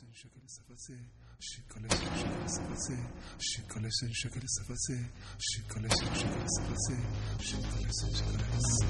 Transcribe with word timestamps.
sen 0.00 0.12
şeker 0.12 0.46
sefası, 0.46 0.92
şikole 1.40 1.88
sen 1.90 2.14
şeker 2.20 2.48
sefası, 2.48 2.96
şikole 3.38 3.88
sen 3.90 4.12
şeker 4.12 4.42
sefası, 4.46 4.98
şikole 5.38 5.88
sen 5.88 6.14
şeker 6.14 6.46
sefası, 6.56 6.94
şikole 7.40 7.88
sen 7.92 8.10
şeker 8.12 8.38
sefası. 8.38 8.86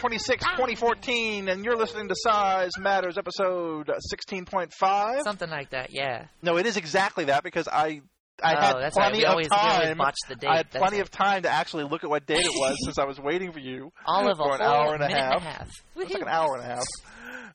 26, 0.00 0.42
2014, 0.42 1.50
and 1.50 1.62
you're 1.62 1.76
listening 1.76 2.08
to 2.08 2.14
Size 2.16 2.70
Matters 2.78 3.18
episode 3.18 3.90
16.5. 4.10 5.22
Something 5.24 5.50
like 5.50 5.70
that, 5.70 5.92
yeah. 5.92 6.24
No, 6.40 6.56
it 6.56 6.64
is 6.64 6.78
exactly 6.78 7.26
that 7.26 7.44
because 7.44 7.68
I 7.68 8.00
I 8.42 8.54
oh, 8.54 8.60
had 8.60 8.72
right. 8.76 8.92
plenty 8.92 9.18
We 9.18 9.24
of 9.26 9.30
always, 9.32 9.48
time. 9.48 9.98
watch 9.98 10.16
the 10.26 10.36
date. 10.36 10.48
I 10.48 10.56
had 10.56 10.70
plenty 10.70 10.96
right. 10.96 11.02
of 11.02 11.10
time 11.10 11.42
to 11.42 11.50
actually 11.50 11.84
look 11.84 12.02
at 12.02 12.08
what 12.08 12.24
date 12.24 12.38
it 12.40 12.54
was 12.54 12.76
since 12.82 12.96
I 12.96 13.04
was 13.04 13.20
waiting 13.20 13.52
for 13.52 13.58
you 13.58 13.92
all 14.06 14.26
of 14.30 14.38
for 14.38 14.54
an 14.54 14.62
hour 14.62 14.94
and 14.94 15.02
a 15.02 15.08
half. 15.08 15.34
and 15.34 15.42
a 15.42 15.50
half. 15.50 15.68
It's 15.96 16.14
like 16.14 16.22
an 16.22 16.28
hour 16.28 16.56
and 16.56 16.64
a 16.64 16.66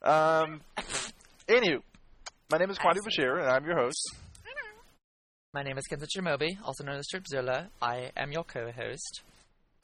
half. 0.04 0.46
Um, 0.46 0.62
anywho, 1.48 1.80
my 2.52 2.60
name 2.60 2.70
is 2.70 2.78
Kwani 2.78 3.00
Bashir, 3.00 3.40
and 3.42 3.50
I'm 3.50 3.66
your 3.66 3.76
host. 3.76 4.18
My 5.52 5.64
name 5.64 5.80
is 5.80 5.86
Kenta 5.92 6.06
Chimobi, 6.16 6.58
also 6.64 6.84
known 6.84 6.98
as 6.98 7.08
Tripzilla. 7.12 7.70
I 7.82 8.12
am 8.16 8.32
your 8.32 8.44
co-host. 8.44 9.22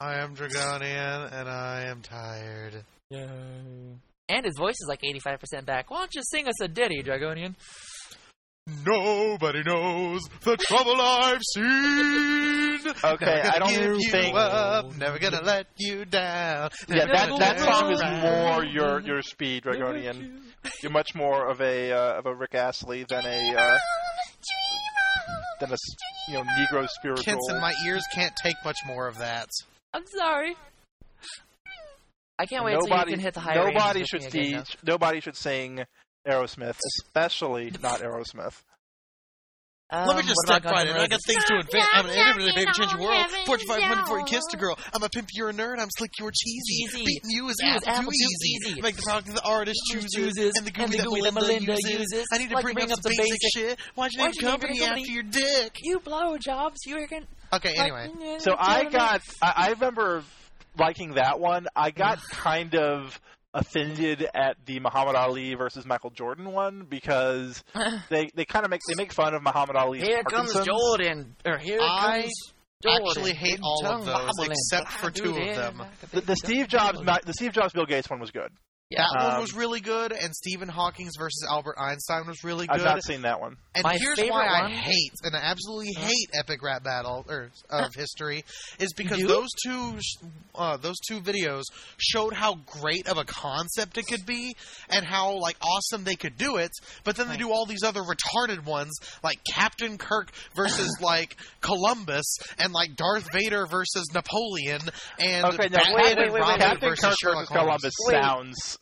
I 0.02 0.16
am 0.16 0.34
Dragonian, 0.34 1.32
and 1.32 1.48
I 1.48 1.84
am 1.88 2.02
tired. 2.02 2.82
And 3.12 4.44
his 4.44 4.56
voice 4.58 4.74
is 4.74 4.86
like 4.88 5.00
85% 5.02 5.64
back. 5.64 5.90
Why 5.90 5.98
don't 6.00 6.14
you 6.14 6.22
sing 6.24 6.48
us 6.48 6.60
a 6.60 6.66
ditty, 6.66 7.02
Dragonian? 7.04 7.54
Nobody 8.84 9.62
knows 9.64 10.20
the 10.42 10.56
trouble 10.56 10.94
I've 11.00 11.40
seen. 11.54 12.80
Okay, 13.04 13.24
Never 13.26 13.48
I 13.48 13.58
gonna 13.58 13.58
don't 13.58 13.68
give 13.74 13.96
you 14.00 14.10
think- 14.10 14.36
up, 14.36 14.96
never 14.96 15.18
gonna 15.18 15.42
let 15.42 15.66
you 15.78 16.04
down. 16.04 16.70
Yeah, 16.88 17.06
that 17.06 17.38
that 17.38 17.58
song 17.60 17.92
is 17.92 18.00
more 18.22 18.64
your 18.64 19.00
your 19.00 19.22
speed, 19.22 19.64
Dragonian. 19.64 20.40
You're 20.82 20.92
much 20.92 21.14
more 21.14 21.48
of 21.50 21.60
a 21.60 21.92
uh, 21.92 22.18
of 22.18 22.26
a 22.26 22.34
Rick 22.34 22.54
Astley 22.54 23.04
than 23.08 23.24
a 23.26 23.54
uh, 23.56 23.78
than 25.60 25.70
a 25.70 25.74
s- 25.74 25.96
you 26.28 26.34
know 26.34 26.42
Negro 26.44 26.88
spiritual. 26.88 27.24
Kenson, 27.24 27.60
my 27.60 27.72
ears 27.86 28.04
can't 28.14 28.32
take 28.42 28.56
much 28.64 28.78
more 28.86 29.08
of 29.08 29.18
that. 29.18 29.48
I'm 29.94 30.06
sorry. 30.06 30.56
I 32.38 32.46
can't 32.46 32.64
wait 32.64 32.78
till 32.80 32.98
you 32.98 33.04
can 33.04 33.20
hit 33.20 33.34
the 33.34 33.40
high 33.40 33.54
nobody 33.54 34.04
should 34.04 34.22
with 34.24 34.34
me 34.34 34.48
again, 34.48 34.64
nobody 34.84 35.20
should 35.20 35.36
sing 35.36 35.84
Aerosmith, 36.26 36.78
especially 36.98 37.72
not 37.82 38.00
Aerosmith. 38.00 38.62
Though. 39.92 39.98
Let 39.98 40.16
me 40.16 40.22
Um, 40.22 40.26
just 40.26 40.40
what 40.46 40.62
step 40.62 40.64
right 40.72 40.86
in. 40.88 40.96
I 40.96 41.06
got 41.06 41.20
things 41.26 41.44
to 41.44 41.58
advance. 41.58 41.86
I'm 41.92 42.06
an 42.06 42.14
innovative 42.16 42.54
baby 42.56 42.70
changing 42.74 42.98
world. 42.98 43.26
Fortune 43.46 43.68
500 43.68 44.02
before 44.02 44.18
you 44.18 44.24
kissed 44.24 44.52
a 44.54 44.56
girl. 44.56 44.78
I'm 44.94 45.02
a 45.02 45.08
pimp, 45.08 45.28
you're 45.32 45.50
a 45.50 45.52
nerd. 45.52 45.78
I'm 45.78 45.88
slick, 45.96 46.10
you're 46.18 46.30
cheesy. 46.32 46.86
Cheesy. 46.86 47.04
Beating 47.04 47.30
you 47.30 47.48
is 47.48 47.56
You 47.62 47.68
is 47.70 47.82
apple 47.86 47.88
apple 47.92 48.12
too 48.12 48.18
too 48.18 48.24
easy. 48.24 48.70
easy. 48.72 48.80
Make 48.80 48.96
the 48.96 49.02
product 49.02 49.34
the 49.34 49.42
artist 49.44 49.80
chooses, 49.90 50.10
chooses, 50.14 50.52
and 50.56 50.66
the 50.66 50.72
and 50.82 50.92
the 50.92 50.96
that 50.98 51.06
gooey 51.06 51.20
that 51.20 51.34
Melinda, 51.34 51.72
Melinda 51.72 51.90
uses. 51.90 52.12
uses. 52.12 52.26
I 52.32 52.38
need 52.38 52.48
to 52.48 52.54
Like 52.56 52.64
bring, 52.64 52.74
bring 52.74 52.86
up 52.90 52.98
up 52.98 53.02
some 53.02 53.12
the 53.12 53.16
basic, 53.22 53.40
basic- 53.42 53.70
shit. 53.70 53.78
Why'd 53.94 54.10
you 54.12 54.22
name 54.22 54.32
you 54.34 54.40
company 54.40 54.82
after 54.82 54.98
your 55.00 55.22
dick? 55.24 55.76
You 55.82 56.00
blow 56.00 56.38
jobs, 56.38 56.78
you 56.86 56.96
reckon? 56.96 57.26
Okay, 57.52 57.74
anyway. 57.76 58.08
So 58.38 58.54
I 58.58 58.84
got 58.84 59.20
I, 59.42 59.52
I 59.56 59.68
remember 59.70 60.24
liking 60.78 61.14
that 61.14 61.38
one. 61.38 61.66
I 61.76 61.90
got 61.90 62.18
kind 62.30 62.74
of 62.74 63.20
offended 63.54 64.26
at 64.34 64.56
the 64.64 64.80
Muhammad 64.80 65.14
Ali 65.14 65.54
versus 65.54 65.84
Michael 65.84 66.10
Jordan 66.10 66.52
one 66.52 66.86
because 66.88 67.62
they 68.08 68.30
they 68.34 68.44
kind 68.44 68.64
of 68.64 68.70
make 68.70 68.80
they 68.88 68.94
make 68.96 69.12
fun 69.12 69.34
of 69.34 69.42
Muhammad 69.42 69.76
Ali. 69.76 70.00
Here 70.00 70.22
comes 70.24 70.52
Jordan. 70.64 71.36
Or 71.44 71.58
here 71.58 71.78
I 71.80 72.22
comes 72.22 72.54
Jordan. 72.82 73.08
actually 73.08 73.34
hate 73.34 73.60
all 73.62 73.86
of 73.86 74.04
Tongue 74.04 74.26
those 74.36 74.48
except 74.48 74.92
for 74.92 75.10
two 75.10 75.30
of 75.30 75.56
them. 75.56 75.82
The, 76.12 76.20
the 76.22 76.36
Steve 76.36 76.68
Jobs 76.68 77.00
the 77.00 77.32
Steve 77.32 77.52
Jobs 77.52 77.72
Bill 77.72 77.86
Gates 77.86 78.08
one 78.10 78.20
was 78.20 78.30
good. 78.30 78.50
Yeah. 78.92 79.04
That 79.12 79.24
one 79.24 79.34
Um, 79.36 79.40
was 79.40 79.54
really 79.54 79.80
good, 79.80 80.12
and 80.12 80.34
Stephen 80.34 80.68
Hawking's 80.68 81.14
versus 81.18 81.46
Albert 81.50 81.76
Einstein 81.78 82.26
was 82.26 82.44
really 82.44 82.66
good. 82.66 82.76
I've 82.80 82.84
not 82.84 83.02
seen 83.02 83.22
that 83.22 83.40
one. 83.40 83.56
And 83.74 83.84
My 83.84 83.96
here's 83.98 84.18
favorite 84.18 84.32
why 84.34 84.46
I 84.46 84.62
one- 84.62 84.70
hate, 84.72 85.12
and 85.22 85.34
I 85.36 85.40
absolutely 85.40 85.92
hate 85.96 86.28
Epic 86.38 86.62
Rap 86.62 86.84
Battle 86.84 87.24
or 87.28 87.50
of 87.70 87.94
history, 87.94 88.44
is 88.78 88.92
because 88.92 89.18
You? 89.18 89.28
those 89.28 89.48
two 89.64 89.98
uh, 90.54 90.76
those 90.76 90.96
two 91.08 91.20
videos 91.20 91.62
showed 91.96 92.34
how 92.34 92.56
great 92.66 93.08
of 93.08 93.16
a 93.16 93.24
concept 93.24 93.96
it 93.96 94.06
could 94.06 94.26
be, 94.26 94.54
and 94.90 95.04
how 95.04 95.38
like 95.38 95.56
awesome 95.62 96.04
they 96.04 96.16
could 96.16 96.36
do 96.36 96.56
it. 96.58 96.70
But 97.04 97.16
then 97.16 97.28
they 97.28 97.36
do 97.38 97.50
all 97.50 97.64
these 97.66 97.82
other 97.82 98.02
retarded 98.02 98.64
ones, 98.64 98.92
like 99.24 99.38
Captain 99.50 99.96
Kirk 99.96 100.30
versus 100.54 100.94
like 101.00 101.36
Columbus, 101.62 102.26
and 102.58 102.72
like 102.72 102.96
Darth 102.96 103.28
Vader 103.32 103.66
versus 103.66 104.04
Napoleon, 104.12 104.80
and 105.18 105.44
Okay, 105.46 105.68
now 105.70 105.78
Batman 105.78 105.94
wait, 105.96 106.10
and 106.12 106.18
wait, 106.18 106.18
wait, 106.18 106.32
wait. 106.32 106.40
Robin 106.40 106.58
Captain 106.60 106.88
versus 106.90 107.04
Kirk 107.04 107.16
Sherlock 107.22 107.48
versus 107.48 107.56
Columbus 107.56 107.94
Wait. 108.06 108.22
sounds 108.22 108.78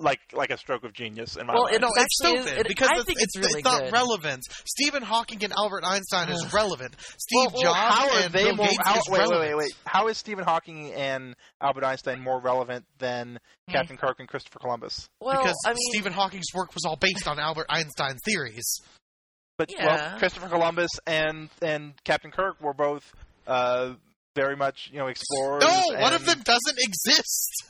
like 0.00 0.20
like 0.32 0.50
a 0.50 0.56
stroke 0.56 0.84
of 0.84 0.92
genius 0.92 1.36
in 1.36 1.46
my 1.46 1.54
Well, 1.54 1.64
mind. 1.64 1.74
it- 1.76 1.80
No, 1.80 1.88
it's 1.88 1.98
actually 2.22 2.38
is- 2.38 2.44
stupid 2.46 2.60
it- 2.60 2.68
because 2.68 2.88
I 2.88 2.94
it's, 2.98 3.04
think 3.04 3.18
it's, 3.20 3.36
it's 3.36 3.46
really 3.46 3.60
it's 3.60 3.64
not 3.64 3.80
good. 3.82 3.92
relevant. 3.92 4.44
Stephen 4.64 5.02
Hawking 5.02 5.42
and 5.44 5.52
Albert 5.52 5.82
Einstein 5.84 6.28
is 6.28 6.52
relevant. 6.52 6.94
Steve 7.00 7.18
Well, 7.36 7.50
well, 7.52 7.62
Jobs 7.62 7.94
how 7.94 8.08
are 8.10 8.20
and 8.24 8.32
they 8.32 8.44
Bill 8.44 8.56
more? 8.56 8.66
Gates 8.68 8.78
How, 8.84 8.94
is 8.98 9.02
wait, 9.08 9.18
relevant. 9.18 9.40
wait, 9.40 9.48
wait, 9.56 9.64
wait. 9.64 9.72
How 9.86 10.06
is 10.08 10.16
Stephen 10.18 10.44
Hawking 10.44 10.92
and 10.94 11.34
Albert 11.60 11.84
Einstein 11.84 12.20
more 12.20 12.40
relevant 12.40 12.84
than 12.98 13.38
Captain 13.68 13.96
Kirk 13.96 14.20
and 14.20 14.28
Christopher 14.28 14.60
Columbus? 14.60 15.08
Well, 15.20 15.36
because 15.36 15.56
I 15.66 15.70
mean, 15.70 15.78
Stephen 15.90 16.12
Hawking's 16.12 16.46
work 16.54 16.74
was 16.74 16.84
all 16.84 16.96
based 16.96 17.26
on 17.26 17.38
Albert 17.40 17.66
Einstein's 17.68 18.20
theories. 18.24 18.80
But 19.56 19.72
Yeah. 19.72 19.86
well, 20.10 20.18
Christopher 20.20 20.48
Columbus 20.48 20.90
and 21.06 21.48
and 21.60 21.94
Captain 22.04 22.30
Kirk 22.30 22.60
were 22.60 22.74
both 22.74 23.02
uh, 23.48 23.94
very 24.36 24.54
much 24.54 24.88
you 24.92 24.98
know 25.00 25.08
explorers. 25.08 25.64
No, 25.64 25.98
one 26.00 26.12
of 26.14 26.24
them 26.24 26.40
doesn't 26.44 26.78
exist. 26.78 27.64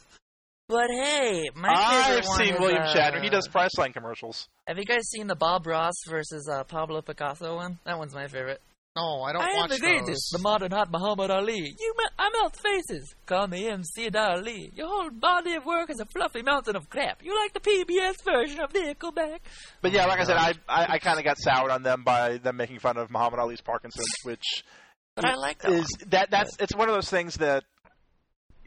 But 0.68 0.90
hey, 0.90 1.48
my 1.54 1.68
I've 1.74 2.06
favorite 2.06 2.24
seen 2.36 2.54
is, 2.54 2.60
William 2.60 2.82
uh, 2.82 2.94
Shatner. 2.94 3.22
He 3.22 3.30
does 3.30 3.48
Priceline 3.48 3.92
commercials. 3.94 4.48
Have 4.66 4.78
you 4.78 4.84
guys 4.84 5.08
seen 5.08 5.26
the 5.26 5.34
Bob 5.36 5.66
Ross 5.66 5.94
versus 6.08 6.48
uh, 6.48 6.64
Pablo 6.64 7.00
Picasso 7.02 7.56
one? 7.56 7.78
That 7.84 7.98
one's 7.98 8.14
my 8.14 8.26
favorite. 8.28 8.60
No, 8.96 9.22
I 9.22 9.32
don't 9.32 9.42
I 9.42 9.50
am 9.50 9.56
watch 9.58 9.70
the 9.70 9.78
greatest, 9.78 10.32
the 10.32 10.40
modern 10.40 10.72
hot 10.72 10.90
Muhammad 10.90 11.30
Ali. 11.30 11.54
You, 11.78 11.94
me- 11.96 12.04
I 12.18 12.30
melt 12.30 12.56
faces. 12.60 13.14
Call 13.26 13.46
me 13.46 13.68
MC 13.68 14.10
Ali. 14.12 14.72
Your 14.74 14.88
whole 14.88 15.10
body 15.10 15.54
of 15.54 15.64
work 15.64 15.88
is 15.90 16.00
a 16.00 16.04
fluffy 16.06 16.42
mountain 16.42 16.74
of 16.74 16.90
crap. 16.90 17.22
You 17.22 17.38
like 17.40 17.52
the 17.52 17.60
PBS 17.60 18.24
version 18.24 18.58
of 18.60 18.72
Nickelback? 18.72 19.38
But 19.82 19.92
yeah, 19.92 20.02
Oh 20.04 20.08
my 20.08 20.14
like 20.14 20.20
I 20.20 20.24
said, 20.24 20.36
I. 20.36 20.52
I, 20.68 20.94
I 20.94 20.98
kind 20.98 21.18
of 21.18 21.24
got 21.24 21.38
soured 21.38 21.70
on 21.70 21.82
them 21.84 22.02
by 22.02 22.38
them 22.38 22.56
making 22.56 22.80
fun 22.80 22.96
of 22.96 23.08
Muhammad 23.10 23.38
Ali's 23.38 23.60
Parkinson's, 23.60 24.12
which 24.24 24.64
But 25.14 25.24
I 25.26 25.34
like 25.36 25.62
that 25.62 25.72
is 25.72 25.86
that 26.08 26.30
that's 26.30 26.56
it's 26.58 26.74
one 26.74 26.88
of 26.88 26.94
those 26.96 27.08
things 27.08 27.36
that 27.36 27.64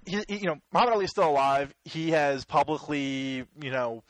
he, 0.06 0.24
you 0.30 0.48
know 0.48 0.56
Muhammad 0.72 0.96
Ali 0.96 1.06
is 1.06 1.12
still 1.12 1.30
alive. 1.30 1.74
He 1.86 2.12
has 2.12 2.46
publicly 2.46 3.46
you 3.62 3.72
know 3.72 4.04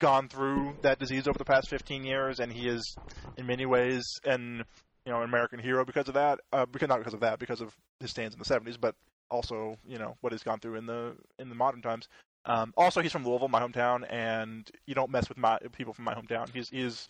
gone 0.00 0.28
through 0.28 0.76
that 0.82 0.98
disease 0.98 1.26
over 1.26 1.38
the 1.38 1.44
past 1.44 1.68
15 1.68 2.04
years, 2.04 2.38
and 2.38 2.52
he 2.52 2.68
is 2.68 2.96
in 3.36 3.46
many 3.46 3.66
ways 3.66 4.04
an 4.24 4.64
you 5.04 5.12
know 5.12 5.18
an 5.18 5.24
American 5.24 5.58
hero 5.58 5.84
because 5.84 6.08
of 6.08 6.14
that. 6.14 6.40
Uh, 6.52 6.66
because 6.66 6.88
not 6.88 6.98
because 6.98 7.14
of 7.14 7.20
that, 7.20 7.38
because 7.38 7.60
of 7.60 7.74
his 8.00 8.10
stands 8.10 8.34
in 8.34 8.38
the 8.38 8.44
70s, 8.44 8.78
but 8.80 8.94
also 9.30 9.76
you 9.86 9.98
know 9.98 10.16
what 10.20 10.32
he's 10.32 10.42
gone 10.42 10.60
through 10.60 10.76
in 10.76 10.86
the 10.86 11.14
in 11.38 11.48
the 11.48 11.54
modern 11.54 11.82
times. 11.82 12.08
Um, 12.44 12.72
also, 12.76 13.02
he's 13.02 13.12
from 13.12 13.24
Louisville, 13.26 13.48
my 13.48 13.60
hometown, 13.60 14.06
and 14.08 14.68
you 14.86 14.94
don't 14.94 15.10
mess 15.10 15.28
with 15.28 15.36
my 15.36 15.58
people 15.76 15.92
from 15.92 16.06
my 16.06 16.14
hometown. 16.14 16.48
He's 16.52 16.68
he 16.70 16.80
is 16.80 17.06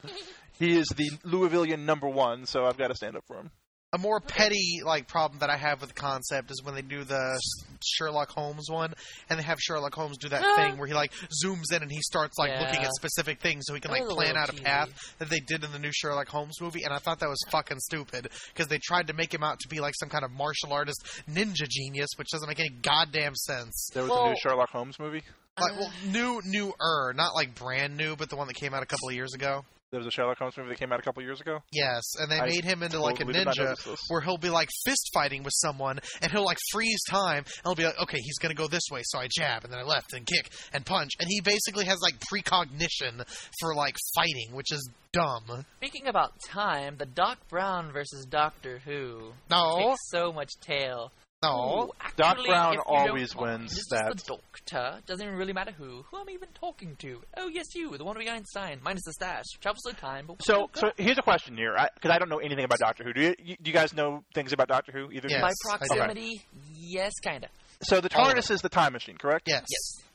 he 0.59 0.77
is 0.77 0.87
the 0.97 1.11
Louisvillian 1.25 1.81
number 1.81 2.09
one, 2.09 2.47
so 2.47 2.65
I've 2.65 2.77
got 2.77 2.89
to 2.89 2.95
stand 2.95 3.17
up 3.17 3.25
for 3.27 3.37
him. 3.37 3.51
A 3.95 3.97
more 3.97 4.21
petty 4.21 4.81
like 4.85 5.09
problem 5.09 5.39
that 5.41 5.49
I 5.49 5.57
have 5.57 5.81
with 5.81 5.89
the 5.89 5.95
concept 5.95 6.51
is 6.51 6.63
when 6.63 6.75
they 6.75 6.83
do 6.83 7.05
the 7.05 7.41
Sherlock 7.83 8.29
Holmes 8.29 8.69
one, 8.69 8.93
and 9.31 9.39
they 9.39 9.43
have 9.43 9.59
Sherlock 9.59 9.95
Holmes 9.95 10.19
do 10.19 10.29
that 10.29 10.43
Ah. 10.45 10.57
thing 10.57 10.77
where 10.77 10.87
he 10.87 10.93
like 10.93 11.11
zooms 11.43 11.73
in 11.75 11.81
and 11.81 11.91
he 11.91 12.03
starts 12.03 12.37
like 12.37 12.51
Yeah. 12.51 12.61
looking 12.61 12.85
at 12.85 12.91
specific 12.93 13.41
things 13.41 13.65
so 13.67 13.73
he 13.73 13.81
can 13.81 13.91
like 13.91 14.03
was 14.03 14.13
a 14.13 14.15
plan 14.15 14.35
little 14.35 14.43
out 14.43 14.51
a 14.51 14.63
path 14.63 14.91
that 15.17 15.31
they 15.31 15.41
did 15.41 15.65
in 15.65 15.73
the 15.73 15.79
new 15.79 15.91
Sherlock 15.91 16.29
Holmes 16.29 16.61
movie, 16.61 16.83
and 16.85 16.93
I 16.93 16.99
thought 16.99 17.21
that 17.21 17.31
was 17.31 17.43
fucking 17.51 17.81
stupid 17.81 18.29
because 18.53 18.69
they 18.69 18.77
tried 18.79 19.07
to 19.07 19.15
make 19.15 19.33
him 19.33 19.43
out 19.43 19.59
to 19.61 19.69
be 19.69 19.81
like 19.81 19.95
some 19.99 20.11
kind 20.11 20.23
of 20.23 20.33
martial 20.33 20.75
artist 20.75 21.03
ninja 21.27 21.67
genius, 21.67 22.11
which 22.17 22.29
doesn't 22.31 22.47
make 22.47 22.61
any 22.61 22.69
goddamn 22.83 23.37
sense. 23.37 23.89
There 23.95 24.03
was 24.03 24.13
a 24.13 24.29
new 24.29 24.37
Sherlock 24.43 24.69
Holmes 24.69 24.99
movie. 24.99 25.23
Like, 25.59 25.73
well, 25.79 25.91
new, 26.07 26.43
new-er, 26.45 27.15
not 27.15 27.35
like 27.35 27.55
brand 27.55 27.97
new, 27.97 28.17
but 28.17 28.29
the 28.29 28.37
one 28.37 28.49
that 28.49 28.55
came 28.55 28.75
out 28.75 28.83
a 28.83 28.87
couple 28.87 29.09
of 29.09 29.15
years 29.15 29.33
ago. 29.33 29.65
There 29.91 29.99
was 29.99 30.07
a 30.07 30.11
Sherlock 30.11 30.39
Holmes 30.39 30.55
movie 30.59 30.69
that 30.69 30.79
came 30.79 30.93
out 30.93 31.01
a 31.01 31.03
couple 31.03 31.23
years 31.23 31.41
ago. 31.41 31.61
Yes, 31.73 32.03
and 32.21 32.31
they 32.31 32.39
I 32.39 32.47
made 32.47 32.65
him 32.65 32.83
into 32.83 33.01
like 33.01 33.17
a 33.17 33.25
totally 33.25 33.33
did 33.39 33.47
not 33.47 33.57
ninja 33.57 33.97
where 34.09 34.21
he'll 34.21 34.37
be 34.37 34.51
like 34.51 34.69
fist 34.85 35.11
fighting 35.15 35.43
with 35.43 35.55
someone 35.57 35.99
and 36.21 36.31
he'll 36.31 36.45
like 36.45 36.59
freeze 36.71 37.01
time 37.09 37.39
and 37.39 37.47
he'll 37.65 37.75
be 37.75 37.85
like, 37.85 37.99
okay, 38.03 38.19
he's 38.19 38.37
gonna 38.39 38.53
go 38.55 38.69
this 38.69 38.83
way, 38.93 39.01
so 39.05 39.19
I 39.19 39.29
jab 39.31 39.65
and 39.65 39.73
then 39.73 39.81
I 39.81 39.85
left 39.85 40.13
and 40.13 40.27
kick 40.27 40.51
and 40.75 40.85
punch, 40.85 41.13
and 41.21 41.29
he 41.29 41.41
basically 41.41 41.87
has 41.87 41.99
like 42.03 42.21
precognition 42.21 43.23
for 43.61 43.75
like 43.75 43.97
fighting, 44.15 44.53
which 44.53 44.73
is 44.73 44.91
dumb. 45.13 45.65
Speaking 45.79 46.07
about 46.07 46.33
time, 46.47 46.97
the 46.99 47.07
Doc 47.07 47.39
Brown 47.49 47.91
versus 47.91 48.27
Doctor 48.27 48.81
Who 48.85 49.33
No, 49.51 49.79
takes 49.79 50.09
so 50.11 50.33
much 50.33 50.51
tail. 50.61 51.13
No. 51.43 51.91
Ooh, 51.91 52.07
Doc 52.17 52.39
Brown 52.45 52.75
if 52.75 52.79
you 52.79 52.85
don't 52.85 53.09
always 53.09 53.37
wins 53.37 53.75
This 53.75 53.89
that. 53.91 54.15
is 54.17 54.23
the 54.23 54.39
Doctor. 54.69 55.01
Doesn't 55.07 55.25
even 55.25 55.39
really 55.39 55.53
matter 55.53 55.73
who. 55.73 56.05
Who 56.11 56.19
am 56.19 56.29
I 56.29 56.33
even 56.33 56.49
talking 56.55 56.97
to? 56.97 57.23
Oh, 57.37 57.49
yes, 57.49 57.67
you, 57.75 57.97
the 57.97 58.05
one 58.05 58.19
behind 58.19 58.39
Einstein, 58.39 58.81
minus 58.83 59.03
the 59.05 59.13
stash. 59.13 59.45
Travels 59.61 59.83
through 59.87 59.95
time, 59.95 60.27
but 60.27 60.43
So, 60.45 60.63
oh, 60.63 60.71
so 60.75 60.91
here's 60.97 61.19
a 61.19 61.23
question 61.23 61.57
here, 61.57 61.77
because 61.95 62.11
I, 62.11 62.19
don't 62.19 62.29
know 62.29 62.39
anything 62.39 62.65
about 62.65 62.79
Doctor 62.79 63.05
Who. 63.05 63.13
Do 63.13 63.21
you, 63.21 63.35
you, 63.39 63.57
do 63.61 63.71
you 63.71 63.75
guys 63.75 63.95
know 63.95 64.25
things 64.35 64.53
about 64.53 64.69
Doctor 64.69 64.93
Who? 64.93 65.11
Either? 65.11 65.29
Yes. 65.29 65.41
by 65.41 65.49
I 65.49 65.51
do. 65.51 65.87
proximity, 65.87 66.43
yes, 66.75 67.13
kinda. 67.23 67.49
So 67.83 68.01
the 68.01 68.15
All 68.17 68.29
of 68.29 68.37
TARDIS 68.37 68.51
is 68.51 68.61
the 68.63 68.69
time 68.69 68.93
machine, 68.93 69.17
correct? 69.17 69.47
Yes. 69.47 69.65
Yes. 69.71 70.08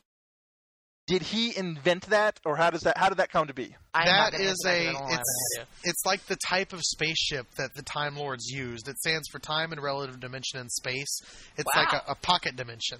Did 1.06 1.20
he 1.22 1.54
invent 1.56 2.06
that, 2.06 2.40
or 2.46 2.56
how 2.56 2.70
does 2.70 2.80
that? 2.82 2.96
How 2.96 3.10
did 3.10 3.18
that 3.18 3.30
come 3.30 3.46
to 3.48 3.54
be? 3.54 3.76
I'm 3.92 4.06
That 4.06 4.16
not 4.16 4.32
gonna 4.32 4.44
is 4.44 4.64
answer 4.66 4.68
that 4.68 4.72
'cause 4.72 4.76
I 4.76 4.90
a 4.90 4.92
don't 4.92 5.10
have 5.10 5.20
it's 5.20 5.68
it's 5.84 6.06
like 6.06 6.26
the 6.26 6.36
type 6.48 6.72
of 6.72 6.80
spaceship 6.82 7.46
that 7.58 7.70
the 7.76 7.82
Time 7.82 8.16
Lords 8.16 8.46
used. 8.48 8.88
It 8.88 8.96
stands 8.98 9.28
for 9.30 9.38
time 9.38 9.72
and 9.72 9.82
relative 9.82 10.18
dimension 10.18 10.60
in 10.60 10.68
space. 10.70 11.20
It's 11.58 11.68
like 11.76 11.92
a, 11.92 12.02
a 12.08 12.14
pocket 12.14 12.56
dimension. 12.56 12.98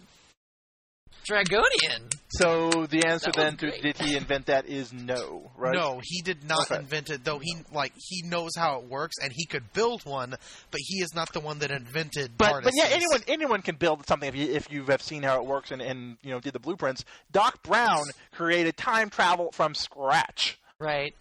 Dragonian. 1.29 2.13
So 2.29 2.87
the 2.87 3.07
answer 3.07 3.31
That 3.33 3.37
then 3.37 3.57
to 3.59 3.69
great. 3.69 3.83
did 3.83 3.99
he 3.99 4.17
invent 4.17 4.47
that 4.47 4.67
is 4.67 4.93
no, 4.93 5.51
right? 5.57 5.75
No, 5.75 6.01
he 6.03 6.21
did 6.23 6.45
not 6.45 6.71
Okay. 6.71 6.81
invent 6.81 7.11
it. 7.11 7.25
Though 7.25 7.39
he 7.39 7.57
like 7.73 7.93
he 7.97 8.23
knows 8.29 8.51
how 8.57 8.79
it 8.81 8.85
works 8.89 9.15
and 9.23 9.33
he 9.33 9.47
could 9.47 9.73
build 9.73 10.05
one, 10.05 10.31
but 10.71 10.81
he 10.85 10.99
is 11.01 11.15
not 11.15 11.33
the 11.33 11.41
one 11.41 11.61
that 11.61 11.71
invented. 11.71 12.37
But 12.37 12.65
but 12.65 12.73
yeah, 12.75 12.87
anyone 12.91 13.21
anyone 13.29 13.63
can 13.63 13.77
build 13.77 14.07
something 14.07 14.29
if 14.29 14.35
you 14.35 14.53
if 14.53 14.71
you 14.71 14.85
have 14.87 15.01
seen 15.03 15.23
how 15.23 15.41
it 15.41 15.47
works 15.47 15.71
and, 15.71 15.81
and 15.81 16.19
you 16.23 16.31
know 16.31 16.41
did 16.41 16.53
the 16.53 16.59
blueprints. 16.61 17.05
Doc 17.33 17.63
Brown 17.63 18.03
created 18.33 18.77
time 18.77 19.09
travel 19.11 19.51
from 19.53 19.75
scratch. 19.75 20.59
Right. 20.79 21.15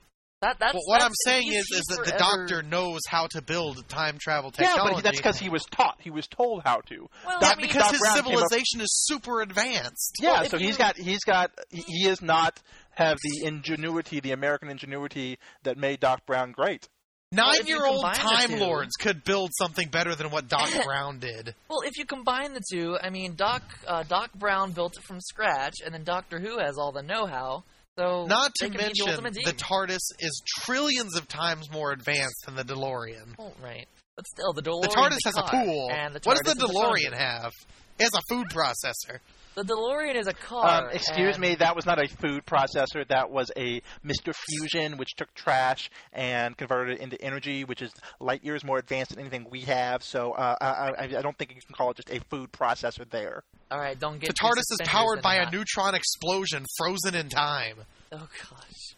That, 0.44 0.60
that's, 0.60 0.74
Well, 0.74 0.84
what 0.88 1.02
I'm 1.02 1.14
saying 1.26 1.48
is, 1.48 1.60
is 1.62 1.68
he's 1.70 1.86
that 1.98 2.04
the 2.06 2.12
forever- 2.12 2.48
Doctor 2.48 2.64
knows 2.64 3.00
how 3.08 3.28
to 3.28 3.42
build 3.42 3.88
time 3.88 4.18
travel 4.20 4.52
technology. 4.52 4.70
Yeah, 4.70 4.74
technology. 4.76 4.96
but 4.96 5.04
that's 5.06 5.18
because 5.18 5.40
he 5.40 5.48
was 5.48 5.64
taught. 5.72 5.96
He 6.02 6.10
was 6.10 6.28
told 6.28 6.64
how 6.66 6.82
to. 6.88 7.08
Well, 7.26 7.40
Doc- 7.40 7.54
I 7.54 7.56
mean, 7.56 7.68
because 7.68 7.84
Doc 7.84 7.92
his 7.92 8.00
Brown 8.02 8.14
came 8.16 8.26
up- 8.26 8.28
civilization 8.32 8.82
is 8.82 8.92
super 9.06 9.42
advanced. 9.42 10.18
Yeah, 10.22 10.32
Well, 10.34 10.44
if 10.44 10.50
so 10.52 10.58
he's 10.58 10.76
got 10.78 10.98
he's 10.98 11.24
got 11.24 11.52
he, 11.70 11.82
he 11.88 12.08
is 12.10 12.22
not 12.22 12.62
have 12.92 13.18
the 13.24 13.48
ingenuity, 13.48 14.20
the 14.20 14.32
American 14.34 14.70
ingenuity 14.70 15.40
that 15.64 15.78
made 15.78 16.02
Doc 16.02 16.26
Brown 16.26 16.52
great. 16.52 16.90
Well, 17.32 17.50
if 17.54 17.68
you 17.68 17.80
Nine-year-old 17.80 18.14
Time 18.14 18.50
two- 18.50 18.58
Lords 18.58 18.92
could 19.00 19.24
build 19.24 19.52
something 19.58 19.88
better 19.88 20.14
than 20.14 20.30
what 20.30 20.48
Doc 20.50 20.70
Brown 20.86 21.20
did. 21.20 21.56
Well, 21.70 21.80
if 21.86 21.98
you 21.98 22.06
combine 22.06 22.54
the 22.54 22.62
two, 22.72 22.96
I 23.02 23.10
mean, 23.10 23.36
Doc 23.36 23.64
uh, 23.88 24.04
Doc 24.04 24.34
Brown 24.34 24.72
built 24.74 24.98
it 24.98 25.04
from 25.04 25.20
scratch, 25.20 25.76
and 25.84 25.94
then 25.94 26.04
Doctor 26.04 26.40
Who 26.40 26.60
has 26.60 26.78
all 26.78 26.92
the 26.92 27.02
know-how. 27.02 27.64
So 27.98 28.26
Not 28.26 28.52
to 28.56 28.70
be 28.70 28.78
the 28.78 28.84
mention, 28.84 29.24
the 29.46 29.54
TARDIS 29.54 30.02
is 30.20 30.42
trillions 30.62 31.16
of 31.16 31.28
times 31.28 31.72
more 31.72 31.92
advanced 31.92 32.46
than 32.46 32.56
the 32.56 32.64
DeLorean. 32.64 33.36
Oh, 33.38 33.54
right, 33.64 33.88
but 34.16 34.26
still, 34.28 34.52
the 34.54 34.64
DeLorean. 34.64 34.82
The 34.82 34.88
TARDIS 34.88 35.20
has 35.26 35.38
a 35.38 35.44
pool. 35.44 35.92
And 35.92 36.16
the 36.16 36.20
What 36.24 36.40
does 36.44 36.56
the 36.56 36.66
DeLorean 36.66 37.14
have? 37.16 37.52
It 38.00 38.04
has 38.04 38.14
a 38.14 38.22
food 38.30 38.48
processor. 38.50 39.20
The 39.56 39.62
DeLorean 39.64 40.16
is 40.16 40.26
a 40.26 40.34
car. 40.34 40.86
Um, 40.86 40.90
excuse 40.92 41.36
and- 41.36 41.42
me, 41.42 41.56
that 41.56 41.76
was 41.76 41.86
not 41.86 42.04
a 42.04 42.08
food 42.08 42.46
processor. 42.46 43.08
That 43.08 43.30
was 43.30 43.52
a 43.56 43.82
Mr. 44.04 44.34
Fusion, 44.34 44.98
which 44.98 45.16
took 45.16 45.32
trash 45.36 45.92
and 46.12 46.58
converted 46.58 46.98
it 46.98 47.02
into 47.02 47.22
energy, 47.22 47.64
which 47.64 47.82
is 47.84 47.92
light 48.20 48.44
years 48.44 48.64
more 48.64 48.80
advanced 48.80 49.12
than 49.12 49.20
anything 49.20 49.46
we 49.52 49.62
have. 49.62 50.04
So 50.04 50.32
uh, 50.32 50.56
I, 50.60 50.66
I, 50.66 51.04
I 51.04 51.22
don't 51.22 51.38
think 51.38 51.52
you 51.52 51.62
can 51.62 51.76
call 51.76 51.92
it 51.92 51.98
just 51.98 52.10
a 52.10 52.20
food 52.32 52.52
processor 52.52 53.08
there. 53.10 53.44
All 53.70 53.80
right, 53.80 53.98
don't 54.00 54.20
get 54.20 54.30
The 54.30 54.34
TARDIS 54.34 54.72
is 54.72 54.82
powered 54.86 55.22
by 55.22 55.36
a 55.36 55.52
neutron 55.52 55.94
explosion 55.94 56.66
frozen 56.78 57.14
in 57.14 57.30
time. 57.30 57.78
Oh 58.12 58.28
gosh. 58.50 58.96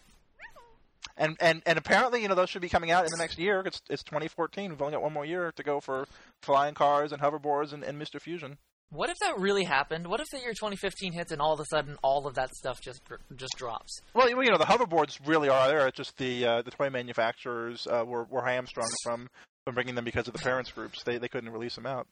And, 1.18 1.38
and 1.39 1.62
and 1.65 1.77
apparently, 1.77 2.21
you 2.21 2.27
know, 2.27 2.36
those 2.36 2.50
should 2.50 2.62
be 2.62 2.68
coming 2.68 2.92
out 2.92 3.06
in 3.06 3.12
the 3.12 3.18
next 3.18 3.39
year. 3.39 3.63
It's 3.65 3.81
it's 3.89 4.03
2014. 4.03 4.71
We've 4.71 4.81
only 4.81 4.94
got 4.94 5.01
one 5.01 5.13
more 5.13 5.25
year 5.25 5.53
to 5.56 5.63
go 5.63 5.80
for 5.80 6.07
flying 6.42 6.74
cars 6.74 7.13
and 7.13 7.21
hoverboards 7.21 7.71
and, 7.71 7.83
and 7.83 8.01
Mr. 8.01 8.19
Fusion. 8.19 8.57
What 8.89 9.09
if 9.09 9.17
that 9.19 9.39
really 9.39 9.63
happened? 9.63 10.07
What 10.07 10.19
if 10.19 10.27
the 10.31 10.39
year 10.39 10.51
2015 10.51 11.13
hits 11.13 11.31
and 11.31 11.41
all 11.41 11.53
of 11.53 11.59
a 11.59 11.65
sudden 11.65 11.97
all 12.01 12.27
of 12.27 12.35
that 12.35 12.53
stuff 12.55 12.79
just 12.81 13.01
just 13.35 13.53
drops? 13.57 14.01
Well, 14.13 14.29
you 14.29 14.51
know, 14.51 14.57
the 14.57 14.65
hoverboards 14.65 15.19
really 15.25 15.49
are 15.49 15.67
there. 15.67 15.87
It's 15.87 15.97
just 15.97 16.17
the 16.17 16.45
uh, 16.45 16.61
the 16.61 16.71
toy 16.71 16.89
manufacturers 16.89 17.87
uh, 17.87 18.03
were 18.05 18.23
were 18.25 18.45
hamstrung 18.45 18.89
from 19.03 19.29
from 19.65 19.75
bringing 19.75 19.95
them 19.95 20.05
because 20.05 20.27
of 20.27 20.33
the 20.33 20.39
parents 20.39 20.71
groups. 20.71 21.03
They 21.03 21.17
they 21.17 21.27
couldn't 21.27 21.51
release 21.51 21.75
them 21.75 21.85
out. 21.85 22.07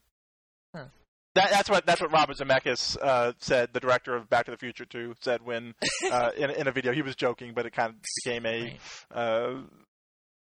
Huh. 0.75 0.85
That, 1.35 1.49
that's 1.49 1.69
what 1.69 1.85
that's 1.85 2.01
what 2.01 2.11
Robert 2.11 2.37
Zemeckis 2.37 2.97
uh, 3.01 3.33
said. 3.39 3.69
The 3.73 3.79
director 3.79 4.15
of 4.15 4.29
Back 4.29 4.45
to 4.45 4.51
the 4.51 4.57
Future 4.57 4.85
2 4.85 5.15
said 5.21 5.41
when 5.43 5.73
uh, 6.11 6.31
in 6.37 6.49
in 6.51 6.67
a 6.67 6.71
video 6.71 6.93
he 6.93 7.01
was 7.01 7.15
joking, 7.15 7.53
but 7.55 7.65
it 7.65 7.73
kind 7.73 7.89
of 7.89 7.95
became 8.23 8.45
a. 8.45 8.77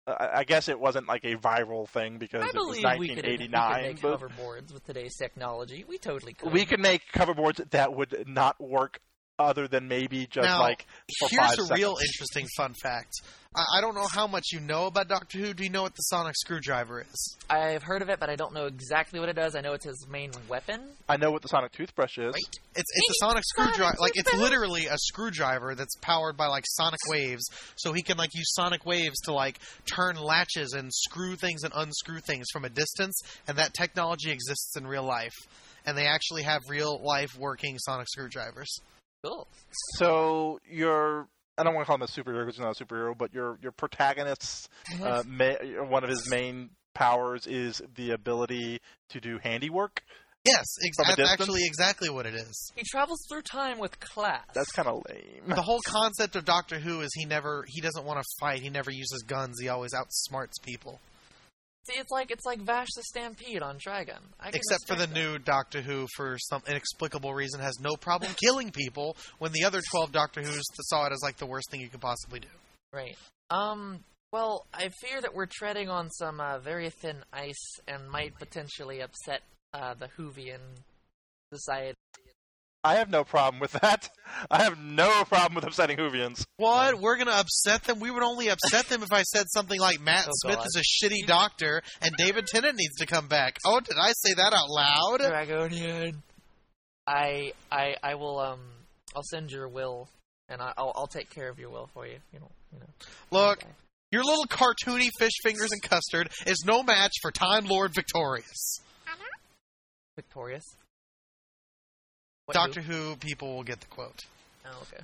I 0.06 0.31
I 0.41 0.44
guess 0.44 0.69
it 0.69 0.79
wasn't 0.79 1.08
like 1.08 1.25
a 1.25 1.37
viral 1.37 1.88
thing 1.88 2.19
because 2.19 2.44
it 2.44 2.55
was 2.55 2.82
1989. 2.82 2.99
we 2.99 3.08
could, 3.08 3.19
we 3.19 3.37
could 3.37 3.50
make 3.82 4.00
but 4.02 4.20
hoverboards 4.20 4.73
with 4.73 4.85
today's 4.85 5.17
technology. 5.17 5.85
We 5.87 5.99
totally 5.99 6.35
could. 6.35 6.52
we 6.52 6.64
could 6.64 6.81
make 6.81 7.02
hoverboards 7.12 7.69
that 7.70 7.94
would 7.94 8.25
not 8.26 8.61
work 8.61 9.00
other 9.41 9.67
than 9.69 9.89
maybe 9.89 10.27
just 10.27 10.47
Now, 10.47 10.61
like 10.61 10.87
for 11.19 11.29
Here's 11.31 11.41
five 11.41 11.51
a 11.59 11.63
seconds. 11.63 11.71
real 11.81 11.97
interesting 12.01 12.47
fun 12.57 12.75
fact. 12.83 13.13
I, 13.57 13.65
I 13.79 13.81
don't 13.81 13.97
know 13.97 14.07
how 14.07 14.29
much 14.29 14.45
you 14.53 14.61
know 14.61 14.87
about 14.87 15.09
Doctor 15.09 15.39
Who. 15.39 15.53
Do 15.55 15.65
you 15.65 15.71
know 15.71 15.83
what 15.83 15.95
the 15.97 16.03
sonic 16.03 16.35
screwdriver 16.37 17.01
is? 17.01 17.37
I've 17.49 17.83
heard 17.83 18.01
of 18.01 18.09
it, 18.09 18.21
but 18.21 18.31
I 18.31 18.37
don't 18.37 18.55
know 18.55 18.67
exactly 18.67 19.19
what 19.19 19.29
it 19.29 19.35
does. 19.35 19.57
I 19.57 19.61
know 19.61 19.73
it's 19.73 19.85
his 19.87 20.07
main 20.09 20.31
weapon. 20.49 20.81
I 21.09 21.17
know 21.17 21.33
what 21.33 21.43
the 21.43 21.49
sonic 21.49 21.73
toothbrush 21.73 22.17
is. 22.19 22.27
Right. 22.27 22.59
It's 22.77 22.91
it's 22.95 23.11
a 23.11 23.15
sonic 23.25 23.31
Sonic 23.31 23.45
screwdriver. 23.75 23.97
Like 23.99 24.13
it's 24.15 24.33
literally 24.35 24.87
a 24.87 24.97
screwdriver 24.99 25.75
that's 25.75 25.97
powered 26.01 26.37
by 26.37 26.47
like 26.47 26.65
sonic 26.69 27.01
waves. 27.09 27.43
So 27.77 27.93
he 27.93 28.03
can 28.03 28.17
like 28.19 28.31
use 28.35 28.53
sonic 28.55 28.85
waves 28.87 29.19
to 29.25 29.33
like 29.33 29.59
turn 29.87 30.17
latches 30.17 30.73
and 30.73 30.93
screw 30.93 31.37
things 31.37 31.65
and 31.65 31.73
unscrew 31.75 32.21
things 32.21 32.47
from 32.53 32.65
a 32.65 32.69
distance. 32.69 33.21
And 33.49 33.57
that 33.59 33.75
technology 33.75 34.31
exists 34.31 34.77
in 34.77 34.87
real 34.87 35.05
life. 35.05 35.35
And 35.87 35.97
they 35.97 36.07
actually 36.07 36.43
have 36.43 36.61
real 36.69 37.01
life 37.03 37.31
working 37.39 37.79
sonic 37.79 38.07
screwdrivers. 38.09 38.81
Cool. 39.25 39.46
So 39.96 40.61
your 40.70 41.28
I 41.58 41.62
don't 41.62 41.75
want 41.75 41.84
to 41.84 41.87
call 41.87 41.96
him 41.96 42.02
a 42.02 42.06
superhero 42.06 42.46
because 42.46 42.56
he's 42.56 42.64
not 42.64 42.81
a 42.81 42.84
superhero, 42.84 43.17
but 43.17 43.34
your 43.34 43.58
your 43.62 43.72
protagonist's 43.72 44.69
uh, 45.02 45.22
ma- 45.26 45.56
one 45.88 46.05
of 46.05 46.11
his 46.11 46.28
main 46.31 46.70
powers 46.94 47.46
is 47.46 47.82
the 47.96 48.12
ability 48.12 48.81
to 49.11 49.20
do 49.20 49.38
handiwork. 49.43 50.02
Yes, 50.46 50.64
ex- 50.87 50.96
From 50.96 51.12
a 51.12 51.17
that's 51.17 51.32
actually 51.32 51.61
exactly 51.67 52.08
what 52.08 52.25
it 52.25 52.34
is. 52.34 52.72
he 52.75 52.82
travels 52.90 53.19
through 53.31 53.43
time 53.43 53.78
with 53.78 54.00
class. 54.00 54.46
That's 54.55 54.72
kind 54.72 54.88
of 54.88 55.02
lame. 55.06 55.43
The 55.49 55.61
whole 55.61 55.81
concept 55.87 56.34
of 56.34 56.46
Doctor 56.46 56.78
Who 56.78 57.02
is 57.02 57.11
he 57.14 57.26
never 57.26 57.64
he 57.69 57.82
doesn't 57.82 58.05
want 58.06 58.20
to 58.20 58.25
fight. 58.40 58.61
He 58.61 58.70
never 58.70 58.90
uses 58.90 59.22
guns. 59.26 59.56
He 59.60 59.69
always 59.69 59.93
outsmarts 59.93 60.55
people. 60.62 60.98
See, 61.87 61.99
it's 61.99 62.10
like 62.10 62.31
it's 62.31 62.44
like 62.44 62.60
Vash 62.60 62.89
the 62.94 63.03
Stampede 63.03 63.63
on 63.63 63.77
Dragon. 63.79 64.19
Except 64.44 64.87
for 64.87 64.94
the 64.94 65.06
that. 65.06 65.15
new 65.15 65.39
Doctor 65.39 65.81
Who, 65.81 66.06
for 66.15 66.37
some 66.39 66.63
inexplicable 66.69 67.32
reason, 67.32 67.60
has 67.60 67.81
no 67.81 67.96
problem 67.96 68.32
killing 68.43 68.70
people. 68.70 69.17
When 69.39 69.53
the 69.53 69.65
other 69.65 69.81
twelve 69.91 70.13
Doctor 70.13 70.43
Who's 70.43 70.63
saw 70.82 71.06
it 71.06 71.13
as 71.13 71.20
like 71.22 71.39
the 71.39 71.46
worst 71.46 71.70
thing 71.70 71.81
you 71.81 71.89
could 71.89 72.01
possibly 72.01 72.41
do. 72.41 72.49
Right. 72.93 73.17
Um. 73.51 74.01
Well, 74.32 74.65
I 74.72 74.91
fear 75.01 75.20
that 75.20 75.34
we're 75.34 75.49
treading 75.51 75.89
on 75.89 76.08
some 76.10 76.39
uh, 76.41 76.58
very 76.58 76.91
thin 76.91 77.17
ice 77.32 77.81
and 77.89 78.08
might 78.08 78.39
potentially 78.39 79.01
upset 79.01 79.41
uh, 79.75 79.94
the 79.94 80.06
Whovian 80.17 80.60
society. 81.53 81.96
I 82.82 82.94
have 82.94 83.10
no 83.10 83.25
problem 83.25 83.60
with 83.60 83.72
that. 83.72 84.08
I 84.51 84.63
have 84.63 84.79
no 84.79 85.25
problem 85.25 85.55
with 85.55 85.65
upsetting 85.65 85.99
Whovians. 85.99 86.44
What? 86.56 86.99
We're 87.01 87.19
gonna 87.19 87.32
upset 87.32 87.84
them? 87.84 88.01
We 88.01 88.10
would 88.10 88.22
only 88.22 88.49
upset 88.49 88.87
them 88.87 89.03
if 89.03 89.13
I 89.13 89.22
said 89.22 89.46
something 89.51 89.79
like 89.79 90.01
Matt 90.01 90.27
Oh, 90.29 90.32
Smith 90.32 90.56
God. 90.56 90.67
is 90.67 90.77
a 90.77 91.05
shitty 91.06 91.27
doctor 91.27 91.82
and 92.01 92.15
David 92.17 92.46
Tennant 92.46 92.77
needs 92.77 92.96
to 92.96 93.06
come 93.06 93.29
back. 93.29 93.58
Oh, 93.67 93.81
did 93.81 93.96
I 94.01 94.13
say 94.13 94.32
that 94.34 94.55
out 94.55 94.69
loud? 94.70 95.20
Dragonian. 95.20 96.15
I 97.06 97.53
I 97.70 97.96
I 98.03 98.15
will 98.15 98.39
um 98.39 98.60
I'll 99.15 99.22
send 99.25 99.51
your 99.51 99.69
will 99.69 100.08
and 100.49 100.63
I, 100.63 100.72
I'll 100.79 100.93
I'll 100.96 101.06
take 101.06 101.29
care 101.29 101.51
of 101.51 101.58
your 101.58 101.69
will 101.70 101.91
for 101.93 102.06
you. 102.06 102.17
You 102.32 102.41
know 102.41 102.51
you 102.72 102.79
know. 102.79 102.87
Look, 103.31 103.58
Okay. 103.63 103.72
your 104.10 104.25
little 104.25 104.46
cartoony 104.46 105.10
fish 105.19 105.32
fingers 105.43 105.69
and 105.72 105.82
custard 105.82 106.31
is 106.46 106.65
no 106.67 106.82
match 106.82 107.13
for 107.20 107.31
Time 107.31 107.67
Lord 107.67 107.93
Victorious. 107.94 108.81
Victorious. 110.17 110.65
What, 112.51 112.55
Doctor 112.55 112.81
Who 112.83 113.17
people 113.17 113.57
will 113.57 113.63
get 113.65 113.81
the 113.81 113.87
quote. 113.87 114.21
Oh, 114.67 114.83
okay. 114.83 115.03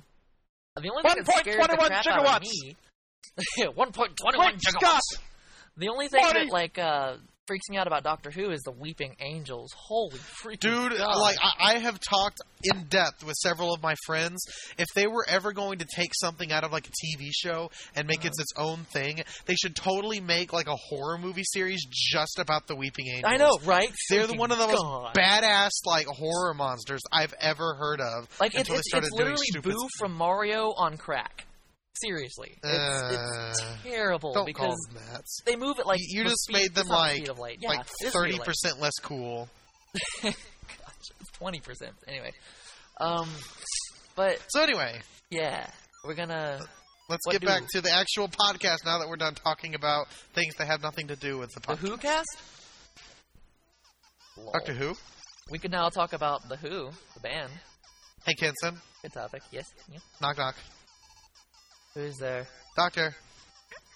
The 0.81 0.89
only 0.89 1.03
thing 1.03 1.23
that 1.25 1.37
scares 1.39 1.57
the 1.57 1.73
1.21 1.73 1.77
crap 1.77 2.05
out 2.05 2.07
of 2.07 2.25
gigawatts. 2.25 2.41
me. 2.43 2.75
One 3.75 3.91
point 3.91 4.11
twenty-one 4.21 4.57
gigawatts. 4.57 4.99
The 5.77 5.89
only 5.89 6.07
thing 6.07 6.23
Forty. 6.23 6.39
that 6.45 6.51
like 6.51 6.77
uh 6.77 7.15
freaks 7.47 7.69
me 7.69 7.77
out 7.77 7.87
about 7.87 8.03
Doctor 8.03 8.29
Who 8.29 8.51
is 8.51 8.61
the 8.61 8.71
Weeping 8.71 9.15
Angels. 9.19 9.73
Holy 9.75 10.17
freaking 10.43 10.59
Dude, 10.59 10.97
God. 10.97 11.19
like 11.19 11.37
I, 11.41 11.75
I 11.75 11.79
have 11.79 11.99
talked 11.99 12.41
in 12.63 12.85
depth 12.89 13.23
with 13.25 13.35
several 13.35 13.73
of 13.73 13.81
my 13.81 13.95
friends. 14.05 14.43
If 14.77 14.87
they 14.95 15.07
were 15.07 15.25
ever 15.27 15.53
going 15.53 15.79
to 15.79 15.85
take 15.95 16.11
something 16.13 16.51
out 16.51 16.63
of 16.63 16.71
like 16.71 16.87
a 16.87 16.91
TV 16.91 17.29
show 17.31 17.71
and 17.95 18.07
make 18.07 18.25
it 18.25 18.29
uh-huh. 18.29 18.41
its 18.41 18.53
own 18.57 18.79
thing, 18.91 19.21
they 19.45 19.55
should 19.55 19.75
totally 19.75 20.19
make 20.19 20.51
like 20.51 20.67
a 20.67 20.75
horror 20.75 21.17
movie 21.17 21.45
series 21.45 21.85
just 21.89 22.37
about 22.39 22.67
the 22.67 22.75
Weeping 22.75 23.07
Angels. 23.07 23.31
I 23.33 23.37
know, 23.37 23.57
right? 23.65 23.91
They're 24.09 24.27
the 24.27 24.35
one 24.35 24.51
of 24.51 24.57
the 24.57 24.67
most 24.67 24.81
God. 24.81 25.15
badass 25.15 25.71
like 25.85 26.07
horror 26.07 26.53
monsters 26.53 27.01
I've 27.11 27.33
ever 27.39 27.75
heard 27.75 28.01
of. 28.01 28.27
Like 28.39 28.55
it's 28.55 28.69
it's, 28.69 28.89
started 28.89 29.07
it's 29.07 29.15
doing 29.15 29.35
literally 29.35 29.75
Boo 29.77 29.87
from 29.97 30.13
Mario 30.13 30.73
on 30.77 30.97
crack. 30.97 31.46
Seriously, 32.01 32.57
it's, 32.63 33.13
it's 33.13 33.61
Uh, 33.61 33.77
terrible 33.83 34.33
Don't 34.33 34.53
call 34.53 34.67
because 34.67 34.77
them 34.93 35.03
that. 35.13 35.23
they 35.45 35.55
move 35.55 35.79
it 35.79 35.85
like 35.85 35.99
You- 36.01 36.19
you 36.19 36.23
just 36.29 36.43
speed- 36.43 36.53
made 36.53 36.75
them 36.75 36.81
it's 36.89 37.27
the 37.27 37.33
like-. 37.33 37.57
Yeah, 37.61 37.69
like 37.69 37.87
speed 37.87 38.11
thirty 38.13 38.39
percent 38.39 38.79
less 38.79 38.93
cool. 39.01 39.49
twenty 41.33 41.59
percent. 41.59 41.93
Anyway, 42.07 42.31
um, 42.99 43.29
but 44.15 44.39
So 44.49 44.61
anyway, 44.61 45.01
yeah, 45.29 45.67
we're 46.03 46.13
gonna. 46.15 46.59
let's 47.09 47.25
get 47.31 47.41
do- 47.41 47.47
back 47.47 47.63
to 47.71 47.81
the 47.81 47.91
actual 47.91 48.27
podcast 48.27 48.85
now 48.85 48.99
that 48.99 49.07
we're 49.07 49.15
done 49.17 49.35
talking 49.35 49.75
about 49.75 50.07
things 50.33 50.53
that 50.57 50.67
have 50.67 50.81
nothing 50.81 51.07
to 51.07 51.15
do 51.15 51.37
with 51.37 51.51
the 51.53 51.59
The 51.61 51.67
podcast. 51.67 51.77
Who 51.79 51.97
cast. 51.97 52.37
Lol. 54.37 54.51
Doctor 54.53 54.73
Who? 54.73 54.95
We 55.49 55.57
can 55.59 55.71
now 55.71 55.89
talk 55.89 56.13
about 56.13 56.47
the 56.49 56.57
Who, 56.57 56.91
the 57.13 57.19
band. 57.21 57.51
Hey 58.25 58.33
Kenson, 58.35 58.81
Good 59.01 59.13
topic. 59.13 59.41
Yes. 59.51 59.65
Yeah. 59.91 59.99
knock 60.21 60.37
knock. 60.37 60.55
Who's 61.97 62.17
there? 62.17 62.45
Doctor. 62.77 63.15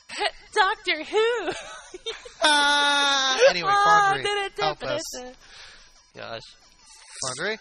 Doctor 0.55 1.03
Who. 1.03 1.51
Ah! 2.43 3.37
Anyway, 3.51 3.69
Ah, 3.71 4.13
Quandary, 4.15 4.49
help 4.59 4.83
us. 4.83 5.03
Gosh, 6.17 6.41
Quandary? 7.23 7.59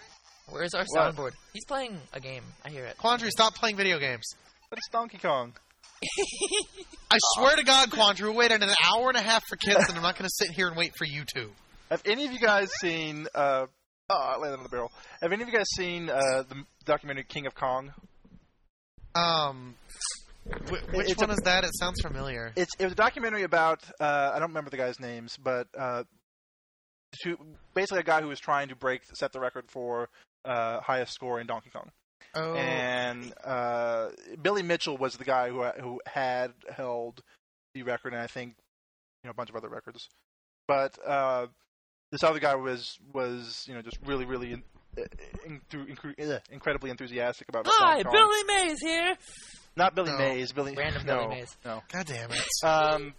where's 0.48 0.72
our 0.72 0.86
What? 0.88 1.14
soundboard? 1.14 1.32
He's 1.52 1.66
playing 1.66 1.98
a 2.14 2.20
game. 2.20 2.42
I 2.64 2.70
hear 2.70 2.86
it. 2.86 2.96
Quandary, 2.96 3.30
stop 3.30 3.54
playing 3.54 3.76
video 3.76 3.98
games. 3.98 4.24
But 4.70 4.78
it's 4.78 4.88
Donkey 4.88 5.18
Kong. 5.18 5.52
I 7.12 7.18
swear 7.34 7.56
to 7.56 7.62
God, 7.62 7.90
Quandary, 7.90 8.30
we 8.30 8.36
waited 8.36 8.62
an 8.62 8.70
hour 8.90 9.08
and 9.08 9.18
a 9.18 9.20
half 9.20 9.44
for 9.46 9.56
kids, 9.56 9.84
and 9.88 9.96
I'm 9.98 10.02
not 10.02 10.14
going 10.16 10.24
to 10.28 10.34
sit 10.34 10.50
here 10.56 10.68
and 10.68 10.76
wait 10.78 10.92
for 10.96 11.04
you 11.04 11.24
two. 11.34 11.50
Have 11.90 12.00
any 12.06 12.24
of 12.24 12.32
you 12.32 12.38
guys 12.38 12.70
seen? 12.80 13.26
Uh, 13.34 13.66
oh, 14.08 14.14
I 14.18 14.38
landed 14.38 14.56
on 14.56 14.62
the 14.62 14.70
barrel. 14.70 14.90
Have 15.20 15.32
any 15.32 15.42
of 15.42 15.48
you 15.50 15.54
guys 15.54 15.68
seen 15.76 16.08
uh, 16.08 16.44
the 16.48 16.64
documentary 16.86 17.24
King 17.24 17.46
of 17.46 17.54
Kong? 17.54 17.92
Um, 19.14 19.74
wh- 20.46 20.94
which 20.94 21.10
It's 21.10 21.20
one 21.20 21.30
a- 21.30 21.34
is 21.34 21.40
that? 21.44 21.64
It 21.64 21.70
sounds 21.78 22.00
familiar. 22.00 22.52
It's 22.56 22.72
it 22.78 22.84
was 22.84 22.92
a 22.92 22.96
documentary 22.96 23.42
about 23.42 23.82
uh, 24.00 24.32
I 24.34 24.38
don't 24.38 24.48
remember 24.48 24.70
the 24.70 24.76
guys' 24.76 24.98
names, 25.00 25.36
but 25.42 25.66
uh, 25.78 26.04
to, 27.22 27.36
basically 27.74 28.00
a 28.00 28.04
guy 28.04 28.20
who 28.22 28.28
was 28.28 28.38
trying 28.40 28.68
to 28.68 28.76
break 28.76 29.02
set 29.14 29.32
the 29.32 29.40
record 29.40 29.64
for 29.68 30.08
uh, 30.44 30.80
highest 30.80 31.12
score 31.12 31.40
in 31.40 31.46
Donkey 31.46 31.70
Kong. 31.70 31.90
Oh, 32.34 32.54
And 32.54 33.32
uh, 33.44 34.10
Billy 34.40 34.62
Mitchell 34.62 34.96
was 34.96 35.16
the 35.16 35.24
guy 35.24 35.48
who 35.48 35.64
who 35.64 36.00
had 36.06 36.52
held 36.68 37.20
the 37.74 37.82
record, 37.82 38.12
and 38.12 38.22
I 38.22 38.26
think 38.28 38.54
you 39.22 39.28
know 39.28 39.30
a 39.32 39.34
bunch 39.34 39.50
of 39.50 39.56
other 39.56 39.68
records. 39.68 40.08
But 40.68 40.96
uh, 41.04 41.46
this 42.12 42.22
other 42.22 42.38
guy 42.38 42.54
was 42.54 42.96
was 43.12 43.64
you 43.66 43.74
know 43.74 43.82
just 43.82 43.98
really 44.06 44.24
really 44.24 44.62
incredibly 46.50 46.90
enthusiastic 46.90 47.48
about 47.48 47.66
Hi, 47.68 48.02
Kong. 48.02 48.12
Billy 48.12 48.44
Mays 48.46 48.78
here. 48.80 49.14
Not 49.76 49.94
Billy 49.94 50.10
No. 50.10 50.18
Mays. 50.18 50.52
Billy 50.52 50.74
Random 50.76 51.02
no, 51.06 51.16
Billy 51.16 51.28
Mays. 51.36 51.56
No. 51.64 51.82
God 51.92 52.06
damn 52.06 52.30
it. 52.32 52.40
Um, 52.64 53.14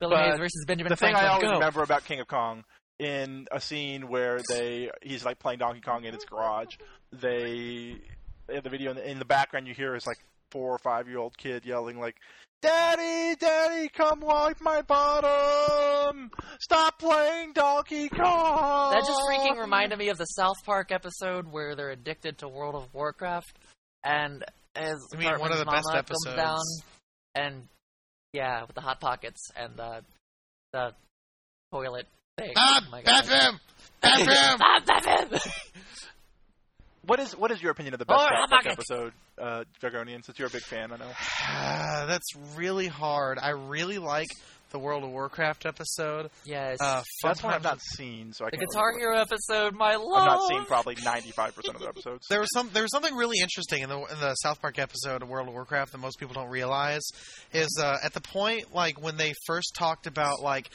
Billy 0.00 0.16
Mays 0.16 0.38
versus 0.38 0.64
Benjamin 0.66 0.90
the 0.90 0.96
thing 0.96 1.12
Franklin. 1.12 1.24
I 1.24 1.28
always 1.28 1.48
Go. 1.48 1.54
remember 1.54 1.82
about 1.82 2.04
King 2.04 2.20
of 2.20 2.26
Kong 2.26 2.64
in 2.98 3.46
a 3.52 3.60
scene 3.60 4.08
where 4.08 4.38
they 4.48 4.90
he's 5.00 5.24
like 5.24 5.38
playing 5.38 5.58
Donkey 5.60 5.80
Kong 5.80 6.04
in 6.04 6.14
his 6.14 6.24
garage. 6.24 6.74
They 7.12 7.96
the 8.48 8.68
video 8.68 8.90
in 8.90 8.96
the, 8.96 9.10
in 9.10 9.18
the 9.18 9.24
background 9.24 9.66
you 9.66 9.74
hear 9.74 9.94
is 9.94 10.06
like 10.06 10.18
four 10.52 10.72
or 10.72 10.78
five 10.78 11.08
year 11.08 11.18
old 11.18 11.36
kid 11.36 11.64
yelling 11.64 11.98
like, 11.98 12.16
"Daddy, 12.60 13.34
Daddy, 13.36 13.88
come 13.88 14.20
wipe 14.20 14.60
my 14.60 14.82
bottom! 14.82 16.30
Stop 16.60 16.98
playing 16.98 17.54
Donkey 17.54 18.08
Kong!" 18.08 18.92
That 18.92 19.04
just 19.06 19.20
freaking 19.28 19.58
reminded 19.60 19.98
me 19.98 20.10
of 20.10 20.18
the 20.18 20.26
South 20.26 20.62
Park 20.64 20.92
episode 20.92 21.50
where 21.50 21.74
they're 21.74 21.90
addicted 21.90 22.38
to 22.38 22.48
World 22.48 22.74
of 22.74 22.92
Warcraft, 22.92 23.56
and 24.04 24.44
as 24.76 24.96
I 25.14 25.16
mean, 25.16 25.40
one 25.40 25.52
of 25.52 25.58
the 25.58 25.64
Cartman's 25.64 25.86
best 25.92 26.26
mama 26.26 26.36
comes 26.36 26.36
down, 26.36 26.60
and 27.34 27.68
yeah, 28.32 28.64
with 28.66 28.74
the 28.74 28.80
hot 28.82 29.00
pockets 29.00 29.50
and 29.56 29.76
the 29.76 30.04
the 30.72 30.92
toilet 31.72 32.06
thing. 32.38 32.52
Ah, 32.56 32.82
oh 32.82 32.90
my 32.90 33.02
God. 33.02 33.26
bathroom! 33.26 33.60
Bathroom! 34.00 34.60
Ah, 34.60 34.82
bathroom! 34.86 35.40
What 37.04 37.18
is 37.20 37.36
what 37.36 37.50
is 37.50 37.60
your 37.60 37.72
opinion 37.72 37.94
of 37.94 37.98
the 37.98 38.04
best 38.06 38.20
Oh, 38.22 38.28
South 38.28 38.50
hot 38.50 38.66
episode, 38.66 39.12
uh, 39.40 39.64
Dragonian? 39.82 40.24
Since 40.24 40.38
you're 40.38 40.48
a 40.48 40.50
big 40.52 40.62
fan, 40.62 40.92
I 40.92 40.96
know. 40.98 42.06
That's 42.06 42.26
really 42.56 42.86
hard. 42.86 43.38
I 43.40 43.50
really 43.50 43.98
like 43.98 44.28
the 44.70 44.78
World 44.78 45.04
of 45.04 45.10
Warcraft 45.10 45.66
episode. 45.66 46.30
yes, 46.46 46.78
Uh, 46.80 47.02
That's 47.22 47.42
one 47.42 47.52
I've 47.52 47.62
not 47.62 47.80
seen, 47.82 48.32
so 48.32 48.46
I 48.46 48.50
the 48.50 48.56
can't. 48.56 48.70
Guitar 48.70 48.88
really- 48.88 49.00
Hero 49.00 49.18
episode, 49.18 49.74
my 49.74 49.96
love. 49.96 50.22
I've 50.22 50.26
not 50.28 50.48
seen 50.48 50.64
probably 50.64 50.96
95 51.04 51.54
percent 51.56 51.74
of 51.76 51.82
the 51.82 51.88
episodes. 51.88 52.26
There 52.30 52.40
was 52.40 52.48
some. 52.54 52.70
There 52.72 52.82
was 52.82 52.90
something 52.92 53.14
really 53.14 53.38
interesting 53.42 53.82
in 53.82 53.88
the 53.88 53.98
in 53.98 54.20
the 54.20 54.34
South 54.36 54.62
Park 54.62 54.78
episode 54.78 55.22
of 55.22 55.28
World 55.28 55.48
of 55.48 55.54
Warcraft 55.54 55.92
that 55.92 55.98
most 55.98 56.18
people 56.20 56.34
don't 56.34 56.48
realize 56.50 57.02
is 57.52 57.78
uh, 57.82 57.96
at 58.02 58.14
the 58.14 58.20
point 58.20 58.72
like 58.74 59.02
when 59.02 59.16
they 59.16 59.34
first 59.46 59.74
talked 59.76 60.06
about 60.06 60.40
like. 60.40 60.70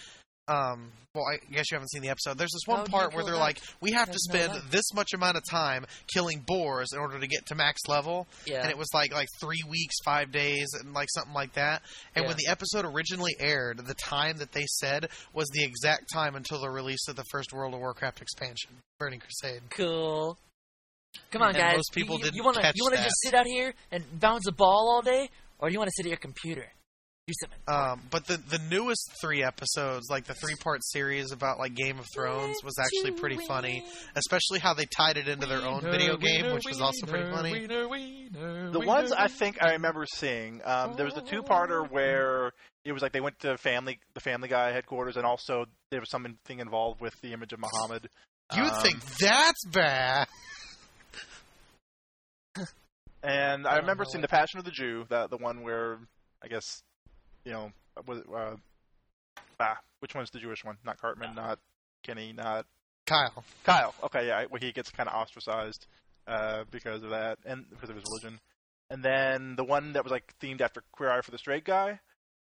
Um, 0.48 0.92
well, 1.14 1.26
I 1.34 1.38
guess 1.52 1.72
you 1.72 1.76
haven't 1.76 1.90
seen 1.90 2.04
the 2.04 2.10
episode. 2.10 2.38
There's 2.38 2.52
this 2.52 2.68
one 2.68 2.86
you 2.86 2.92
part 2.92 3.14
where 3.14 3.24
they're 3.24 3.36
like, 3.36 3.60
"We 3.82 3.92
have 3.94 4.06
to 4.12 4.12
no 4.30 4.38
spend 4.40 4.54
this 4.70 4.94
much 4.94 5.14
amount 5.14 5.36
of 5.38 5.44
time 5.50 5.86
killing 6.14 6.44
boars 6.46 6.90
in 6.94 7.00
order 7.00 7.20
to 7.20 7.28
get 7.28 7.46
to 7.48 7.56
max 7.56 7.82
level," 7.88 8.28
Yeah, 8.46 8.62
and 8.62 8.70
it 8.70 8.78
was 8.78 8.88
like 8.94 9.12
like 9.14 9.28
three 9.42 9.64
weeks, 9.68 9.96
five 10.06 10.32
days, 10.32 10.68
and 10.80 10.94
like 10.94 11.08
something 11.14 11.34
like 11.34 11.54
that. 11.54 11.82
And 12.16 12.26
when 12.28 12.36
the 12.38 12.48
episode 12.52 12.86
originally 12.86 13.36
aired, 13.40 13.80
the 13.86 13.96
time 13.96 14.38
that 14.38 14.52
they 14.52 14.66
said 14.68 15.10
was 15.34 15.48
the 15.50 15.64
exact 15.64 16.06
time 16.14 16.36
until 16.36 16.62
the 16.62 16.70
release 16.70 17.08
of 17.10 17.16
the 17.16 17.26
first 17.32 17.52
World 17.52 17.74
of 17.74 17.80
Warcraft 17.80 18.22
expansion, 18.22 18.72
Burning 19.00 19.20
Crusade. 19.20 19.64
cool. 19.72 20.38
Come 21.32 21.42
on, 21.42 21.50
And 21.50 21.58
guys. 21.58 21.76
most 21.78 21.94
people 21.94 22.18
you, 22.18 22.26
didn't 22.26 22.36
you 22.36 22.44
wanna, 22.44 22.62
catch 22.62 22.76
You 22.76 22.84
want 22.84 22.96
to 22.96 23.02
just 23.04 23.16
sit 23.24 23.34
out 23.34 23.48
here 23.48 23.74
and 23.92 24.04
bounce 24.20 24.46
a 24.48 24.52
ball 24.52 24.88
all 24.94 25.02
day, 25.02 25.30
or 25.58 25.68
do 25.68 25.74
you 25.74 25.80
want 25.80 25.88
to 25.90 25.94
sit 25.96 26.06
at 26.06 26.10
your 26.10 26.18
computer? 26.20 26.72
Do 27.28 27.34
something. 27.42 27.60
Um, 27.68 28.02
but 28.10 28.26
the 28.26 28.38
the 28.38 28.60
newest 28.70 29.12
three 29.20 29.44
episodes, 29.44 30.08
like 30.10 30.24
the 30.26 30.34
three 30.34 30.56
part 30.64 30.80
series 30.82 31.34
about 31.34 31.60
like 31.60 31.74
Game 31.74 32.00
of 32.00 32.06
Thrones, 32.14 32.64
was 32.64 32.76
actually 32.80 33.12
pretty 33.20 33.38
funny. 33.46 33.84
Especially 34.16 34.60
how 34.60 34.74
they 34.74 34.86
tied 34.86 35.18
it 35.18 35.28
into 35.28 35.46
their 35.46 35.62
own 35.62 35.82
video 35.82 36.16
game, 36.16 36.54
which 36.54 36.64
was 36.66 36.80
also 36.80 37.06
pretty 37.06 37.30
funny. 37.30 37.68
The 38.32 38.82
ones 38.86 39.12
I 39.12 39.28
think 39.28 39.62
I 39.62 39.74
remember 39.74 40.06
seeing, 40.06 40.62
um, 40.64 40.94
there 40.94 41.04
was 41.04 41.16
the 41.16 41.22
two-parter 41.22 41.92
where 41.92 42.54
it 42.86 42.94
was 42.94 43.02
like 43.02 43.12
they 43.12 43.20
went 43.20 43.40
to 43.40 43.58
family, 43.58 44.00
the 44.14 44.22
Family 44.22 44.48
Guy 44.48 44.72
headquarters, 44.72 45.18
and 45.18 45.26
also 45.26 45.66
there 45.92 46.00
was 46.00 46.10
something 46.10 46.38
involved 46.60 47.02
with 47.02 47.20
the 47.22 47.34
image 47.34 47.52
of 47.52 47.60
Muhammad. 47.60 48.08
You 48.56 48.64
Um, 48.64 48.82
think 48.82 49.04
that's 49.18 49.66
bad? 49.66 50.28
And 53.22 53.68
I, 53.68 53.74
I 53.74 53.78
remember 53.80 54.04
know 54.04 54.10
seeing 54.10 54.22
the 54.22 54.30
Passion 54.30 54.60
of 54.60 54.66
the 54.66 54.72
Jew, 54.72 55.06
the 55.10 55.28
the 55.28 55.36
one 55.38 55.62
where 55.64 56.00
I 56.42 56.48
guess 56.48 56.64
you 57.48 57.54
know 57.54 57.72
was 58.06 58.20
uh, 58.36 58.56
ah, 59.60 59.78
which 60.02 60.14
one's 60.14 60.30
the 60.32 60.40
Jewish 60.40 60.64
one? 60.66 60.78
Not 60.86 61.00
Cartman, 61.00 61.34
not 61.34 61.60
Kenny, 62.04 62.34
not 62.34 62.66
Kyle. 63.06 63.44
Kyle. 63.64 63.96
Okay, 64.04 64.28
yeah, 64.28 64.46
where 64.50 64.60
he 64.60 64.74
gets 64.74 64.92
kind 64.92 65.08
of 65.08 65.16
ostracized 65.16 65.88
uh, 66.28 66.66
because 66.70 67.04
of 67.04 67.12
that 67.12 67.40
and 67.46 67.66
because 67.70 67.90
of 67.90 67.96
his 67.96 68.04
religion. 68.06 68.40
And 68.90 69.02
then 69.04 69.56
the 69.56 69.64
one 69.64 69.94
that 69.94 70.04
was 70.04 70.12
like 70.12 70.34
themed 70.42 70.62
after 70.62 70.84
Queer 70.92 71.10
Eye 71.10 71.22
for 71.22 71.32
the 71.32 71.38
Straight 71.38 71.64
Guy, 71.64 72.00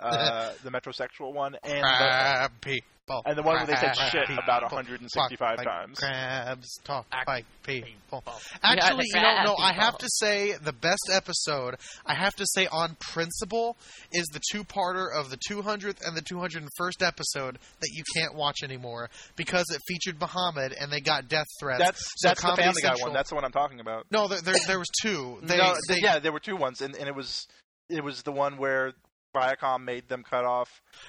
uh, 0.00 0.50
the 0.62 0.70
metrosexual 0.70 1.32
one, 1.32 1.56
and 1.64 1.82
the, 1.84 2.50
people. 2.60 3.22
and 3.26 3.36
the 3.36 3.42
one 3.42 3.56
where 3.56 3.66
they 3.66 3.74
said 3.74 3.96
Crab 3.96 4.10
shit 4.12 4.26
people. 4.28 4.42
about 4.44 4.60
Talk 4.60 4.72
165 4.72 5.56
like 5.58 5.66
times. 5.66 5.98
Crabs 5.98 6.78
talk 6.84 7.06
Act- 7.10 7.26
like 7.28 7.44
people. 7.64 8.22
Actually, 8.62 9.04
the 9.12 9.18
you 9.18 9.22
know, 9.22 9.42
no, 9.44 9.56
I 9.56 9.72
have 9.72 9.98
to 9.98 10.06
say 10.08 10.52
the 10.62 10.72
best 10.72 11.10
episode, 11.12 11.76
I 12.06 12.14
have 12.14 12.34
to 12.36 12.44
say 12.46 12.66
on 12.70 12.96
principle, 13.00 13.76
is 14.12 14.26
the 14.32 14.40
two 14.52 14.62
parter 14.64 15.06
of 15.12 15.30
the 15.30 15.38
200th 15.50 16.06
and 16.06 16.16
the 16.16 16.22
201st 16.22 17.02
episode 17.06 17.58
that 17.80 17.90
you 17.92 18.04
can't 18.16 18.34
watch 18.34 18.58
anymore 18.62 19.10
because 19.36 19.64
it 19.70 19.80
featured 19.88 20.20
Muhammad 20.20 20.74
and 20.78 20.92
they 20.92 21.00
got 21.00 21.28
death 21.28 21.46
threats. 21.60 21.80
That's 21.82 22.00
So 22.18 22.28
that's 22.28 22.40
the 22.40 22.46
Comedy 22.46 22.62
Family 22.62 22.82
Guy 22.82 22.88
Central- 22.90 23.08
one. 23.08 23.14
That's 23.14 23.28
the 23.30 23.34
one 23.34 23.44
I'm 23.44 23.52
talking 23.52 23.80
about. 23.80 24.06
No, 24.10 24.28
there, 24.28 24.40
there, 24.42 24.54
there 24.66 24.78
was 24.78 24.88
two. 25.02 25.38
They, 25.42 25.56
no, 25.56 25.74
they, 25.88 25.98
yeah, 26.02 26.18
there 26.18 26.32
were 26.32 26.40
two 26.40 26.56
ones, 26.56 26.82
and, 26.82 26.94
and 26.94 27.08
it 27.08 27.14
was 27.14 27.46
it 27.88 28.04
was 28.04 28.22
the 28.22 28.32
one 28.32 28.58
where 28.58 28.92
Viacom 29.38 29.84
made 29.84 30.08
them 30.08 30.22
cut 30.28 30.44
off. 30.44 30.68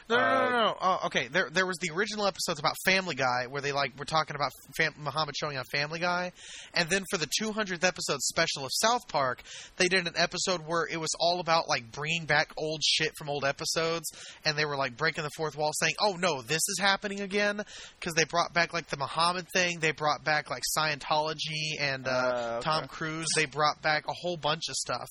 No, 0.09 0.17
no, 0.17 0.21
no, 0.21 0.27
Uh, 0.27 0.49
no. 0.49 0.57
no. 0.59 0.77
Oh, 0.81 0.99
okay, 1.05 1.27
there 1.29 1.49
there 1.51 1.65
was 1.65 1.77
the 1.79 1.89
original 1.95 2.27
episodes 2.27 2.59
about 2.59 2.75
Family 2.85 3.15
Guy 3.15 3.47
where 3.49 3.61
they 3.61 3.71
like 3.71 3.97
were 3.97 4.05
talking 4.05 4.35
about 4.35 4.51
fam- 4.77 4.93
Muhammad 4.97 5.35
showing 5.37 5.57
on 5.57 5.63
Family 5.71 5.99
Guy, 5.99 6.31
and 6.73 6.89
then 6.89 7.03
for 7.09 7.17
the 7.17 7.27
200th 7.41 7.83
episode 7.83 8.19
special 8.21 8.63
of 8.65 8.71
South 8.73 9.07
Park, 9.07 9.41
they 9.77 9.87
did 9.87 10.05
an 10.07 10.13
episode 10.15 10.61
where 10.67 10.85
it 10.91 10.97
was 10.99 11.09
all 11.19 11.39
about 11.39 11.67
like 11.67 11.91
bringing 11.91 12.25
back 12.25 12.51
old 12.57 12.81
shit 12.83 13.11
from 13.17 13.29
old 13.29 13.43
episodes, 13.45 14.07
and 14.45 14.57
they 14.57 14.65
were 14.65 14.77
like 14.77 14.95
breaking 14.95 15.23
the 15.23 15.29
fourth 15.35 15.57
wall, 15.57 15.71
saying, 15.73 15.95
"Oh 15.99 16.13
no, 16.19 16.41
this 16.41 16.61
is 16.69 16.77
happening 16.79 17.21
again," 17.21 17.61
because 17.99 18.13
they 18.13 18.25
brought 18.25 18.53
back 18.53 18.73
like 18.73 18.87
the 18.89 18.97
Muhammad 18.97 19.47
thing, 19.53 19.79
they 19.79 19.91
brought 19.91 20.23
back 20.23 20.49
like 20.49 20.63
Scientology 20.77 21.79
and 21.79 22.07
uh, 22.07 22.11
Uh, 22.11 22.55
okay. 22.57 22.63
Tom 22.69 22.87
Cruise, 22.87 23.27
they 23.35 23.45
brought 23.45 23.81
back 23.81 24.03
a 24.07 24.13
whole 24.13 24.37
bunch 24.37 24.63
of 24.69 24.75
stuff, 24.75 25.07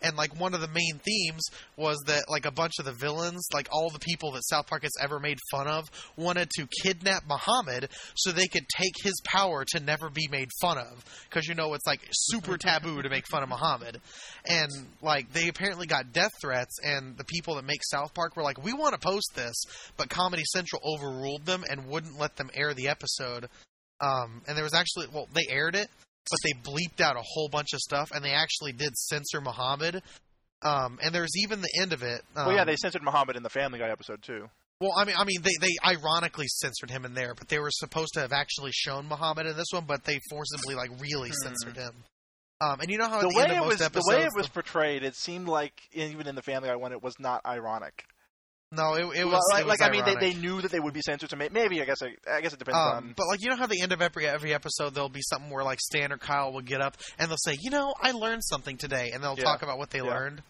and 0.00 0.16
like 0.16 0.38
one 0.38 0.54
of 0.54 0.60
the 0.60 0.68
main 0.68 1.00
themes 1.04 1.42
was 1.76 1.98
that 2.06 2.24
like 2.28 2.46
a 2.46 2.50
bunch 2.50 2.61
of 2.78 2.84
the 2.84 2.92
villains, 2.92 3.46
like 3.52 3.68
all 3.72 3.90
the 3.90 3.98
people 3.98 4.32
that 4.32 4.46
South 4.46 4.66
Park 4.66 4.82
has 4.82 4.92
ever 5.00 5.18
made 5.18 5.38
fun 5.50 5.66
of, 5.66 5.84
wanted 6.16 6.50
to 6.56 6.66
kidnap 6.82 7.24
Muhammad 7.28 7.88
so 8.14 8.32
they 8.32 8.46
could 8.46 8.64
take 8.76 8.94
his 9.02 9.20
power 9.24 9.64
to 9.72 9.80
never 9.80 10.10
be 10.10 10.28
made 10.30 10.50
fun 10.60 10.78
of. 10.78 11.04
Because 11.28 11.46
you 11.46 11.54
know 11.54 11.74
it's 11.74 11.86
like 11.86 12.00
super 12.12 12.56
taboo 12.56 13.02
to 13.02 13.10
make 13.10 13.26
fun 13.26 13.42
of 13.42 13.48
Muhammad, 13.48 14.00
and 14.46 14.70
like 15.02 15.32
they 15.32 15.48
apparently 15.48 15.86
got 15.86 16.12
death 16.12 16.32
threats, 16.40 16.78
and 16.84 17.16
the 17.16 17.24
people 17.24 17.56
that 17.56 17.64
make 17.64 17.80
South 17.90 18.14
Park 18.14 18.36
were 18.36 18.42
like, 18.42 18.62
"We 18.62 18.72
want 18.72 18.94
to 18.94 19.00
post 19.00 19.32
this," 19.34 19.54
but 19.96 20.08
Comedy 20.08 20.44
Central 20.52 20.80
overruled 20.84 21.44
them 21.44 21.64
and 21.68 21.86
wouldn't 21.86 22.18
let 22.18 22.36
them 22.36 22.50
air 22.54 22.74
the 22.74 22.88
episode. 22.88 23.48
Um, 24.00 24.42
and 24.48 24.56
there 24.56 24.64
was 24.64 24.74
actually, 24.74 25.06
well, 25.12 25.28
they 25.32 25.46
aired 25.48 25.76
it, 25.76 25.88
but 26.30 26.38
they 26.42 26.70
bleeped 26.70 27.00
out 27.00 27.16
a 27.16 27.22
whole 27.24 27.48
bunch 27.48 27.72
of 27.72 27.80
stuff, 27.80 28.10
and 28.12 28.24
they 28.24 28.32
actually 28.32 28.72
did 28.72 28.96
censor 28.96 29.40
Muhammad. 29.40 30.02
Um, 30.62 30.98
and 31.02 31.14
there's 31.14 31.32
even 31.42 31.60
the 31.60 31.80
end 31.80 31.92
of 31.92 32.02
it. 32.02 32.22
Um, 32.36 32.46
well, 32.46 32.56
yeah, 32.56 32.64
they 32.64 32.76
censored 32.76 33.02
Muhammad 33.02 33.36
in 33.36 33.42
the 33.42 33.50
Family 33.50 33.78
Guy 33.78 33.90
episode 33.90 34.22
too. 34.22 34.48
Well, 34.80 34.92
I 34.96 35.04
mean, 35.04 35.14
I 35.16 35.24
mean, 35.24 35.42
they 35.42 35.52
they 35.60 35.72
ironically 35.84 36.46
censored 36.48 36.90
him 36.90 37.04
in 37.04 37.14
there, 37.14 37.34
but 37.34 37.48
they 37.48 37.58
were 37.58 37.70
supposed 37.70 38.14
to 38.14 38.20
have 38.20 38.32
actually 38.32 38.72
shown 38.72 39.06
Muhammad 39.06 39.46
in 39.46 39.56
this 39.56 39.68
one, 39.72 39.84
but 39.86 40.04
they 40.04 40.18
forcibly, 40.28 40.74
like, 40.74 40.90
really 41.00 41.30
censored 41.30 41.76
him. 41.76 42.04
Um, 42.60 42.80
and 42.80 42.90
you 42.90 42.98
know 42.98 43.08
how 43.08 43.16
at 43.16 43.22
the 43.22 43.34
way 43.36 43.44
end 43.44 43.52
of 43.52 43.58
it 43.58 43.66
was, 43.66 43.78
the 43.78 44.04
way 44.06 44.22
it 44.22 44.30
was 44.36 44.48
portrayed, 44.48 45.02
it 45.02 45.16
seemed 45.16 45.48
like 45.48 45.72
even 45.92 46.28
in 46.28 46.34
the 46.34 46.42
Family 46.42 46.68
Guy 46.68 46.76
one, 46.76 46.92
it 46.92 47.02
was 47.02 47.14
not 47.18 47.44
ironic. 47.44 48.04
No, 48.72 48.94
it, 48.94 49.18
it 49.20 49.24
was 49.24 49.40
like, 49.52 49.62
it 49.62 49.66
was 49.66 49.78
like 49.80 49.88
I 49.88 49.92
mean, 49.92 50.04
they, 50.04 50.32
they 50.32 50.34
knew 50.34 50.60
that 50.62 50.72
they 50.72 50.80
would 50.80 50.94
be 50.94 51.02
censored, 51.02 51.30
so 51.30 51.36
maybe 51.36 51.80
I 51.80 51.84
guess 51.84 52.02
I, 52.02 52.08
I 52.30 52.40
guess 52.40 52.52
it 52.54 52.58
depends 52.58 52.76
Um, 52.78 52.96
on. 52.96 53.14
but 53.16 53.26
like 53.28 53.40
you 53.42 53.50
know 53.50 53.56
how 53.56 53.66
the 53.66 53.80
end 53.82 53.92
of 53.92 54.00
every 54.02 54.26
every 54.26 54.52
episode 54.54 54.94
there'll 54.94 55.08
be 55.08 55.22
something 55.22 55.50
where 55.50 55.62
like 55.64 55.78
Stan 55.80 56.10
or 56.12 56.18
Kyle 56.18 56.52
will 56.52 56.62
get 56.62 56.80
up 56.80 56.96
and 57.18 57.30
they'll 57.30 57.36
say, 57.38 57.56
you 57.60 57.70
know, 57.70 57.94
I 58.00 58.10
learned 58.12 58.42
something 58.44 58.76
today, 58.78 59.10
and 59.14 59.22
they'll 59.22 59.36
Yeah. 59.36 59.44
talk 59.44 59.62
about 59.62 59.78
what 59.78 59.90
they 59.90 59.98
Yeah. 59.98 60.04
learned. 60.14 60.42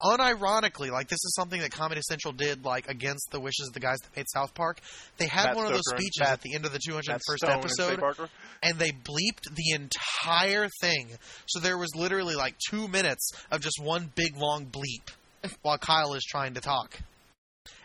Unironically, 0.00 0.92
like 0.92 1.08
this 1.08 1.18
is 1.24 1.34
something 1.34 1.60
that 1.60 1.72
Comedy 1.72 2.00
Central 2.08 2.32
did, 2.32 2.64
like 2.64 2.88
against 2.88 3.30
the 3.32 3.40
wishes 3.40 3.66
of 3.66 3.74
the 3.74 3.80
guys 3.80 3.98
that 3.98 4.16
made 4.16 4.26
South 4.32 4.54
Park. 4.54 4.78
They 5.16 5.26
had 5.26 5.46
Matt 5.46 5.56
one 5.56 5.66
of 5.66 5.72
those 5.72 5.82
Stoker 5.88 6.00
speeches 6.00 6.20
Matt- 6.20 6.28
at 6.34 6.40
the 6.42 6.54
end 6.54 6.64
of 6.64 6.72
the 6.72 6.78
201st 6.78 7.08
Matt 7.08 7.22
Stone 7.24 7.50
and 7.50 7.64
episode, 8.04 8.28
and 8.62 8.78
they 8.78 8.90
bleeped 8.92 9.52
the 9.56 9.72
entire 9.74 10.68
thing. 10.80 11.08
So 11.48 11.58
there 11.58 11.76
was 11.76 11.88
literally 11.96 12.36
like 12.36 12.54
two 12.70 12.86
minutes 12.86 13.32
of 13.50 13.60
just 13.60 13.80
one 13.82 14.12
big 14.14 14.36
long 14.36 14.66
bleep 14.66 15.10
while 15.62 15.78
Kyle 15.78 16.14
is 16.14 16.22
trying 16.24 16.54
to 16.54 16.60
talk. 16.60 16.96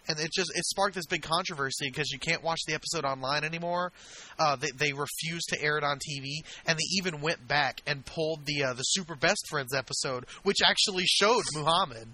And 0.08 0.20
it 0.20 0.32
just 0.34 0.52
it 0.56 0.66
sparked 0.66 0.96
this 0.96 1.06
big 1.06 1.22
controversy 1.22 1.90
because 1.90 2.12
you 2.12 2.20
can't 2.20 2.44
watch 2.44 2.60
the 2.68 2.74
episode 2.74 3.06
online 3.06 3.44
anymore. 3.44 3.92
Uh, 4.38 4.56
they 4.56 4.72
they 4.72 4.94
refused 4.94 5.50
to 5.50 5.62
air 5.62 5.78
it 5.78 5.84
on 5.84 5.98
TV, 5.98 6.44
and 6.66 6.78
they 6.78 6.98
even 6.98 7.22
went 7.22 7.48
back 7.48 7.82
and 7.88 8.06
pulled 8.06 8.46
the 8.46 8.64
uh, 8.64 8.74
the 8.74 8.84
Super 8.84 9.16
Best 9.16 9.48
Friends 9.50 9.74
episode, 9.74 10.26
which 10.44 10.58
actually 10.66 11.06
showed 11.06 11.44
Muhammad. 11.56 12.10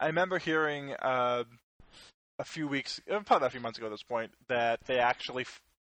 I 0.00 0.06
remember 0.06 0.38
hearing 0.38 0.94
uh, 1.02 1.42
a 2.38 2.44
few 2.44 2.68
weeks, 2.68 3.00
uh, 3.10 3.20
probably 3.20 3.48
a 3.48 3.50
few 3.50 3.60
months 3.60 3.78
ago 3.78 3.88
at 3.88 3.90
this 3.90 4.02
point, 4.02 4.30
that 4.48 4.80
they 4.86 4.98
actually 4.98 5.44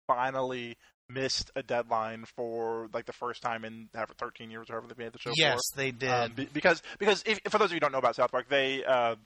finally 0.06 0.76
missed 1.08 1.50
a 1.56 1.62
deadline 1.62 2.24
for 2.36 2.88
like 2.94 3.06
the 3.06 3.12
first 3.12 3.42
time 3.42 3.64
in 3.64 3.88
however 3.94 4.14
13 4.18 4.50
years, 4.50 4.70
or 4.70 4.74
however 4.74 4.86
they 4.94 5.04
made 5.04 5.12
the 5.12 5.18
show. 5.18 5.32
yes, 5.34 5.58
for. 5.72 5.80
they 5.80 5.90
did. 5.90 6.10
Um, 6.10 6.32
be- 6.32 6.48
because 6.52 6.82
because 6.98 7.22
if, 7.26 7.40
for 7.48 7.58
those 7.58 7.66
of 7.66 7.72
you 7.72 7.76
who 7.76 7.80
don't 7.80 7.92
know 7.92 7.98
about 7.98 8.16
South 8.16 8.30
Park, 8.30 8.48
they 8.48 8.82
uh, 8.84 9.16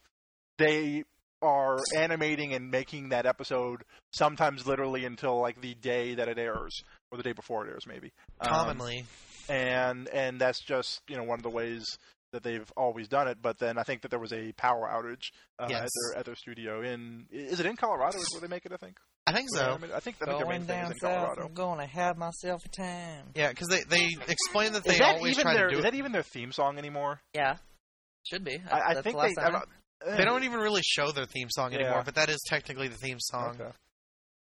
they 0.59 1.05
are 1.43 1.79
animating 1.97 2.55
and 2.55 2.71
making 2.71 3.11
that 3.11 3.27
episode 3.27 3.83
sometimes 4.13 4.67
literally 4.67 5.05
until 5.05 5.41
like 5.41 5.61
the 5.61 5.75
day 5.75 6.15
that 6.15 6.29
it 6.29 6.39
airs 6.39 6.73
or 7.11 7.19
the 7.19 7.23
day 7.25 7.33
before 7.33 7.67
it 7.67 7.71
airs, 7.71 7.85
maybe. 7.87 8.13
Um, 8.41 8.49
commonly, 8.51 9.05
and 9.49 10.09
and 10.09 10.41
that's 10.41 10.61
just 10.65 11.01
you 11.09 11.17
know 11.17 11.25
one 11.25 11.39
of 11.39 11.43
the 11.43 11.51
ways 11.51 11.85
that 12.33 12.43
they've 12.43 12.71
always 12.77 13.07
done 13.09 13.29
it. 13.29 13.39
But 13.41 13.59
then 13.59 13.79
I 13.79 13.83
think 13.85 14.03
that 14.03 14.11
there 14.11 14.19
was 14.19 14.33
a 14.33 14.53
power 14.53 14.89
outage 14.93 15.31
uh, 15.59 15.67
Yes. 15.71 15.83
at 15.83 15.89
their 16.13 16.19
at 16.21 16.25
their 16.27 16.35
studio 16.35 16.83
in 16.83 17.27
is 17.31 17.61
it 17.61 17.67
in 17.67 17.77
Colorado? 17.77 18.19
Is 18.19 18.27
where 18.33 18.41
they 18.41 18.49
make 18.49 18.65
it? 18.67 18.73
I 18.73 18.77
think. 18.77 18.97
I 19.27 19.33
think 19.33 19.49
so. 19.55 19.65
I 19.75 19.79
think 19.79 19.93
I 19.95 20.01
think 20.01 20.19
their 20.19 20.29
main 20.29 20.45
Going 20.47 20.65
thing 20.65 20.79
is 20.81 20.83
down 20.83 20.91
in 20.93 20.99
south, 20.99 21.11
Colorado. 21.25 21.47
I'm 21.47 21.55
gonna 21.55 21.87
have 21.87 22.17
myself 22.19 22.63
a 22.65 22.69
time. 22.69 23.27
Yeah, 23.35 23.49
because 23.51 23.69
they 23.69 23.83
they 23.89 24.09
explained 24.29 24.75
that 24.75 24.85
they 24.85 24.95
Is 24.95 24.99
that 24.99 25.17
always 25.17 25.33
even 25.33 25.43
try 25.45 25.55
their 25.55 25.69
to 25.69 25.75
do 25.75 25.79
is 25.79 25.85
it. 25.85 25.91
that 25.91 25.95
even 25.97 26.13
their 26.13 26.23
theme 26.23 26.53
song 26.53 26.77
anymore? 26.79 27.21
Yeah, 27.35 27.57
should 28.25 28.45
be. 28.45 28.59
I, 28.71 28.81
I 28.81 28.95
think 29.03 29.17
the 29.17 29.23
last 29.23 29.35
they. 29.37 29.43
Time. 30.05 30.13
I 30.15 30.17
don't- 30.17 30.19
They 30.19 30.25
don't 30.25 30.45
even 30.45 30.61
really 30.61 30.83
show 30.85 31.11
their 31.13 31.27
theme 31.27 31.49
song 31.51 31.73
Yeah. 31.73 31.81
anymore, 31.81 32.03
but 32.05 32.15
that 32.17 32.29
is 32.29 32.41
technically 32.47 32.89
the 32.89 32.97
theme 32.99 33.19
song. 33.21 33.57
Okay. 33.61 33.71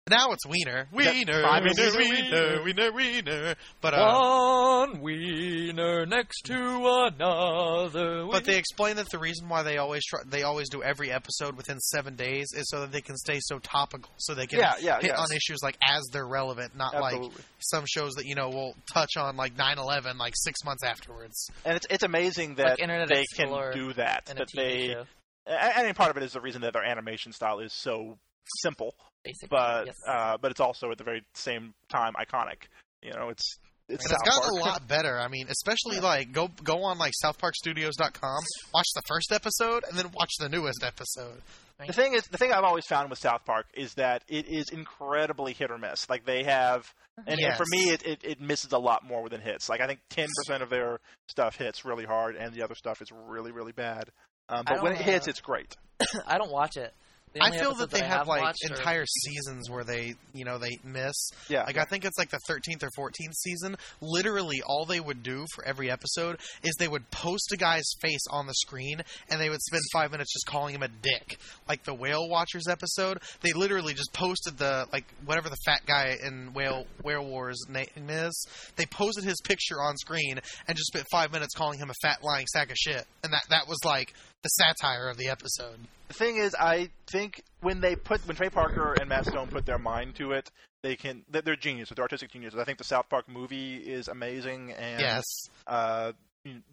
Now 0.09 0.33
it's 0.33 0.44
Wiener. 0.44 0.88
Wiener, 0.90 1.42
five 1.42 1.62
Wiener, 1.62 1.75
season 1.75 2.01
Wiener, 2.01 2.62
Wiener, 2.64 2.90
Wiener. 2.92 3.55
But 3.81 3.94
uh, 3.94 4.18
One 4.18 5.01
wiener 5.03 6.05
next 6.07 6.40
to 6.46 7.12
another. 7.14 8.27
but 8.27 8.44
they 8.44 8.57
explain 8.57 8.96
that 8.96 9.09
the 9.11 9.18
reason 9.18 9.49
why 9.49 9.62
they 9.62 9.77
always 9.79 10.03
try, 10.05 10.20
they 10.27 10.42
always 10.42 10.68
do 10.68 10.83
every 10.83 11.12
episode 11.12 11.57
within 11.57 11.79
seven 11.79 12.16
days 12.16 12.49
is 12.55 12.68
so 12.70 12.81
that 12.81 12.90
they 12.90 13.03
can 13.03 13.16
stay 13.16 13.38
so 13.40 13.59
topical, 13.61 14.11
so 14.16 14.35
they 14.35 14.46
can 14.49 14.59
Yeah, 14.59 14.75
yeah, 14.81 14.96
hit 14.96 15.11
yes. 15.11 15.18
on 15.18 15.27
issues 15.37 15.59
like 15.62 15.77
as 15.87 16.03
they're 16.12 16.27
relevant, 16.27 16.75
not 16.75 16.94
like 16.94 17.14
Absolutely. 17.16 17.44
some 17.61 17.85
shows 17.87 18.14
that 18.14 18.25
you 18.27 18.35
know 18.35 18.49
will 18.49 18.75
touch 18.92 19.16
on 19.16 19.37
like 19.37 19.55
9/11 19.55 20.18
like 20.18 20.35
six 20.37 20.64
months 20.64 20.83
afterwards. 20.83 21.46
And 21.64 21.77
it's 21.77 21.87
it's 21.88 22.03
amazing 22.03 22.57
that 22.57 22.70
Like 22.70 22.79
Internet 22.81 23.09
they 23.09 23.23
Explorer 23.23 23.73
can 23.73 23.81
do 23.81 23.92
that. 23.92 24.29
in 24.31 24.38
That 24.38 24.49
they 24.55 24.88
show, 24.88 25.05
and, 25.46 25.87
and 25.87 25.96
part 25.96 26.11
of 26.11 26.16
it 26.16 26.22
is 26.22 26.33
the 26.33 26.40
reason 26.40 26.62
that 26.62 26.72
their 26.72 26.85
animation 26.85 27.33
style 27.33 27.61
is 27.61 27.72
so 27.72 28.18
simple, 28.62 28.94
basically. 29.24 29.48
but 29.50 29.87
yes. 29.87 29.96
uh, 30.07 30.37
but 30.40 30.50
it's 30.50 30.61
also 30.61 30.90
at 30.90 30.98
the 30.98 31.05
very 31.05 31.22
same 31.35 31.74
time 31.88 32.12
iconic. 32.14 32.64
You 33.03 33.12
know, 33.12 33.29
it's 33.31 33.59
it's 33.88 34.05
And 34.05 34.12
it's 34.12 34.24
South 34.24 34.42
gotten 34.42 34.59
a 34.59 34.62
lot 34.62 34.88
better. 34.88 35.18
I 35.18 35.29
mean, 35.29 35.46
especially 35.48 36.00
like 36.00 36.33
go 36.33 36.48
go 36.62 36.85
on 36.85 36.98
like 36.98 37.12
SouthParkStudios.com, 37.24 38.40
watch 38.72 38.88
the 38.94 39.03
first 39.07 39.33
episode, 39.33 39.85
and 39.88 39.98
then 39.98 40.07
watch 40.14 40.31
the 40.38 40.48
newest 40.48 40.83
episode. 40.85 41.42
The 41.87 41.92
thing 41.92 42.12
is, 42.14 42.24
the 42.24 42.37
thing 42.37 42.53
I've 42.53 42.64
always 42.64 42.85
found 42.85 43.09
with 43.09 43.18
South 43.18 43.44
Park 43.46 43.66
is 43.72 43.94
that 43.94 44.22
it 44.29 44.46
is 44.46 44.68
incredibly 44.68 45.55
hit 45.55 45.70
or 45.70 45.79
miss. 45.79 46.11
Like 46.11 46.26
they 46.26 46.44
have, 46.44 46.92
and, 47.26 47.40
and 47.40 47.57
for 47.57 47.64
me, 47.70 47.88
it, 47.90 48.03
it, 48.05 48.20
it 48.22 48.40
misses 48.40 48.72
a 48.72 48.79
lot 48.79 49.03
more 49.03 49.31
than 49.31 49.40
hits. 49.40 49.68
Like 49.68 49.81
I 49.81 49.87
think 49.87 50.00
ten 50.11 50.29
percent 50.37 50.62
of 50.62 50.68
their 50.68 51.00
stuff 51.29 51.57
hits 51.57 51.85
really 51.85 52.05
hard, 52.05 52.37
and 52.37 52.53
the 52.53 52.62
other 52.62 52.74
stuff 52.74 53.00
is 53.00 53.09
really 53.11 53.50
really 53.53 53.72
bad. 53.72 54.11
Um, 54.51 54.65
but 54.67 54.83
when 54.83 54.93
it 54.93 55.01
hits, 55.01 55.29
it's 55.29 55.41
great. 55.41 55.77
I 56.27 56.39
don't 56.39 56.51
watch 56.51 56.77
it. 56.77 56.93
I 57.41 57.57
feel 57.57 57.75
that 57.77 57.91
they 57.93 58.01
I 58.01 58.07
have 58.07 58.27
like 58.27 58.43
watched 58.43 58.65
are- 58.69 58.75
entire 58.75 59.07
seasons 59.07 59.71
where 59.71 59.85
they, 59.85 60.15
you 60.35 60.45
know, 60.45 60.59
they 60.59 60.81
miss. 60.83 61.15
Yeah, 61.49 61.63
Like 61.63 61.79
I 61.79 61.85
think 61.85 62.05
it's 62.05 62.19
like 62.19 62.31
the 62.31 62.41
13th 62.51 62.83
or 62.83 63.09
14th 63.09 63.35
season. 63.35 63.77
Literally, 64.01 64.63
all 64.67 64.85
they 64.85 64.99
would 64.99 65.23
do 65.23 65.47
for 65.55 65.65
every 65.65 65.93
episode 65.93 66.39
is 66.65 66.75
they 66.81 66.89
would 66.89 67.09
post 67.13 67.53
a 67.53 67.57
guy's 67.57 67.89
face 68.03 68.27
on 68.33 68.49
the 68.49 68.55
screen, 68.55 69.01
and 69.31 69.41
they 69.41 69.49
would 69.49 69.63
spend 69.63 69.81
five 69.93 70.11
minutes 70.11 70.33
just 70.33 70.47
calling 70.47 70.75
him 70.75 70.83
a 70.83 70.89
dick. 70.89 71.39
Like 71.69 71.85
the 71.85 71.95
Whale 71.95 72.29
Watchers 72.29 72.67
episode, 72.69 73.19
they 73.43 73.53
literally 73.53 73.95
just 73.95 74.13
posted 74.13 74.59
the 74.59 74.87
like 74.93 75.05
whatever 75.25 75.49
the 75.49 75.59
fat 75.65 75.83
guy 75.87 76.17
in 76.27 76.53
Whale 76.53 76.85
Whale 77.05 77.25
Wars 77.25 77.65
name 77.69 77.87
is. 78.09 78.47
They 78.75 78.87
posted 78.87 79.23
his 79.23 79.41
picture 79.45 79.81
on 79.81 79.97
screen 79.99 80.41
and 80.67 80.77
just 80.77 80.89
spent 80.89 81.07
five 81.13 81.31
minutes 81.31 81.55
calling 81.55 81.79
him 81.79 81.91
a 81.91 81.95
fat 82.03 82.25
lying 82.25 82.47
sack 82.49 82.73
of 82.73 82.77
shit, 82.77 83.05
and 83.23 83.33
that 83.33 83.45
that 83.51 83.69
was 83.69 83.79
like 83.85 84.15
the 84.42 84.48
satire 84.48 85.09
of 85.09 85.16
the 85.16 85.29
episode. 85.29 85.79
the 86.09 86.14
thing 86.14 86.37
is, 86.37 86.55
I 86.59 86.90
think 87.11 87.42
when 87.61 87.81
they 87.81 87.96
put 87.96 88.26
when 88.26 88.37
Trey 88.37 88.48
Parker 88.50 88.94
and 88.94 89.09
Matt 89.09 89.26
Stone 89.26 89.48
put 89.48 89.66
their 89.66 89.79
mind 89.79 90.14
to 90.16 90.33
it, 90.33 90.50
they 90.83 90.96
can. 90.96 91.24
They're 91.29 91.42
they're 91.42 91.57
geniuses. 91.57 91.94
They're 91.94 92.03
artistic 92.03 92.31
geniuses. 92.33 92.59
I 92.59 92.64
think 92.64 92.79
the 92.79 92.85
South 92.85 93.09
Park 93.09 93.29
movie 93.29 93.76
is 93.76 94.09
amazing, 94.09 94.72
and 94.72 95.00
Yes, 95.00 95.24
uh, 95.66 96.12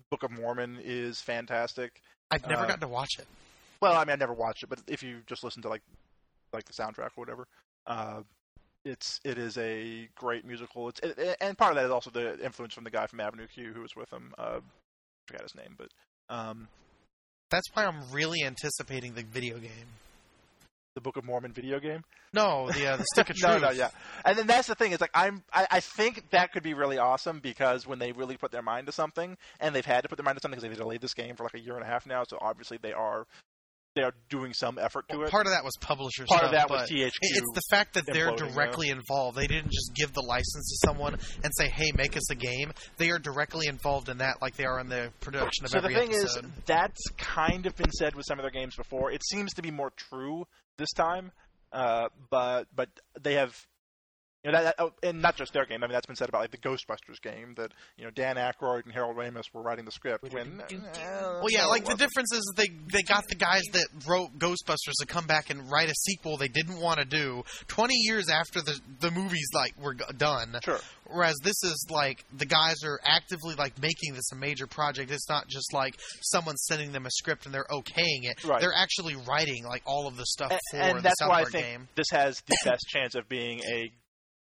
Book 0.10 0.24
of 0.24 0.32
Mormon 0.32 0.80
is 0.82 1.20
fantastic. 1.20 2.02
I've 2.32 2.48
never 2.48 2.64
Uh, 2.64 2.68
gotten 2.68 2.82
to 2.82 2.88
watch 2.88 3.12
it. 3.20 3.28
Well, 3.82 3.94
I 3.94 4.06
mean, 4.06 4.14
I 4.14 4.16
never 4.16 4.34
watched 4.34 4.64
it, 4.64 4.70
but 4.70 4.80
if 4.88 5.04
you 5.04 5.20
just 5.28 5.44
listen 5.44 5.62
to 5.64 5.70
like 5.70 5.82
like 6.54 6.64
the 6.66 6.74
soundtrack 6.74 7.10
or 7.18 7.22
whatever, 7.22 7.48
uh, 7.86 8.22
it's 8.86 9.20
it 9.26 9.38
is 9.38 9.58
a 9.58 10.08
great 10.16 10.46
musical. 10.46 10.88
It's 10.90 11.00
it, 11.02 11.38
and 11.42 11.58
part 11.58 11.72
of 11.72 11.76
that 11.76 11.86
is 11.86 11.92
also 11.92 12.10
the 12.10 12.42
influence 12.44 12.74
from 12.74 12.86
the 12.86 12.90
guy 12.92 13.08
from 13.08 13.20
Avenue 13.20 13.48
Q 13.48 13.74
who 13.74 13.82
was 13.82 13.96
with 13.96 14.10
him. 14.12 14.34
Uh, 14.38 14.60
I 14.62 14.62
forgot 15.28 15.44
his 15.44 15.56
name, 15.56 15.76
but 15.78 15.90
um, 16.30 16.70
That's 17.50 17.66
why 17.74 17.86
I'm 17.86 18.12
really 18.12 18.44
anticipating 18.44 19.14
the 19.14 19.24
video 19.24 19.58
game. 19.58 19.72
the 20.96 21.02
Book 21.02 21.16
of 21.18 21.24
Mormon 21.24 21.54
video 21.54 21.80
game. 21.80 22.04
No, 22.34 22.70
the 22.72 22.88
uh, 22.88 22.98
the 22.98 23.06
stick 23.14 23.30
of 23.30 23.38
no, 23.42 23.50
truth. 23.52 23.62
no, 23.62 23.70
yeah. 23.72 23.90
And 24.26 24.38
then 24.38 24.48
that's 24.48 24.68
the 24.68 24.76
thing 24.76 24.92
is 24.92 25.00
like 25.02 25.12
I'm 25.14 25.44
I, 25.54 25.68
I 25.72 25.80
think 25.80 26.30
that 26.32 26.52
could 26.52 26.64
be 26.64 26.74
really 26.74 26.98
awesome 26.98 27.40
because 27.40 27.88
when 27.88 28.00
they 28.00 28.12
really 28.12 28.36
put 28.38 28.52
their 28.52 28.62
mind 28.64 28.88
to 28.88 28.92
something, 28.92 29.38
and 29.60 29.74
they've 29.76 29.86
had 29.86 30.02
to 30.02 30.10
put 30.10 30.18
their 30.18 30.26
mind 30.26 30.38
to 30.38 30.42
something 30.42 30.60
because 30.60 30.70
they've 30.70 30.78
delayed 30.84 31.02
this 31.02 31.14
game 31.14 31.36
for 31.36 31.44
like 31.44 31.54
a 31.54 31.60
year 31.60 31.76
and 31.76 31.84
a 31.84 31.88
half 31.88 32.06
now, 32.06 32.24
so 32.28 32.38
obviously 32.42 32.78
they 32.82 32.94
are 32.94 33.26
they 33.98 34.04
are 34.04 34.14
doing 34.30 34.54
some 34.54 34.78
effort 34.80 35.10
to 35.10 35.18
Well, 35.18 35.28
it. 35.28 35.32
part 35.32 35.48
of 35.48 35.54
that 35.54 35.64
was 35.64 35.74
publishers. 35.82 36.28
Part 36.28 36.42
stuff, 36.42 36.54
of 36.54 36.58
that 36.58 36.70
was 36.70 36.90
THQ. 36.90 37.12
It's 37.22 37.54
the 37.56 37.62
fact 37.70 37.96
that 37.96 38.06
they're 38.06 38.36
directly 38.36 38.90
involved. 38.90 39.38
They 39.38 39.48
didn't 39.48 39.72
just 39.72 39.92
give 39.96 40.14
the 40.14 40.22
license 40.22 40.70
to 40.82 40.88
someone 40.88 41.14
and 41.44 41.52
say, 41.58 41.68
"Hey, 41.68 41.92
make 41.96 42.16
us 42.16 42.30
a 42.32 42.36
game." 42.36 42.72
They 42.98 43.10
are 43.12 43.20
directly 43.20 43.68
involved 43.68 44.10
in 44.10 44.20
that, 44.20 44.42
like 44.42 44.56
they 44.56 44.66
are 44.66 44.80
in 44.80 44.88
the 44.90 45.12
production 45.20 45.66
of 45.66 45.72
so 45.72 45.82
the 45.82 45.88
thing 45.90 46.10
episode. 46.14 46.46
is, 46.46 46.52
that's 46.66 47.02
kind 47.18 47.66
of 47.66 47.76
been 47.76 47.92
said 47.92 48.16
with 48.16 48.26
some 48.28 48.40
of 48.40 48.44
their 48.44 48.52
games 48.52 48.76
before. 48.76 49.12
It 49.12 49.24
seems 49.26 49.54
to 49.56 49.62
be 49.62 49.72
more 49.72 49.92
true 49.96 50.46
this 50.78 50.92
time, 50.96 51.32
uh, 51.74 52.10
but 52.30 52.66
but 52.76 52.90
they 53.20 53.34
have. 53.34 53.56
You 54.44 54.52
know, 54.52 54.64
that, 54.64 54.78
that, 54.78 54.84
oh, 54.84 54.92
and 55.04 55.22
not 55.22 55.36
just 55.36 55.52
their 55.52 55.66
game. 55.66 55.84
I 55.84 55.88
mean, 55.88 55.94
that's 55.94 56.06
been 56.06 56.16
said 56.16 56.30
about 56.30 56.42
like 56.42 56.52
the 56.52 56.58
Ghostbusters 56.58 57.22
game 57.22 57.56
that 57.58 57.72
you 57.98 58.06
know 58.06 58.12
Dan 58.12 58.36
Aykroyd 58.36 58.86
and 58.86 58.94
Harold 58.94 59.18
Ramis 59.18 59.44
were 59.54 59.62
writing 59.62 59.84
the 59.84 59.92
script 59.92 60.32
when. 60.32 60.62
Eh, 60.72 60.78
well, 61.04 61.50
yeah, 61.50 61.66
like 61.66 61.86
the 61.86 61.96
difference 61.96 62.32
is 62.34 62.54
they 62.56 62.68
they 62.94 63.02
got 63.02 63.24
the 63.28 63.36
guys 63.36 63.64
that 63.74 63.88
wrote 64.08 64.38
Ghostbusters 64.38 64.94
to 65.00 65.06
come 65.08 65.26
back 65.26 65.50
and 65.50 65.70
write 65.72 65.90
a 65.90 65.96
sequel 65.96 66.38
they 66.38 66.48
didn't 66.48 66.80
want 66.80 67.00
to 67.00 67.06
do 67.06 67.44
20 67.68 67.94
years 67.96 68.30
after 68.30 68.62
the 68.62 68.80
the 69.00 69.12
movies 69.12 69.48
like 69.54 69.74
were 69.82 69.96
done. 70.18 70.56
Sure. 70.64 70.80
Whereas 71.10 71.36
this 71.44 71.64
is 71.64 71.88
like 71.90 72.24
the 72.38 72.46
guys 72.46 72.84
are 72.84 73.00
actively 73.06 73.56
like 73.56 73.82
making 73.82 74.14
this 74.14 74.32
a 74.32 74.36
major 74.36 74.68
project. 74.68 75.12
It's 75.12 75.30
not 75.30 75.48
just 75.48 75.74
like 75.74 75.96
someone 76.22 76.56
sending 76.58 76.92
them 76.92 77.06
a 77.06 77.12
script 77.12 77.46
and 77.46 77.54
they're 77.54 77.68
okaying 77.72 78.24
it. 78.24 78.44
Right. 78.44 78.62
They're 78.62 78.76
actually 78.76 79.16
writing 79.28 79.66
like 79.66 79.84
all 79.86 80.08
of 80.08 80.16
the 80.16 80.26
stuff 80.26 80.52
and, 80.52 80.60
for 80.70 80.78
and 80.78 80.98
the 81.00 81.02
that's 81.02 81.20
South 81.20 81.30
why 81.30 81.42
I 81.42 81.44
think 81.46 81.66
game. 81.66 81.88
this 81.96 82.08
has 82.12 82.42
the 82.48 82.58
best 82.66 82.86
chance 82.90 83.16
of 83.16 83.28
being 83.30 83.62
a 83.72 83.92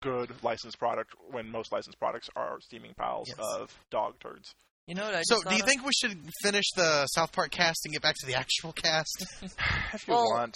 good 0.06 0.32
licensed 0.44 0.78
product 0.80 1.12
when 1.32 1.50
most 1.52 1.72
licensed 1.72 2.00
products 2.00 2.30
are 2.36 2.60
steaming 2.62 2.94
piles 2.96 3.28
Yes. 3.28 3.38
of 3.40 3.74
dog 3.92 4.14
turds. 4.20 4.54
You 4.88 4.94
know 4.96 5.04
what 5.06 5.16
I 5.16 5.22
So, 5.24 5.36
just 5.38 5.48
do 5.50 5.56
you 5.56 5.62
of? 5.64 5.68
think 5.68 5.84
we 5.84 5.92
should 6.00 6.18
finish 6.44 6.66
the 6.76 7.08
South 7.08 7.32
Park 7.32 7.50
cast 7.52 7.80
and 7.86 7.94
get 7.94 8.02
back 8.04 8.16
to 8.20 8.26
the 8.28 8.36
actual 8.36 8.72
cast? 8.72 9.26
If 9.94 10.08
you 10.08 10.14
Well, 10.14 10.26
want. 10.32 10.56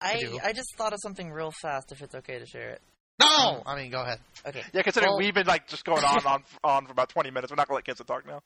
I 0.00 0.18
do. 0.18 0.38
I 0.42 0.52
just 0.52 0.74
thought 0.76 0.92
of 0.92 0.98
something 1.02 1.30
real 1.30 1.52
fast. 1.62 1.92
If 1.92 2.02
it's 2.02 2.14
okay 2.16 2.38
to 2.38 2.46
share 2.46 2.70
it. 2.70 2.80
no, 3.20 3.62
I 3.66 3.76
mean, 3.76 3.90
go 3.90 4.00
ahead. 4.02 4.18
Okay. 4.46 4.62
Yeah, 4.72 4.82
considering 4.82 5.10
Well- 5.12 5.18
we've 5.18 5.34
been 5.34 5.46
like 5.46 5.68
just 5.68 5.84
going 5.84 6.04
on 6.04 6.26
on 6.26 6.44
on 6.64 6.86
for 6.86 6.92
about 6.92 7.08
twenty 7.08 7.30
minutes, 7.30 7.50
we're 7.52 7.56
not 7.56 7.68
gonna 7.68 7.76
let 7.76 7.84
kids 7.84 8.00
talk 8.06 8.26
now. 8.26 8.40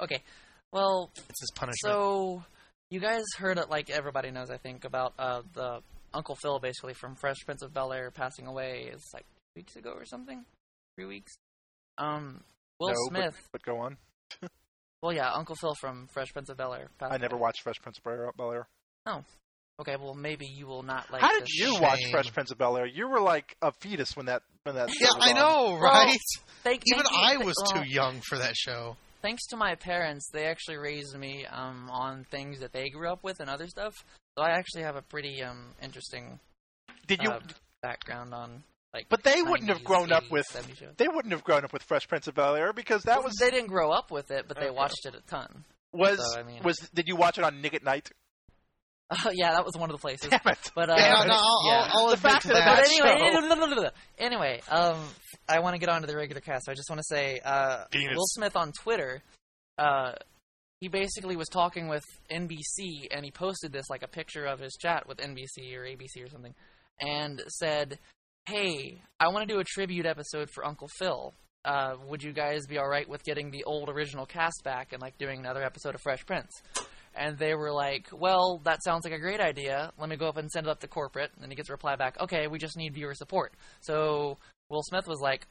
Okay. 0.00 0.20
Well, 0.72 1.10
It's 1.14 1.40
his 1.40 1.50
punishment. 1.54 1.92
so 1.94 2.42
you 2.90 2.98
guys 3.00 3.22
heard 3.38 3.58
it, 3.58 3.68
like 3.68 3.88
everybody 3.90 4.30
knows, 4.30 4.50
I 4.50 4.56
think, 4.58 4.84
about 4.84 5.12
uh, 5.18 5.42
the 5.54 5.80
Uncle 6.14 6.34
Phil, 6.42 6.58
basically 6.58 6.94
from 6.94 7.14
Fresh 7.14 7.44
Prince 7.46 7.62
of 7.62 7.72
Bel 7.74 7.92
Air, 7.92 8.10
passing 8.10 8.46
away. 8.46 8.90
It's 8.92 9.12
like 9.14 9.24
two 9.24 9.41
weeks 9.56 9.76
ago 9.76 9.92
or 9.96 10.04
something, 10.04 10.44
three 10.96 11.06
weeks. 11.06 11.32
Um, 11.98 12.42
Will 12.80 12.88
no, 12.90 12.94
Smith. 13.08 13.48
But, 13.52 13.62
go 13.62 13.78
on. 13.78 13.96
Well, 15.02 15.12
yeah, 15.12 15.32
Uncle 15.32 15.56
Phil 15.56 15.74
from 15.80 16.06
Fresh 16.12 16.32
Prince 16.32 16.48
of 16.48 16.56
Bel 16.56 16.72
Air. 16.74 16.88
I 17.00 17.18
never 17.18 17.36
watched 17.36 17.62
Fresh 17.62 17.82
Prince 17.82 17.98
of 17.98 18.36
Bel 18.36 18.52
Air. 18.52 18.68
Oh. 19.04 19.24
Okay, 19.80 19.96
well, 20.00 20.14
maybe 20.14 20.46
you 20.46 20.68
will 20.68 20.84
not 20.84 21.10
like. 21.10 21.20
How 21.20 21.32
did 21.32 21.42
this. 21.42 21.58
you 21.58 21.76
watch 21.80 21.98
Fresh 22.12 22.32
Prince 22.32 22.52
of 22.52 22.58
Bel 22.58 22.76
Air? 22.76 22.86
You 22.86 23.08
were 23.08 23.18
like 23.20 23.56
a 23.60 23.72
fetus 23.72 24.16
when 24.16 24.26
that 24.26 24.42
when 24.62 24.76
that. 24.76 24.90
yeah, 25.00 25.08
I 25.20 25.30
on. 25.30 25.34
know, 25.34 25.72
Well, 25.72 25.80
right? 25.80 26.16
Thank, 26.62 26.82
Even 26.86 27.02
thank 27.02 27.16
I 27.16 27.34
th- 27.34 27.44
was 27.44 27.56
well, 27.74 27.82
too 27.82 27.90
young 27.90 28.20
for 28.20 28.38
that 28.38 28.54
show. 28.54 28.96
thanks 29.22 29.44
to 29.48 29.56
my 29.56 29.74
parents, 29.74 30.28
they 30.32 30.44
actually 30.46 30.76
raised 30.76 31.18
me 31.18 31.46
um, 31.46 31.90
on 31.90 32.22
things 32.30 32.60
that 32.60 32.72
they 32.72 32.88
grew 32.88 33.10
up 33.10 33.24
with 33.24 33.40
and 33.40 33.50
other 33.50 33.66
stuff. 33.66 34.04
So 34.38 34.44
I 34.44 34.50
actually 34.50 34.82
have 34.82 34.94
a 34.94 35.02
pretty 35.02 35.42
um, 35.42 35.70
interesting 35.82 36.38
Did 37.08 37.24
you? 37.24 37.30
uh, 37.30 37.40
background 37.82 38.34
on 38.34 38.62
like. 38.92 39.06
but 39.08 39.22
they 39.22 39.42
wouldn't 39.42 39.68
have 39.68 39.80
90s, 39.80 39.84
grown 39.84 40.12
up 40.12 40.24
with. 40.30 40.46
70s. 40.48 40.96
They 40.96 41.08
wouldn't 41.08 41.32
have 41.32 41.44
grown 41.44 41.64
up 41.64 41.72
with 41.72 41.82
Fresh 41.82 42.08
Prince 42.08 42.26
of 42.28 42.34
Bel 42.34 42.54
Air 42.56 42.72
because 42.72 43.02
that 43.04 43.18
Well, 43.18 43.24
was 43.28 43.36
they 43.36 43.50
didn't 43.50 43.68
grow 43.68 43.90
up 43.90 44.10
with 44.10 44.30
it, 44.30 44.46
but 44.48 44.56
they 44.58 44.66
Okay. 44.66 44.74
watched 44.76 45.06
it 45.06 45.14
a 45.14 45.20
ton. 45.30 45.64
was 45.92 46.18
so, 46.32 46.40
I 46.40 46.42
mean- 46.42 46.62
was. 46.62 46.78
Did 46.94 47.08
you 47.08 47.16
watch 47.16 47.38
it 47.38 47.44
on 47.44 47.60
Nick 47.60 47.74
at 47.74 47.82
Night? 47.84 48.10
Uh, 49.10 49.30
yeah, 49.34 49.52
that 49.52 49.64
was 49.64 49.76
one 49.76 49.90
of 49.90 49.94
the 49.96 50.00
places. 50.00 50.30
Damn 50.30 50.40
it! 50.46 50.70
But 50.74 50.88
uh, 50.88 50.94
Yeah, 50.96 51.24
no, 51.26 51.34
I'll, 51.34 51.62
yeah. 51.66 51.88
I'll, 51.92 51.98
I'll 52.00 52.06
The 52.08 52.12
admit 52.14 52.18
fact 52.32 52.44
that 52.44 52.52
that. 52.54 52.76
But 52.76 52.84
that 52.84 52.90
anyway, 52.90 53.80
show. 53.82 53.90
anyway, 54.24 54.60
um, 54.70 54.98
I 55.48 55.58
want 55.58 55.74
to 55.74 55.78
get 55.78 55.88
on 55.90 56.00
to 56.00 56.06
the 56.06 56.16
regular 56.16 56.40
cast. 56.40 56.64
So 56.66 56.72
I 56.72 56.74
just 56.74 56.88
want 56.88 57.00
to 57.00 57.04
say, 57.08 57.40
uh, 57.44 57.84
Penis. 57.90 58.16
Will 58.16 58.24
Smith 58.26 58.56
on 58.56 58.72
Twitter, 58.72 59.22
uh, 59.76 60.12
he 60.80 60.88
basically 60.88 61.36
was 61.36 61.48
talking 61.48 61.88
with 61.88 62.04
NBC, 62.30 63.08
and 63.10 63.24
he 63.24 63.30
posted 63.30 63.70
this 63.72 63.90
like 63.90 64.02
a 64.02 64.08
picture 64.08 64.46
of 64.46 64.60
his 64.60 64.76
chat 64.80 65.06
with 65.06 65.18
NBC 65.18 65.76
or 65.76 65.82
ABC 65.84 66.24
or 66.24 66.28
something, 66.30 66.54
and 66.98 67.42
said, 67.48 67.98
"Hey, 68.46 69.02
I 69.20 69.28
want 69.28 69.46
to 69.46 69.54
do 69.54 69.60
a 69.60 69.64
tribute 69.64 70.06
episode 70.06 70.50
for 70.50 70.64
Uncle 70.64 70.88
Phil. 70.98 71.32
Uh, 71.64 71.94
would 72.08 72.22
you 72.22 72.32
guys 72.32 72.66
be 72.66 72.76
all 72.76 72.88
right 72.88 73.08
with 73.08 73.22
getting 73.22 73.50
the 73.50 73.62
old 73.64 73.88
original 73.88 74.26
cast 74.26 74.64
back 74.64 74.92
and 74.92 75.00
like 75.00 75.16
doing 75.16 75.38
another 75.38 75.62
episode 75.62 75.94
of 75.94 76.00
Fresh 76.00 76.26
Prince?" 76.26 76.50
And 77.14 77.38
they 77.38 77.54
were 77.54 77.72
like, 77.72 78.08
"Well, 78.12 78.60
that 78.64 78.82
sounds 78.82 79.04
like 79.04 79.12
a 79.12 79.18
great 79.18 79.40
idea. 79.40 79.92
Let 79.98 80.08
me 80.08 80.16
go 80.16 80.28
up 80.28 80.38
and 80.38 80.50
send 80.50 80.66
it 80.66 80.70
up 80.70 80.80
to 80.80 80.88
corporate." 80.88 81.30
And 81.40 81.52
he 81.52 81.56
gets 81.56 81.68
a 81.68 81.72
reply 81.72 81.94
back, 81.96 82.18
"Okay, 82.20 82.46
we 82.48 82.58
just 82.58 82.76
need 82.76 82.94
viewer 82.94 83.14
support." 83.14 83.52
So 83.80 84.38
Will 84.70 84.82
Smith 84.82 85.06
was 85.06 85.20
like, 85.20 85.46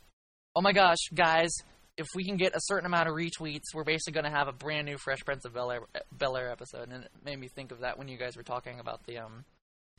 "Oh 0.56 0.62
my 0.62 0.74
gosh, 0.74 0.98
guys, 1.14 1.52
if 1.98 2.08
we 2.16 2.26
can 2.26 2.36
get 2.36 2.56
a 2.56 2.62
certain 2.62 2.88
amount 2.88 3.08
of 3.08 3.16
retweets, 3.16 3.74
we're 3.74 3.84
basically 3.84 4.14
going 4.14 4.32
to 4.32 4.38
have 4.38 4.48
a 4.48 4.54
brand 4.54 4.86
new 4.88 4.98
Fresh 4.98 5.20
Prince 5.24 5.46
of 5.46 5.54
Bel 5.54 5.72
Air, 5.72 6.52
episode." 6.52 6.90
And 6.90 7.06
it 7.06 7.12
made 7.24 7.40
me 7.40 7.48
think 7.48 7.72
of 7.72 7.80
that 7.80 7.98
when 7.98 8.08
you 8.08 8.18
guys 8.18 8.36
were 8.36 8.44
talking 8.44 8.80
about 8.80 9.06
the 9.06 9.20
um 9.20 9.46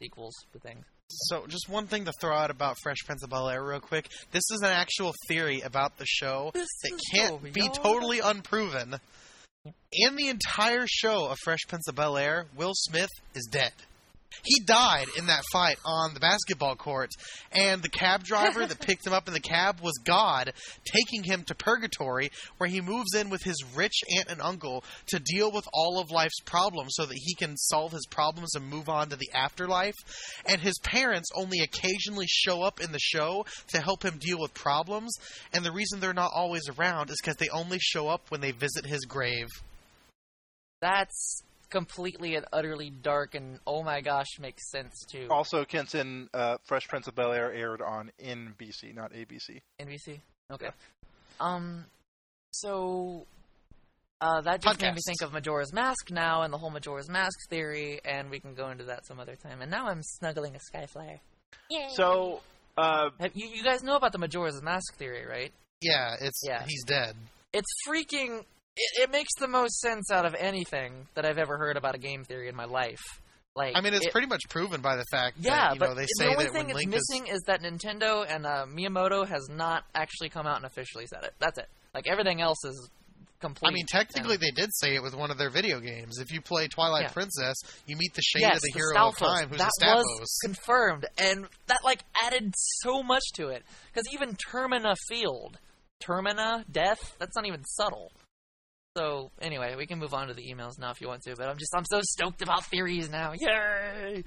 sequels 0.00 0.34
to 0.52 0.58
things. 0.58 0.84
So, 1.08 1.46
just 1.46 1.68
one 1.68 1.86
thing 1.86 2.06
to 2.06 2.12
throw 2.20 2.34
out 2.34 2.50
about 2.50 2.76
Fresh 2.82 2.98
Prince 3.04 3.22
of 3.22 3.30
Bel 3.30 3.48
Air, 3.48 3.62
real 3.62 3.80
quick. 3.80 4.08
This 4.30 4.44
is 4.50 4.60
an 4.62 4.70
actual 4.70 5.14
theory 5.28 5.60
about 5.60 5.98
the 5.98 6.06
show 6.06 6.50
This 6.54 6.68
that 6.84 7.00
can't 7.12 7.42
so 7.42 7.50
be 7.52 7.68
totally 7.68 8.20
unproven. 8.20 8.96
In 9.92 10.16
the 10.16 10.28
entire 10.28 10.86
show 10.88 11.26
of 11.26 11.38
Fresh 11.44 11.60
Prince 11.68 11.86
of 11.88 11.94
Bel 11.94 12.16
Air, 12.16 12.46
Will 12.56 12.72
Smith 12.74 13.10
is 13.34 13.46
dead. 13.50 13.72
He 14.44 14.60
died 14.60 15.06
in 15.16 15.26
that 15.26 15.44
fight 15.52 15.78
on 15.84 16.14
the 16.14 16.20
basketball 16.20 16.76
court, 16.76 17.10
and 17.52 17.82
the 17.82 17.88
cab 17.88 18.24
driver 18.24 18.66
that 18.66 18.80
picked 18.86 19.06
him 19.06 19.12
up 19.12 19.28
in 19.28 19.34
the 19.34 19.40
cab 19.40 19.80
was 19.80 19.98
God, 20.04 20.52
taking 20.84 21.22
him 21.24 21.44
to 21.44 21.54
purgatory, 21.54 22.30
where 22.58 22.68
he 22.68 22.80
moves 22.80 23.14
in 23.14 23.30
with 23.30 23.42
his 23.42 23.62
rich 23.74 24.00
aunt 24.16 24.30
and 24.30 24.40
uncle 24.40 24.84
to 25.08 25.18
deal 25.18 25.50
with 25.50 25.66
all 25.72 25.98
of 26.00 26.10
life's 26.10 26.40
problems 26.44 26.92
so 26.94 27.06
that 27.06 27.18
he 27.18 27.34
can 27.34 27.56
solve 27.56 27.92
his 27.92 28.06
problems 28.06 28.54
and 28.54 28.68
move 28.68 28.88
on 28.88 29.08
to 29.10 29.16
the 29.16 29.30
afterlife. 29.34 29.94
And 30.46 30.60
his 30.60 30.78
parents 30.82 31.30
only 31.34 31.60
occasionally 31.60 32.26
show 32.28 32.62
up 32.62 32.80
in 32.80 32.92
the 32.92 32.98
show 32.98 33.46
to 33.68 33.80
help 33.80 34.04
him 34.04 34.18
deal 34.18 34.38
with 34.40 34.54
problems, 34.54 35.12
and 35.52 35.64
the 35.64 35.72
reason 35.72 36.00
they're 36.00 36.12
not 36.12 36.32
always 36.34 36.62
around 36.68 37.10
is 37.10 37.18
because 37.22 37.36
they 37.36 37.48
only 37.48 37.78
show 37.80 38.08
up 38.08 38.30
when 38.30 38.40
they 38.40 38.52
visit 38.52 38.86
his 38.86 39.04
grave. 39.04 39.48
That's 40.80 41.42
completely 41.72 42.36
and 42.36 42.46
utterly 42.52 42.90
dark, 42.90 43.34
and 43.34 43.58
oh 43.66 43.82
my 43.82 44.00
gosh, 44.00 44.38
makes 44.38 44.70
sense 44.70 44.92
too. 45.10 45.26
Also, 45.30 45.64
Kenson, 45.64 46.28
uh, 46.32 46.58
Fresh 46.68 46.86
Prince 46.86 47.08
of 47.08 47.16
Bel 47.16 47.32
Air 47.32 47.52
aired 47.52 47.82
on 47.82 48.12
NBC, 48.24 48.94
not 48.94 49.12
ABC. 49.12 49.60
NBC. 49.80 50.20
Okay. 50.52 50.68
Um. 51.40 51.86
So. 52.52 53.26
Uh, 54.20 54.40
that 54.42 54.62
just 54.62 54.80
made 54.80 54.94
me 54.94 55.00
think 55.04 55.20
of 55.22 55.32
Majora's 55.32 55.72
Mask 55.72 56.12
now 56.12 56.42
and 56.42 56.52
the 56.52 56.56
whole 56.58 56.70
Majora's 56.70 57.08
Mask 57.10 57.36
theory, 57.50 58.00
and 58.04 58.30
we 58.30 58.38
can 58.38 58.54
go 58.54 58.70
into 58.70 58.84
that 58.84 59.04
some 59.04 59.18
other 59.18 59.34
time. 59.34 59.60
And 59.62 59.68
now 59.68 59.88
I'm 59.88 60.00
snuggling 60.00 60.54
a 60.54 60.60
Skyflyer. 60.60 61.18
Yay. 61.68 61.88
So, 61.96 62.40
uh, 62.78 63.10
Have, 63.18 63.32
you, 63.34 63.48
you 63.48 63.64
guys 63.64 63.82
know 63.82 63.96
about 63.96 64.12
the 64.12 64.18
Majora's 64.18 64.62
Mask 64.62 64.96
theory, 64.96 65.26
right? 65.26 65.50
Yeah, 65.80 66.14
it's 66.20 66.40
Yeah. 66.46 66.62
he's 66.68 66.84
dead. 66.84 67.16
It's 67.52 67.66
freaking. 67.88 68.44
It, 68.76 69.02
it 69.02 69.10
makes 69.10 69.30
the 69.38 69.48
most 69.48 69.80
sense 69.80 70.10
out 70.10 70.24
of 70.24 70.34
anything 70.38 71.06
that 71.14 71.24
I've 71.26 71.38
ever 71.38 71.58
heard 71.58 71.76
about 71.76 71.94
a 71.94 71.98
game 71.98 72.24
theory 72.24 72.48
in 72.48 72.56
my 72.56 72.64
life. 72.64 73.00
Like, 73.54 73.72
I 73.76 73.82
mean, 73.82 73.92
it's 73.92 74.06
it- 74.06 74.12
pretty 74.12 74.28
much 74.28 74.40
proven 74.48 74.80
by 74.80 74.96
the 74.96 75.04
fact 75.10 75.36
Yeah, 75.40 75.50
that 75.50 75.74
you 75.74 75.78
but 75.80 75.88
know 75.90 75.94
they 75.94 76.02
the 76.04 76.06
say 76.18 76.26
only 76.28 76.44
that 76.44 76.52
thing 76.52 76.66
when 76.68 76.70
it's 76.70 76.84
Link 76.86 76.94
is 76.94 77.02
missing 77.10 77.26
is 77.26 77.40
that 77.46 77.60
Nintendo 77.62 78.24
and 78.26 78.46
uh, 78.46 78.64
Miyamoto 78.66 79.28
has 79.28 79.46
not 79.50 79.84
actually 79.94 80.30
come 80.30 80.46
out 80.46 80.56
and 80.56 80.64
officially 80.64 81.04
said 81.06 81.24
it. 81.24 81.34
That's 81.38 81.58
it. 81.58 81.68
Like 81.94 82.06
everything 82.08 82.40
else 82.40 82.64
is 82.64 82.88
complete. 83.40 83.68
I 83.68 83.72
mean, 83.74 83.84
technically, 83.86 84.34
and- 84.36 84.40
they 84.42 84.52
did 84.52 84.70
say 84.72 84.94
it 84.94 85.02
with 85.02 85.14
one 85.14 85.30
of 85.30 85.36
their 85.36 85.50
video 85.50 85.80
games. 85.80 86.18
If 86.18 86.32
you 86.32 86.40
play 86.40 86.66
Twilight 86.68 87.02
Yeah. 87.02 87.12
Princess, 87.12 87.56
you 87.86 87.96
meet 87.98 88.14
the 88.14 88.22
shade 88.22 88.40
yes, 88.40 88.54
of 88.56 88.60
the, 88.62 88.70
the 88.72 88.78
hero 88.78 89.08
of 89.08 89.14
Stalfos. 89.16 89.18
time, 89.40 89.48
who's 89.50 89.58
that 89.58 89.70
a 89.82 89.96
was 89.96 90.38
confirmed, 90.42 91.04
and 91.18 91.46
that 91.66 91.80
like 91.84 92.00
added 92.24 92.54
so 92.56 93.02
much 93.02 93.24
to 93.34 93.48
it. 93.48 93.64
Because 93.92 94.06
even 94.14 94.34
Termina 94.50 94.94
Field, 95.10 95.58
Termina 96.02 96.64
Death, 96.72 97.16
that's 97.18 97.36
not 97.36 97.44
even 97.46 97.62
subtle. 97.64 98.12
So 98.96 99.30
anyway, 99.40 99.74
we 99.76 99.86
can 99.86 99.98
move 99.98 100.12
on 100.12 100.28
to 100.28 100.34
the 100.34 100.42
emails 100.42 100.78
now 100.78 100.90
if 100.90 101.00
you 101.00 101.08
want 101.08 101.22
to. 101.22 101.34
But 101.34 101.48
I'm 101.48 101.56
just 101.56 101.74
I'm 101.74 101.84
so 101.90 102.00
stoked 102.02 102.42
about 102.42 102.64
theories 102.66 103.08
now. 103.10 103.32
Yay! 103.32 104.22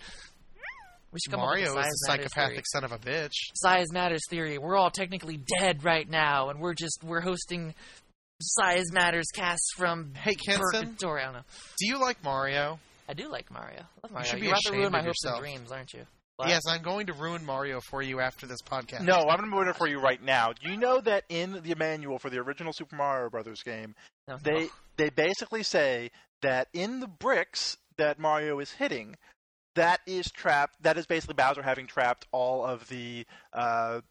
We 1.12 1.20
should 1.24 1.32
come 1.32 1.40
Mario 1.40 1.70
up 1.70 1.76
with 1.78 1.86
a 1.86 1.88
is 1.88 2.06
a 2.08 2.12
psychopathic 2.12 2.56
theory. 2.56 2.64
son 2.74 2.84
of 2.84 2.92
a 2.92 2.98
bitch. 2.98 3.32
size 3.54 3.92
matters 3.92 4.22
theory. 4.30 4.58
We're 4.58 4.76
all 4.76 4.90
technically 4.90 5.40
dead 5.60 5.84
right 5.84 6.10
now, 6.10 6.50
and 6.50 6.60
we're 6.60 6.74
just 6.74 7.04
we're 7.04 7.22
hosting 7.22 7.74
size 8.42 8.92
matters 8.92 9.28
casts 9.34 9.70
from 9.78 10.14
Hey, 10.16 10.34
Kenson, 10.34 10.64
Purgatory. 10.72 11.24
Do 11.80 11.88
you 11.88 12.02
like 12.02 12.22
Mario? 12.24 12.80
I 13.08 13.14
do 13.14 13.30
like 13.30 13.52
Mario. 13.52 13.82
I 13.82 14.00
love 14.04 14.12
Mario. 14.12 14.26
You 14.26 14.30
should 14.32 14.40
be 14.42 14.48
You're 14.48 14.52
about 14.54 14.62
to 14.64 14.70
ashamed 14.70 14.82
ruin 14.82 14.92
my 14.92 15.00
of 15.00 15.06
hopes 15.06 15.24
and 15.24 15.30
yourself. 15.30 15.42
dreams, 15.42 15.72
aren't 15.72 15.94
you? 15.94 16.06
What? 16.38 16.50
Yes, 16.50 16.64
I'm 16.68 16.82
going 16.82 17.08
to 17.08 17.14
ruin 17.14 17.46
Mario 17.46 17.80
for 17.80 18.02
you 18.02 18.20
after 18.20 18.46
this 18.46 18.62
podcast. 18.62 19.02
no, 19.02 19.16
I'm 19.30 19.38
going 19.38 19.50
to 19.50 19.56
ruin 19.56 19.68
it 19.70 19.78
for 19.78 19.88
you 19.88 20.00
right 20.00 20.22
now. 20.22 20.52
Do 20.52 20.70
you 20.70 20.76
know 20.78 21.00
that 21.02 21.24
in 21.30 21.62
the 21.64 21.76
manual 21.76 22.20
for 22.20 22.30
the 22.30 22.40
original 22.40 22.74
Super 22.74 22.96
Mario 22.98 23.30
Brothers 23.30 23.64
game, 23.64 23.96
No, 24.28 24.38
they 24.44 24.64
no. 24.66 24.70
they 24.98 25.10
basically 25.10 25.64
say 25.64 26.12
that 26.42 26.68
in 26.74 27.00
the 27.00 27.08
bricks 27.08 27.78
that 27.98 28.20
Mario 28.20 28.60
is 28.60 28.72
hitting, 28.72 29.16
that 29.76 30.02
is 30.06 30.30
trapped. 30.32 30.76
That 30.84 30.98
is 30.98 31.06
basically 31.06 31.36
Bowser 31.36 31.62
having 31.62 31.88
trapped 31.88 32.26
all 32.34 32.66
of 32.66 32.88
the 32.90 33.26
uh, 33.54 34.02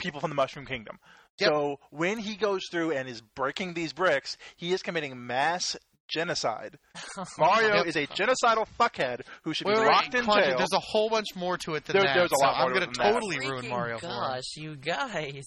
people 0.00 0.20
from 0.20 0.30
the 0.30 0.36
Mushroom 0.36 0.66
Kingdom. 0.66 0.98
Yep. 1.38 1.50
So 1.50 1.76
when 1.90 2.18
he 2.18 2.34
goes 2.34 2.62
through 2.68 2.90
and 2.90 3.08
is 3.08 3.20
breaking 3.20 3.74
these 3.74 3.92
bricks, 3.92 4.36
he 4.56 4.72
is 4.72 4.82
committing 4.82 5.24
mass 5.28 5.76
genocide. 6.08 6.78
Mario 7.38 7.76
Yep. 7.76 7.86
is 7.86 7.96
a 7.96 8.06
genocidal 8.08 8.66
fuckhead 8.78 9.20
who 9.44 9.52
should 9.54 9.66
Wait, 9.66 9.74
be 9.74 9.80
wait, 9.80 9.86
locked 9.86 10.14
in 10.14 10.24
Quandary, 10.24 10.48
jail. 10.50 10.58
There's 10.58 10.72
a 10.72 10.80
whole 10.80 11.08
bunch 11.10 11.26
more 11.36 11.56
to 11.58 11.74
it 11.74 11.84
than 11.84 11.94
There- 11.94 12.02
that. 12.04 12.14
there's 12.16 12.32
a 12.32 12.36
so 12.40 12.46
lot 12.46 12.56
more 12.58 12.66
I'm 12.68 12.72
gonna 12.74 12.86
than 12.86 12.94
that. 12.98 13.12
totally 13.12 13.38
ruin 13.38 13.64
Freaking 13.64 13.68
Mario 13.70 13.98
for 13.98 14.06
gosh, 14.06 14.56
you 14.56 14.76
guys. 14.76 15.44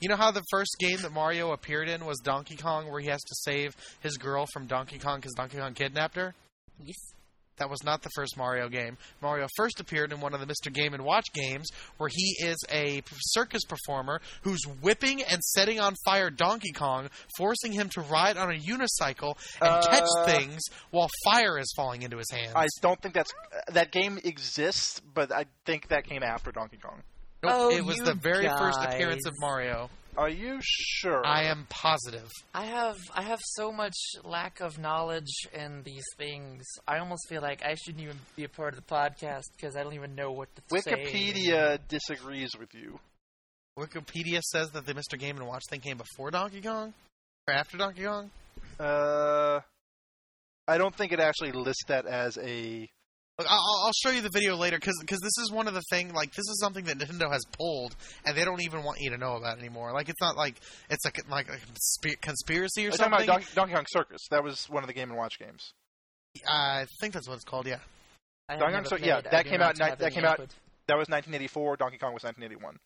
You 0.00 0.08
know 0.08 0.16
how 0.16 0.32
the 0.32 0.42
first 0.50 0.74
game 0.80 1.00
that 1.02 1.12
Mario 1.12 1.52
appeared 1.52 1.88
in 1.88 2.04
was 2.04 2.18
Donkey 2.18 2.56
Kong, 2.56 2.90
where 2.90 3.00
he 3.00 3.06
has 3.08 3.20
to 3.20 3.34
save 3.42 3.76
his 4.00 4.16
girl 4.18 4.46
from 4.52 4.66
Donkey 4.66 4.98
Kong 4.98 5.20
because 5.20 5.32
Donkey 5.34 5.58
Kong 5.58 5.74
kidnapped 5.74 6.16
her? 6.16 6.34
Yes. 6.84 6.96
That 7.58 7.68
was 7.70 7.84
not 7.84 8.02
the 8.02 8.08
first 8.14 8.36
Mario 8.36 8.68
game. 8.68 8.96
Mario 9.20 9.46
first 9.56 9.78
appeared 9.78 10.12
in 10.12 10.20
one 10.20 10.34
of 10.34 10.40
the 10.40 10.46
Mr. 10.46 10.72
Game 10.72 10.94
and 10.94 11.04
Watch 11.04 11.26
games, 11.32 11.68
where 11.98 12.08
he 12.12 12.36
is 12.40 12.56
a 12.72 13.02
circus 13.20 13.62
performer 13.68 14.20
who's 14.42 14.62
whipping 14.80 15.22
and 15.22 15.40
setting 15.42 15.78
on 15.78 15.94
fire 16.04 16.30
Donkey 16.30 16.72
Kong, 16.72 17.08
forcing 17.36 17.72
him 17.72 17.88
to 17.90 18.00
ride 18.00 18.36
on 18.36 18.50
a 18.50 18.58
unicycle 18.58 19.34
and 19.60 19.84
catch 19.84 20.04
Uh, 20.18 20.24
things 20.26 20.60
while 20.90 21.08
fire 21.30 21.58
is 21.58 21.72
falling 21.76 22.02
into 22.02 22.16
his 22.16 22.30
hands. 22.30 22.52
I 22.56 22.66
don't 22.80 23.00
think 23.00 23.14
that's 23.14 23.32
that 23.68 23.92
game 23.92 24.18
exists, 24.24 25.00
but 25.14 25.30
I 25.30 25.44
think 25.66 25.88
that 25.88 26.04
came 26.04 26.22
after 26.22 26.52
Donkey 26.52 26.78
Kong. 26.78 27.02
Nope, 27.42 27.52
Oh, 27.54 27.70
it 27.70 27.84
was 27.84 27.96
you 27.98 28.04
the 28.04 28.14
very 28.14 28.48
first 28.48 28.78
appearance 28.80 29.26
of 29.26 29.34
Mario. 29.40 29.90
Are 30.16 30.28
you 30.28 30.58
sure? 30.60 31.24
I 31.24 31.44
am 31.44 31.66
positive. 31.70 32.28
I 32.54 32.66
have 32.66 32.98
I 33.14 33.22
have 33.22 33.40
so 33.42 33.72
much 33.72 33.94
lack 34.24 34.60
of 34.60 34.78
knowledge 34.78 35.32
in 35.54 35.82
these 35.84 36.04
things. 36.18 36.64
I 36.86 36.98
almost 36.98 37.28
feel 37.28 37.40
like 37.40 37.64
I 37.64 37.74
shouldn't 37.74 38.02
even 38.02 38.18
be 38.36 38.44
a 38.44 38.48
part 38.48 38.74
of 38.74 38.76
the 38.76 38.94
podcast 38.94 39.44
because 39.56 39.74
I 39.74 39.82
don't 39.82 39.94
even 39.94 40.14
know 40.14 40.32
what 40.32 40.48
to 40.56 40.82
say. 40.82 40.92
Wikipedia 40.92 41.78
disagrees 41.88 42.50
with 42.58 42.74
you. 42.74 42.98
Wikipedia 43.78 44.42
says 44.42 44.70
that 44.72 44.84
the 44.84 44.92
Mr. 44.92 45.18
Game 45.18 45.38
and 45.38 45.46
Watch 45.46 45.62
thing 45.70 45.80
came 45.80 45.96
before 45.96 46.30
Donkey 46.30 46.60
Kong, 46.60 46.92
or 47.48 47.54
after 47.54 47.78
Donkey 47.78 48.04
Kong. 48.04 48.30
Uh, 48.78 49.60
I 50.68 50.78
don't 50.78 50.94
think 50.94 51.12
it 51.12 51.20
actually 51.20 51.52
lists 51.52 51.84
that 51.88 52.06
as 52.06 52.36
a. 52.38 52.88
Look, 53.38 53.46
I'll, 53.50 53.82
I'll 53.86 53.92
show 54.04 54.10
you 54.10 54.20
the 54.20 54.30
video 54.32 54.56
later 54.56 54.78
because 54.78 54.94
this 55.00 55.38
is 55.42 55.50
one 55.50 55.66
of 55.66 55.74
the 55.74 55.82
thing 55.90 56.12
like 56.12 56.30
this 56.32 56.46
is 56.48 56.60
something 56.60 56.84
that 56.84 56.98
Nintendo 56.98 57.32
has 57.32 57.42
pulled 57.58 57.96
and 58.26 58.36
they 58.36 58.44
don't 58.44 58.62
even 58.62 58.82
want 58.84 58.98
you 59.00 59.10
to 59.10 59.16
know 59.18 59.36
about 59.36 59.58
anymore. 59.58 59.92
Like 59.92 60.08
it's 60.10 60.20
not 60.20 60.36
like 60.36 60.56
it's 60.90 61.04
a 61.06 61.10
like 61.30 61.48
a 61.48 61.52
consp- 61.56 62.20
conspiracy 62.20 62.82
or 62.86 62.88
Are 62.88 62.92
you 62.92 62.98
talking 62.98 63.12
something. 63.12 63.24
about 63.24 63.26
Donkey, 63.26 63.46
Donkey 63.54 63.74
Kong 63.74 63.84
Circus? 63.90 64.20
That 64.30 64.44
was 64.44 64.66
one 64.68 64.82
of 64.82 64.86
the 64.86 64.92
Game 64.92 65.08
and 65.08 65.16
Watch 65.18 65.38
games. 65.38 65.72
I 66.46 66.86
think 67.00 67.14
that's 67.14 67.26
what 67.26 67.34
it's 67.36 67.44
called. 67.44 67.66
Yeah. 67.66 67.78
Donkey 68.50 68.74
Kong- 68.74 68.84
so- 68.84 68.96
yeah, 68.96 69.22
that 69.22 69.46
came 69.46 69.62
out 69.62 69.78
ni- 69.78 69.86
that 69.86 70.02
any 70.02 70.14
came 70.14 70.24
out- 70.26 70.38
That 70.88 70.98
was 70.98 71.08
1984. 71.08 71.76
Donkey 71.78 71.96
Kong 71.98 72.12
was 72.12 72.24
1981. 72.24 72.76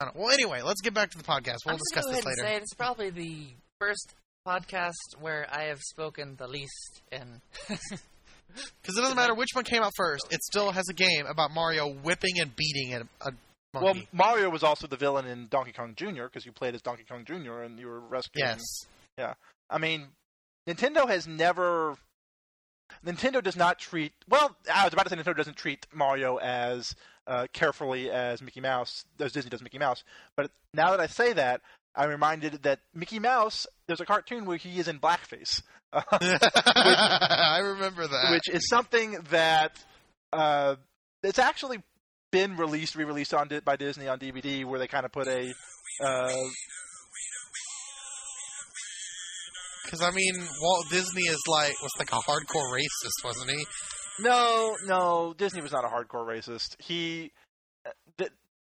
I 0.00 0.04
don't, 0.06 0.16
well, 0.16 0.30
anyway, 0.30 0.60
let's 0.62 0.82
get 0.82 0.92
back 0.94 1.10
to 1.12 1.18
the 1.18 1.24
podcast. 1.24 1.58
We'll 1.64 1.74
I'm 1.74 1.78
just 1.78 1.94
discuss 1.94 2.04
gonna 2.04 2.16
this 2.16 2.24
go 2.24 2.30
ahead 2.30 2.38
later. 2.38 2.46
and 2.48 2.56
say 2.58 2.62
it's 2.62 2.74
probably 2.74 3.10
the 3.10 3.46
first 3.80 4.14
podcast 4.46 5.20
where 5.20 5.46
I 5.50 5.64
have 5.68 5.80
spoken 5.80 6.34
the 6.36 6.48
least 6.48 7.00
in. 7.10 7.40
Because 8.80 8.96
it 8.96 9.00
doesn't 9.00 9.16
matter 9.16 9.34
which 9.34 9.50
one 9.54 9.64
came 9.64 9.82
out 9.82 9.92
first. 9.96 10.26
It 10.30 10.42
still 10.42 10.70
has 10.72 10.88
a 10.88 10.94
game 10.94 11.26
about 11.28 11.50
Mario 11.52 11.88
whipping 11.92 12.40
and 12.40 12.54
beating 12.54 12.94
a, 12.94 13.28
a 13.28 13.32
Well. 13.74 13.94
Mario 14.12 14.50
was 14.50 14.62
also 14.62 14.86
the 14.86 14.96
villain 14.96 15.26
in 15.26 15.48
Donkey 15.48 15.72
Kong 15.72 15.94
Jr. 15.96 16.24
because 16.24 16.44
you 16.44 16.52
played 16.52 16.74
as 16.74 16.82
Donkey 16.82 17.04
Kong 17.08 17.24
Jr. 17.24 17.60
and 17.62 17.78
you 17.78 17.86
were 17.86 18.00
rescuing. 18.00 18.48
yes. 18.48 18.60
Yeah. 19.18 19.34
I 19.70 19.78
mean, 19.78 20.08
Nintendo 20.68 21.08
has 21.08 21.26
never. 21.26 21.96
Nintendo 23.06 23.42
does 23.42 23.56
not 23.56 23.78
treat. 23.78 24.12
Well, 24.28 24.54
I 24.72 24.84
was 24.84 24.92
about 24.92 25.04
to 25.06 25.10
say 25.10 25.16
Nintendo 25.16 25.36
doesn't 25.36 25.56
treat 25.56 25.86
Mario 25.94 26.36
as 26.36 26.94
uh, 27.26 27.46
carefully 27.52 28.10
as 28.10 28.42
Mickey 28.42 28.60
Mouse, 28.60 29.04
as 29.18 29.32
Disney 29.32 29.48
does 29.50 29.62
Mickey 29.62 29.78
Mouse. 29.78 30.04
But 30.36 30.50
now 30.74 30.90
that 30.90 31.00
I 31.00 31.06
say 31.06 31.32
that, 31.32 31.62
I'm 31.94 32.10
reminded 32.10 32.62
that 32.64 32.80
Mickey 32.94 33.18
Mouse, 33.18 33.66
there's 33.92 34.00
a 34.00 34.06
cartoon 34.06 34.46
where 34.46 34.56
he 34.56 34.78
is 34.78 34.88
in 34.88 34.98
blackface, 34.98 35.62
I 35.92 37.58
remember 37.62 38.06
that. 38.06 38.30
which 38.32 38.48
is 38.54 38.66
something 38.68 39.18
that 39.30 39.78
uh, 40.32 40.76
it's 41.22 41.38
actually 41.38 41.82
been 42.30 42.56
released, 42.56 42.96
re-released 42.96 43.34
on 43.34 43.50
by 43.64 43.76
Disney 43.76 44.08
on 44.08 44.18
DVD, 44.18 44.64
where 44.64 44.78
they 44.78 44.88
kind 44.88 45.04
of 45.04 45.12
put 45.12 45.28
a. 45.28 45.52
Uh, 46.02 46.32
Because 49.84 50.00
I 50.00 50.10
mean, 50.10 50.34
Walt 50.62 50.86
Disney 50.88 51.24
is 51.24 51.38
like 51.48 51.74
was 51.82 51.90
like 51.98 52.10
a 52.12 52.14
hardcore 52.14 52.72
racist, 52.72 53.24
wasn't 53.24 53.50
he? 53.50 53.66
No, 54.20 54.74
no, 54.86 55.34
Disney 55.36 55.60
was 55.60 55.72
not 55.72 55.84
a 55.84 55.88
hardcore 55.88 56.26
racist. 56.26 56.76
He, 56.78 57.32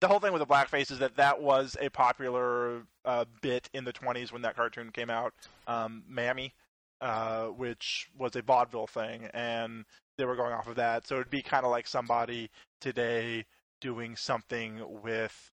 the, 0.04 0.10
whole 0.10 0.20
thing 0.20 0.34
with 0.34 0.42
the 0.42 0.46
blackface 0.46 0.92
is 0.92 1.00
that 1.00 1.16
that 1.16 1.42
was 1.42 1.78
a 1.80 1.90
popular 1.90 2.82
uh, 3.06 3.26
bit 3.42 3.70
in 3.74 3.86
the 3.86 3.94
20s 3.94 4.32
when 4.32 4.42
that 4.42 4.56
cartoon 4.56 4.92
came 4.92 5.10
out, 5.10 5.34
um, 5.68 6.04
Mammy, 6.10 6.54
uh, 7.02 7.46
which 7.46 8.10
was 8.18 8.36
a 8.36 8.42
vaudeville 8.42 8.88
thing, 8.88 9.30
and 9.34 9.86
they 10.18 10.26
were 10.26 10.36
going 10.36 10.54
off 10.54 10.68
of 10.68 10.76
that. 10.76 11.08
So 11.08 11.16
it'd 11.16 11.30
be 11.30 11.42
kind 11.42 11.66
of 11.66 11.72
like 11.72 11.88
somebody 11.88 12.50
today 12.82 13.46
doing 13.82 14.16
something 14.16 14.82
with. 15.02 15.52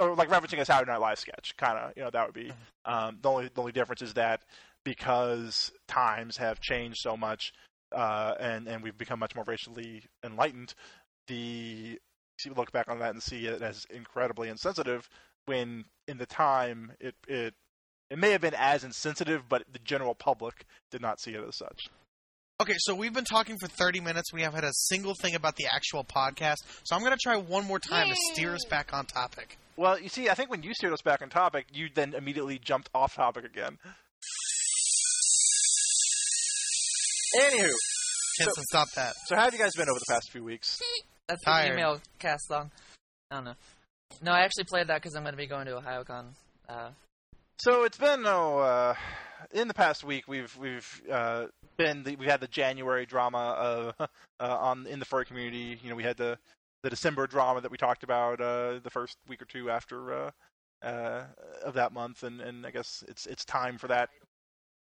Or 0.00 0.14
like 0.14 0.28
referencing 0.28 0.60
a 0.60 0.64
Saturday 0.64 0.90
Night 0.92 1.00
Live 1.00 1.18
sketch, 1.18 1.54
kind 1.56 1.78
of, 1.78 1.92
you 1.96 2.02
know, 2.02 2.10
that 2.10 2.26
would 2.26 2.34
be. 2.34 2.52
Um, 2.84 3.18
the 3.20 3.28
only 3.28 3.50
the 3.52 3.60
only 3.60 3.72
difference 3.72 4.02
is 4.02 4.14
that 4.14 4.42
because 4.84 5.72
times 5.88 6.36
have 6.36 6.60
changed 6.60 6.98
so 6.98 7.16
much, 7.16 7.52
uh, 7.90 8.34
and 8.38 8.68
and 8.68 8.82
we've 8.82 8.96
become 8.96 9.18
much 9.18 9.34
more 9.34 9.44
racially 9.44 10.04
enlightened, 10.24 10.74
the 11.26 11.98
look 12.56 12.72
back 12.72 12.88
on 12.88 12.98
that 13.00 13.10
and 13.10 13.22
see 13.22 13.46
it 13.46 13.62
as 13.62 13.84
incredibly 13.90 14.48
insensitive. 14.48 15.08
When 15.46 15.84
in 16.06 16.18
the 16.18 16.26
time 16.26 16.92
it 17.00 17.14
it 17.26 17.54
it 18.10 18.18
may 18.18 18.30
have 18.30 18.40
been 18.40 18.54
as 18.54 18.84
insensitive, 18.84 19.48
but 19.48 19.64
the 19.72 19.78
general 19.78 20.14
public 20.14 20.66
did 20.90 21.00
not 21.00 21.20
see 21.20 21.32
it 21.32 21.42
as 21.46 21.56
such. 21.56 21.88
Okay, 22.60 22.74
so 22.78 22.94
we've 22.94 23.12
been 23.12 23.24
talking 23.24 23.56
for 23.58 23.66
30 23.66 24.00
minutes. 24.00 24.32
We 24.32 24.42
haven't 24.42 24.62
had 24.62 24.68
a 24.68 24.72
single 24.72 25.14
thing 25.14 25.34
about 25.34 25.56
the 25.56 25.66
actual 25.72 26.04
podcast. 26.04 26.58
So 26.84 26.94
I'm 26.94 27.00
going 27.00 27.12
to 27.12 27.18
try 27.20 27.36
one 27.36 27.66
more 27.66 27.80
time 27.80 28.08
to 28.08 28.14
steer 28.32 28.54
us 28.54 28.64
back 28.68 28.92
on 28.92 29.06
topic. 29.06 29.58
Well, 29.76 29.98
you 29.98 30.08
see, 30.08 30.28
I 30.28 30.34
think 30.34 30.50
when 30.50 30.62
you 30.62 30.74
steered 30.74 30.92
us 30.92 31.02
back 31.02 31.22
on 31.22 31.30
topic, 31.30 31.66
you 31.72 31.88
then 31.92 32.14
immediately 32.14 32.58
jumped 32.58 32.90
off 32.94 33.14
topic 33.14 33.44
again. 33.44 33.78
Anywho, 37.40 37.72
Jensen, 38.38 38.64
stop 38.70 38.88
that. 38.96 39.14
so 39.26 39.36
how 39.36 39.42
have 39.42 39.52
you 39.52 39.58
guys 39.58 39.72
been 39.76 39.88
over 39.88 39.98
the 39.98 40.12
past 40.12 40.30
few 40.30 40.44
weeks? 40.44 40.80
That's 41.28 41.42
Tired. 41.44 41.70
the 41.70 41.74
email 41.74 42.00
cast 42.18 42.46
song. 42.48 42.70
I 43.30 43.36
don't 43.36 43.44
know. 43.44 43.54
No, 44.22 44.32
I 44.32 44.40
actually 44.40 44.64
played 44.64 44.88
that 44.88 45.00
because 45.02 45.14
I'm 45.14 45.22
going 45.22 45.32
to 45.32 45.38
be 45.38 45.46
going 45.46 45.66
to 45.66 45.72
OhioCon. 45.72 46.26
Uh, 46.68 46.90
So 47.58 47.84
it's 47.84 47.96
been 47.98 48.24
oh, 48.26 48.58
uh, 48.58 48.94
in 49.52 49.68
the 49.68 49.74
past 49.74 50.04
week 50.04 50.24
we've 50.28 50.54
we've 50.56 51.02
uh, 51.10 51.46
been 51.76 52.02
the, 52.02 52.16
we 52.16 52.26
had 52.26 52.40
the 52.40 52.48
January 52.48 53.06
drama 53.06 53.38
of 53.38 53.94
uh, 54.00 54.06
on 54.40 54.86
in 54.86 54.98
the 54.98 55.04
furry 55.04 55.24
community. 55.24 55.78
You 55.82 55.90
know, 55.90 55.96
we 55.96 56.02
had 56.02 56.16
the 56.16 56.38
the 56.82 56.90
December 56.90 57.26
drama 57.26 57.60
that 57.60 57.70
we 57.70 57.76
talked 57.78 58.02
about 58.02 58.40
uh, 58.40 58.80
the 58.82 58.90
first 58.90 59.16
week 59.28 59.40
or 59.40 59.44
two 59.46 59.70
after 59.70 60.12
uh, 60.12 60.30
uh, 60.82 61.24
of 61.64 61.74
that 61.74 61.92
month, 61.92 62.24
and, 62.24 62.40
and 62.40 62.66
I 62.66 62.70
guess 62.70 63.04
it's 63.08 63.26
it's 63.26 63.44
time 63.44 63.78
for 63.78 63.88
that 63.88 64.08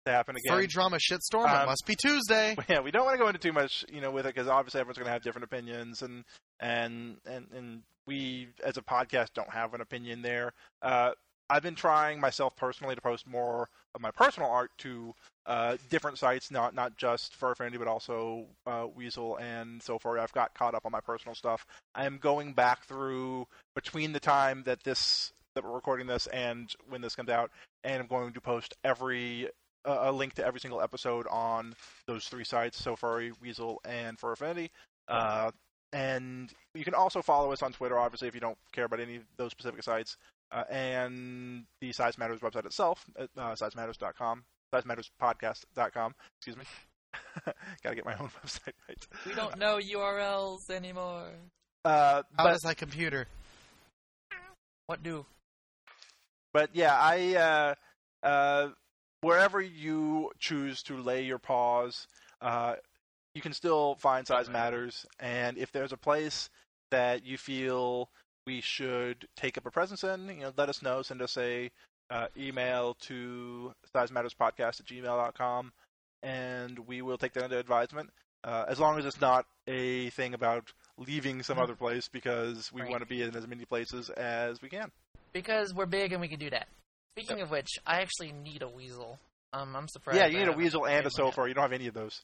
to 0.06 0.12
happen 0.12 0.36
again. 0.36 0.54
Furry 0.54 0.68
drama 0.68 0.98
shitstorm. 0.98 1.46
it 1.46 1.62
Um, 1.62 1.66
must 1.68 1.86
be 1.86 1.96
Tuesday. 1.96 2.56
yeah, 2.70 2.80
we 2.82 2.92
don't 2.92 3.06
want 3.06 3.16
to 3.16 3.22
go 3.22 3.28
into 3.28 3.40
too 3.40 3.54
much, 3.54 3.86
you 3.92 4.02
know, 4.02 4.12
with 4.12 4.26
it 4.26 4.36
because 4.36 4.48
obviously 4.48 4.80
everyone's 4.80 4.98
going 4.98 5.08
to 5.08 5.12
have 5.12 5.24
different 5.24 5.46
opinions, 5.46 6.02
and 6.02 6.24
and 6.60 7.18
and 7.26 7.48
and 7.56 7.82
we 8.06 8.50
as 8.64 8.78
a 8.78 8.82
podcast 8.82 9.34
don't 9.34 9.50
have 9.52 9.74
an 9.74 9.82
opinion 9.82 10.22
there. 10.22 10.54
Uh, 10.82 11.12
I've 11.50 11.64
been 11.64 11.76
trying 11.76 12.20
myself 12.20 12.56
personally 12.56 12.96
to 12.96 13.02
post 13.02 13.28
more 13.28 13.70
of 13.94 14.02
my 14.02 14.12
personal 14.12 14.50
art 14.50 14.72
to 14.80 15.14
uh, 15.46 15.78
different 15.90 16.18
sites, 16.18 16.52
not 16.52 16.74
not 16.74 16.98
just 16.98 17.36
Fur 17.36 17.52
Affinity, 17.52 17.78
but 17.78 17.88
also 17.88 18.46
uh, 18.66 18.88
Weasyl 18.98 19.40
and 19.42 19.82
SoFurry. 19.82 20.20
I've 20.20 20.32
got 20.32 20.54
caught 20.56 20.74
up 20.74 20.86
on 20.86 20.92
my 20.92 21.02
personal 21.02 21.36
stuff. 21.36 21.66
I 21.96 22.06
am 22.06 22.18
going 22.18 22.54
back 22.54 22.86
through 22.86 23.48
between 23.76 24.14
the 24.14 24.20
time 24.20 24.64
that 24.66 24.84
this 24.84 25.32
that 25.56 25.64
we're 25.64 25.72
recording 25.72 26.08
this 26.08 26.26
and 26.28 26.74
when 26.90 27.02
this 27.02 27.16
comes 27.16 27.30
out, 27.30 27.52
and 27.84 28.02
I'm 28.02 28.08
going 28.08 28.34
to 28.34 28.42
post 28.42 28.74
every 28.84 29.50
a 29.86 30.10
a 30.10 30.12
link 30.12 30.34
to 30.36 30.46
every 30.46 30.60
single 30.60 30.82
episode 30.82 31.28
on 31.28 31.76
those 32.08 32.26
three 32.26 32.44
sites, 32.44 32.82
so 32.82 32.96
Furry, 32.96 33.32
Weasyl, 33.44 33.78
and 33.86 34.20
Fur 34.20 34.34
Affinity. 34.34 34.72
Uh, 35.08 35.52
and 35.92 36.52
you 36.74 36.84
can 36.84 36.94
also 36.94 37.22
follow 37.22 37.52
us 37.52 37.62
on 37.62 37.72
Twitter, 37.72 37.98
obviously, 37.98 38.28
if 38.28 38.34
you 38.34 38.42
don't 38.42 38.58
care 38.72 38.86
about 38.86 39.00
any 39.00 39.18
of 39.18 39.24
those 39.38 39.52
specific 39.52 39.84
sites. 39.84 40.18
Uh, 40.52 40.64
and 40.70 41.66
the 41.82 41.92
Size 41.92 42.18
Matters 42.18 42.42
website 42.42 42.66
itself 42.66 43.04
at 43.18 43.30
uh, 43.38 43.54
sizematters.com, 43.54 44.44
sizematterspodcast.com, 44.74 46.14
excuse 46.40 46.58
me. 46.58 46.64
Gotta 47.84 47.96
get 47.96 48.06
my 48.06 48.16
own 48.16 48.30
website 48.44 48.74
right. 48.88 49.08
we 49.26 49.34
don't 49.34 49.58
know 49.58 49.80
URLs 49.80 50.70
anymore. 50.70 51.30
Uh, 51.86 52.24
How 52.38 52.48
does 52.48 52.64
my 52.64 52.74
computer? 52.74 53.28
What 54.88 55.02
do? 55.02 55.26
but 56.54 56.70
yeah, 56.74 56.96
I 56.96 57.76
uh, 58.24 58.26
uh, 58.26 58.70
wherever 59.24 59.62
you 59.62 60.32
choose 60.40 60.84
to 60.84 60.98
lay 60.98 61.24
your 61.24 61.40
paws, 61.40 62.08
uh, 62.42 62.76
you 63.34 63.42
can 63.42 63.54
still 63.54 63.96
find 63.96 64.28
Size 64.28 64.50
Matters. 64.50 65.06
And 65.20 65.58
if 65.58 65.72
there's 65.72 65.94
a 65.94 65.98
place 65.98 66.50
that 66.92 67.26
you 67.26 67.38
feel 67.38 68.10
we 68.46 68.62
should 68.62 69.28
take 69.36 69.58
up 69.58 69.66
a 69.66 69.72
presence 69.72 70.04
in, 70.04 70.28
you 70.28 70.42
know, 70.42 70.54
let 70.58 70.70
us 70.70 70.82
know. 70.82 71.02
Send 71.02 71.22
us 71.22 71.38
a 71.38 71.72
uh, 72.10 72.28
email 72.38 72.96
to 73.02 73.74
size 73.94 74.12
matters 74.12 74.36
podcast 74.40 74.82
at 74.82 74.86
gmail.com, 74.86 75.72
and 76.22 76.80
we 76.80 77.02
will 77.02 77.18
take 77.18 77.34
that 77.34 77.46
under 77.46 77.58
advisement. 77.58 78.10
Uh, 78.44 78.66
as 78.68 78.78
long 78.80 79.00
as 79.00 79.06
it's 79.06 79.22
not 79.22 79.46
a 79.68 80.10
thing 80.12 80.34
about 80.34 80.74
leaving 80.98 81.42
some 81.42 81.58
other 81.58 81.76
place 81.76 82.10
because 82.10 82.72
we 82.74 82.82
Right. 82.82 82.92
want 82.92 83.02
to 83.02 83.08
be 83.08 83.22
in 83.22 83.34
as 83.36 83.48
many 83.48 83.64
places 83.64 84.10
as 84.10 84.62
we 84.62 84.68
can. 84.68 84.92
Because 85.32 85.74
we're 85.74 85.86
big 85.86 86.12
and 86.12 86.20
we 86.20 86.28
can 86.28 86.40
do 86.40 86.50
that. 86.50 86.68
Speaking 87.18 87.42
of 87.42 87.52
which, 87.52 87.70
I 87.86 88.02
actually 88.02 88.32
need 88.32 88.64
a 88.64 88.66
Weasyl. 88.68 89.18
Um, 89.54 89.76
I'm 89.76 89.88
surprised. 89.88 90.18
yeah, 90.20 90.26
you 90.28 90.40
need 90.40 90.48
a 90.48 90.54
Weasyl 90.54 90.56
and 90.56 90.64
a 90.66 90.80
made 90.82 90.88
one 90.90 91.04
yet. 91.04 91.12
sofa. 91.14 91.48
You 91.48 91.54
don't 91.54 91.62
have 91.64 91.74
any 91.74 91.88
of 91.88 91.94
those. 91.94 92.22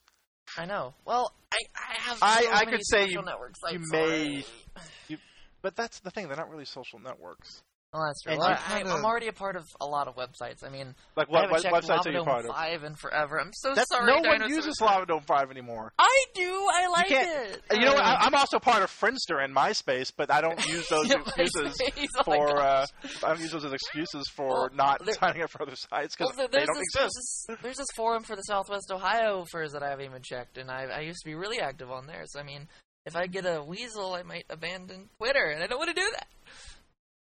I 0.57 0.65
know. 0.65 0.95
Well, 1.05 1.31
I 1.51 1.57
I 1.75 1.93
have. 2.01 2.17
I- 2.23 2.41
so 2.43 2.51
I 2.51 2.65
many 2.65 2.71
could 2.77 2.85
say 2.87 3.01
social 3.13 3.23
you- 3.23 3.71
you 3.71 3.79
may- 3.91 3.99
already. 4.01 4.45
But 5.61 5.75
that's 5.75 5.99
the 5.99 6.09
thing; 6.09 6.27
they're 6.29 6.37
not 6.37 6.49
really 6.49 6.63
social 6.65 6.99
networks. 6.99 7.61
Well, 7.91 8.03
that's 8.05 8.21
true. 8.21 8.37
Well, 8.37 8.47
I, 8.47 8.55
kinda- 8.77 8.91
I'm 8.93 9.03
already 9.03 9.29
a 9.29 9.33
part 9.33 9.55
of 9.55 9.65
a 9.81 9.85
lot 9.87 10.07
of 10.07 10.15
websites. 10.15 10.63
I 10.63 10.69
mean, 10.69 10.93
Like 11.15 11.27
I 11.29 11.31
what, 11.31 11.41
haven't 11.41 11.51
what 11.51 11.63
checked 11.63 11.75
websites 11.87 12.05
are 12.05 12.11
you 12.11 12.19
Lavadome 12.19 12.25
part 12.25 12.45
of? 12.45 12.51
Five 12.51 12.83
in 12.83 12.93
forever. 12.95 13.39
I'm 13.39 13.49
so 13.51 13.73
That's, 13.73 13.89
sorry. 13.89 14.05
no 14.05 14.15
one 14.17 14.23
Dinosaur 14.23 14.47
uses 14.55 14.75
Fan. 14.79 14.87
Lavadome 14.89 15.25
Five 15.25 15.49
anymore. 15.49 15.91
I 15.97 16.25
do. 16.35 16.67
I 16.71 16.87
like 16.89 17.07
can't- 17.07 17.49
it. 17.55 17.61
And 17.71 17.79
you 17.79 17.85
know 17.87 17.95
what? 17.95 18.03
I, 18.03 18.15
I'm 18.25 18.35
also 18.35 18.59
part 18.59 18.83
of 18.83 18.91
Friendster 18.91 19.43
and 19.43 19.55
MySpace, 19.55 20.11
but 20.15 20.31
I 20.31 20.39
don't 20.41 20.63
use 20.67 20.87
those 20.87 21.07
yeah, 21.09 21.15
excuses 21.19 21.81
MySpace, 21.81 22.07
oh 22.19 22.23
for. 22.23 22.57
Uh. 22.61 22.85
I 23.23 23.27
don't 23.29 23.39
use 23.39 23.51
those 23.53 23.65
as 23.65 23.73
excuses 23.73 24.29
for 24.35 24.47
Well, 24.47 24.69
not 24.75 25.03
there- 25.03 25.15
signing 25.15 25.41
up 25.41 25.49
for 25.49 25.63
other 25.63 25.75
sites 25.75 26.15
because 26.15 26.37
Well, 26.37 26.47
they 26.47 26.59
don't 26.59 26.67
this, 26.67 26.77
exist. 26.77 26.95
there's, 26.95 27.13
this, 27.47 27.57
there's 27.63 27.77
this 27.77 27.87
forum 27.95 28.21
for 28.21 28.35
the 28.35 28.43
Southwest 28.43 28.91
Ohio 28.91 29.45
furs 29.51 29.71
that 29.71 29.81
I 29.81 29.89
haven't 29.89 30.05
even 30.05 30.21
checked, 30.21 30.59
and 30.59 30.69
I, 30.69 30.83
I 30.83 30.99
used 30.99 31.21
to 31.23 31.27
be 31.27 31.33
really 31.33 31.59
active 31.59 31.89
on 31.89 32.05
there. 32.05 32.25
So 32.27 32.39
I 32.39 32.43
mean, 32.43 32.67
if 33.07 33.15
I 33.15 33.25
get 33.25 33.47
a 33.47 33.63
Weasyl, 33.67 34.15
I 34.15 34.21
might 34.21 34.45
abandon 34.51 35.09
Twitter, 35.17 35.45
and 35.45 35.63
I 35.63 35.65
don't 35.65 35.79
want 35.79 35.89
to 35.89 35.99
do 35.99 36.07
that. 36.13 36.27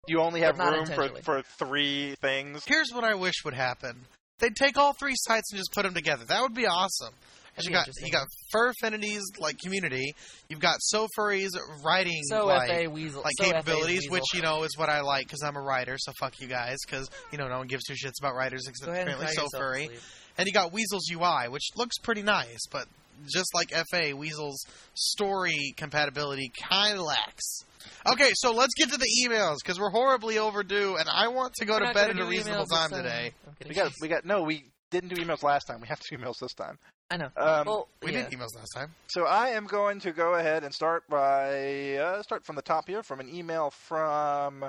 You 0.06 0.20
only 0.20 0.40
have 0.40 0.58
not 0.58 0.72
room 0.72 0.86
for 0.86 1.08
for 1.22 1.42
three 1.58 2.14
things. 2.20 2.62
Here's 2.66 2.90
what 2.92 3.04
I 3.04 3.14
wish 3.14 3.34
would 3.44 3.54
happen. 3.54 3.96
They'd 4.38 4.56
take 4.56 4.76
all 4.76 4.92
three 4.92 5.14
sites 5.16 5.52
and 5.52 5.58
just 5.58 5.72
put 5.72 5.84
them 5.84 5.94
together. 5.94 6.24
That 6.26 6.42
would 6.42 6.54
be 6.54 6.66
awesome. 6.66 7.14
That'd 7.56 7.70
you 7.70 7.72
got 7.76 7.88
you 8.02 8.10
got 8.10 8.26
Fur 8.50 8.70
Affinity's 8.70 9.22
like 9.38 9.58
community. 9.62 10.14
You've 10.48 10.58
got 10.60 10.78
SoFurry's 10.92 11.56
writing 11.84 12.20
So 12.24 12.46
like 12.46 12.68
Weasyl, 12.70 13.22
like 13.22 13.32
so 13.38 13.44
capabilities, 13.44 14.08
Weasyl. 14.08 14.12
which 14.12 14.24
you 14.34 14.42
know 14.42 14.64
is 14.64 14.76
what 14.76 14.88
I 14.88 15.02
like 15.02 15.26
because 15.26 15.42
I'm 15.44 15.56
a 15.56 15.60
writer. 15.60 15.96
So 15.98 16.12
fuck 16.18 16.40
you 16.40 16.48
guys 16.48 16.78
because 16.84 17.08
you 17.30 17.38
know 17.38 17.46
no 17.46 17.58
one 17.58 17.68
gives 17.68 17.84
two 17.84 17.94
shits 17.94 18.14
about 18.20 18.34
writers 18.34 18.66
except 18.68 18.86
Go 18.86 18.92
ahead 18.92 19.06
and 19.06 19.14
apparently 19.14 19.36
cry 19.36 19.60
SoFurry. 19.60 19.86
sleep. 19.86 20.00
And 20.36 20.46
you 20.48 20.52
got 20.52 20.72
Weasyl's 20.72 21.08
UI, 21.12 21.48
which 21.48 21.68
looks 21.76 21.96
pretty 21.98 22.22
nice, 22.22 22.66
but 22.72 22.86
just 23.32 23.48
like 23.54 23.70
FA, 23.70 24.12
Weasyl's 24.12 24.64
story 24.94 25.74
compatibility 25.76 26.50
kind 26.68 26.98
of 26.98 27.04
lacks. 27.04 27.64
Okay, 28.10 28.32
so 28.34 28.52
let's 28.52 28.74
get 28.74 28.90
to 28.90 28.98
the 28.98 29.08
emails 29.26 29.56
because 29.62 29.78
we're 29.78 29.90
horribly 29.90 30.38
overdue, 30.38 30.96
and 30.98 31.08
I 31.08 31.28
want 31.28 31.54
to 31.54 31.64
go 31.64 31.74
We're 31.74 31.88
to 31.88 31.94
bed 31.94 32.08
gonna 32.08 32.20
at 32.20 32.26
a 32.26 32.28
reasonable 32.28 32.66
time 32.66 32.90
today. 32.90 33.32
I'm. 33.46 33.68
We 33.68 33.74
got 33.74 33.92
we 34.00 34.08
got 34.08 34.24
no. 34.24 34.42
We 34.42 34.64
didn't 34.90 35.14
do 35.14 35.16
emails 35.22 35.42
last 35.42 35.64
time. 35.64 35.80
We 35.80 35.88
have 35.88 36.00
to 36.00 36.16
do 36.16 36.22
emails 36.22 36.38
this 36.40 36.52
time. 36.54 36.78
I 37.10 37.16
know. 37.18 37.28
Um, 37.36 37.66
well, 37.66 37.88
We 38.02 38.12
yeah. 38.12 38.28
did 38.28 38.38
emails 38.38 38.54
last 38.56 38.70
time. 38.74 38.94
So 39.08 39.24
I 39.26 39.48
am 39.50 39.66
going 39.66 40.00
to 40.00 40.12
go 40.12 40.34
ahead 40.34 40.64
and 40.64 40.72
start 40.74 41.04
by 41.08 41.96
uh, 41.96 42.22
start 42.22 42.44
from 42.44 42.56
the 42.56 42.62
top 42.62 42.88
here 42.88 43.02
from 43.02 43.20
an 43.20 43.28
email 43.34 43.70
from 43.70 44.64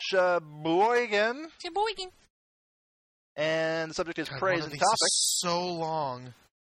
Sheboygan, 0.00 1.48
Sheboygan. 1.62 2.10
and 3.36 3.90
the 3.90 3.94
subject 3.94 4.18
is 4.18 4.28
God, 4.28 4.38
praise 4.38 4.60
one 4.60 4.60
of 4.60 4.64
and 4.66 4.72
these 4.72 4.80
topic. 4.80 5.06
is 5.06 5.38
so 5.40 5.66
long. 5.66 6.34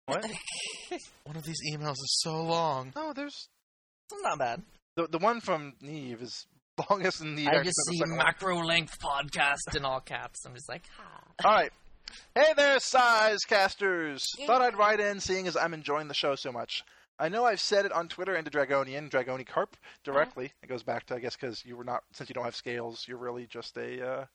What? 0.10 1.00
One 1.26 1.36
of 1.36 1.44
these 1.44 1.60
emails 1.74 1.94
is 1.94 2.20
so 2.22 2.44
long. 2.44 2.92
No, 2.96 3.14
there's 3.14 3.48
It's 4.12 4.22
not 4.24 4.40
bad. 4.40 4.62
the 4.96 5.08
the 5.08 5.20
one 5.20 5.40
from 5.42 5.74
Neve 5.82 6.22
is 6.22 6.46
longest 6.90 7.22
in 7.22 7.36
the. 7.36 7.48
I 7.48 7.64
just 7.64 7.78
see 7.90 8.00
macro 8.06 8.58
length 8.64 8.98
podcast 9.00 9.76
in 9.76 9.86
all 9.86 10.00
caps. 10.00 10.46
I'm 10.46 10.54
just 10.54 10.70
like, 10.70 10.84
ah. 11.00 11.48
All 11.48 11.52
right. 11.56 11.72
Hey 12.34 12.54
there, 12.58 12.80
size 12.80 13.40
casters. 13.48 14.26
Yeah. 14.38 14.48
Thought 14.48 14.62
I'd 14.64 14.78
write 14.78 15.00
in, 15.00 15.20
seeing 15.20 15.48
as 15.48 15.56
I'm 15.56 15.74
enjoying 15.76 16.08
the 16.08 16.14
show 16.16 16.36
so 16.36 16.52
much. 16.52 16.84
I 17.20 17.30
know 17.30 17.44
I've 17.46 17.60
said 17.60 17.86
it 17.86 17.92
on 17.92 18.08
Twitter 18.08 18.34
and 18.34 18.46
to 18.46 18.52
Dragonian, 18.52 19.10
Dragoni 19.12 19.46
Carp, 19.46 19.76
directly. 20.06 20.54
It 20.64 20.70
goes 20.70 20.84
back 20.84 21.06
to, 21.08 21.16
I 21.16 21.20
guess, 21.20 21.36
because 21.36 21.62
you 21.66 21.76
were 21.76 21.84
not, 21.84 22.02
since 22.14 22.30
you 22.30 22.34
don't 22.34 22.46
have 22.46 22.56
scales, 22.56 23.04
you're 23.08 23.18
really 23.18 23.46
just 23.46 23.78
a. 23.78 24.08
Uh, 24.22 24.26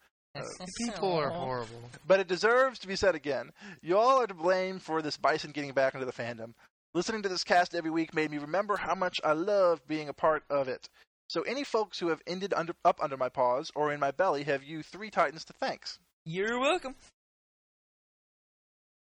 People 0.79 1.13
are 1.13 1.31
horrible. 1.31 1.91
but 2.07 2.21
it 2.21 2.29
deserves 2.29 2.79
to 2.81 2.89
be 2.89 2.97
said 2.97 3.15
again. 3.15 3.51
Y'all 3.83 4.21
are 4.21 4.27
to 4.27 4.35
blame 4.35 4.79
for 4.79 5.01
this 5.03 5.17
bison 5.17 5.53
getting 5.53 5.73
back 5.73 5.95
into 5.95 6.07
the 6.07 6.13
fandom. 6.13 6.55
Listening 6.93 7.23
to 7.23 7.29
this 7.29 7.45
cast 7.45 7.75
every 7.75 7.91
week 7.91 8.15
made 8.15 8.31
me 8.31 8.39
remember 8.39 8.77
how 8.77 8.95
much 8.95 9.17
I 9.25 9.33
love 9.33 9.87
being 9.87 10.09
a 10.09 10.13
part 10.13 10.45
of 10.51 10.69
it. 10.69 10.89
So 11.29 11.43
any 11.43 11.65
folks 11.65 11.99
who 11.99 12.09
have 12.09 12.21
ended 12.27 12.53
under, 12.55 12.75
up 12.85 12.99
under 13.03 13.17
my 13.17 13.29
paws 13.29 13.71
or 13.75 13.93
in 13.93 13.99
my 14.01 14.11
belly 14.11 14.45
have 14.45 14.63
you 14.63 14.83
three 14.83 15.11
titans 15.11 15.45
to 15.47 15.53
thanks. 15.55 15.99
You're 16.25 16.59
welcome. 16.61 16.95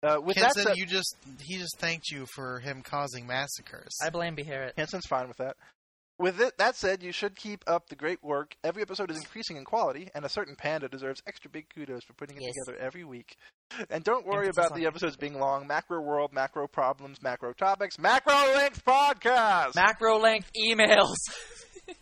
Uh, 0.02 0.20
with 0.22 0.36
Kenson, 0.36 0.64
that 0.64 0.68
said, 0.70 0.76
you 0.76 0.86
just 0.86 1.16
he 1.40 1.56
just 1.58 1.78
thanked 1.78 2.10
you 2.10 2.26
for 2.34 2.60
him 2.60 2.82
causing 2.82 3.26
massacres. 3.26 3.96
I 4.04 4.10
blame 4.10 4.36
Beharit. 4.36 4.72
Hanson's 4.76 5.06
fine 5.06 5.26
with 5.26 5.38
that. 5.38 5.56
With 6.18 6.40
it, 6.40 6.57
that 6.57 6.76
said, 6.76 7.02
you 7.02 7.12
should 7.12 7.37
keep 7.37 7.62
up 7.66 7.88
the 7.88 7.94
great 7.96 8.22
work. 8.24 8.57
Every 8.64 8.81
episode 8.81 9.11
is 9.11 9.18
increasing 9.18 9.59
in 9.59 9.64
quality, 9.64 10.09
and 10.14 10.24
a 10.24 10.31
certain 10.31 10.57
panda 10.57 10.88
deserves 10.88 11.20
extra 11.26 11.50
big 11.50 11.66
kudos 11.74 12.05
for 12.05 12.14
putting 12.14 12.37
it 12.38 12.42
Yes. 12.42 12.52
together 12.64 12.83
every 12.83 13.05
week. 13.05 13.37
And 13.90 14.02
don't 14.02 14.26
worry 14.26 14.46
Emphasis 14.46 14.66
about 14.68 14.76
the 14.79 14.87
episodes 14.87 15.16
being 15.16 15.38
long. 15.38 15.66
Macro 15.66 16.00
world, 16.00 16.33
macro 16.33 16.66
problems, 16.68 17.20
macro 17.20 17.52
topics, 17.52 17.98
macro 17.98 18.35
length 18.55 18.83
podcast. 18.85 19.74
Macro 19.74 20.18
length 20.18 20.50
emails. 20.59 21.16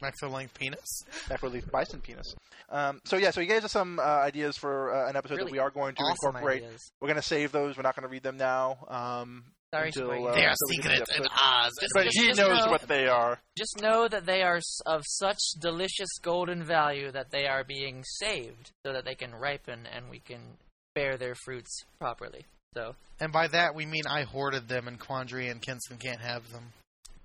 Macro 0.00 0.28
length 0.30 0.54
penis. 0.54 1.02
macro 1.28 1.48
length 1.50 1.70
bison 1.72 2.00
penis. 2.00 2.34
Um, 2.68 3.00
so 3.04 3.16
yeah, 3.16 3.30
so 3.30 3.40
he 3.40 3.46
gave 3.46 3.64
us 3.64 3.72
some 3.72 3.98
uh, 3.98 4.02
ideas 4.02 4.56
for 4.56 4.94
uh, 4.94 5.08
an 5.10 5.16
episode 5.16 5.40
that 5.40 5.50
we 5.50 5.58
are 5.58 5.70
going 5.70 5.94
to 5.96 6.02
awesome 6.02 6.36
incorporate. 6.36 6.62
ideas. 6.62 6.80
We're 7.00 7.08
going 7.08 7.16
to 7.16 7.22
save 7.22 7.50
those. 7.50 7.76
We're 7.76 7.82
not 7.82 7.96
going 7.96 8.04
to 8.04 8.08
read 8.12 8.22
them 8.22 8.36
now. 8.36 8.76
Um, 8.88 9.44
Sorry, 9.76 9.88
until, 9.88 10.10
uh, 10.28 10.34
they 10.34 10.44
are 10.44 10.50
until 10.50 10.68
we 10.68 10.76
get 10.76 10.82
to 10.82 10.88
secret 10.96 11.06
the 11.06 11.14
and 11.14 11.24
episode. 11.26 11.44
Oz. 11.44 11.72
Just- 11.80 11.92
But 11.94 12.04
just- 12.04 12.18
he 12.18 12.26
just 12.28 12.40
knows 12.40 12.58
know- 12.64 12.70
what 12.70 12.82
they 12.82 13.06
are. 13.06 13.40
Just 13.56 13.80
know 13.80 14.08
that 14.08 14.26
they 14.26 14.42
are 14.42 14.60
of 14.86 15.02
such 15.06 15.38
delicious 15.60 16.08
golden 16.22 16.64
value 16.64 17.10
that 17.12 17.30
they 17.30 17.46
are 17.46 17.64
being 17.64 18.02
saved 18.04 18.70
so 18.84 18.92
that 18.92 19.04
they 19.04 19.14
can 19.14 19.34
ripen 19.34 19.86
and 19.86 20.08
we 20.10 20.20
can 20.20 20.56
bear 20.94 21.16
their 21.16 21.34
fruits 21.34 21.84
properly. 21.98 22.44
So, 22.74 22.94
And 23.20 23.32
by 23.32 23.46
that 23.48 23.74
we 23.74 23.86
mean 23.86 24.06
I 24.06 24.22
hoarded 24.24 24.68
them, 24.68 24.86
and 24.88 24.98
Quandary 25.00 25.48
and 25.48 25.62
Kenson 25.62 25.96
can't 25.98 26.20
have 26.20 26.50
them. 26.52 26.72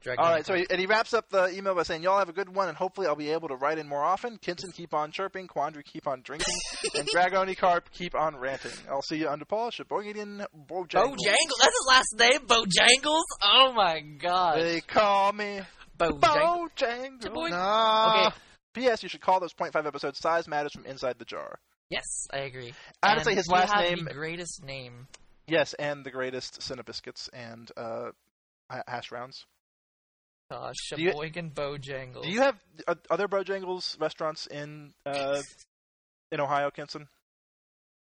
Dragon 0.02 0.24
All 0.26 0.32
right, 0.32 0.46
so 0.46 0.56
he, 0.56 0.66
and 0.70 0.80
he 0.80 0.88
wraps 0.88 1.14
up 1.14 1.30
the 1.30 1.50
email 1.56 1.76
by 1.76 1.84
saying, 1.84 2.02
"Y'all 2.02 2.18
have 2.18 2.30
a 2.30 2.34
good 2.34 2.50
one, 2.54 2.68
and 2.70 2.76
hopefully 2.78 3.06
I'll 3.06 3.16
be 3.16 3.30
able 3.30 3.50
to 3.50 3.56
write 3.56 3.78
in 3.78 3.88
more 3.88 4.04
often. 4.04 4.38
Kenson, 4.38 4.72
keep 4.72 4.94
on 4.96 5.12
chirping. 5.12 5.48
Quandary, 5.48 5.84
keep 5.84 6.08
on 6.08 6.22
drinking, 6.24 6.56
and 6.96 7.08
Dragoni 7.16 7.56
Carp, 7.56 7.90
keep 7.92 8.16
on 8.16 8.36
ranting. 8.38 8.72
I'll 8.90 9.04
see 9.04 9.18
you 9.18 9.30
under 9.30 9.46
Paul 9.46 9.70
Sheboygan 9.70 10.44
Bojangles. 10.68 11.18
Bojangles. 11.18 11.60
That's 11.60 11.76
his 11.76 11.88
last 11.88 12.16
name. 12.18 12.40
Bojangles. 12.48 13.22
Oh 13.44 13.74
my 13.76 14.00
god. 14.20 14.60
They 14.60 14.82
call 14.82 15.34
me 15.34 15.62
Bojangles. 16.00 16.70
Bojangles. 16.80 17.34
Boy- 17.34 17.50
No. 17.50 18.26
Okay. 18.28 18.36
P.S. 18.74 19.04
You 19.04 19.10
should 19.10 19.22
call 19.22 19.40
those 19.40 19.54
.5 19.54 19.86
episodes 19.86 20.18
"Size 20.20 20.48
Matters" 20.48 20.72
from 20.74 20.86
inside 20.86 21.20
the 21.20 21.26
jar. 21.26 21.60
Yes, 21.90 22.26
I 22.34 22.40
agree. 22.40 22.74
Honestly, 23.04 23.34
And 23.34 23.38
his 23.38 23.48
you 23.48 23.54
last 23.54 23.74
have 23.74 23.84
name, 23.84 24.06
the 24.06 24.14
greatest 24.14 24.64
name. 24.64 25.08
yes, 25.46 25.74
and 25.74 26.06
the 26.06 26.10
greatest 26.12 26.62
Cinnabiscuits 26.62 27.28
and 27.34 27.70
uh, 27.76 28.12
hash 28.88 29.12
rounds. 29.12 29.46
Gosh, 30.52 30.76
Do 30.96 31.02
you- 31.02 31.12
Sheboygan 31.12 31.52
Bojangles. 31.52 32.24
Do 32.24 32.30
you 32.30 32.42
have 32.42 32.56
uh, 32.88 32.96
other 33.10 33.28
Bojangles 33.30 34.00
restaurants 34.02 34.48
in 34.48 34.94
uh, 35.06 35.42
in 36.32 36.40
Ohio, 36.42 36.70
Kenson? 36.72 37.08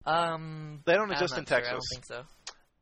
Um, 0.06 0.80
They 0.86 0.94
don't 0.94 1.10
exist 1.12 1.36
in 1.36 1.44
sure. 1.44 1.60
Texas. 1.60 1.68
I 1.68 1.72
don't 1.74 1.82
think 1.92 2.04
so. 2.06 2.24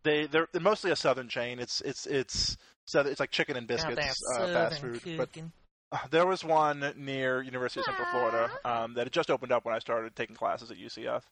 they 0.04 0.26
they're, 0.26 0.48
they're 0.52 0.62
mostly 0.62 0.90
a 0.92 0.96
southern 0.96 1.28
chain. 1.28 1.58
It's 1.58 1.80
it's 1.80 2.06
it's 2.06 2.56
southern, 2.86 3.10
it's 3.10 3.20
like 3.20 3.30
chicken 3.32 3.56
and 3.56 3.66
biscuits 3.66 4.22
uh, 4.38 4.46
fast 4.46 4.80
food. 4.80 5.00
But 5.16 5.32
cooking. 5.32 5.50
uh, 5.90 5.98
there 6.10 6.26
was 6.26 6.44
one 6.44 6.92
near 6.96 7.42
University 7.42 7.80
of 7.80 7.86
Central 7.86 8.06
Florida 8.12 8.50
um, 8.64 8.94
that 8.94 9.06
had 9.06 9.12
just 9.12 9.30
opened 9.30 9.50
up 9.50 9.64
when 9.64 9.74
I 9.74 9.80
started 9.80 10.14
taking 10.14 10.36
classes 10.36 10.70
at 10.70 10.76
UCF, 10.78 11.22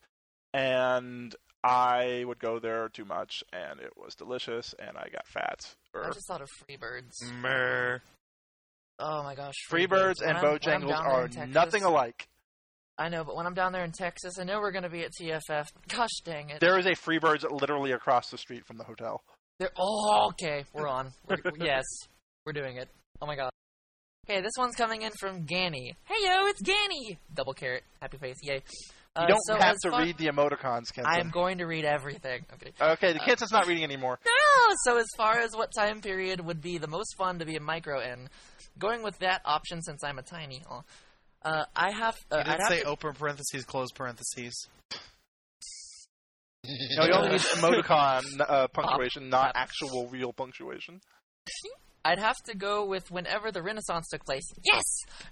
and 0.53 1.35
I 1.63 2.25
would 2.27 2.41
go 2.41 2.59
there 2.59 2.89
too 2.89 3.05
much, 3.05 3.45
and 3.53 3.79
it 3.81 3.93
was 3.97 4.15
delicious, 4.17 4.75
and 4.79 4.97
I 4.97 5.09
got 5.13 5.27
fat. 5.29 5.75
I 5.95 6.11
just 6.11 6.27
thought 6.27 6.43
of 6.43 6.51
Freebirds. 6.51 7.23
mer. 7.41 8.03
Oh 8.99 9.23
my 9.23 9.35
gosh, 9.35 9.55
Freebirds 9.71 10.21
When 10.25 10.37
and 10.37 10.39
Bojangles 10.39 10.99
are 10.99 11.29
Texas- 11.29 11.55
nothing 11.55 11.83
alike. 11.85 12.29
I 12.99 13.11
know, 13.11 13.25
but 13.25 13.37
when 13.37 13.47
I'm 13.47 13.53
down 13.53 13.73
there 13.73 13.85
in 13.85 13.93
Texas, 13.93 14.39
I 14.41 14.45
know 14.45 14.59
we're 14.59 14.73
going 14.73 14.85
to 14.85 14.89
be 14.89 15.03
at 15.03 15.11
TFF. 15.21 15.67
Gosh 15.89 16.21
dang 16.25 16.49
it! 16.49 16.61
There 16.61 16.79
is 16.79 16.87
a 16.87 16.93
Freebirds 16.93 17.45
literally 17.51 17.93
across 17.93 18.31
the 18.31 18.39
street 18.39 18.65
from 18.67 18.79
the 18.79 18.85
hotel. 18.85 19.23
They're, 19.59 19.71
oh, 19.79 20.29
okay, 20.31 20.65
we're 20.73 20.89
on. 20.89 21.13
We're, 21.29 21.37
yes, 21.61 21.85
we're 22.47 22.55
doing 22.55 22.77
it. 22.79 22.89
Oh 23.21 23.27
my 23.27 23.37
god. 23.37 23.51
Okay, 24.29 24.41
this 24.41 24.53
one's 24.59 24.75
coming 24.77 25.03
in 25.03 25.13
from 25.21 25.47
Ganny. 25.47 25.95
Hey 26.05 26.17
yo, 26.23 26.47
it's 26.47 26.63
Ganny! 26.63 27.19
Double 27.35 27.53
carrot, 27.53 27.85
happy 28.01 28.17
face, 28.17 28.37
yay. 28.43 28.63
Uh, 29.17 29.23
You 29.23 29.29
don't 29.29 29.41
so 29.47 29.57
have 29.57 29.77
to 29.83 29.91
far- 29.91 30.03
read 30.03 30.19
the 30.19 30.27
emoticons, 30.27 30.93
Kenson. 30.93 31.07
I 31.07 31.21
am 31.21 31.31
going 31.31 31.59
to 31.59 31.65
read 31.65 31.85
everything. 31.85 32.45
Okay. 32.55 32.73
Okay, 32.81 33.13
the 33.15 33.19
Kenson's 33.21 33.53
not 33.53 33.67
reading 33.67 33.85
anymore. 33.85 34.19
No. 34.25 34.75
So 34.85 34.99
as 34.99 35.07
far 35.17 35.39
as 35.39 35.51
what 35.55 35.71
time 35.77 36.01
period 36.01 36.41
would 36.41 36.61
be 36.61 36.79
the 36.79 36.87
most 36.89 37.17
fun 37.17 37.39
to 37.39 37.47
be 37.47 37.57
a 37.57 37.61
micro 37.61 38.01
in, 38.01 38.29
going 38.79 39.03
with 39.03 39.19
that 39.21 39.41
option 39.45 39.81
since 39.83 40.05
I'm 40.05 40.19
a 40.19 40.23
tiny. 40.23 40.63
Uh, 41.43 41.65
I 41.75 41.93
have. 41.93 42.17
Uh, 42.31 42.37
You 42.37 42.41
I'd 42.41 42.45
didn't 42.59 42.69
say 42.69 42.81
to- 42.81 42.87
open 42.89 43.15
parentheses, 43.15 43.65
close 43.65 43.91
parentheses. 43.93 44.69
No, 46.97 47.05
you 47.07 47.13
only 47.13 47.29
need 47.33 47.41
emoticon 47.41 48.23
uh, 48.41 48.67
punctuation, 48.69 49.29
not 49.31 49.55
Pop. 49.55 49.63
actual 49.63 50.09
real 50.09 50.33
punctuation. 50.33 51.01
I'd 52.07 52.21
have 52.21 52.37
to 52.45 52.57
go 52.57 52.85
with 52.87 53.11
whenever 53.11 53.51
the 53.51 53.63
Renaissance 53.63 54.07
took 54.09 54.25
place. 54.25 54.49
Yes! 54.63 54.85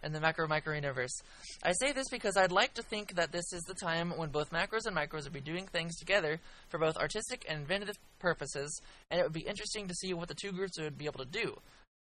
In 0.02 0.12
the 0.12 0.20
macro 0.20 0.48
micro 0.48 0.74
universe. 0.74 1.22
I 1.62 1.72
say 1.72 1.92
this 1.92 2.08
because 2.10 2.36
I'd 2.36 2.50
like 2.50 2.74
to 2.74 2.82
think 2.82 3.14
that 3.14 3.30
this 3.30 3.52
is 3.52 3.62
the 3.62 3.74
time 3.74 4.10
when 4.16 4.30
both 4.30 4.50
macros 4.50 4.86
and 4.86 4.96
micros 4.96 5.22
would 5.22 5.32
be 5.32 5.40
doing 5.40 5.66
things 5.66 5.96
together 5.96 6.40
for 6.68 6.78
both 6.78 6.96
artistic 6.96 7.44
and 7.48 7.60
inventive 7.60 7.96
purposes, 8.18 8.80
and 9.10 9.20
it 9.20 9.22
would 9.22 9.32
be 9.32 9.46
interesting 9.46 9.86
to 9.86 9.94
see 9.94 10.14
what 10.14 10.26
the 10.26 10.34
two 10.34 10.50
groups 10.50 10.76
would 10.80 10.98
be 10.98 11.06
able 11.06 11.24
to 11.24 11.30
do. 11.30 11.54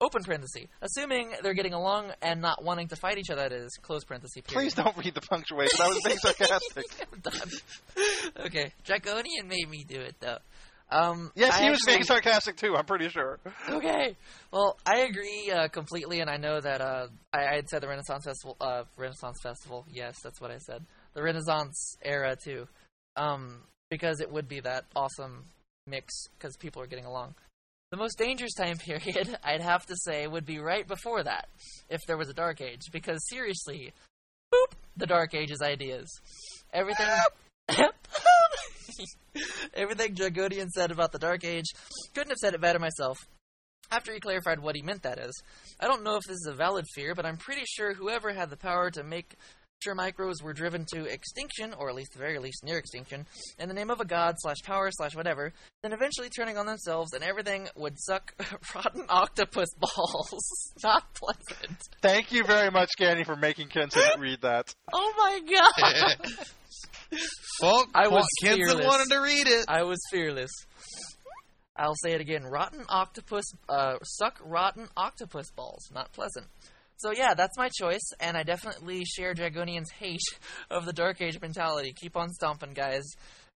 Open 0.01 0.23
parenthesis. 0.23 0.65
Assuming 0.81 1.31
they're 1.41 1.53
getting 1.53 1.73
along 1.73 2.11
and 2.21 2.41
not 2.41 2.63
wanting 2.63 2.89
to 2.89 2.97
fight 2.97 3.17
each 3.17 3.29
other, 3.29 3.43
that 3.43 3.53
is. 3.53 3.71
Close 3.81 4.03
parenthesis. 4.03 4.41
Period. 4.41 4.65
Please 4.65 4.73
don't 4.73 4.97
read 4.97 5.13
the 5.13 5.21
punctuation. 5.21 5.79
I 5.79 5.87
was 5.87 6.01
being 6.03 6.17
sarcastic. 6.17 6.85
Okay. 8.45 8.73
Dragonian 8.85 9.47
made 9.47 9.69
me 9.69 9.85
do 9.87 9.99
it, 10.01 10.15
though. 10.19 10.37
Um, 10.91 11.31
Yes, 11.35 11.53
I 11.55 11.63
he 11.63 11.69
was 11.71 11.79
actually- 11.79 11.93
being 11.93 12.03
sarcastic 12.03 12.57
too. 12.57 12.75
I'm 12.75 12.85
pretty 12.85 13.09
sure. 13.09 13.39
Okay. 13.69 14.15
Well, 14.51 14.77
I 14.85 14.99
agree 14.99 15.51
uh, 15.51 15.67
completely, 15.67 16.19
and 16.19 16.29
I 16.29 16.37
know 16.37 16.61
that 16.61 16.79
uh, 16.81 17.07
I, 17.33 17.39
I 17.47 17.55
had 17.55 17.67
said 17.69 17.81
the 17.81 17.87
Renaissance 17.87 18.25
Festival. 18.25 18.55
Uh, 18.61 18.83
Renaissance 18.97 19.37
Festival. 19.41 19.85
Yes, 19.91 20.15
that's 20.23 20.39
what 20.39 20.51
I 20.51 20.57
said. 20.59 20.85
The 21.13 21.23
Renaissance 21.23 21.97
era 22.03 22.35
too, 22.41 22.67
um, 23.15 23.61
because 23.89 24.19
it 24.21 24.31
would 24.31 24.47
be 24.47 24.59
that 24.59 24.85
awesome 24.95 25.45
mix 25.87 26.13
because 26.37 26.55
people 26.57 26.81
are 26.81 26.87
getting 26.87 27.05
along. 27.05 27.33
The 27.91 27.97
most 27.97 28.17
dangerous 28.17 28.53
time 28.53 28.77
period, 28.79 29.37
I'd 29.43 29.61
have 29.61 29.85
to 29.87 29.95
say, 29.97 30.27
would 30.27 30.45
be 30.45 30.59
right 30.59 30.87
before 30.87 31.23
that, 31.23 31.47
if 31.89 32.01
there 32.07 32.17
was 32.17 32.29
a 32.29 32.33
Dark 32.33 32.61
Age. 32.61 32.81
Because 32.91 33.19
seriously, 33.29 33.91
boop, 34.53 34.73
the 34.97 35.07
Dark 35.07 35.33
Age's 35.33 35.61
ideas. 35.61 36.09
Everything. 36.73 37.07
Everything 39.73 40.15
Dragonian 40.15 40.69
said 40.69 40.91
about 40.91 41.11
the 41.11 41.19
Dark 41.19 41.43
Age, 41.43 41.65
couldn't 42.13 42.29
have 42.29 42.37
said 42.37 42.53
it 42.53 42.61
better 42.61 42.79
myself. 42.79 43.17
After 43.91 44.13
he 44.13 44.19
clarified 44.19 44.59
what 44.59 44.75
he 44.75 44.81
meant, 44.81 45.03
that 45.03 45.19
is. 45.19 45.43
I 45.79 45.87
don't 45.87 46.03
know 46.03 46.15
if 46.15 46.23
this 46.23 46.37
is 46.37 46.47
a 46.49 46.55
valid 46.55 46.85
fear, 46.95 47.13
but 47.13 47.25
I'm 47.25 47.37
pretty 47.37 47.63
sure 47.67 47.93
whoever 47.93 48.33
had 48.33 48.49
the 48.49 48.57
power 48.57 48.89
to 48.91 49.03
make 49.03 49.35
sure 49.83 49.95
micros 49.95 50.41
were 50.41 50.53
driven 50.53 50.85
to 50.93 51.05
extinction, 51.05 51.73
or 51.77 51.89
at 51.89 51.95
least 51.95 52.13
the 52.13 52.19
very 52.19 52.39
least 52.39 52.63
near 52.63 52.77
extinction, 52.77 53.25
in 53.59 53.67
the 53.67 53.75
name 53.75 53.91
of 53.91 53.99
a 53.99 54.05
god 54.05 54.35
slash 54.39 54.57
power 54.63 54.89
slash 54.91 55.15
whatever, 55.15 55.53
then 55.83 55.93
eventually 55.93 56.29
turning 56.29 56.57
on 56.57 56.65
themselves 56.65 57.13
and 57.13 57.23
everything 57.23 57.67
would 57.75 57.99
suck 57.99 58.33
rotten 58.75 59.05
octopus 59.09 59.69
balls. 59.77 60.73
Not 60.83 61.13
pleasant. 61.13 61.77
Thank 62.01 62.31
you 62.31 62.43
very 62.43 62.71
much, 62.71 62.89
Candy, 62.97 63.23
for 63.23 63.35
making 63.35 63.67
Kenson 63.67 64.01
read 64.19 64.41
that. 64.41 64.73
Oh 64.91 65.13
my 65.17 65.39
god! 65.53 66.47
Well, 67.61 67.85
I 67.93 68.07
was 68.07 68.27
fearless. 68.41 68.85
wanted 68.85 69.09
to 69.11 69.19
read 69.21 69.47
it. 69.47 69.65
I 69.67 69.83
was 69.83 69.99
fearless. 70.11 70.51
I'll 71.77 71.95
say 72.03 72.13
it 72.13 72.21
again. 72.21 72.43
Rotten 72.43 72.83
octopus, 72.87 73.45
uh, 73.67 73.97
suck 74.03 74.39
rotten 74.43 74.87
octopus 74.95 75.51
balls. 75.55 75.89
Not 75.93 76.11
pleasant. 76.13 76.47
So 76.97 77.11
yeah, 77.11 77.33
that's 77.33 77.57
my 77.57 77.69
choice, 77.77 78.13
and 78.21 78.37
I 78.37 78.43
definitely 78.43 79.03
share 79.03 79.33
Dragonian's 79.33 79.91
hate 79.91 80.21
of 80.71 80.85
the 80.85 80.93
Dark 80.93 81.21
Age 81.21 81.39
mentality. 81.41 81.93
Keep 81.93 82.15
on 82.15 82.29
stomping, 82.29 82.73
guys. 82.73 83.03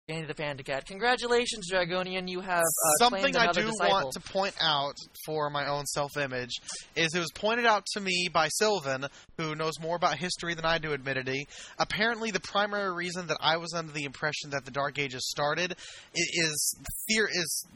Danny 0.10 0.26
the 0.26 0.34
Panda 0.34 0.64
Cat. 0.64 0.88
Congratulations, 0.88 1.72
Dragonian. 1.72 2.28
You 2.28 2.40
have 2.40 2.64
uh, 2.64 2.90
Something 2.98 3.36
I 3.36 3.52
do 3.52 3.62
disciple. 3.62 3.90
want 3.90 4.12
to 4.14 4.20
point 4.20 4.56
out 4.60 4.96
for 5.24 5.52
my 5.52 5.70
own 5.70 5.86
self-image 5.86 6.50
is 6.96 7.14
it 7.14 7.20
was 7.20 7.32
pointed 7.36 7.68
out 7.68 7.86
to 7.94 8.02
me 8.02 8.28
by 8.34 8.48
Sylvan, 8.48 9.06
who 9.38 9.54
knows 9.54 9.80
more 9.80 9.96
about 9.96 10.18
history 10.18 10.56
than 10.56 10.66
I 10.66 10.80
do, 10.80 10.94
admittedly. 10.94 11.48
Apparently, 11.78 12.32
the 12.32 12.40
primary 12.40 12.92
reason 12.92 13.28
that 13.28 13.38
I 13.40 13.58
was 13.58 13.72
under 13.76 13.92
the 13.92 14.06
impression 14.06 14.50
that 14.50 14.66
the 14.66 14.72
Dark 14.72 14.98
Ages 14.98 15.30
started 15.30 15.76
is 16.16 16.76
fear 17.08 17.30
is 17.32 17.68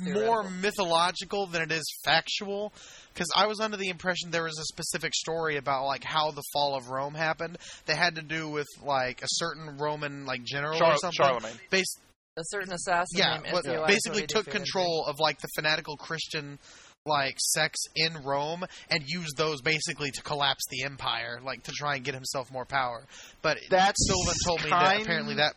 more 0.00 0.42
mythological 0.44 1.46
than 1.46 1.62
it 1.62 1.72
is 1.72 1.84
factual. 2.04 2.72
Because 3.12 3.28
I 3.34 3.46
was 3.46 3.60
under 3.60 3.76
the 3.76 3.88
impression 3.88 4.30
there 4.30 4.44
was 4.44 4.58
a 4.58 4.64
specific 4.64 5.14
story 5.14 5.56
about 5.56 5.86
like 5.86 6.04
how 6.04 6.30
the 6.30 6.42
fall 6.52 6.76
of 6.76 6.88
Rome 6.88 7.14
happened 7.14 7.58
that 7.86 7.96
had 7.96 8.14
to 8.16 8.22
do 8.22 8.48
with 8.48 8.66
like 8.82 9.22
a 9.22 9.28
certain 9.28 9.76
Roman 9.78 10.24
like 10.24 10.44
general 10.44 10.78
Char- 10.78 10.94
or 10.94 10.96
something. 10.98 11.16
Charlemagne. 11.16 11.58
Based 11.70 12.00
a 12.36 12.42
certain 12.44 12.72
assassin 12.72 13.18
yeah, 13.18 13.38
named 13.38 13.48
but 13.52 13.64
Ezio 13.64 13.86
basically 13.86 14.26
took 14.26 14.46
control 14.46 15.04
of 15.08 15.16
like 15.18 15.40
the 15.40 15.48
fanatical 15.56 15.96
Christian 15.96 16.58
like 17.06 17.36
sects 17.40 17.84
in 17.96 18.22
Rome 18.22 18.64
and 18.90 19.02
used 19.06 19.36
those 19.36 19.60
basically 19.62 20.10
to 20.10 20.22
collapse 20.22 20.62
the 20.70 20.84
empire, 20.84 21.40
like 21.42 21.62
to 21.64 21.72
try 21.72 21.96
and 21.96 22.04
get 22.04 22.14
himself 22.14 22.52
more 22.52 22.66
power. 22.66 23.06
But 23.42 23.58
That's 23.70 24.06
Sylvan 24.06 24.34
told 24.44 24.64
me 24.64 24.70
kind- 24.70 25.00
that 25.00 25.02
apparently 25.02 25.34
that 25.36 25.54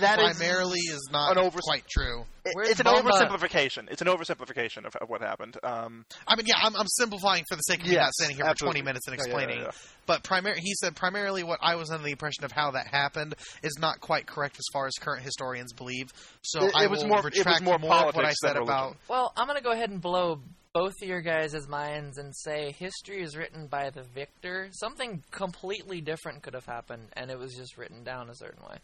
That 0.00 0.18
is 0.20 0.36
primarily 0.36 0.78
is, 0.78 1.08
not 1.10 1.32
an 1.32 1.38
over- 1.38 1.58
quite 1.62 1.84
true. 1.90 2.24
it- 2.44 2.52
it's 2.70 2.80
an 2.80 2.84
Bomba? 2.84 3.10
oversimplification. 3.10 3.90
It's 3.90 4.00
an 4.02 4.08
oversimplification 4.08 4.84
of, 4.86 4.94
of 4.96 5.08
what 5.08 5.20
happened. 5.20 5.56
Um, 5.62 6.04
I 6.26 6.36
mean, 6.36 6.46
yeah, 6.46 6.54
I'm, 6.62 6.76
I'm 6.76 6.86
simplifying 6.86 7.44
for 7.48 7.56
the 7.56 7.62
sake 7.62 7.80
of 7.80 7.86
me 7.86 7.94
not 7.94 8.02
Yes, 8.02 8.10
standing 8.18 8.36
here 8.36 8.46
absolutely. 8.46 8.80
for 8.80 8.84
20 8.84 8.90
minutes 8.90 9.08
and 9.08 9.16
Yeah, 9.16 9.22
yeah, 9.22 9.26
explaining. 9.26 9.58
yeah, 9.58 9.64
yeah. 9.64 9.70
But 10.06 10.22
primar- 10.22 10.56
he 10.58 10.74
said 10.74 10.94
primarily 10.96 11.42
what 11.42 11.58
I 11.62 11.74
was 11.76 11.90
under 11.90 12.04
the 12.04 12.12
impression 12.12 12.44
of 12.44 12.52
how 12.52 12.72
that 12.72 12.86
happened 12.86 13.34
is 13.62 13.76
not 13.80 14.00
quite 14.00 14.26
correct 14.26 14.56
as 14.58 14.64
far 14.72 14.86
as 14.86 14.92
current 15.00 15.22
historians 15.22 15.72
believe. 15.72 16.08
So 16.42 16.66
It- 16.66 16.72
I 16.76 16.84
it 16.84 16.90
was 16.90 17.00
will 17.00 17.08
more- 17.08 17.18
it 17.18 17.24
was 17.24 17.38
retract 17.38 17.62
more 17.62 17.78
more, 17.78 17.92
of 17.94 18.04
what 18.04 18.08
I 18.08 18.12
politics 18.12 18.36
said 18.42 18.56
than 18.56 18.62
about 18.62 18.82
religion. 18.82 19.00
Well, 19.08 19.32
I'm 19.36 19.46
gonna 19.46 19.60
go 19.60 19.72
ahead 19.72 19.90
and 19.90 20.00
blow 20.00 20.40
both 20.72 20.92
of 21.02 21.08
your 21.08 21.20
guys' 21.20 21.66
minds 21.68 22.16
and 22.18 22.34
say 22.36 22.72
history 22.78 23.22
is 23.22 23.36
written 23.36 23.66
by 23.66 23.90
the 23.90 24.04
victor. 24.14 24.68
Something 24.72 25.22
completely 25.32 26.00
different 26.00 26.42
could 26.42 26.54
have 26.54 26.66
happened, 26.66 27.08
and 27.14 27.28
it 27.30 27.38
was 27.38 27.54
just 27.54 27.76
written 27.76 28.04
down 28.04 28.30
a 28.30 28.34
certain 28.36 28.62
way. 28.64 28.78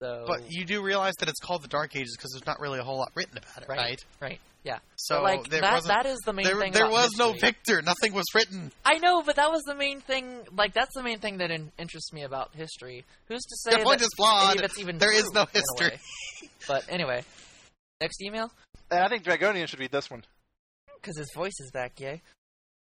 So, 0.00 0.24
But 0.28 0.50
you 0.50 0.64
do 0.64 0.80
realize 0.82 1.14
that 1.18 1.28
it's 1.28 1.40
called 1.40 1.62
the 1.62 1.68
Dark 1.68 1.96
Ages 1.96 2.14
because 2.16 2.30
there's 2.32 2.46
not 2.46 2.60
really 2.60 2.78
a 2.78 2.84
whole 2.84 2.98
lot 2.98 3.10
written 3.16 3.36
about 3.36 3.62
it, 3.62 3.68
right, 3.68 3.78
right? 3.78 4.04
right, 4.20 4.40
yeah. 4.62 4.78
So 4.94 5.16
But, 5.16 5.22
like 5.24 5.48
there 5.50 5.60
that, 5.62 5.82
that 5.84 6.06
is 6.06 6.18
the 6.24 6.32
main 6.32 6.46
there 6.46 6.56
thing. 6.60 6.72
there 6.72 6.84
about 6.84 6.92
was 6.92 7.16
no 7.18 7.32
victor. 7.32 7.82
Nothing 7.82 8.12
was 8.14 8.24
written. 8.32 8.70
I 8.84 8.98
know, 8.98 9.22
but 9.22 9.34
that 9.36 9.50
was 9.50 9.62
the 9.64 9.74
main 9.74 10.00
thing. 10.00 10.42
Like 10.56 10.72
that's 10.72 10.94
the 10.94 11.02
main 11.02 11.18
thing 11.18 11.38
that 11.38 11.50
in, 11.50 11.72
interests 11.78 12.12
me 12.12 12.22
about 12.22 12.54
history. 12.54 13.04
Who's 13.26 13.42
to 13.42 13.56
say 13.56 13.70
Your 13.72 13.84
point 13.84 13.98
that 13.98 14.04
is 14.04 14.10
flawed. 14.16 14.50
any 14.52 14.58
of 14.60 14.64
it's 14.66 14.78
even 14.78 14.98
There 14.98 15.12
is 15.12 15.24
true, 15.24 15.32
no 15.34 15.46
history. 15.52 15.98
But 16.68 16.84
anyway, 16.88 17.24
next 18.00 18.22
email 18.22 18.52
and 18.92 19.00
I 19.02 19.08
think 19.08 19.24
Dragonian 19.24 19.66
should 19.66 19.80
read 19.80 19.90
this 19.90 20.08
one. 20.10 20.22
because 21.00 21.18
his 21.18 21.30
voice 21.34 21.58
is 21.58 21.70
back. 21.72 21.98
Yay! 21.98 22.22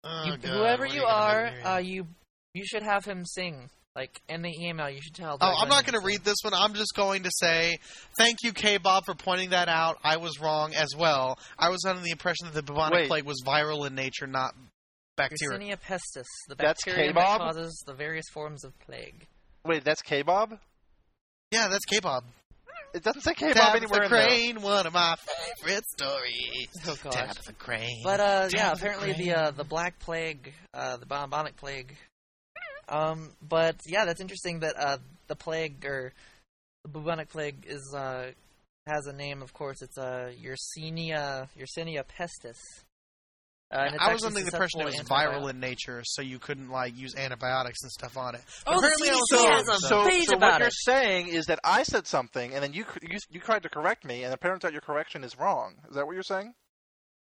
Oh, 0.03 0.25
You- 0.25 0.37
God, 0.37 0.51
whoever 0.51 0.85
what 0.87 0.95
you 0.95 1.01
gonna 1.03 1.13
are, 1.13 1.53
uh, 1.75 1.79
you 1.79 2.09
you 2.55 2.65
should 2.67 2.83
have 2.83 3.05
him 3.05 3.25
sing. 3.25 3.71
Like 3.97 4.21
in 4.29 4.43
the 4.43 4.53
email, 4.61 4.91
you 4.91 5.01
should 5.01 5.15
tell. 5.15 5.39
Oh, 5.41 5.55
I'm 5.63 5.69
not 5.69 5.87
going 5.87 5.95
going 5.95 6.03
to 6.03 6.07
read 6.07 6.25
this 6.25 6.37
one. 6.43 6.53
I'm 6.55 6.75
just 6.75 6.95
going 6.95 7.23
to 7.23 7.31
say 7.33 7.79
thank 8.19 8.39
you, 8.43 8.53
K 8.53 8.79
Bob, 8.79 9.05
for 9.07 9.15
pointing 9.15 9.51
that 9.51 9.69
out. 9.69 9.99
I 10.03 10.17
was 10.17 10.41
wrong 10.41 10.75
as 10.75 10.95
well. 10.97 11.39
I 11.59 11.71
was 11.71 11.85
under 11.85 12.03
the 12.03 12.11
impression 12.11 12.47
that 12.47 12.55
the 12.55 12.63
bubonic 12.63 12.95
Wait. 12.95 13.09
plague 13.09 13.25
was 13.25 13.43
viral 13.47 13.87
in 13.87 13.95
nature, 13.95 14.27
not 14.27 14.55
bacterial. 15.17 15.59
Yersinia 15.59 15.79
pestis, 15.81 16.25
the 16.49 16.57
That's 16.57 16.85
bacteria 16.85 17.13
that 17.13 17.21
K-Bob? 17.21 17.41
causes 17.41 17.83
the 17.87 17.95
various 17.95 18.27
forms 18.33 18.65
of 18.65 18.79
plague. 18.81 19.27
Wait, 19.65 19.85
that's 19.85 20.03
K-Bob? 20.03 20.59
Yeah, 21.53 21.69
that's 21.69 21.85
K 21.85 22.01
Bob. 22.01 22.25
It 22.95 23.03
doesn't 23.03 23.23
say 23.23 23.35
K-Bob 23.35 23.55
Tabitha 23.55 23.77
anywhere 23.77 24.05
in 24.05 24.11
there. 24.11 24.27
Crane, 24.27 24.63
one 24.63 24.87
of 24.87 24.93
my 24.93 25.17
favorite 25.61 25.85
stories. 25.97 26.69
Oh 26.87 26.97
gosh. 27.03 27.15
Tabitha 27.15 27.53
Crane. 27.55 28.03
But 28.05 28.21
uh, 28.21 28.49
yeah, 28.53 28.71
Tabitha 28.71 28.87
apparently 28.87 29.13
the 29.25 29.35
uh, 29.35 29.51
the 29.53 29.65
black 29.65 29.99
plague, 30.01 30.53
uh, 30.73 30.97
the 30.97 31.07
bubonic 31.07 31.57
plague. 31.57 31.97
Um, 32.89 33.31
but 33.47 33.77
yeah, 33.87 34.05
that's 34.05 34.21
interesting 34.21 34.61
that 34.61 34.75
uh, 34.79 34.99
the 35.27 35.37
plague 35.37 35.85
or 35.85 36.13
the 36.83 36.89
bubonic 36.89 37.29
plague 37.29 37.65
is 37.69 37.95
uh, 37.97 38.31
has 38.87 39.07
a 39.07 39.13
name. 39.13 39.43
Of 39.43 39.53
course, 39.53 39.83
it's 39.83 39.99
uh, 39.99 40.33
Yersinia 40.43 41.49
Yersinia 41.59 42.05
pestis. 42.05 42.59
Uh, 43.73 43.79
and 43.89 43.97
I 43.99 44.13
was 44.13 44.25
under 44.25 44.39
the 44.39 44.47
impression 44.47 44.83
it 44.83 44.85
was 44.85 45.01
viral 45.01 45.51
in 45.51 45.59
nature, 45.59 46.03
so 46.05 46.23
you 46.23 46.39
couldn't 46.39 46.69
like 46.71 46.97
use 46.97 47.17
antibiotics 47.17 47.83
and 47.83 47.91
stuff 47.91 48.17
on 48.17 48.35
it. 48.37 48.43
Oh, 48.67 48.73
the 48.81 48.87
Apparently 48.87 49.09
I 49.09 49.13
CDC 49.15 49.37
wrong, 49.37 49.53
has 49.53 49.69
a 49.69 49.79
so- 49.81 49.89
So, 49.89 50.09
page 50.09 50.25
so 50.27 50.37
about 50.37 50.53
what 50.53 50.61
you're 50.61 50.71
saying 50.71 51.29
is 51.29 51.47
that 51.47 51.59
I 51.65 51.83
said 51.83 52.07
something, 52.07 52.55
and 52.55 52.63
then 52.63 52.73
you 52.73 52.85
you 53.03 53.19
you 53.31 53.41
tried 53.41 53.63
to 53.65 53.69
correct 53.69 54.05
me, 54.05 54.23
and 54.23 54.33
it 54.33 54.41
turns 54.41 54.65
out 54.65 54.73
your 54.73 54.83
correction 54.83 55.25
is 55.25 55.37
wrong. 55.39 55.75
Is 55.89 55.97
that 55.97 56.07
what 56.07 56.13
you're 56.15 56.23
saying? 56.23 56.55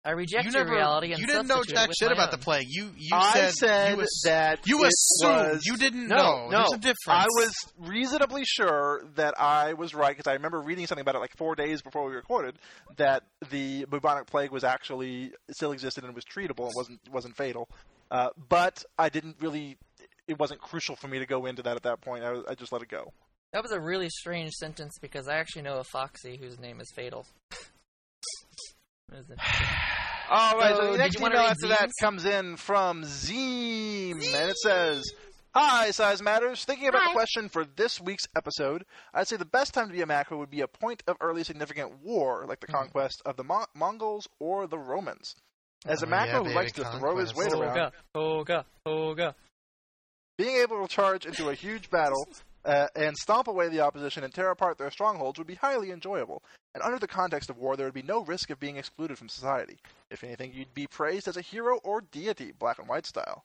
I 0.05 0.13
reject 0.13 0.45
you 0.47 0.53
your 0.53 0.65
never, 0.65 0.77
reality 0.77 1.11
and 1.13 1.21
you 1.21 1.27
didn't 1.27 1.49
know 1.49 1.63
jack 1.65 1.91
shit 1.99 2.09
my 2.09 2.15
about 2.15 2.31
the 2.31 2.37
own. 2.39 2.43
plague. 2.43 2.67
You 2.71 2.91
you 2.97 3.11
I 3.13 3.33
said, 3.51 3.53
said 3.53 3.97
you 3.97 4.03
ass- 4.03 4.21
that 4.25 4.67
you 4.67 4.77
assumed 4.85 5.51
was- 5.53 5.67
you 5.67 5.77
didn't 5.77 6.07
no, 6.09 6.17
know. 6.17 6.49
No, 6.49 6.59
There's 6.59 6.73
a 6.73 6.79
difference. 6.79 6.97
I 7.09 7.27
was 7.27 7.53
reasonably 7.79 8.45
sure 8.45 9.03
that 9.17 9.35
I 9.39 9.75
was 9.75 9.95
right 9.95 10.17
because 10.17 10.31
I 10.31 10.35
remember 10.35 10.61
reading 10.61 10.87
something 10.87 11.03
about 11.03 11.17
it 11.17 11.19
like 11.19 11.37
four 11.37 11.55
days 11.57 11.83
before 11.83 12.09
we 12.09 12.15
recorded 12.15 12.59
that 12.97 13.25
the 13.51 13.85
bubonic 13.87 14.27
plague 14.29 14.51
was 14.51 14.65
actually 14.65 15.33
still 15.51 15.73
existed 15.73 16.05
and 16.05 16.15
was 16.15 16.25
treatable 16.25 16.67
and 16.67 16.73
wasn't 16.77 17.01
wasn't 17.13 17.37
fatal. 17.37 17.69
Uh, 18.11 18.29
but 18.49 18.85
I 18.99 19.09
didn't 19.11 19.37
really. 19.41 19.77
It 20.27 20.39
wasn't 20.39 20.61
crucial 20.61 20.95
for 20.97 21.09
me 21.09 21.19
to 21.19 21.27
go 21.27 21.47
into 21.47 21.63
that 21.63 21.77
at 21.77 21.83
that 21.83 22.01
point. 22.03 22.23
I, 22.23 22.35
I 22.51 22.55
just 22.55 22.71
let 22.71 22.83
it 22.83 22.89
go. 22.89 23.13
That 23.53 23.63
was 23.63 23.73
a 23.73 23.81
really 23.81 24.11
strange 24.11 24.53
sentence 24.53 24.99
because 25.01 25.27
I 25.27 25.37
actually 25.39 25.63
know 25.63 25.79
a 25.79 25.85
Foxy 25.85 26.37
whose 26.37 26.59
name 26.59 26.81
is 26.81 26.93
Fatal. 26.95 27.27
That 29.09 29.19
was 29.19 29.31
interesting. 29.31 29.67
All 30.31 30.59
right, 30.59 30.75
so, 30.77 30.83
So, 30.83 30.93
the 30.93 30.99
next 30.99 31.19
you 31.19 31.27
email 31.27 31.39
read 31.39 31.51
after 31.51 31.69
that 31.69 31.91
comes 32.01 32.25
in 32.27 32.57
from 32.57 33.03
Zeem, 33.05 34.13
and 34.13 34.51
it 34.51 34.57
says, 34.59 35.03
Hi, 35.55 35.91
Size 35.91 36.21
Matters. 36.23 36.65
Thinking 36.67 36.89
about 36.89 37.01
Hi. 37.03 37.09
the 37.13 37.15
question 37.15 37.49
for 37.49 37.65
this 37.65 37.99
week's 38.01 38.27
episode, 38.37 38.85
I'd 39.15 39.27
say 39.27 39.37
the 39.37 39.47
best 39.47 39.73
time 39.73 39.87
to 39.89 39.93
be 39.95 40.03
a 40.03 40.07
macro 40.07 40.37
would 40.39 40.51
be 40.51 40.61
a 40.61 40.69
point 40.69 41.03
of 41.07 41.17
early 41.23 41.45
significant 41.45 42.03
war, 42.03 42.45
like 42.47 42.61
the 42.61 42.67
Hmm. 42.67 42.75
conquest 42.75 43.23
of 43.25 43.37
the 43.37 43.45
Mo- 43.45 43.65
Mongols 43.75 44.29
or 44.39 44.67
the 44.67 44.79
Romans. 44.79 45.35
As 45.87 46.03
a 46.03 46.07
Oh, 46.07 46.11
macro 46.11 46.27
yeah, 46.33 46.39
who 46.39 46.45
baby, 46.45 46.55
likes 46.57 46.73
to 46.73 46.85
throw 46.85 47.17
his 47.17 47.35
weight 47.35 47.51
conquest. 47.51 47.77
around, 47.77 47.93
Toga, 48.15 48.67
Toga, 48.85 48.85
Toga. 48.85 49.35
being 50.37 50.57
able 50.57 50.83
to 50.87 50.89
charge 50.95 51.25
into 51.25 51.49
a 51.49 51.55
huge 51.55 51.89
battle 51.89 52.29
uh, 52.65 52.87
and 52.95 53.17
stomp 53.17 53.49
away 53.49 53.69
the 53.69 53.81
opposition 53.81 54.25
and 54.25 54.35
tear 54.35 54.51
apart 54.51 54.77
their 54.77 54.91
strongholds 54.91 55.39
would 55.39 55.47
be 55.47 55.55
highly 55.55 55.91
enjoyable. 55.91 56.43
And 56.79 56.85
under 56.85 57.01
the 57.01 57.09
context 57.09 57.51
of 57.51 57.59
war, 57.59 57.77
there 57.77 57.87
would 57.87 57.95
be 57.95 58.03
no 58.03 58.23
risk 58.23 58.51
of 58.51 58.61
being 58.61 58.77
excluded 58.77 59.19
from 59.19 59.29
society. 59.29 59.79
If 60.13 60.23
anything, 60.23 60.53
you'd 60.55 60.75
be 60.75 60.87
praised 60.87 61.27
as 61.27 61.37
a 61.37 61.41
hero 61.41 61.81
or 61.83 62.03
deity, 62.03 62.53
black 62.57 62.79
and 62.79 62.89
white 62.89 63.05
style. 63.05 63.43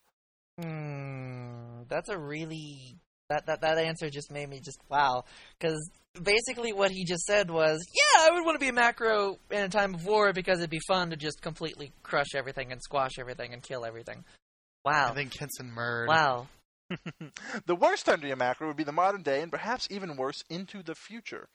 Hmm, 0.61 1.81
that's 1.89 2.09
a 2.09 2.17
really 2.17 2.99
that 3.29 3.47
that 3.47 3.61
that 3.61 3.79
answer 3.79 4.11
just 4.11 4.31
made 4.31 4.47
me 4.47 4.59
just 4.59 4.77
wow 4.87 5.23
because 5.57 5.89
basically 6.21 6.73
what 6.73 6.91
he 6.91 7.05
just 7.05 7.23
said 7.23 7.49
was 7.49 7.83
yeah 7.95 8.27
I 8.27 8.29
would 8.31 8.45
want 8.45 8.53
to 8.53 8.63
be 8.63 8.69
a 8.69 8.73
macro 8.73 9.39
in 9.49 9.63
a 9.63 9.69
time 9.69 9.95
of 9.95 10.05
war 10.05 10.31
because 10.31 10.59
it'd 10.59 10.69
be 10.69 10.81
fun 10.87 11.09
to 11.09 11.15
just 11.15 11.41
completely 11.41 11.91
crush 12.03 12.35
everything 12.35 12.71
and 12.71 12.79
squash 12.83 13.13
everything 13.19 13.51
and 13.51 13.63
kill 13.63 13.83
everything. 13.83 14.25
Wow, 14.85 15.07
I 15.09 15.15
think 15.15 15.31
Kenson 15.31 15.71
Murd. 15.75 16.07
wow. 16.07 16.47
the 17.65 17.75
worst 17.75 18.05
time 18.05 18.17
to 18.17 18.27
be 18.27 18.31
a 18.31 18.35
macro 18.35 18.67
would 18.67 18.77
be 18.77 18.83
the 18.83 18.91
modern 18.91 19.23
day, 19.23 19.41
and 19.41 19.51
perhaps 19.51 19.87
even 19.89 20.17
worse, 20.17 20.43
into 20.51 20.83
the 20.83 20.93
future. 20.93 21.47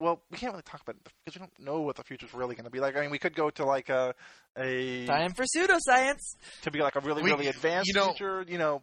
Well, 0.00 0.22
we 0.30 0.38
can't 0.38 0.52
really 0.52 0.62
talk 0.62 0.80
about 0.82 0.96
it 0.96 1.02
because 1.24 1.40
we 1.40 1.46
don't 1.46 1.58
know 1.58 1.80
what 1.80 1.96
the 1.96 2.04
future's 2.04 2.32
really 2.32 2.54
going 2.54 2.64
to 2.66 2.70
be 2.70 2.78
like. 2.80 2.96
I 2.96 3.00
mean, 3.00 3.10
we 3.10 3.18
could 3.18 3.34
go 3.34 3.50
to 3.50 3.64
like 3.64 3.88
a 3.88 4.14
a 4.56 5.06
Time 5.06 5.32
for 5.34 5.44
pseudoscience. 5.44 6.36
to 6.62 6.70
be 6.70 6.80
like 6.80 6.94
a 6.96 7.00
really 7.00 7.22
We- 7.22 7.30
really 7.30 7.48
advanced 7.48 7.88
you 7.88 7.94
know- 7.94 8.12
future. 8.12 8.44
You 8.46 8.58
know, 8.58 8.82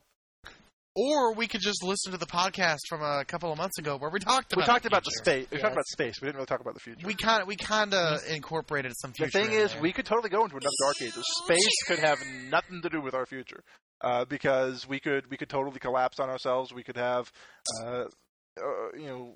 Or 0.98 1.34
we 1.34 1.48
could 1.48 1.60
just 1.62 1.84
listen 1.84 2.14
to 2.14 2.18
the 2.18 2.26
podcast 2.26 2.80
from 2.88 3.02
a 3.02 3.26
couple 3.26 3.52
of 3.52 3.58
months 3.58 3.78
ago 3.80 3.98
where 3.98 4.10
we 4.10 4.20
talked 4.20 4.54
about 4.54 4.62
we 4.62 4.66
talked 4.66 4.84
the 4.84 4.88
about 4.88 5.04
the 5.04 5.12
space. 5.12 5.48
We 5.52 5.58
Yes. 5.58 5.62
talked 5.62 5.74
about 5.74 5.86
space. 5.88 6.22
We 6.22 6.28
didn't 6.28 6.36
really 6.38 6.46
talk 6.46 6.62
about 6.62 6.74
the 6.74 6.80
future. 6.80 7.06
We 7.06 7.16
kind 7.16 7.42
of 7.42 7.48
we 7.50 7.58
kind 7.58 7.94
of 7.94 8.22
incorporated 8.30 8.94
some 8.96 9.12
future. 9.12 9.30
the 9.32 9.44
thing 9.46 9.54
in 9.54 9.60
is, 9.66 9.74
there. 9.74 9.82
we 9.82 9.92
could 9.92 10.06
totally 10.06 10.30
go 10.30 10.44
into 10.44 10.56
another 10.56 10.70
dark 10.84 11.02
ages. 11.02 11.24
Space 11.44 11.84
could 11.88 12.00
have 12.00 12.20
nothing 12.50 12.82
to 12.82 12.88
do 12.90 13.02
with 13.02 13.14
our 13.14 13.26
future, 13.26 13.62
uh, 14.02 14.24
because 14.26 14.88
we 14.88 15.00
could 15.02 15.30
we 15.30 15.36
could 15.36 15.50
totally 15.50 15.80
collapse 15.80 16.20
on 16.20 16.30
ourselves. 16.30 16.74
We 16.74 16.84
could 16.84 16.96
have, 16.98 17.30
uh, 17.84 18.06
uh, 18.58 18.92
you 18.98 19.08
know, 19.08 19.36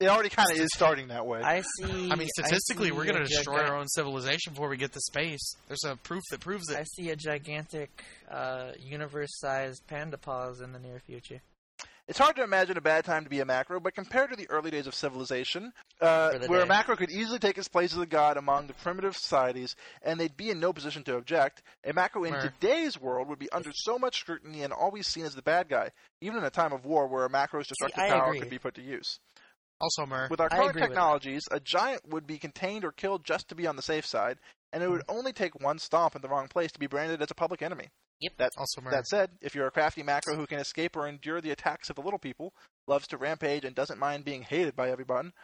it 0.00 0.08
already 0.08 0.28
kind 0.28 0.50
of 0.50 0.58
is 0.58 0.70
starting 0.74 1.08
that 1.08 1.26
way. 1.26 1.40
I 1.42 1.62
see. 1.78 2.10
I 2.10 2.16
mean, 2.16 2.28
statistically, 2.38 2.88
see 2.88 2.92
we're 2.92 3.04
going 3.04 3.18
to 3.18 3.24
destroy 3.24 3.58
giga- 3.60 3.68
our 3.70 3.76
own 3.76 3.88
civilization 3.88 4.52
before 4.52 4.68
we 4.68 4.76
get 4.76 4.92
to 4.92 5.00
space. 5.00 5.54
There's 5.68 5.84
a 5.86 5.96
proof 5.96 6.22
that 6.30 6.40
proves 6.40 6.68
it. 6.70 6.76
I 6.78 6.84
see 6.84 7.10
a 7.10 7.16
gigantic 7.16 8.02
uh, 8.30 8.72
universe-sized 8.78 9.86
panda 9.86 10.18
paws 10.18 10.60
in 10.60 10.72
the 10.72 10.78
near 10.78 11.00
future. 11.00 11.40
It's 12.06 12.18
hard 12.18 12.36
to 12.36 12.42
imagine 12.42 12.76
a 12.76 12.82
bad 12.82 13.06
time 13.06 13.24
to 13.24 13.30
be 13.30 13.40
a 13.40 13.46
macro, 13.46 13.80
but 13.80 13.94
compared 13.94 14.28
to 14.28 14.36
the 14.36 14.46
early 14.50 14.70
days 14.70 14.86
of 14.86 14.94
civilization, 14.94 15.72
uh, 16.02 16.32
For 16.32 16.38
the 16.38 16.46
where 16.48 16.60
a 16.60 16.66
macro 16.66 16.96
could 16.96 17.10
easily 17.10 17.38
take 17.38 17.56
its 17.56 17.66
place 17.68 17.94
as 17.94 17.98
a 17.98 18.04
god 18.04 18.36
among 18.36 18.66
the 18.66 18.74
primitive 18.74 19.16
societies, 19.16 19.74
and 20.02 20.20
they'd 20.20 20.36
be 20.36 20.50
in 20.50 20.60
no 20.60 20.74
position 20.74 21.02
to 21.04 21.16
object, 21.16 21.62
a 21.82 21.94
macro 21.94 22.24
in 22.24 22.32
Mer. 22.32 22.42
today's 22.60 23.00
world 23.00 23.28
would 23.30 23.38
be 23.38 23.50
under 23.52 23.70
so 23.72 23.98
much 23.98 24.20
scrutiny 24.20 24.60
and 24.62 24.70
always 24.70 25.06
seen 25.06 25.24
as 25.24 25.34
the 25.34 25.40
bad 25.40 25.70
guy, 25.70 25.92
even 26.20 26.36
in 26.36 26.44
a 26.44 26.50
time 26.50 26.74
of 26.74 26.84
war 26.84 27.06
where 27.08 27.24
a 27.24 27.30
macro's 27.30 27.68
destructive 27.68 27.98
I 28.04 28.10
power 28.10 28.26
agree. 28.26 28.40
could 28.40 28.50
be 28.50 28.58
put 28.58 28.74
to 28.74 28.82
use. 28.82 29.18
Also, 29.84 30.06
Mer. 30.06 30.28
With 30.30 30.40
our 30.40 30.48
I 30.50 30.56
current 30.56 30.78
technologies, 30.78 31.42
a 31.50 31.60
giant 31.60 32.08
would 32.08 32.26
be 32.26 32.38
contained 32.38 32.86
or 32.86 32.92
killed 32.92 33.22
just 33.22 33.48
to 33.48 33.54
be 33.54 33.66
on 33.66 33.76
the 33.76 33.82
safe 33.82 34.06
side, 34.06 34.38
and 34.72 34.82
it 34.82 34.88
would 34.88 35.02
hmm. 35.06 35.18
only 35.18 35.34
take 35.34 35.60
one 35.60 35.78
stomp 35.78 36.16
in 36.16 36.22
the 36.22 36.28
wrong 36.28 36.48
place 36.48 36.72
to 36.72 36.78
be 36.78 36.86
branded 36.86 37.20
as 37.20 37.30
a 37.30 37.34
public 37.34 37.60
enemy. 37.60 37.88
Yep, 38.20 38.32
also, 38.56 38.80
Mer. 38.80 38.92
That 38.92 39.06
said, 39.06 39.30
if 39.42 39.54
you're 39.54 39.66
a 39.66 39.70
crafty 39.70 40.02
macro 40.02 40.36
who 40.36 40.46
can 40.46 40.58
escape 40.58 40.96
or 40.96 41.06
endure 41.06 41.42
the 41.42 41.50
attacks 41.50 41.90
of 41.90 41.96
the 41.96 42.02
little 42.02 42.18
people, 42.18 42.54
loves 42.88 43.06
to 43.08 43.18
rampage, 43.18 43.66
and 43.66 43.74
doesn't 43.74 43.98
mind 43.98 44.24
being 44.24 44.42
hated 44.42 44.74
by 44.74 44.90
everyone. 44.90 45.34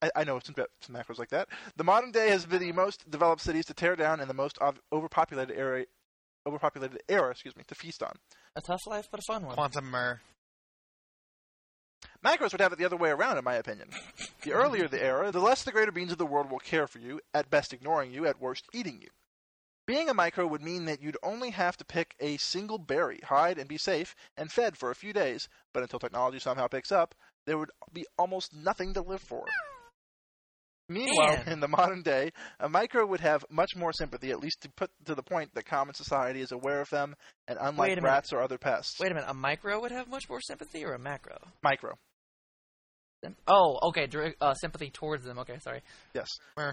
I, 0.00 0.10
I 0.14 0.22
know 0.24 0.38
some, 0.38 0.54
some 0.80 0.94
macros 0.94 1.18
like 1.18 1.30
that. 1.30 1.48
The 1.74 1.82
modern 1.82 2.12
day 2.12 2.28
has 2.28 2.46
been 2.46 2.60
the 2.60 2.70
most 2.70 3.10
developed 3.10 3.42
cities 3.42 3.64
to 3.66 3.74
tear 3.74 3.96
down 3.96 4.20
and 4.20 4.30
the 4.30 4.34
most 4.34 4.58
ov- 4.60 4.80
overpopulated 4.92 5.56
area, 5.56 5.86
overpopulated 6.46 7.02
era, 7.08 7.32
excuse 7.32 7.56
me, 7.56 7.64
to 7.66 7.74
feast 7.74 8.04
on. 8.04 8.12
A 8.54 8.60
tough 8.60 8.86
life, 8.86 9.06
but 9.10 9.18
a 9.18 9.24
fun 9.26 9.44
one. 9.44 9.56
Quantum 9.56 9.90
Mer. 9.90 10.20
Macros 12.24 12.52
would 12.52 12.60
have 12.60 12.72
it 12.72 12.78
the 12.78 12.84
other 12.84 12.96
way 12.96 13.10
around, 13.10 13.38
in 13.38 13.44
my 13.44 13.54
opinion. 13.54 13.90
The 14.42 14.52
earlier 14.52 14.88
the 14.88 15.02
era, 15.02 15.30
the 15.30 15.40
less 15.40 15.62
the 15.62 15.72
greater 15.72 15.92
beings 15.92 16.12
of 16.12 16.18
the 16.18 16.26
world 16.26 16.50
will 16.50 16.58
care 16.58 16.86
for 16.86 16.98
you, 16.98 17.20
at 17.32 17.50
best 17.50 17.72
ignoring 17.72 18.12
you, 18.12 18.26
at 18.26 18.40
worst 18.40 18.66
eating 18.72 19.00
you. 19.00 19.08
Being 19.86 20.08
a 20.08 20.14
micro 20.14 20.46
would 20.46 20.62
mean 20.62 20.84
that 20.84 21.00
you'd 21.00 21.16
only 21.22 21.50
have 21.50 21.76
to 21.78 21.84
pick 21.84 22.14
a 22.20 22.36
single 22.36 22.78
berry, 22.78 23.20
hide 23.24 23.58
and 23.58 23.68
be 23.68 23.78
safe, 23.78 24.14
and 24.36 24.52
fed 24.52 24.76
for 24.76 24.90
a 24.90 24.94
few 24.94 25.12
days, 25.12 25.48
but 25.72 25.82
until 25.82 25.98
technology 25.98 26.38
somehow 26.38 26.68
picks 26.68 26.92
up, 26.92 27.14
there 27.46 27.56
would 27.56 27.70
be 27.92 28.04
almost 28.18 28.54
nothing 28.54 28.92
to 28.94 29.00
live 29.00 29.22
for. 29.22 29.46
Meanwhile, 30.88 31.36
Man. 31.44 31.48
in 31.48 31.60
the 31.60 31.68
modern 31.68 32.02
day, 32.02 32.32
a 32.60 32.68
micro 32.68 33.04
would 33.06 33.20
have 33.20 33.44
much 33.50 33.76
more 33.76 33.92
sympathy, 33.92 34.30
at 34.30 34.40
least 34.40 34.62
to 34.62 34.70
put 34.70 34.90
to 35.04 35.14
the 35.14 35.22
point 35.22 35.54
that 35.54 35.66
common 35.66 35.94
society 35.94 36.40
is 36.40 36.52
aware 36.52 36.80
of 36.80 36.88
them, 36.90 37.14
and 37.46 37.58
unlike 37.60 38.00
rats 38.00 38.32
or 38.32 38.40
other 38.40 38.58
pests, 38.58 38.98
Wait 39.00 39.12
a 39.12 39.14
minute, 39.14 39.28
a 39.28 39.34
micro 39.34 39.80
would 39.80 39.92
have 39.92 40.08
much 40.08 40.28
more 40.28 40.40
sympathy, 40.40 40.84
or 40.84 40.94
a 40.94 40.98
macro? 40.98 41.36
micro, 41.62 41.98
Oh, 43.46 43.78
okay, 43.88 44.08
uh, 44.40 44.54
sympathy 44.54 44.90
towards 44.90 45.24
them. 45.24 45.38
Okay, 45.40 45.58
sorry. 45.60 45.82
yes. 46.14 46.28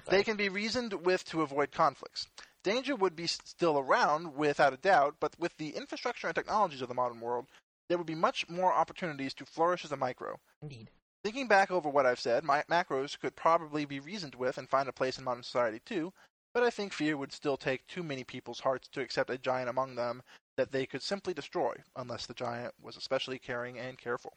They 0.10 0.24
can 0.24 0.38
be 0.38 0.50
reasoned 0.50 0.94
with 1.06 1.26
to 1.26 1.42
avoid 1.42 1.72
conflicts. 1.72 2.28
Danger 2.64 2.96
would 2.96 3.16
be 3.16 3.28
still 3.28 3.80
around, 3.80 4.36
without 4.36 4.74
a 4.74 4.78
doubt, 4.78 5.16
but 5.20 5.34
with 5.40 5.56
the 5.58 5.70
infrastructure 5.70 6.28
and 6.28 6.36
technologies 6.36 6.82
of 6.82 6.88
the 6.88 6.94
modern 6.96 7.20
world, 7.20 7.46
there 7.90 7.98
would 7.98 8.08
be 8.08 8.16
much 8.16 8.48
more 8.50 8.74
opportunities 8.74 9.34
to 9.36 9.46
flourish 9.46 9.86
as 9.86 9.92
a 9.92 9.98
micro. 9.98 10.40
Indeed. 10.62 10.90
Thinking 11.26 11.48
back 11.48 11.72
over 11.72 11.90
what 11.90 12.06
I've 12.06 12.20
said, 12.20 12.44
my 12.44 12.64
macros 12.70 13.20
could 13.20 13.36
probably 13.36 13.84
be 13.86 14.00
reasoned 14.00 14.36
with 14.36 14.60
and 14.60 14.70
find 14.70 14.88
a 14.88 14.94
place 14.94 15.18
in 15.18 15.24
modern 15.24 15.42
society 15.42 15.82
too, 15.84 16.14
but 16.54 16.62
I 16.62 16.70
think 16.70 16.94
fear 16.94 17.18
would 17.18 17.34
still 17.34 17.58
take 17.58 17.88
too 17.88 18.04
many 18.04 18.24
people's 18.24 18.60
hearts 18.60 18.88
to 18.90 19.02
accept 19.02 19.32
a 19.32 19.40
giant 19.40 19.68
among 19.68 19.96
them 19.96 20.22
that 20.56 20.72
they 20.72 20.86
could 20.86 21.02
simply 21.02 21.34
destroy, 21.34 21.74
unless 21.96 22.28
the 22.28 22.36
giant 22.36 22.76
was 22.80 22.96
especially 22.96 23.40
caring 23.40 23.80
and 23.80 23.98
careful. 23.98 24.34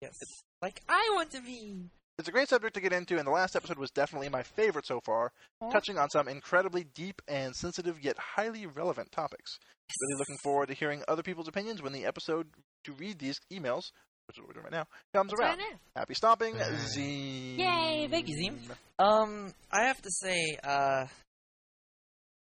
Yes. 0.00 0.14
Like 0.62 0.80
I 0.88 1.10
want 1.16 1.32
to 1.32 1.40
be. 1.40 1.90
It's 2.20 2.28
a 2.28 2.32
great 2.32 2.48
subject 2.48 2.74
to 2.74 2.80
get 2.80 2.92
into, 2.92 3.18
and 3.18 3.26
the 3.26 3.32
last 3.32 3.56
episode 3.56 3.78
was 3.78 3.90
definitely 3.90 4.28
my 4.28 4.44
favorite 4.44 4.86
so 4.86 5.00
far, 5.00 5.32
touching 5.72 5.98
on 5.98 6.08
some 6.08 6.28
incredibly 6.28 6.84
deep 6.84 7.20
and 7.26 7.54
sensitive 7.54 8.00
yet 8.00 8.16
highly 8.16 8.64
relevant 8.64 9.10
topics. 9.10 9.58
Really 10.02 10.18
looking 10.20 10.38
forward 10.38 10.68
to 10.68 10.74
hearing 10.74 11.02
other 11.08 11.24
people's 11.24 11.48
opinions 11.48 11.82
when 11.82 11.92
the 11.92 12.06
episode 12.06 12.46
to 12.84 12.92
read 12.92 13.18
these 13.18 13.40
emails, 13.52 13.90
which 14.28 14.36
is 14.36 14.40
what 14.42 14.48
we're 14.48 14.60
doing 14.60 14.64
right 14.64 14.72
now, 14.72 14.86
comes 15.14 15.30
That's 15.30 15.40
around. 15.40 15.58
right. 15.58 15.78
Happy 15.96 16.14
stomping, 16.14 16.54
Hey. 16.54 16.62
Zine. 16.62 17.58
Yay, 17.58 18.08
thank 18.10 18.28
you, 18.28 18.36
Zine. 18.36 18.58
Um, 18.98 19.52
I 19.72 19.86
have 19.86 20.00
to 20.02 20.10
say, 20.10 20.58
uh, 20.62 21.06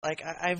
like 0.04 0.22
I, 0.26 0.52
I've 0.52 0.60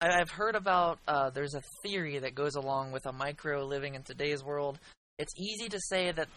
I've 0.00 0.30
heard 0.30 0.54
about 0.54 0.98
uh, 1.06 1.28
there's 1.30 1.54
a 1.54 1.62
theory 1.84 2.18
that 2.20 2.34
goes 2.34 2.54
along 2.54 2.92
with 2.92 3.04
a 3.04 3.12
micro 3.12 3.64
living 3.66 3.94
in 3.94 4.02
today's 4.02 4.42
world. 4.42 4.78
It's 5.18 5.32
easy 5.38 5.68
to 5.68 5.78
say 5.78 6.10
that 6.10 6.28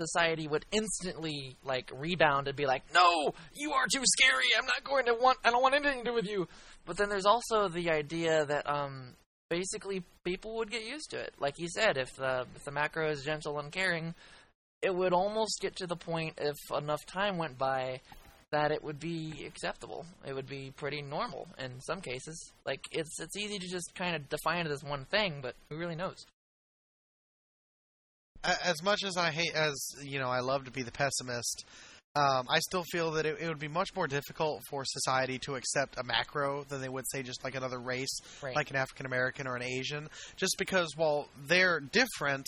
society 0.00 0.48
would 0.48 0.66
instantly 0.72 1.56
like 1.64 1.88
rebound 1.96 2.48
and 2.48 2.56
be 2.56 2.66
like, 2.66 2.82
"No, 2.92 3.32
you 3.54 3.72
are 3.72 3.86
too 3.86 4.02
scary. 4.04 4.46
I'm 4.58 4.66
not 4.66 4.82
going 4.82 5.04
to 5.06 5.14
want. 5.14 5.38
I 5.44 5.50
don't 5.52 5.62
want 5.62 5.76
anything 5.76 5.98
to 6.04 6.10
do 6.10 6.14
with 6.14 6.26
you." 6.26 6.48
But 6.84 6.96
then 6.96 7.08
there's 7.08 7.26
also 7.26 7.68
the 7.68 7.90
idea 7.90 8.44
that 8.44 8.68
um, 8.68 9.14
basically 9.52 10.02
people 10.24 10.56
would 10.56 10.70
get 10.70 10.82
used 10.82 11.10
to 11.10 11.18
it. 11.18 11.34
Like 11.38 11.58
you 11.58 11.68
said, 11.68 11.98
if 11.98 12.16
the 12.16 12.46
if 12.56 12.64
the 12.64 12.70
macro 12.70 13.10
is 13.10 13.22
gentle 13.22 13.58
and 13.58 13.70
caring, 13.70 14.14
it 14.80 14.94
would 14.94 15.12
almost 15.12 15.60
get 15.60 15.76
to 15.76 15.86
the 15.86 15.96
point 15.96 16.38
if 16.38 16.56
enough 16.74 17.04
time 17.04 17.36
went 17.36 17.58
by 17.58 18.00
that 18.50 18.72
it 18.72 18.82
would 18.82 18.98
be 18.98 19.44
acceptable. 19.46 20.06
It 20.26 20.34
would 20.34 20.48
be 20.48 20.72
pretty 20.74 21.02
normal 21.02 21.48
in 21.58 21.80
some 21.80 22.00
cases. 22.00 22.52
Like 22.64 22.80
it's 22.90 23.20
it's 23.20 23.36
easy 23.36 23.58
to 23.58 23.68
just 23.68 23.94
kind 23.94 24.16
of 24.16 24.26
define 24.30 24.64
it 24.64 24.72
as 24.72 24.82
one 24.82 25.04
thing, 25.04 25.40
but 25.42 25.54
who 25.68 25.76
really 25.76 25.96
knows? 25.96 26.24
As 28.42 28.82
much 28.82 29.04
as 29.04 29.18
I 29.18 29.30
hate, 29.30 29.54
as 29.54 29.76
you 30.02 30.18
know, 30.18 30.30
I 30.30 30.40
love 30.40 30.64
to 30.64 30.70
be 30.70 30.82
the 30.82 30.90
pessimist. 30.90 31.66
Um, 32.14 32.46
I 32.50 32.58
still 32.58 32.84
feel 32.92 33.12
that 33.12 33.24
it, 33.24 33.38
it 33.40 33.48
would 33.48 33.58
be 33.58 33.68
much 33.68 33.94
more 33.96 34.06
difficult 34.06 34.60
for 34.68 34.84
society 34.84 35.38
to 35.46 35.54
accept 35.54 35.96
a 35.98 36.02
macro 36.04 36.64
than 36.64 36.82
they 36.82 36.88
would 36.88 37.04
say 37.10 37.22
just 37.22 37.42
like 37.42 37.54
another 37.54 37.78
race, 37.80 38.14
Right. 38.42 38.54
like 38.54 38.68
an 38.70 38.76
African 38.76 39.06
American 39.06 39.46
or 39.46 39.56
an 39.56 39.62
Asian. 39.62 40.08
Just 40.36 40.56
because 40.58 40.88
while 40.94 41.28
they're 41.46 41.80
different, 41.80 42.44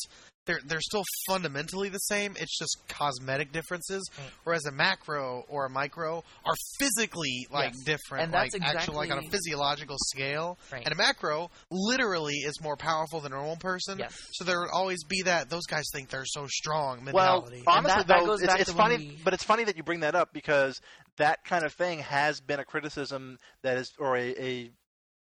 they're 0.46 0.60
they're 0.66 0.80
still 0.80 1.04
fundamentally 1.26 1.88
the 1.88 1.98
same. 1.98 2.34
It's 2.38 2.58
just 2.58 2.76
cosmetic 2.88 3.52
differences. 3.52 4.02
Right. 4.18 4.30
Whereas 4.44 4.66
a 4.66 4.72
macro 4.72 5.44
or 5.48 5.66
a 5.66 5.70
micro 5.70 6.22
are 6.44 6.54
physically 6.78 7.46
like 7.50 7.72
Yes. 7.74 7.84
different, 7.84 8.24
And 8.24 8.32
like 8.32 8.50
that's 8.52 8.62
actual 8.64 8.96
like 8.96 9.10
on 9.10 9.18
a 9.18 9.30
physiological 9.30 9.96
scale. 9.98 10.58
Right. 10.72 10.82
And 10.84 10.92
a 10.92 10.96
macro 10.96 11.50
literally 11.70 12.34
is 12.34 12.60
more 12.62 12.76
powerful 12.76 13.20
than 13.20 13.32
a 13.32 13.36
normal 13.36 13.56
person. 13.56 13.98
Yes. 13.98 14.14
So 14.32 14.44
there 14.44 14.60
would 14.60 14.70
always 14.72 15.02
be 15.04 15.22
that 15.22 15.48
those 15.48 15.64
guys 15.66 15.84
think 15.94 16.10
they're 16.10 16.24
so 16.26 16.46
strong 16.46 17.04
mentality. 17.04 17.62
Well, 17.66 17.76
honestly, 17.78 17.98
that- 18.02 18.06
that 18.08 18.20
though, 18.20 18.26
goes 18.26 18.42
it's, 18.42 18.54
it's 18.54 18.72
funny, 18.72 18.96
we- 18.98 19.18
but 19.24 19.32
it's 19.34 19.44
funny 19.44 19.64
that 19.64 19.76
you 19.76 19.82
bring 19.82 20.00
that 20.00 20.14
up 20.14 20.32
because 20.32 20.80
that 21.16 21.44
kind 21.44 21.64
of 21.64 21.72
thing 21.72 22.00
has 22.00 22.40
been 22.40 22.60
a 22.60 22.64
criticism 22.64 23.38
that 23.62 23.76
is, 23.78 23.90
or 23.98 24.16
a, 24.16 24.34
a, 24.42 24.70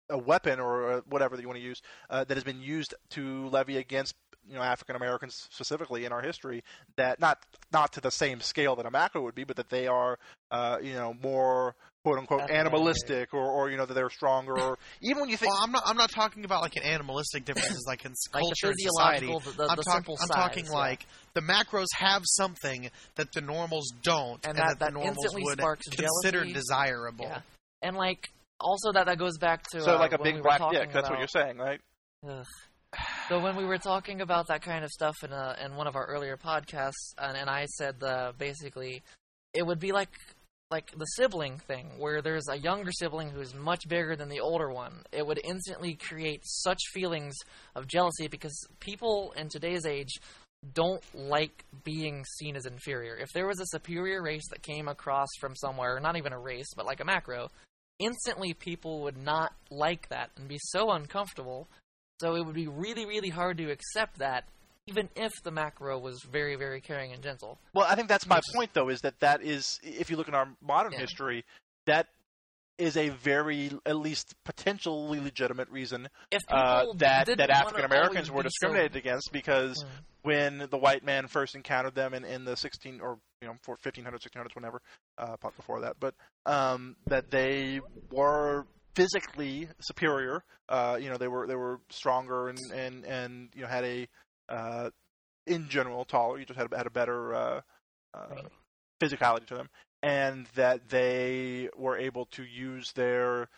a 0.09 0.17
weapon 0.17 0.59
or 0.59 1.03
whatever 1.07 1.35
that 1.35 1.41
you 1.41 1.47
want 1.47 1.59
to 1.59 1.63
use 1.63 1.81
uh, 2.09 2.23
that 2.23 2.35
has 2.35 2.43
been 2.43 2.61
used 2.61 2.93
to 3.11 3.47
levy 3.49 3.77
against 3.77 4.15
you 4.47 4.55
know 4.55 4.61
African 4.61 4.95
Americans 4.95 5.47
specifically 5.51 6.05
in 6.05 6.11
our 6.11 6.21
history. 6.21 6.63
That 6.97 7.19
not 7.19 7.39
not 7.71 7.93
to 7.93 8.01
the 8.01 8.11
same 8.11 8.41
scale 8.41 8.75
that 8.77 8.85
a 8.85 8.91
macro 8.91 9.21
would 9.23 9.35
be, 9.35 9.43
but 9.43 9.55
that 9.57 9.69
they 9.69 9.87
are 9.87 10.17
uh, 10.51 10.77
you 10.81 10.93
know 10.93 11.13
more 11.21 11.75
quote 12.03 12.19
unquote 12.19 12.49
animalistic 12.49 13.33
or, 13.33 13.45
or 13.49 13.69
you 13.71 13.77
know 13.77 13.85
that 13.85 13.93
they're 13.93 14.09
stronger 14.09 14.59
or 14.59 14.77
even 15.01 15.21
when 15.21 15.29
you 15.29 15.37
think 15.37 15.51
well, 15.53 15.61
I'm 15.63 15.71
not. 15.71 15.83
I'm 15.85 15.97
not 15.97 16.11
talking 16.11 16.43
about 16.45 16.61
like 16.61 16.75
an 16.75 16.83
animalistic 16.83 17.45
differences 17.45 17.83
like 17.87 18.03
in 18.05 18.11
s- 18.11 18.17
Like 18.33 18.41
the 18.43 18.47
culture 18.61 18.67
and 18.67 18.75
society. 18.79 19.25
physiological, 19.27 19.39
the, 19.51 19.57
the, 19.57 19.69
I'm, 19.69 19.75
the 19.77 19.83
talk- 19.83 20.09
I'm 20.09 20.17
size, 20.17 20.29
talking 20.29 20.65
yeah. 20.65 20.71
like 20.71 21.05
the 21.33 21.41
macros 21.41 21.87
have 21.95 22.23
something 22.25 22.89
that 23.15 23.31
the 23.33 23.41
normals 23.41 23.91
don't, 24.03 24.45
And 24.45 24.57
and, 24.57 24.57
that- 24.57 24.79
that, 24.79 24.79
that 24.79 24.85
the 24.93 24.99
normals 24.99 25.17
would 25.33 25.59
consider 25.59 26.39
jealousy. 26.39 26.53
desirable. 26.53 27.25
Yeah. 27.25 27.41
And 27.81 27.95
like 27.95 28.29
also 28.59 28.91
that 28.93 29.05
that 29.07 29.17
goes 29.17 29.37
back 29.37 29.63
to 29.71 29.81
so 29.81 29.95
uh, 29.95 29.99
like 29.99 30.13
a 30.13 30.21
big 30.21 30.35
we 30.35 30.41
black 30.41 30.61
dick. 30.71 30.91
That's 30.91 31.09
what 31.09 31.19
you're 31.19 31.27
saying, 31.27 31.57
right? 31.57 31.79
Ugh. 32.27 32.45
So 33.29 33.39
when 33.39 33.55
we 33.55 33.65
were 33.65 33.77
talking 33.77 34.21
about 34.21 34.47
that 34.47 34.61
kind 34.61 34.83
of 34.83 34.91
stuff 34.91 35.15
in 35.23 35.31
a, 35.31 35.55
in 35.63 35.75
one 35.75 35.87
of 35.87 35.95
our 35.95 36.05
earlier 36.05 36.37
podcasts, 36.37 37.13
and, 37.17 37.37
and 37.37 37.49
I 37.49 37.65
said 37.65 38.03
uh, 38.03 38.33
basically 38.37 39.01
it 39.53 39.65
would 39.65 39.79
be 39.79 39.91
like 39.91 40.09
like 40.71 40.91
the 40.97 41.05
sibling 41.05 41.59
thing, 41.59 41.91
where 41.99 42.23
there's 42.23 42.47
a 42.49 42.57
younger 42.57 42.91
sibling 42.91 43.29
who's 43.29 43.53
much 43.53 43.87
bigger 43.87 44.15
than 44.15 44.27
the 44.27 44.39
older 44.39 44.71
one. 44.71 45.03
It 45.11 45.25
would 45.25 45.39
instantly 45.43 45.93
create 45.93 46.41
such 46.43 46.79
feelings 46.91 47.35
of 47.75 47.87
jealousy 47.87 48.27
because 48.27 48.57
people 48.79 49.33
in 49.37 49.49
today's 49.49 49.85
age 49.85 50.13
don't 50.73 51.03
like 51.13 51.63
being 51.83 52.25
seen 52.39 52.55
as 52.55 52.65
inferior. 52.65 53.15
If 53.15 53.29
there 53.33 53.45
was 53.45 53.59
a 53.59 53.67
superior 53.67 54.23
race 54.23 54.47
that 54.49 54.63
came 54.63 54.87
across 54.87 55.29
from 55.39 55.55
somewhere, 55.55 55.99
not 55.99 56.17
even 56.17 56.33
a 56.33 56.39
race, 56.39 56.73
but 56.75 56.87
like 56.87 57.01
a 57.01 57.05
macro, 57.05 57.49
instantly 57.99 58.55
people 58.55 59.03
would 59.03 59.17
not 59.17 59.53
like 59.69 60.09
that 60.09 60.31
and 60.37 60.47
be 60.47 60.57
so 60.59 60.91
uncomfortable. 60.91 61.67
So 62.19 62.35
it 62.35 62.45
would 62.45 62.55
be 62.55 62.67
really, 62.67 63.05
really 63.05 63.29
hard 63.29 63.57
to 63.57 63.69
accept 63.71 64.19
that, 64.19 64.45
even 64.87 65.09
if 65.15 65.31
the 65.43 65.51
macro 65.51 65.97
was 65.99 66.21
very, 66.23 66.55
very 66.55 66.79
caring 66.81 67.11
and 67.11 67.21
gentle. 67.23 67.59
Well, 67.73 67.85
I 67.89 67.95
think 67.95 68.07
that's 68.07 68.27
my 68.27 68.39
point, 68.55 68.73
though, 68.73 68.89
is 68.89 69.01
that 69.01 69.19
that 69.19 69.41
is, 69.43 69.79
if 69.83 70.09
you 70.09 70.17
look 70.17 70.27
in 70.27 70.35
our 70.35 70.47
modern 70.61 70.93
Yeah. 70.93 70.99
history, 70.99 71.43
that 71.85 72.07
is 72.77 72.97
a 72.97 73.09
very, 73.09 73.71
at 73.85 73.97
least 73.97 74.33
potentially 74.45 75.19
legitimate 75.19 75.69
reason 75.69 76.07
If 76.31 76.41
uh, 76.49 76.85
that 76.95 77.27
that 77.37 77.49
African 77.49 77.85
Americans 77.85 78.31
were 78.31 78.43
be 78.43 78.49
so- 78.49 78.67
discriminated 78.67 78.95
against 78.95 79.31
because 79.31 79.83
Mm. 79.83 79.89
when 80.23 80.67
the 80.71 80.77
white 80.77 81.03
man 81.03 81.27
first 81.27 81.55
encountered 81.55 81.93
them 81.95 82.13
in, 82.13 82.23
in 82.25 82.45
the 82.45 82.55
16 82.55 82.99
or 83.01 83.19
you 83.41 83.47
know 83.47 83.57
1500s, 83.65 84.21
1600s, 84.23 84.55
whenever, 84.55 84.81
uh, 85.17 85.35
before 85.55 85.81
that, 85.81 85.97
but 85.99 86.15
um, 86.45 86.95
that 87.07 87.29
they 87.29 87.79
were 88.09 88.65
physically 88.95 89.69
superior. 89.79 90.43
Uh, 90.69 90.97
you 90.99 91.09
know, 91.09 91.17
they 91.17 91.27
were 91.27 91.47
they 91.47 91.55
were 91.55 91.79
stronger 91.89 92.49
and 92.49 92.59
and 92.73 93.05
and 93.05 93.49
you 93.55 93.61
know 93.61 93.67
had 93.67 93.83
a 93.83 94.07
uh, 94.49 94.89
in 95.47 95.69
general 95.69 96.05
taller. 96.05 96.39
You 96.39 96.45
just 96.45 96.59
had 96.59 96.73
had 96.73 96.87
a 96.87 96.91
better 96.91 97.33
uh, 97.35 97.61
uh, 98.13 98.27
Right. 98.29 98.45
physicality 99.01 99.45
to 99.47 99.55
them, 99.55 99.69
and 100.01 100.47
that 100.55 100.89
they 100.89 101.69
were 101.75 101.97
able 101.97 102.25
to 102.27 102.43
use 102.43 102.91
their 102.93 103.49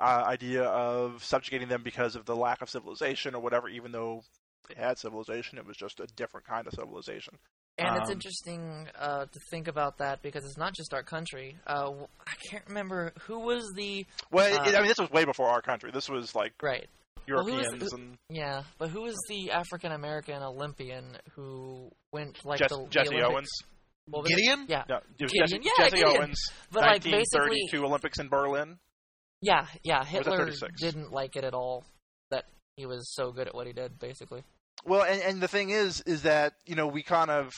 uh, 0.00 0.24
idea 0.26 0.64
of 0.64 1.24
subjugating 1.24 1.68
them 1.68 1.82
because 1.82 2.16
of 2.16 2.24
the 2.24 2.36
lack 2.36 2.62
of 2.62 2.70
civilization 2.70 3.34
or 3.34 3.40
whatever. 3.40 3.68
Even 3.68 3.92
though 3.92 4.22
they 4.68 4.80
had 4.80 4.98
civilization, 4.98 5.58
it 5.58 5.66
was 5.66 5.76
just 5.76 6.00
a 6.00 6.06
different 6.16 6.46
kind 6.46 6.66
of 6.66 6.74
civilization. 6.74 7.34
And 7.78 7.96
it's 7.96 8.06
Um, 8.06 8.12
interesting 8.12 8.88
uh, 8.98 9.24
to 9.26 9.40
think 9.50 9.66
about 9.66 9.98
that 9.98 10.20
because 10.22 10.44
it's 10.44 10.58
not 10.58 10.74
just 10.74 10.92
our 10.92 11.02
country. 11.02 11.56
Uh, 11.66 11.84
w- 11.84 12.06
I 12.26 12.32
can't 12.50 12.64
remember 12.68 13.12
who 13.22 13.38
was 13.40 13.64
the 13.74 14.06
Well, 14.30 14.46
Uh, 14.60 14.64
it, 14.68 14.74
I 14.74 14.78
mean, 14.80 14.88
this 14.88 14.98
was 14.98 15.10
way 15.10 15.24
before 15.24 15.48
our 15.48 15.62
country. 15.62 15.90
This 15.90 16.08
was 16.08 16.34
like 16.34 16.52
right. 16.62 16.88
Well, 17.28 17.44
who 17.44 17.52
was- 17.54 17.62
Europeans 17.64 17.92
and 17.94 18.18
Yeah, 18.28 18.64
but 18.78 18.90
who 18.90 19.00
was 19.02 19.16
the 19.28 19.52
African 19.52 19.92
American 19.92 20.42
Olympian 20.42 21.16
who 21.34 21.90
went 22.12 22.44
like 22.44 22.58
Jess, 22.58 22.68
the, 22.70 22.82
the 22.82 22.88
Jesse 22.90 23.08
Olympics- 23.14 23.32
Owens. 23.32 23.48
what 24.06 24.22
was 24.24 24.30
it? 24.32 24.36
Gideon? 24.36 24.66
Yeah, 24.68 24.84
No, 24.88 24.96
it 24.96 25.02
was 25.22 25.32
Gideon, 25.32 25.46
Jesse, 25.48 25.60
yeah, 25.62 25.84
Jesse 25.84 25.96
Gideon. 25.96 26.16
Owens. 26.18 26.38
but 26.72 26.82
like 26.82 27.02
basically, 27.04 27.60
1932 27.70 27.84
Olympics 27.86 28.18
in 28.18 28.28
Berlin. 28.28 28.78
yeah, 29.40 29.66
yeah. 29.82 30.00
was 30.00 30.08
Hitler 30.08 30.50
didn't 30.78 31.10
like 31.12 31.36
it 31.36 31.44
at 31.44 31.54
all 31.54 31.84
that 32.30 32.44
he 32.76 32.84
was 32.86 33.12
so 33.14 33.32
good 33.32 33.46
at 33.48 33.54
what 33.54 33.66
he 33.66 33.72
did. 33.72 33.98
Basically, 33.98 34.42
Well, 34.84 35.02
and, 35.02 35.22
and 35.22 35.40
the 35.40 35.48
thing 35.48 35.70
is, 35.70 36.02
is 36.06 36.22
that 36.22 36.54
you 36.66 36.74
know 36.74 36.86
we 36.86 37.02
kind 37.02 37.30
of 37.30 37.52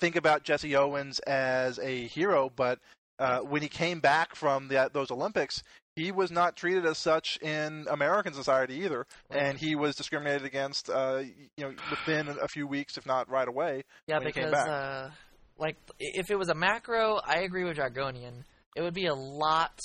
think 0.00 0.16
about 0.16 0.42
Jesse 0.42 0.74
Owens 0.76 1.18
as 1.20 1.78
a 1.78 2.06
hero, 2.06 2.50
but 2.54 2.78
uh, 3.18 3.40
when 3.40 3.62
he 3.62 3.68
came 3.68 4.00
back 4.00 4.34
from 4.34 4.68
the, 4.68 4.90
those 4.92 5.10
Olympics, 5.10 5.62
he 5.94 6.10
was 6.10 6.30
not 6.30 6.56
treated 6.56 6.86
as 6.86 6.98
such 6.98 7.38
in 7.42 7.86
American 7.90 8.32
society 8.32 8.80
either, 8.84 9.06
and 9.30 9.58
he 9.58 9.74
was 9.74 9.94
discriminated 9.94 10.44
against. 10.44 10.88
Uh, 10.88 11.22
you 11.56 11.64
know, 11.64 11.74
within 11.90 12.28
a 12.28 12.48
few 12.48 12.66
weeks, 12.66 12.96
if 12.96 13.06
not 13.06 13.28
right 13.30 13.48
away. 13.48 13.82
yeah, 14.06 14.18
when 14.18 14.26
he 14.26 14.32
came 14.32 14.46
because 14.46 14.66
uh, 14.66 15.10
like 15.58 15.76
if 16.00 16.30
it 16.30 16.38
was 16.38 16.48
a 16.48 16.54
macro, 16.54 17.20
I 17.24 17.40
agree 17.40 17.64
with 17.64 17.76
Dragonian. 17.76 18.44
It 18.74 18.82
would 18.82 18.94
be 18.94 19.06
a 19.06 19.14
lot 19.14 19.78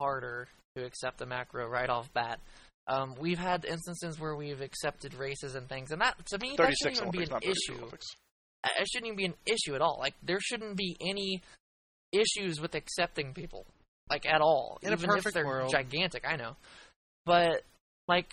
harder 0.00 0.48
to 0.76 0.84
accept 0.84 1.18
the 1.18 1.26
macro 1.26 1.68
right 1.68 1.90
off 1.90 2.12
bat. 2.12 2.40
Um, 2.88 3.14
we've 3.20 3.38
had 3.38 3.66
instances 3.66 4.18
where 4.18 4.34
we've 4.34 4.62
accepted 4.62 5.14
races 5.14 5.54
and 5.54 5.68
things, 5.68 5.90
and 5.90 6.00
that 6.00 6.14
to 6.28 6.38
me 6.38 6.54
that 6.56 6.74
shouldn't 6.74 6.96
even 6.96 7.10
be 7.10 7.22
an 7.22 7.38
issue. 7.42 7.76
Olympics. 7.76 8.06
It 8.64 8.88
shouldn't 8.90 9.06
even 9.06 9.16
be 9.16 9.24
an 9.26 9.34
issue 9.46 9.74
at 9.74 9.82
all. 9.82 9.98
Like 10.00 10.14
there 10.22 10.40
shouldn't 10.40 10.76
be 10.76 10.96
any 11.00 11.42
issues 12.12 12.60
with 12.60 12.74
accepting 12.74 13.34
people, 13.34 13.66
like 14.10 14.26
at 14.26 14.40
all. 14.40 14.78
In 14.82 14.88
a 14.88 14.92
even 14.92 15.10
if 15.10 15.16
perfect 15.16 15.34
they're 15.34 15.46
world. 15.46 15.70
gigantic, 15.70 16.24
I 16.26 16.36
know. 16.36 16.56
But 17.26 17.62
like 18.08 18.30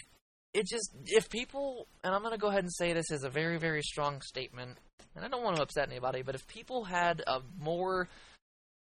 it 0.54 0.66
just 0.68 0.92
if 1.06 1.30
people 1.30 1.88
and 2.04 2.16
I'm 2.16 2.24
gonna 2.24 2.38
go 2.38 2.48
ahead 2.48 2.64
and 2.64 2.74
say 2.74 2.94
this 2.94 3.12
is 3.12 3.26
a 3.26 3.30
very, 3.30 3.60
very 3.60 3.82
strong 3.82 4.22
statement, 4.22 4.78
and 5.18 5.26
I 5.26 5.28
don't 5.28 5.44
want 5.44 5.58
to 5.58 5.64
upset 5.64 5.90
anybody, 5.90 6.22
but 6.22 6.34
if 6.34 6.48
people 6.48 6.86
had 6.86 7.22
a 7.28 7.42
more 7.60 8.08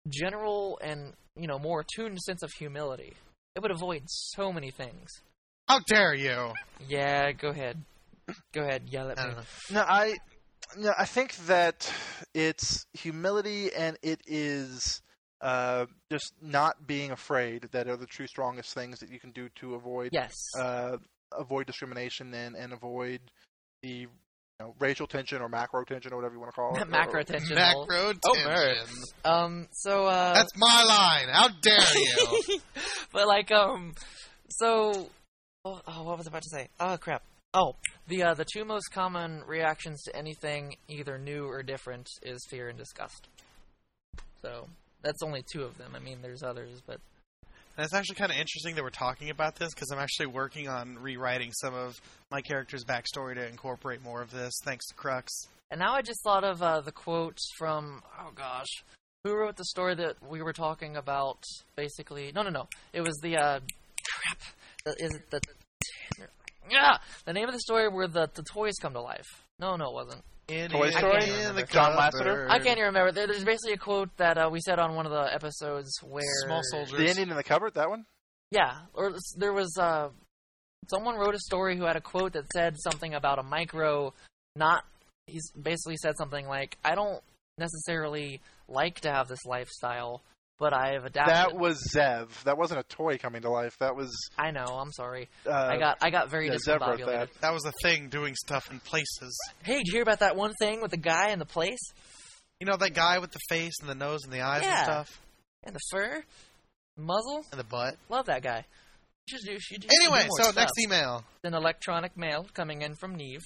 general 0.09 0.79
and 0.83 1.14
you 1.35 1.49
know 1.49 1.59
more 1.59 1.81
attuned 1.81 2.20
sense 2.20 2.45
of 2.45 2.53
humility, 2.53 3.14
it 3.57 3.61
would 3.61 3.72
avoid 3.72 4.03
so 4.07 4.53
many 4.53 4.70
things. 4.70 5.11
How 5.68 5.80
dare 5.86 6.14
you? 6.14 6.52
Yeah, 6.88 7.32
go 7.32 7.48
ahead. 7.48 7.82
Go 8.52 8.62
ahead, 8.62 8.88
yell 8.88 9.10
at 9.10 9.18
I 9.18 9.28
me. 9.28 9.34
No, 9.70 9.80
I, 9.80 10.16
no, 10.78 10.92
I 10.98 11.04
think 11.04 11.36
that 11.46 11.92
it's 12.34 12.86
humility 12.92 13.72
and 13.74 13.96
it 14.02 14.20
is 14.26 15.02
uh, 15.40 15.86
just 16.10 16.32
not 16.40 16.86
being 16.86 17.10
afraid 17.10 17.68
that 17.72 17.88
are 17.88 17.96
the 17.96 18.06
true 18.06 18.26
strongest 18.26 18.74
things 18.74 18.98
that 19.00 19.10
you 19.10 19.18
can 19.20 19.30
do 19.30 19.48
to 19.56 19.74
avoid 19.74 20.10
Yes. 20.12 20.32
uh, 20.58 20.96
avoid 21.36 21.66
discrimination 21.66 22.32
and, 22.32 22.56
and 22.56 22.72
avoid 22.72 23.20
the 23.82 23.88
you 23.88 24.08
know, 24.60 24.74
racial 24.78 25.06
tension 25.06 25.42
or 25.42 25.48
macro 25.48 25.84
tension 25.84 26.12
or 26.12 26.16
whatever 26.16 26.34
you 26.34 26.40
want 26.40 26.52
to 26.52 26.56
call 26.56 26.76
it. 26.76 26.88
Macro 26.88 27.22
tension. 27.24 27.52
attention. 27.52 27.56
Macro 27.56 28.12
Oh, 28.24 28.34
tension. 28.34 28.86
Um. 29.24 29.68
So. 29.72 30.06
Uh, 30.06 30.32
That's 30.34 30.52
my 30.56 30.84
line. 30.88 31.28
How 31.32 31.48
dare 31.60 31.98
you? 31.98 32.60
but 33.12 33.26
like 33.26 33.50
um 33.50 33.94
so 34.48 35.10
oh, 35.64 35.80
oh, 35.86 36.02
what 36.02 36.18
was 36.18 36.26
I 36.26 36.30
about 36.30 36.42
to 36.42 36.50
say? 36.50 36.68
Oh 36.80 36.96
crap. 36.96 37.22
Oh, 37.52 37.76
the 38.08 38.22
uh, 38.24 38.34
the 38.34 38.44
two 38.44 38.64
most 38.64 38.90
common 38.92 39.42
reactions 39.46 40.02
to 40.02 40.16
anything 40.16 40.76
either 40.88 41.18
new 41.18 41.46
or 41.46 41.62
different 41.62 42.08
is 42.22 42.44
fear 42.50 42.68
and 42.68 42.78
disgust. 42.78 43.28
So 44.42 44.68
that's 45.02 45.22
only 45.22 45.44
two 45.52 45.62
of 45.62 45.78
them. 45.78 45.92
I 45.94 46.00
mean, 46.00 46.18
there's 46.20 46.42
others, 46.42 46.82
but 46.86 46.98
And 47.76 47.84
it's 47.84 47.94
actually 47.94 48.16
kind 48.16 48.30
of 48.30 48.38
interesting 48.38 48.74
that 48.74 48.82
we're 48.82 48.90
talking 48.90 49.30
about 49.30 49.56
this 49.56 49.72
because 49.72 49.90
I'm 49.90 49.98
actually 49.98 50.26
working 50.26 50.68
on 50.68 50.98
rewriting 50.98 51.52
some 51.52 51.74
of 51.74 52.00
my 52.30 52.40
character's 52.40 52.84
backstory 52.84 53.34
to 53.36 53.46
incorporate 53.48 54.02
more 54.02 54.20
of 54.20 54.30
this. 54.30 54.52
Thanks 54.64 54.86
to 54.88 54.94
Crux. 54.94 55.32
and 55.70 55.80
now 55.80 55.94
I 55.94 56.02
just 56.02 56.22
thought 56.24 56.44
of 56.44 56.60
uh, 56.62 56.80
the 56.80 56.92
quotes 56.92 57.48
from 57.56 58.02
oh 58.20 58.32
gosh, 58.34 58.82
who 59.22 59.34
wrote 59.34 59.56
the 59.56 59.64
story 59.64 59.94
that 59.94 60.16
we 60.28 60.42
were 60.42 60.52
talking 60.52 60.96
about? 60.96 61.42
Basically, 61.76 62.32
no, 62.34 62.42
no, 62.42 62.50
no. 62.50 62.68
It 62.92 63.00
was 63.00 63.16
the 63.22 63.36
uh, 63.36 63.60
crap. 63.60 64.38
The, 64.85 64.95
is 64.99 65.14
it 65.14 65.30
the 65.30 65.41
yeah 66.70 66.99
the 67.24 67.32
name 67.32 67.49
of 67.49 67.55
the 67.55 67.61
story 67.61 67.89
where 67.89 68.09
the 68.09 68.28
the 68.35 68.43
toys 68.43 68.74
come 68.80 68.93
to 68.93 69.01
life? 69.01 69.26
No, 69.59 69.76
no, 69.76 69.89
it 69.89 69.95
wasn't. 69.95 70.22
In 70.49 70.70
Toy 70.70 70.89
in 70.89 70.93
Story? 70.93 71.24
in 71.24 71.55
the 71.55 71.62
John 71.62 71.95
cupboard. 71.95 72.26
Lasseter? 72.26 72.51
I 72.51 72.59
can't 72.59 72.76
even 72.76 72.89
remember. 72.89 73.12
There, 73.12 73.26
there's 73.26 73.45
basically 73.45 73.72
a 73.72 73.78
quote 73.78 74.14
that 74.18 74.37
uh, 74.37 74.51
we 74.53 74.61
said 74.61 74.78
on 74.78 74.95
one 74.95 75.07
of 75.07 75.12
the 75.12 75.32
episodes 75.32 75.91
where 76.03 76.22
Small 76.45 76.61
soldiers. 76.70 76.99
The 76.99 77.09
Indian 77.09 77.30
in 77.30 77.37
the 77.37 77.43
cupboard, 77.43 77.74
that 77.74 77.89
one? 77.89 78.05
Yeah, 78.51 78.72
or 78.93 79.14
there 79.39 79.55
was 79.55 79.74
uh, 79.78 80.11
someone 80.91 81.16
wrote 81.16 81.35
a 81.35 81.39
story 81.39 81.78
who 81.78 81.85
had 81.85 81.97
a 81.97 82.01
quote 82.01 82.35
that 82.35 82.45
said 82.53 82.76
something 82.78 83.14
about 83.14 83.39
a 83.39 83.43
micro 83.43 84.12
not. 84.55 84.85
He's 85.26 85.51
basically 85.53 85.97
said 85.97 86.18
something 86.18 86.47
like, 86.47 86.76
"I 86.85 86.95
don't 86.95 87.22
necessarily 87.57 88.43
like 88.68 89.01
to 89.01 89.11
have 89.11 89.28
this 89.28 89.47
lifestyle, 89.47 90.20
but 90.64 90.72
I 90.72 90.94
have 90.94 91.04
adapted." 91.04 91.34
That 91.34 91.54
was 91.54 91.76
Zev. 91.94 92.28
That 92.44 92.56
wasn't 92.56 92.80
a 92.80 92.84
toy 92.84 93.18
coming 93.18 93.42
to 93.42 93.50
life. 93.50 93.76
That 93.80 93.94
was. 93.94 94.10
I 94.38 94.50
know. 94.50 94.64
I'm 94.64 94.92
sorry. 94.92 95.28
Uh, 95.46 95.52
I 95.52 95.76
got 95.76 95.98
I 96.00 96.08
got 96.08 96.30
very 96.30 96.46
yeah, 96.48 96.54
Zev 96.66 96.80
wrote 96.80 96.98
discombobulated. 97.00 97.06
that. 97.32 97.40
That 97.42 97.52
was 97.52 97.66
a 97.66 97.72
thing 97.82 98.08
doing 98.08 98.34
stuff 98.34 98.70
in 98.70 98.80
places. 98.80 99.38
Hey, 99.62 99.76
did 99.76 99.86
you 99.88 99.92
hear 99.92 100.02
about 100.02 100.20
that 100.20 100.36
one 100.36 100.54
thing 100.58 100.80
with 100.80 100.90
the 100.90 100.96
guy 100.96 101.30
in 101.30 101.38
the 101.38 101.44
place 101.44 101.80
You 102.60 102.66
know 102.66 102.76
that 102.78 102.94
guy 102.94 103.18
with 103.18 103.32
the 103.32 103.40
face 103.50 103.74
and 103.82 103.90
the 103.90 103.94
nose 103.94 104.20
and 104.24 104.32
the 104.32 104.40
eyes 104.40 104.62
Yeah. 104.62 104.76
and 104.78 104.84
stuff 104.84 105.20
and 105.64 105.74
the 105.74 105.80
fur, 105.92 106.22
muzzle? 106.96 107.44
and 107.50 107.60
the 107.60 107.64
butt. 107.64 107.96
Love 108.08 108.26
that 108.26 108.42
guy. 108.42 108.64
You 109.26 109.38
should 109.38 109.46
do. 109.46 109.52
You 109.52 109.60
should 109.60 109.80
do 109.82 109.88
Anyway, 110.02 110.26
so 110.38 110.44
stuff. 110.44 110.56
next 110.56 110.72
email. 110.82 111.24
an 111.42 111.54
electronic 111.54 112.16
mail 112.16 112.46
coming 112.54 112.82
in 112.82 112.94
from 112.94 113.14
Neve. 113.14 113.42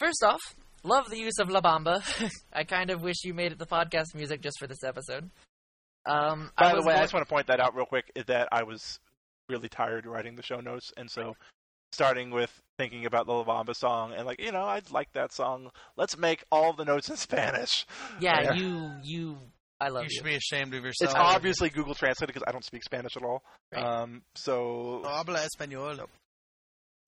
First 0.00 0.22
off, 0.24 0.40
love 0.84 1.08
the 1.10 1.18
use 1.18 1.38
of 1.40 1.48
La 1.50 1.60
Bamba. 1.60 2.02
I 2.52 2.64
kind 2.64 2.90
of 2.90 3.02
wish 3.02 3.16
you 3.24 3.34
made 3.34 3.52
it 3.52 3.58
the 3.58 3.66
podcast 3.66 4.14
music 4.14 4.40
just 4.42 4.56
for 4.60 4.66
this 4.68 4.82
episode. 4.84 5.30
Um, 6.08 6.50
By 6.58 6.66
I 6.66 6.70
the 6.70 6.76
was 6.76 6.86
way, 6.86 6.94
I 6.94 7.00
just 7.02 7.12
want 7.12 7.26
to 7.26 7.32
point 7.32 7.46
that 7.48 7.60
out 7.60 7.74
real 7.76 7.86
quick. 7.86 8.10
Is 8.14 8.24
that 8.26 8.48
I 8.52 8.62
was 8.62 8.98
really 9.48 9.68
tired 9.68 10.06
writing 10.06 10.36
the 10.36 10.42
show 10.42 10.60
notes, 10.60 10.92
and 10.96 11.10
so 11.10 11.34
starting 11.92 12.30
with 12.30 12.50
thinking 12.78 13.06
about 13.06 13.26
the 13.26 13.32
La 13.32 13.44
Bamba 13.44 13.74
song 13.74 14.12
and 14.12 14.26
like, 14.26 14.40
you 14.40 14.52
know, 14.52 14.60
I 14.62 14.82
like 14.90 15.12
that 15.14 15.32
song. 15.32 15.70
Let's 15.96 16.18
make 16.18 16.44
all 16.52 16.72
the 16.74 16.84
notes 16.84 17.08
in 17.08 17.16
Spanish. 17.16 17.86
yeah, 18.20 18.42
there. 18.42 18.54
you, 18.56 18.92
you, 19.02 19.38
I 19.80 19.88
love 19.88 20.02
You 20.02 20.08
you. 20.10 20.16
should 20.16 20.24
be 20.24 20.34
ashamed 20.34 20.74
of 20.74 20.84
yourself. 20.84 21.10
It's 21.12 21.18
obviously 21.18 21.70
Google 21.70 21.94
Translated 21.94 22.34
because 22.34 22.44
I 22.46 22.52
don't 22.52 22.64
speak 22.64 22.82
Spanish 22.84 23.16
at 23.16 23.22
all. 23.22 23.42
Right. 23.72 23.82
Um, 23.82 24.22
so 24.34 25.00
No 25.02 25.08
habla 25.08 25.40
español. 25.46 25.98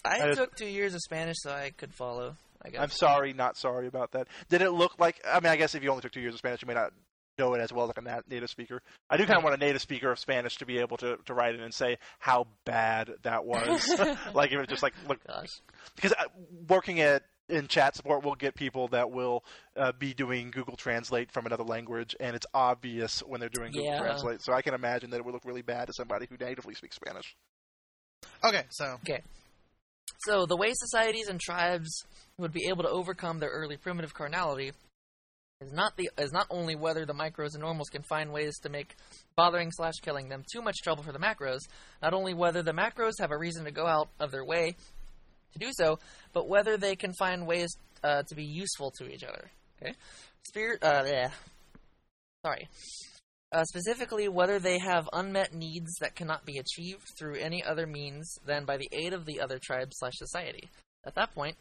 I 0.05 0.15
I 0.15 0.27
just- 0.29 0.39
took 0.39 0.57
two 0.57 0.67
years 0.67 0.95
of 0.95 1.01
Spanish, 1.03 1.37
so 1.41 1.51
I 1.53 1.71
could 1.77 1.93
follow. 1.95 2.37
I 2.63 2.71
guess. 2.71 2.81
I'm 2.81 2.91
sorry, 2.91 3.33
not 3.33 3.57
sorry 3.57 3.87
about 3.87 4.13
that. 4.13 4.29
Did 4.51 4.61
it 4.63 4.71
look 4.71 4.99
like? 4.99 5.21
I 5.27 5.41
mean, 5.41 5.51
I 5.53 5.57
guess 5.57 5.75
if 5.75 5.83
you 5.83 5.91
only 5.91 6.03
took 6.03 6.13
two 6.13 6.21
years 6.21 6.35
of 6.35 6.39
Spanish, 6.39 6.61
you 6.63 6.69
may 6.69 6.75
not 6.75 6.93
know 7.41 7.55
it 7.55 7.61
as 7.61 7.73
well 7.73 7.85
as 7.85 7.97
like 7.97 8.07
a 8.07 8.23
native 8.31 8.51
speaker. 8.51 8.81
I 9.09 9.17
do 9.17 9.27
kind 9.27 9.39
of 9.39 9.45
want 9.45 9.55
a 9.57 9.59
native 9.65 9.83
speaker 9.83 10.11
of 10.11 10.19
Spanish 10.19 10.59
to 10.59 10.67
be 10.67 10.79
able 10.79 10.97
to 10.99 11.17
to 11.27 11.35
write 11.35 11.55
it 11.55 11.61
and 11.61 11.75
say 11.75 11.99
how 12.19 12.47
bad 12.65 13.11
that 13.23 13.45
was. 13.45 13.89
like 14.35 14.53
if 14.53 14.61
it 14.61 14.69
just 14.69 14.83
like 14.83 14.95
look 15.09 15.19
Gosh. 15.27 15.61
because 15.97 16.13
uh, 16.13 16.25
working 16.69 17.01
at 17.01 17.23
in 17.49 17.67
chat 17.67 17.97
support, 17.97 18.25
we'll 18.25 18.37
get 18.37 18.55
people 18.55 18.89
that 18.89 19.11
will 19.11 19.45
uh, 19.77 19.91
be 19.99 20.15
doing 20.15 20.53
Google 20.53 20.77
Translate 20.77 21.33
from 21.33 21.47
another 21.47 21.65
language, 21.65 22.15
and 22.21 22.37
it's 22.37 22.47
obvious 22.55 23.21
when 23.21 23.41
they're 23.41 23.49
doing 23.49 23.73
Google 23.73 23.91
Yeah. 23.91 24.01
Translate. 24.01 24.41
So 24.41 24.53
I 24.53 24.63
can 24.63 24.73
imagine 24.73 25.11
that 25.11 25.17
it 25.17 25.25
would 25.25 25.35
look 25.35 25.45
really 25.45 25.63
bad 25.63 25.89
to 25.89 25.93
somebody 25.93 26.27
who 26.31 26.37
natively 26.37 26.75
speaks 26.75 26.95
Spanish. 26.95 27.35
Okay, 28.45 28.63
so 28.71 28.99
okay. 29.03 29.23
So 30.27 30.47
the 30.47 30.57
way 30.57 30.73
societies 30.75 31.29
and 31.29 31.41
tribes 31.41 32.05
would 32.39 32.53
be 32.53 32.69
able 32.69 32.85
to 32.85 32.89
overcome 32.89 33.41
their 33.41 33.51
early 33.51 33.77
primitive 33.77 34.15
carnality 34.15 34.73
is 35.61 35.73
not 35.73 35.97
the 35.97 36.11
is 36.19 36.33
not 36.33 36.47
only 36.51 36.75
whether 36.75 37.05
the 37.05 37.13
micros 37.13 37.53
and 37.53 37.61
normals 37.61 37.89
can 37.89 38.03
find 38.03 38.33
ways 38.33 38.59
to 38.63 38.69
make 38.69 38.97
bothering 39.37 39.71
slash 39.73 39.95
killing 40.03 40.29
them 40.29 40.43
too 40.53 40.63
much 40.63 40.77
trouble 40.83 41.03
for 41.03 41.13
the 41.13 41.19
macros, 41.19 41.61
not 42.03 42.15
only 42.15 42.35
whether 42.35 42.63
the 42.63 42.73
macros 42.73 43.13
have 43.21 43.31
a 43.31 43.39
reason 43.39 43.65
to 43.65 43.71
go 43.71 43.87
out 43.87 44.09
of 44.19 44.31
their 44.31 44.45
way 44.45 44.75
to 45.53 45.59
do 45.59 45.71
so, 45.73 45.99
but 46.33 46.49
whether 46.49 46.77
they 46.77 46.97
can 46.97 47.13
find 47.19 47.47
ways 47.47 47.69
uh, 48.03 48.23
to 48.29 48.35
be 48.35 48.45
useful 48.45 48.93
to 48.99 49.09
each 49.11 49.25
other. 49.25 49.51
Okay, 49.83 49.95
spirit. 50.49 50.83
Uh, 50.83 51.05
yeah. 51.07 51.31
Sorry. 52.45 52.69
Uh, 53.53 53.65
specifically, 53.65 54.29
whether 54.29 54.61
they 54.61 54.79
have 54.79 55.09
unmet 55.13 55.53
needs 55.53 55.93
that 56.01 56.15
cannot 56.15 56.47
be 56.47 56.59
achieved 56.59 57.03
through 57.19 57.35
any 57.35 57.65
other 57.65 57.87
means 57.87 58.39
than 58.47 58.65
by 58.65 58.77
the 58.77 58.89
aid 58.93 59.13
of 59.13 59.27
the 59.27 59.41
other 59.41 59.59
tribe 59.59 59.89
slash 59.93 60.13
society. 60.15 60.71
At 61.05 61.17
that 61.17 61.35
point, 61.35 61.57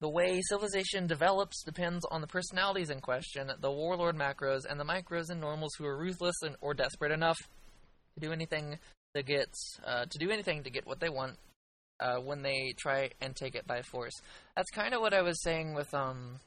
the 0.00 0.08
way 0.08 0.40
civilization 0.48 1.06
develops 1.06 1.62
depends 1.64 2.04
on 2.10 2.20
the 2.20 2.26
personalities 2.26 2.90
in 2.90 3.00
question, 3.00 3.50
the 3.60 3.70
warlord 3.70 4.16
macros, 4.16 4.66
and 4.68 4.78
the 4.78 4.84
micros 4.84 5.30
and 5.30 5.40
normals 5.40 5.72
who 5.78 5.86
are 5.86 5.98
ruthless 5.98 6.36
and, 6.42 6.56
or 6.60 6.74
desperate 6.74 7.12
enough 7.12 7.38
to 8.14 8.20
do 8.20 8.32
anything 8.32 8.78
to 9.14 9.22
get 9.22 9.48
uh, 9.86 10.04
to 10.04 10.18
do 10.18 10.30
anything 10.30 10.62
to 10.64 10.70
get 10.70 10.86
what 10.86 11.00
they 11.00 11.08
want 11.08 11.36
uh, 12.00 12.16
when 12.16 12.42
they 12.42 12.74
try 12.76 13.10
and 13.20 13.34
take 13.34 13.54
it 13.54 13.66
by 13.66 13.80
force. 13.82 14.12
That's 14.54 14.70
kind 14.70 14.92
of 14.92 15.00
what 15.00 15.14
I 15.14 15.22
was 15.22 15.42
saying 15.42 15.74
with 15.74 15.92
um 15.94 16.40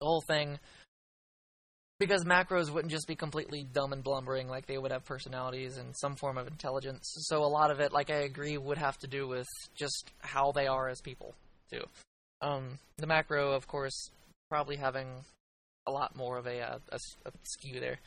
the 0.00 0.06
whole 0.06 0.22
thing. 0.26 0.58
Because 1.98 2.24
macros 2.24 2.70
wouldn't 2.70 2.92
just 2.92 3.08
be 3.08 3.16
completely 3.16 3.64
dumb 3.72 3.94
and 3.94 4.04
blumbering, 4.04 4.48
like 4.48 4.66
they 4.66 4.76
would 4.76 4.90
have 4.90 5.06
personalities 5.06 5.78
and 5.78 5.96
some 5.96 6.14
form 6.14 6.36
of 6.36 6.46
intelligence. 6.46 7.10
So 7.20 7.42
a 7.42 7.48
lot 7.48 7.70
of 7.70 7.80
it, 7.80 7.90
like 7.90 8.10
I 8.10 8.24
agree, 8.24 8.58
would 8.58 8.76
have 8.76 8.98
to 8.98 9.06
do 9.06 9.26
with 9.26 9.46
just 9.74 10.10
how 10.18 10.52
they 10.52 10.66
are 10.66 10.90
as 10.90 11.00
people, 11.00 11.34
too. 11.70 11.84
Um, 12.46 12.78
the 12.96 13.08
macro, 13.08 13.52
of 13.52 13.66
course, 13.66 14.10
probably 14.48 14.76
having 14.76 15.08
a 15.84 15.90
lot 15.90 16.14
more 16.14 16.38
of 16.38 16.46
a, 16.46 16.60
uh, 16.60 16.78
a, 16.92 16.98
a 17.26 17.32
skew 17.42 17.80
there. 17.80 17.98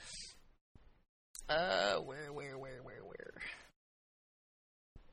Uh, 1.49 1.95
where, 1.95 2.31
where, 2.31 2.57
where, 2.57 2.79
where, 2.81 3.01
where? 3.03 3.33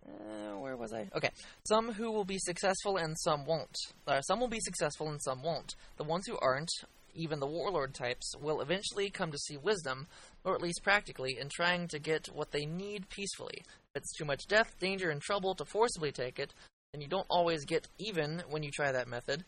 Uh, 0.09 0.59
where 0.61 0.77
was 0.77 0.93
I? 0.93 1.09
Okay. 1.17 1.31
Some 1.67 1.93
who 1.93 2.13
will 2.13 2.25
be 2.25 2.39
successful 2.39 2.99
and 2.99 3.17
some 3.19 3.45
won't. 3.47 3.77
Uh, 4.07 4.21
some 4.21 4.39
will 4.39 4.47
be 4.47 4.61
successful 4.61 5.09
and 5.09 5.21
some 5.21 5.43
won't. 5.43 5.75
The 5.97 6.05
ones 6.05 6.27
who 6.29 6.39
aren't, 6.41 6.71
even 7.13 7.41
the 7.41 7.49
warlord 7.49 7.95
types, 7.95 8.33
will 8.41 8.61
eventually 8.61 9.11
come 9.11 9.33
to 9.33 9.39
see 9.39 9.57
wisdom, 9.57 10.07
or 10.45 10.55
at 10.55 10.63
least 10.63 10.85
practically, 10.85 11.37
in 11.41 11.49
trying 11.49 11.89
to 11.89 11.99
get 11.99 12.27
what 12.27 12.53
they 12.53 12.65
need 12.65 13.09
peacefully. 13.09 13.65
If 13.95 14.03
it's 14.03 14.17
too 14.17 14.25
much 14.25 14.47
death, 14.47 14.77
danger, 14.79 15.11
and 15.11 15.21
trouble 15.21 15.57
to 15.57 15.65
forcibly 15.65 16.13
take 16.13 16.39
it, 16.39 16.53
then 16.97 17.03
you 17.03 17.09
don't 17.09 17.27
always 17.29 17.67
get 17.67 17.87
even 17.99 18.43
when 18.49 18.63
you 18.63 18.71
try 18.71 18.91
that 18.91 19.07
method. 19.07 19.45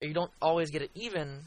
Or 0.00 0.06
you 0.06 0.14
don't 0.14 0.30
always 0.40 0.70
get 0.70 0.80
it 0.80 0.92
even. 0.94 1.40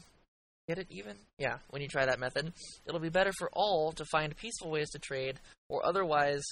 Get 0.68 0.78
it 0.78 0.86
even? 0.90 1.16
Yeah, 1.38 1.56
when 1.70 1.80
you 1.80 1.88
try 1.88 2.04
that 2.04 2.20
method. 2.20 2.52
It'll 2.84 3.00
be 3.00 3.08
better 3.08 3.32
for 3.38 3.48
all 3.54 3.92
to 3.92 4.04
find 4.12 4.36
peaceful 4.36 4.70
ways 4.70 4.90
to 4.90 4.98
trade, 4.98 5.40
or 5.70 5.86
otherwise 5.86 6.42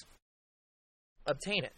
obtain 1.26 1.64
it. 1.64 1.74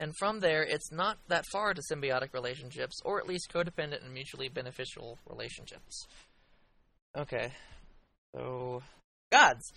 And 0.00 0.12
from 0.18 0.40
there, 0.40 0.64
it's 0.64 0.90
not 0.90 1.18
that 1.28 1.44
far 1.52 1.72
to 1.72 1.80
symbiotic 1.88 2.34
relationships, 2.34 2.96
or 3.04 3.20
at 3.20 3.28
least 3.28 3.52
codependent 3.54 4.04
and 4.04 4.12
mutually 4.12 4.48
beneficial 4.48 5.18
relationships. 5.30 6.04
Okay. 7.16 7.52
So, 8.34 8.82
gods. 9.30 9.72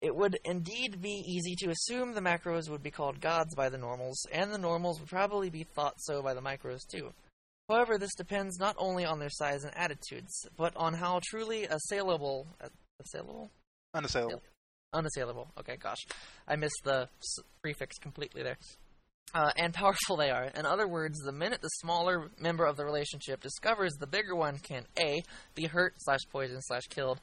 It 0.00 0.16
would 0.16 0.38
indeed 0.44 1.02
be 1.02 1.22
easy 1.26 1.54
to 1.56 1.70
assume 1.70 2.14
the 2.14 2.20
macros 2.22 2.70
would 2.70 2.82
be 2.82 2.90
called 2.90 3.20
gods 3.20 3.54
by 3.54 3.68
the 3.68 3.76
normals, 3.78 4.24
and 4.32 4.50
the 4.50 4.58
normals 4.58 4.98
would 4.98 5.10
probably 5.10 5.50
be 5.50 5.64
thought 5.64 5.94
so 5.98 6.22
by 6.22 6.32
the 6.32 6.40
micros 6.40 6.80
too. 6.90 7.12
However, 7.68 7.98
this 7.98 8.14
depends 8.16 8.58
not 8.58 8.74
only 8.78 9.04
on 9.04 9.18
their 9.18 9.30
size 9.30 9.62
and 9.64 9.76
attitudes, 9.76 10.46
but 10.56 10.74
on 10.74 10.94
how 10.94 11.20
truly 11.30 11.64
assailable. 11.64 12.46
Assailable? 13.00 13.50
Unassailable. 13.94 14.42
Unassailable. 14.92 15.52
Okay, 15.58 15.76
gosh. 15.76 16.00
I 16.48 16.56
missed 16.56 16.80
the 16.84 17.08
s- 17.20 17.44
prefix 17.62 17.96
completely 17.98 18.42
there. 18.42 18.56
Uh, 19.32 19.52
and 19.56 19.72
powerful 19.72 20.16
they 20.16 20.30
are. 20.30 20.46
In 20.46 20.66
other 20.66 20.88
words, 20.88 21.18
the 21.20 21.30
minute 21.30 21.60
the 21.62 21.68
smaller 21.68 22.30
member 22.40 22.64
of 22.64 22.76
the 22.76 22.84
relationship 22.84 23.40
discovers 23.40 23.92
the 24.00 24.06
bigger 24.06 24.34
one 24.34 24.58
can 24.58 24.84
A, 24.98 25.22
be 25.54 25.66
hurt 25.66 25.94
slash 25.98 26.20
poisoned 26.32 26.64
slash 26.64 26.82
killed, 26.90 27.20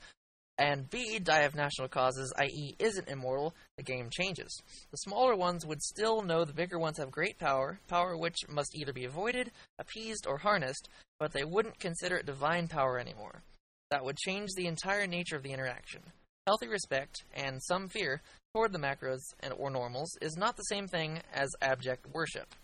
and 0.57 0.89
B, 0.89 1.19
die 1.19 1.41
of 1.41 1.55
natural 1.55 1.87
causes, 1.87 2.33
i.e., 2.37 2.75
isn't 2.79 3.07
immortal, 3.07 3.53
the 3.77 3.83
game 3.83 4.09
changes. 4.11 4.61
The 4.91 4.97
smaller 4.97 5.35
ones 5.35 5.65
would 5.65 5.81
still 5.81 6.21
know 6.21 6.45
the 6.45 6.53
bigger 6.53 6.79
ones 6.79 6.97
have 6.97 7.11
great 7.11 7.37
power, 7.37 7.79
power 7.87 8.17
which 8.17 8.37
must 8.49 8.75
either 8.75 8.93
be 8.93 9.05
avoided, 9.05 9.51
appeased, 9.77 10.25
or 10.27 10.37
harnessed, 10.37 10.89
but 11.19 11.31
they 11.31 11.43
wouldn't 11.43 11.79
consider 11.79 12.17
it 12.17 12.25
divine 12.25 12.67
power 12.67 12.97
anymore. 12.97 13.43
That 13.91 14.03
would 14.03 14.17
change 14.17 14.49
the 14.55 14.67
entire 14.67 15.07
nature 15.07 15.35
of 15.35 15.43
the 15.43 15.53
interaction. 15.53 16.01
Healthy 16.47 16.67
respect, 16.67 17.23
and 17.35 17.61
some 17.63 17.87
fear, 17.87 18.21
toward 18.53 18.71
the 18.71 18.79
macros 18.79 19.21
and 19.41 19.53
or 19.57 19.69
normals 19.69 20.09
is 20.21 20.37
not 20.37 20.57
the 20.57 20.63
same 20.63 20.87
thing 20.87 21.19
as 21.33 21.49
abject 21.61 22.07
worship. 22.13 22.55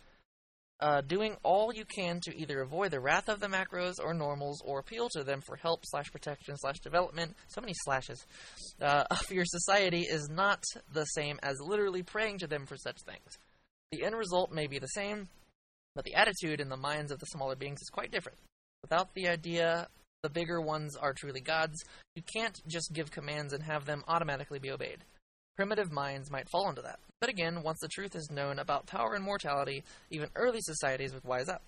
Uh, 0.84 1.00
doing 1.00 1.38
all 1.44 1.74
you 1.74 1.86
can 1.86 2.20
to 2.20 2.36
either 2.38 2.60
avoid 2.60 2.92
the 2.92 3.00
wrath 3.00 3.30
of 3.30 3.40
the 3.40 3.48
macros 3.48 3.94
or 4.04 4.14
normals 4.14 4.62
or 4.66 4.80
appeal 4.80 5.08
to 5.08 5.24
them 5.24 5.40
for 5.40 5.56
help 5.56 5.80
slash 5.86 6.12
protection 6.12 6.58
slash 6.58 6.78
development. 6.80 7.34
So 7.48 7.62
many 7.62 7.74
slashes. 7.86 8.26
Uh, 8.82 9.06
of 9.12 9.32
your 9.32 9.46
society 9.46 10.02
is 10.02 10.28
not 10.30 10.62
the 10.92 11.06
same 11.06 11.40
as 11.42 11.62
literally 11.62 12.04
praying 12.04 12.40
to 12.40 12.48
them 12.48 12.66
for 12.66 12.76
such 12.76 12.98
things. 13.06 13.38
The 13.94 14.04
end 14.04 14.16
result 14.16 14.52
may 14.52 14.68
be 14.68 14.78
the 14.78 14.88
same 14.88 15.30
but 15.96 16.06
the 16.06 16.16
attitude 16.16 16.60
in 16.60 16.70
the 16.70 16.78
minds 16.78 17.12
of 17.12 17.20
the 17.20 17.28
smaller 17.28 17.56
beings 17.56 17.80
is 17.82 17.90
quite 17.90 18.12
different. 18.12 18.40
Without 18.82 19.14
the 19.14 19.28
idea 19.28 19.88
the 20.24 20.30
bigger 20.30 20.62
ones 20.62 20.96
are 20.96 21.14
truly 21.14 21.42
gods. 21.42 21.84
You 22.16 22.24
can't 22.34 22.58
just 22.66 22.94
give 22.94 23.12
commands 23.12 23.52
and 23.52 23.62
have 23.64 23.86
them 23.86 24.04
automatically 24.08 24.58
be 24.58 24.72
obeyed. 24.72 25.04
Primitive 25.58 25.92
minds 25.92 26.32
might 26.32 26.50
fall 26.50 26.70
into 26.70 26.82
that. 26.82 27.00
But 27.24 27.30
again, 27.30 27.64
once 27.64 27.80
the 27.80 27.88
truth 27.88 28.18
is 28.18 28.30
known 28.30 28.60
about 28.60 28.86
power 28.86 29.14
and 29.14 29.24
mortality, 29.24 29.86
even 30.10 30.28
early 30.36 30.60
societies 30.60 31.14
would 31.14 31.24
wise 31.24 31.48
up. 31.48 31.62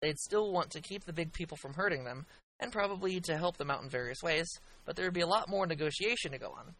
They'd 0.00 0.16
still 0.18 0.50
want 0.50 0.70
to 0.70 0.80
keep 0.80 1.04
the 1.04 1.12
big 1.12 1.34
people 1.34 1.58
from 1.58 1.74
hurting 1.74 2.04
them, 2.04 2.24
and 2.58 2.72
probably 2.72 3.20
to 3.20 3.36
help 3.36 3.58
them 3.58 3.70
out 3.70 3.82
in 3.82 3.90
various 3.90 4.22
ways, 4.22 4.48
but 4.86 4.96
there 4.96 5.04
would 5.04 5.12
be 5.12 5.20
a 5.20 5.26
lot 5.26 5.50
more 5.50 5.66
negotiation 5.66 6.32
to 6.32 6.38
go 6.38 6.54
on. 6.58 6.74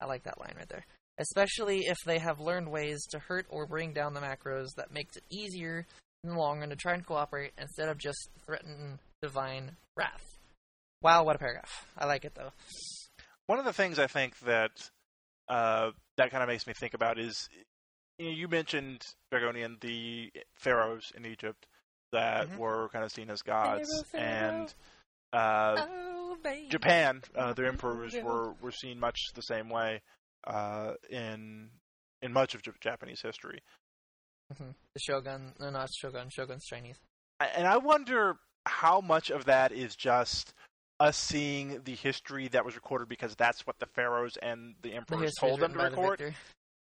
I 0.00 0.06
like 0.06 0.22
that 0.22 0.38
line 0.38 0.54
right 0.56 0.68
there. 0.68 0.86
Especially 1.18 1.80
if 1.80 1.96
they 2.06 2.20
have 2.20 2.38
learned 2.38 2.70
ways 2.70 3.04
to 3.10 3.18
hurt 3.18 3.46
or 3.48 3.66
bring 3.66 3.92
down 3.92 4.14
the 4.14 4.20
macros 4.20 4.68
that 4.76 4.94
makes 4.94 5.16
it 5.16 5.24
easier 5.28 5.84
in 6.22 6.30
the 6.30 6.36
long 6.38 6.60
run 6.60 6.68
to 6.68 6.76
try 6.76 6.94
and 6.94 7.04
cooperate 7.04 7.54
instead 7.60 7.88
of 7.88 7.98
just 7.98 8.28
threaten 8.46 9.00
divine 9.20 9.72
wrath. 9.96 10.22
Wow, 11.02 11.24
what 11.24 11.34
a 11.34 11.40
paragraph! 11.40 11.88
I 11.98 12.06
like 12.06 12.24
it 12.24 12.36
though. 12.36 12.52
One 13.48 13.58
of 13.58 13.64
the 13.64 13.72
things 13.72 13.98
I 13.98 14.06
think 14.06 14.38
that 14.46 14.70
uh, 15.48 15.90
that 16.16 16.30
kind 16.30 16.42
of 16.42 16.48
makes 16.48 16.66
me 16.66 16.72
think 16.72 16.94
about 16.94 17.18
is 17.18 17.48
you, 18.18 18.26
know, 18.26 18.32
you 18.32 18.48
mentioned 18.48 19.04
Dragonian, 19.32 19.80
the 19.80 20.32
pharaohs 20.56 21.12
in 21.16 21.26
Egypt 21.26 21.66
that 22.12 22.48
Mhm. 22.48 22.58
were 22.58 22.88
kind 22.90 23.04
of 23.04 23.10
seen 23.12 23.28
as 23.30 23.42
gods, 23.42 24.04
Pharaoh, 24.12 24.24
and 24.24 24.74
uh, 25.32 25.86
oh. 25.88 26.38
Japan, 26.68 27.22
uh, 27.34 27.52
their 27.54 27.66
emperors 27.66 28.14
Yeah. 28.14 28.22
were 28.22 28.52
were 28.54 28.70
seen 28.72 29.00
much 29.00 29.18
the 29.34 29.42
same 29.42 29.68
way 29.68 30.02
uh, 30.46 30.94
in 31.10 31.70
in 32.22 32.32
much 32.32 32.54
of 32.54 32.62
J- 32.62 32.72
Japanese 32.80 33.20
history. 33.22 33.60
Mhm. 34.52 34.74
The 34.92 35.00
shogun, 35.00 35.54
no, 35.58 35.70
not 35.70 35.90
shogun. 35.92 36.30
Shogun's 36.30 36.64
Chinese. 36.66 37.00
I- 37.40 37.48
and 37.48 37.66
I 37.66 37.78
wonder 37.78 38.36
how 38.66 39.00
much 39.00 39.30
of 39.30 39.46
that 39.46 39.72
is 39.72 39.96
just 39.96 40.54
us 41.00 41.16
seeing 41.16 41.80
the 41.84 41.94
history 41.94 42.48
that 42.48 42.64
was 42.64 42.74
recorded 42.74 43.08
because 43.08 43.34
that's 43.34 43.66
what 43.66 43.78
the 43.78 43.86
pharaohs 43.86 44.36
and 44.42 44.74
the 44.82 44.90
The 44.90 44.96
emperors 44.96 45.30
is 45.30 45.34
told 45.38 45.60
them 45.60 45.72
to 45.72 45.78
by 45.78 45.88
the 45.88 45.96
record. 45.96 46.34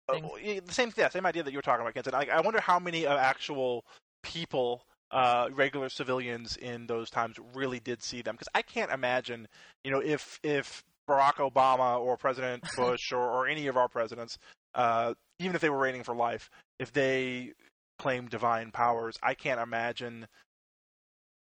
Uh, 0.09 0.19
the 0.65 0.73
same, 0.73 0.91
yeah, 0.97 1.09
same 1.09 1.25
idea 1.25 1.43
that 1.43 1.51
you 1.51 1.57
were 1.57 1.61
talking 1.61 1.81
about, 1.81 1.93
Kenson. 1.93 2.15
I, 2.15 2.27
I 2.31 2.41
wonder 2.41 2.59
how 2.59 2.79
many 2.79 3.05
uh, 3.05 3.15
actual 3.15 3.85
people, 4.23 4.83
uh, 5.11 5.49
regular 5.53 5.89
civilians 5.89 6.57
in 6.57 6.87
those 6.87 7.09
times, 7.09 7.37
really 7.53 7.79
did 7.79 8.03
see 8.03 8.21
them. 8.21 8.35
Because 8.35 8.49
I 8.53 8.61
can't 8.61 8.91
imagine, 8.91 9.47
you 9.83 9.91
know, 9.91 9.99
if 9.99 10.39
if 10.43 10.83
Barack 11.07 11.35
Obama 11.35 11.99
or 11.99 12.17
President 12.17 12.63
Bush 12.77 13.11
or, 13.11 13.19
or 13.19 13.47
any 13.47 13.67
of 13.67 13.77
our 13.77 13.87
presidents, 13.87 14.37
uh, 14.73 15.13
even 15.39 15.55
if 15.55 15.61
they 15.61 15.69
were 15.69 15.79
reigning 15.79 16.03
for 16.03 16.15
life, 16.15 16.49
if 16.79 16.91
they 16.91 17.53
claimed 17.99 18.29
divine 18.29 18.71
powers, 18.71 19.17
I 19.21 19.35
can't 19.35 19.61
imagine 19.61 20.27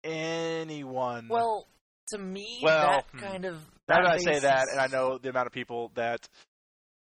anyone. 0.03 1.28
Well, 1.28 1.68
to 2.10 2.18
me, 2.18 2.60
Well, 2.64 2.88
that 2.88 3.06
hmm. 3.12 3.20
kind 3.20 3.45
of. 3.45 3.56
now 3.88 4.03
that 4.03 4.12
I 4.14 4.18
say 4.18 4.39
that, 4.39 4.66
and 4.72 4.80
I 4.80 4.88
know 4.88 5.18
the 5.18 5.30
amount 5.30 5.47
of 5.47 5.53
people 5.53 5.91
that 5.95 6.28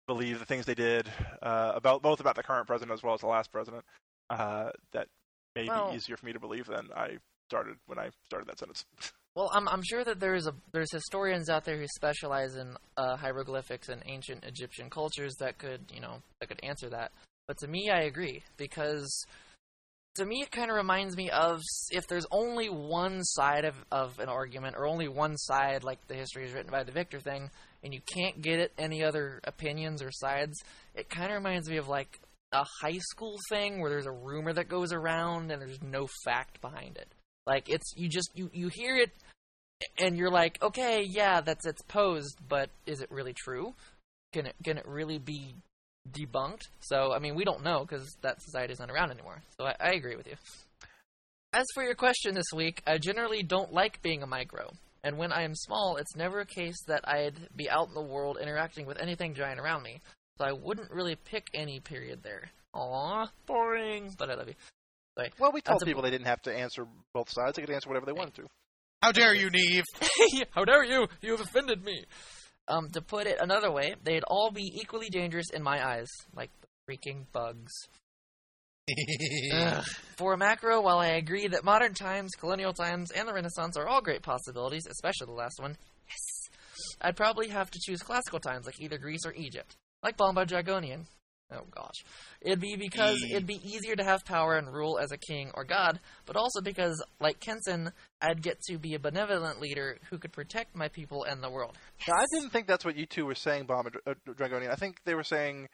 believe 0.06 0.38
the 0.38 0.44
things 0.46 0.66
they 0.66 0.74
did 0.74 1.08
uh, 1.42 1.72
about 1.74 2.02
both 2.02 2.20
about 2.20 2.34
the 2.36 2.42
current 2.42 2.66
president 2.66 2.92
as 2.92 3.02
well 3.02 3.14
as 3.14 3.20
the 3.20 3.26
last 3.28 3.52
president, 3.52 3.84
uh, 4.30 4.70
that 4.92 5.08
may 5.54 5.66
Well- 5.66 5.90
be 5.90 5.96
easier 5.96 6.16
for 6.16 6.26
me 6.26 6.32
to 6.32 6.40
believe 6.40 6.66
than 6.66 6.88
I 6.94 7.18
started 7.48 7.76
when 7.86 7.98
I 7.98 8.10
started 8.26 8.48
that 8.48 8.58
sentence. 8.58 8.84
Well, 9.36 9.48
I'm 9.54 9.68
I'm 9.68 9.82
sure 9.84 10.02
that 10.02 10.18
there's 10.18 10.48
a 10.48 10.54
there's 10.72 10.92
historians 10.92 11.48
out 11.48 11.64
there 11.64 11.78
who 11.78 11.86
specialize 11.94 12.56
in 12.56 12.76
uh, 12.96 13.16
hieroglyphics 13.16 13.88
and 13.88 14.02
ancient 14.04 14.44
Egyptian 14.44 14.90
cultures 14.90 15.32
that 15.38 15.56
could 15.56 15.82
you 15.94 16.00
know 16.00 16.20
that 16.40 16.48
could 16.48 16.58
answer 16.64 16.90
that. 16.90 17.12
But 17.46 17.56
to 17.58 17.68
me, 17.68 17.90
I 17.90 18.00
agree 18.00 18.42
because 18.56 19.24
to 20.16 20.24
me 20.24 20.42
it 20.42 20.50
kind 20.50 20.70
of 20.70 20.76
reminds 20.76 21.16
me 21.16 21.30
of 21.30 21.60
if 21.90 22.06
there's 22.06 22.26
only 22.30 22.68
one 22.68 23.22
side 23.24 23.64
of 23.64 23.74
of 23.90 24.18
an 24.18 24.28
argument 24.28 24.76
or 24.76 24.86
only 24.86 25.08
one 25.08 25.36
side 25.36 25.84
like 25.84 26.06
the 26.08 26.14
history 26.14 26.44
is 26.44 26.52
written 26.52 26.70
by 26.70 26.82
the 26.82 26.92
victor 26.92 27.20
thing, 27.20 27.50
and 27.82 27.94
you 27.94 28.00
can't 28.14 28.42
get 28.42 28.58
it 28.58 28.72
any 28.78 29.04
other 29.04 29.40
opinions 29.44 30.02
or 30.02 30.10
sides. 30.10 30.56
It 30.94 31.08
kind 31.08 31.30
of 31.30 31.36
reminds 31.36 31.68
me 31.68 31.76
of 31.76 31.88
like 31.88 32.20
a 32.52 32.64
high 32.80 32.98
school 32.98 33.36
thing 33.48 33.80
where 33.80 33.90
there's 33.90 34.06
a 34.06 34.12
rumor 34.12 34.52
that 34.52 34.68
goes 34.68 34.92
around 34.92 35.50
and 35.50 35.62
there's 35.62 35.82
no 35.82 36.08
fact 36.24 36.60
behind 36.60 36.96
it. 36.96 37.08
Like 37.46 37.68
it's 37.68 37.94
you 37.96 38.08
just 38.08 38.30
you 38.34 38.50
you 38.52 38.68
hear 38.68 38.96
it 38.96 39.10
and 39.98 40.16
you're 40.16 40.30
like, 40.30 40.62
okay, 40.62 41.02
yeah, 41.08 41.40
that's 41.40 41.66
it's 41.66 41.82
posed, 41.82 42.38
but 42.48 42.70
is 42.86 43.00
it 43.00 43.10
really 43.10 43.32
true? 43.32 43.74
Can 44.32 44.46
it 44.46 44.56
can 44.64 44.78
it 44.78 44.86
really 44.86 45.18
be 45.18 45.54
debunked? 46.12 46.62
So 46.80 47.12
I 47.12 47.18
mean, 47.18 47.34
we 47.34 47.44
don't 47.44 47.62
know 47.64 47.80
because 47.88 48.16
that 48.22 48.40
society 48.42 48.72
is 48.72 48.78
not 48.80 48.90
around 48.90 49.10
anymore. 49.10 49.42
So 49.58 49.66
I, 49.66 49.74
I 49.80 49.90
agree 49.92 50.16
with 50.16 50.26
you. 50.26 50.34
As 51.52 51.66
for 51.74 51.82
your 51.82 51.94
question 51.94 52.34
this 52.34 52.52
week, 52.54 52.82
I 52.86 52.98
generally 52.98 53.42
don't 53.42 53.72
like 53.72 54.00
being 54.02 54.22
a 54.22 54.26
micro. 54.26 54.70
And 55.02 55.16
when 55.18 55.32
I 55.32 55.42
am 55.42 55.54
small, 55.54 55.96
it's 55.96 56.14
never 56.14 56.40
a 56.40 56.46
case 56.46 56.76
that 56.86 57.08
I'd 57.08 57.48
be 57.56 57.68
out 57.68 57.88
in 57.88 57.94
the 57.94 58.02
world 58.02 58.38
interacting 58.40 58.86
with 58.86 58.98
anything 59.00 59.34
giant 59.34 59.58
around 59.58 59.82
me. 59.82 60.00
So 60.38 60.44
I 60.44 60.52
wouldn't 60.52 60.90
really 60.90 61.16
pick 61.16 61.48
any 61.54 61.80
period 61.80 62.20
there. 62.22 62.50
Aw, 62.74 63.26
boring. 63.46 64.14
But 64.18 64.30
I 64.30 64.34
love 64.34 64.48
you. 64.48 64.54
well, 65.38 65.50
we 65.52 65.60
told 65.60 65.76
That's 65.76 65.82
a- 65.82 65.86
people 65.86 66.02
they 66.02 66.10
didn't 66.10 66.26
have 66.28 66.42
to 66.42 66.54
answer 66.54 66.84
both 67.14 67.30
sides; 67.30 67.56
they 67.56 67.62
could 67.62 67.70
answer 67.74 67.88
whatever 67.88 68.06
they 68.06 68.12
wanted 68.12 68.34
to. 68.36 68.46
How 69.02 69.12
dare 69.12 69.34
you, 69.34 69.50
Neve? 69.50 69.84
How 70.50 70.64
dare 70.64 70.84
you? 70.84 71.08
You 71.22 71.32
have 71.32 71.40
offended 71.40 71.82
me. 71.82 72.04
Um, 72.68 72.88
to 72.90 73.00
put 73.00 73.26
it 73.26 73.38
another 73.40 73.70
way, 73.70 73.94
they'd 74.02 74.22
all 74.24 74.50
be 74.50 74.72
equally 74.80 75.08
dangerous 75.08 75.50
in 75.52 75.62
my 75.62 75.84
eyes, 75.84 76.08
like 76.34 76.50
freaking 76.88 77.24
bugs. 77.32 77.72
For 80.16 80.34
a 80.34 80.38
macro, 80.38 80.80
while 80.80 80.98
I 80.98 81.08
agree 81.08 81.48
that 81.48 81.64
modern 81.64 81.94
times, 81.94 82.30
colonial 82.38 82.72
times, 82.72 83.10
and 83.10 83.28
the 83.28 83.34
Renaissance 83.34 83.76
are 83.76 83.88
all 83.88 84.00
great 84.00 84.22
possibilities, 84.22 84.86
especially 84.88 85.26
the 85.26 85.32
last 85.32 85.60
one, 85.60 85.76
yes, 86.08 86.50
I'd 87.00 87.16
probably 87.16 87.48
have 87.48 87.70
to 87.70 87.78
choose 87.80 88.02
classical 88.02 88.40
times 88.40 88.66
like 88.66 88.80
either 88.80 88.98
Greece 88.98 89.24
or 89.24 89.32
Egypt, 89.34 89.76
like 90.02 90.16
Bomba 90.16 90.46
Dragonian. 90.46 91.06
Oh 91.52 91.64
gosh. 91.74 92.04
It'd 92.40 92.60
be 92.60 92.76
because 92.76 93.18
it'd 93.30 93.46
be 93.46 93.60
easier 93.64 93.96
to 93.96 94.04
have 94.04 94.24
power 94.24 94.56
and 94.56 94.72
rule 94.72 94.98
as 94.98 95.10
a 95.10 95.16
king 95.16 95.50
or 95.54 95.64
god, 95.64 95.98
but 96.26 96.36
also 96.36 96.60
because, 96.60 97.02
like 97.20 97.40
Kenson, 97.40 97.90
I'd 98.22 98.40
get 98.42 98.60
to 98.68 98.78
be 98.78 98.94
a 98.94 98.98
benevolent 98.98 99.60
leader 99.60 99.98
who 100.10 100.18
could 100.18 100.32
protect 100.32 100.76
my 100.76 100.88
people 100.88 101.24
and 101.24 101.42
the 101.42 101.50
world. 101.50 101.76
Now, 102.06 102.14
I 102.18 102.24
didn't 102.32 102.50
think 102.50 102.66
that's 102.66 102.84
what 102.84 102.96
you 102.96 103.06
two 103.06 103.26
were 103.26 103.34
saying, 103.34 103.64
Bomb 103.64 103.86
and 103.86 103.96
Dra- 104.04 104.14
uh, 104.14 104.32
Dragonian. 104.32 104.70
I 104.70 104.76
think 104.76 104.98
they 105.04 105.14
were 105.14 105.24
saying, 105.24 105.68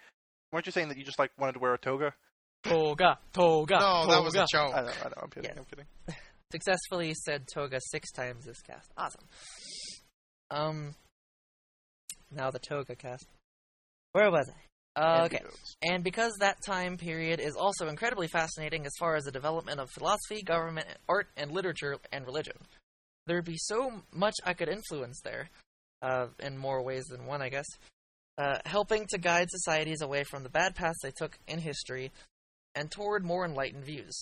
weren't 0.53 0.67
you 0.67 0.73
saying 0.73 0.89
that 0.89 0.97
you 0.97 1.05
just 1.05 1.19
like 1.19 1.31
wanted 1.39 1.53
to 1.53 1.59
wear 1.59 1.75
a 1.75 1.79
toga? 1.79 2.15
Toga, 2.65 3.19
toga, 3.33 3.79
no, 3.79 4.07
that 4.09 4.25
was 4.25 4.35
a 4.35 4.39
toga. 4.39 4.47
joke. 4.51 4.75
I 4.75 4.81
know, 4.81 4.89
I 4.89 5.09
know. 5.09 5.15
I'm 5.23 5.31
kidding. 5.31 5.51
Yes. 5.51 5.59
I'm 5.59 5.65
kidding. 5.65 5.87
Successfully 6.53 7.13
said 7.25 7.47
toga 7.53 7.81
six 7.91 8.11
times 8.13 8.45
this 8.45 8.61
cast. 8.63 8.91
Awesome. 8.97 9.25
Um. 10.51 10.95
Now 12.31 12.51
the 12.51 12.59
toga 12.59 12.97
cast. 12.97 13.27
Where 14.13 14.31
was 14.31 14.49
I? 14.49 14.66
Okay. 14.97 15.43
And 15.83 16.03
because 16.03 16.33
that 16.41 16.57
time 16.65 16.97
period 16.97 17.39
is 17.39 17.55
also 17.55 17.89
incredibly 17.89 18.29
fascinating 18.29 18.87
as 18.87 18.93
far 18.99 19.17
as 19.17 19.25
the 19.25 19.31
development 19.31 19.79
of 19.79 19.91
philosophy, 19.91 20.43
government, 20.43 20.87
art, 21.09 21.29
and 21.37 21.51
literature 21.51 21.97
and 22.13 22.25
religion, 22.25 22.57
there'd 23.27 23.45
be 23.45 23.59
so 23.59 24.03
much 24.13 24.35
I 24.45 24.55
could 24.55 24.69
influence 24.69 25.21
there, 25.23 25.51
uh, 26.03 26.29
in 26.41 26.57
more 26.57 26.83
ways 26.83 27.05
than 27.07 27.27
one, 27.27 27.43
I 27.43 27.51
guess. 27.51 27.67
Uh, 28.39 28.59
helping 28.65 29.07
to 29.09 29.19
guide 29.19 29.49
societies 29.51 30.03
away 30.03 30.25
from 30.25 30.43
the 30.43 30.51
bad 30.51 30.75
paths 30.75 30.99
they 31.03 31.11
took 31.11 31.39
in 31.47 31.59
history 31.59 32.13
and 32.75 32.91
toward 32.91 33.25
more 33.25 33.45
enlightened 33.45 33.85
views. 33.85 34.15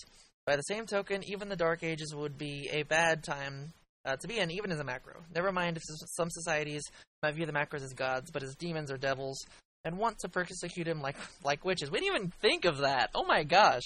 By 0.47 0.57
the 0.57 0.63
same 0.63 0.87
token, 0.87 1.25
even 1.25 1.49
the 1.49 1.57
Dark 1.57 1.83
Ages 1.83 2.15
would 2.15 2.39
be 2.39 2.69
a 2.73 2.83
bad 2.85 3.25
time 3.25 3.73
uh, 4.05 4.17
to 4.17 4.29
be 4.29 4.39
in, 4.39 4.51
even 4.51 4.71
as 4.71 4.79
a 4.79 4.85
macro. 4.85 5.25
Never 5.35 5.51
mind 5.51 5.77
if 5.77 5.83
some 6.17 6.31
societies 6.31 6.83
might 7.23 7.35
view 7.35 7.47
the 7.47 7.53
macros 7.53 7.83
as 7.83 7.93
gods, 7.93 8.31
but 8.31 8.43
as 8.43 8.55
demons 8.55 8.91
or 8.91 8.99
devils, 8.99 9.39
and 9.85 9.99
want 9.99 10.19
to 10.21 10.29
persecute 10.29 10.89
him 10.89 11.01
like 11.01 11.17
like 11.45 11.65
witches. 11.65 11.91
We 11.91 12.01
didn't 12.01 12.17
even 12.17 12.33
think 12.41 12.65
of 12.65 12.79
that. 12.79 13.11
Oh 13.15 13.25
my 13.25 13.45
gosh! 13.45 13.83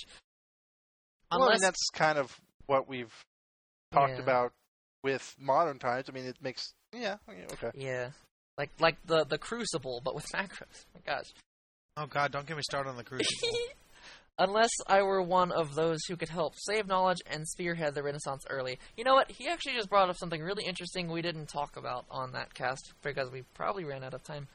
Well, 1.30 1.32
I 1.32 1.36
mean, 1.38 1.46
Unless 1.46 1.60
that's 1.60 1.88
kind 1.92 2.18
of 2.18 2.34
what 2.66 2.88
we've 2.88 3.12
talked 3.92 4.14
Yeah. 4.14 4.22
about 4.22 4.52
with 5.02 5.34
modern 5.38 5.78
times. 5.78 6.06
I 6.08 6.12
mean, 6.12 6.24
it 6.26 6.36
makes 6.42 6.72
yeah, 6.92 7.16
yeah 7.28 7.44
okay. 7.52 7.70
yeah, 7.74 8.10
like 8.56 8.70
like 8.80 8.96
the 9.06 9.24
the 9.24 9.38
Crucible, 9.38 10.00
but 10.04 10.14
with 10.14 10.26
macros. 10.34 10.84
Oh 10.94 10.94
my 10.94 11.00
gosh! 11.14 11.26
Oh 11.96 12.06
God, 12.06 12.32
don't 12.32 12.46
get 12.46 12.56
me 12.56 12.62
started 12.62 12.90
on 12.90 12.96
the 12.96 13.04
Crucible. 13.04 13.28
Unless 14.40 14.70
I 14.86 15.02
were 15.02 15.20
one 15.20 15.50
of 15.50 15.74
those 15.74 15.98
who 16.08 16.16
could 16.16 16.28
help 16.28 16.54
save 16.56 16.86
knowledge 16.86 17.18
and 17.28 17.44
spearhead 17.48 17.96
the 17.96 18.04
Renaissance 18.04 18.44
early. 18.48 18.78
You 18.96 19.02
know 19.02 19.14
what? 19.14 19.32
He 19.32 19.48
actually 19.48 19.72
just 19.74 19.90
brought 19.90 20.08
up 20.08 20.16
something 20.16 20.40
really 20.40 20.64
interesting 20.64 21.10
we 21.10 21.22
didn't 21.22 21.46
talk 21.48 21.76
about 21.76 22.04
on 22.08 22.30
that 22.34 22.54
cast 22.54 22.92
because 23.02 23.32
we 23.32 23.42
probably 23.54 23.84
ran 23.84 24.04
out 24.04 24.14
of 24.14 24.22
time. 24.22 24.46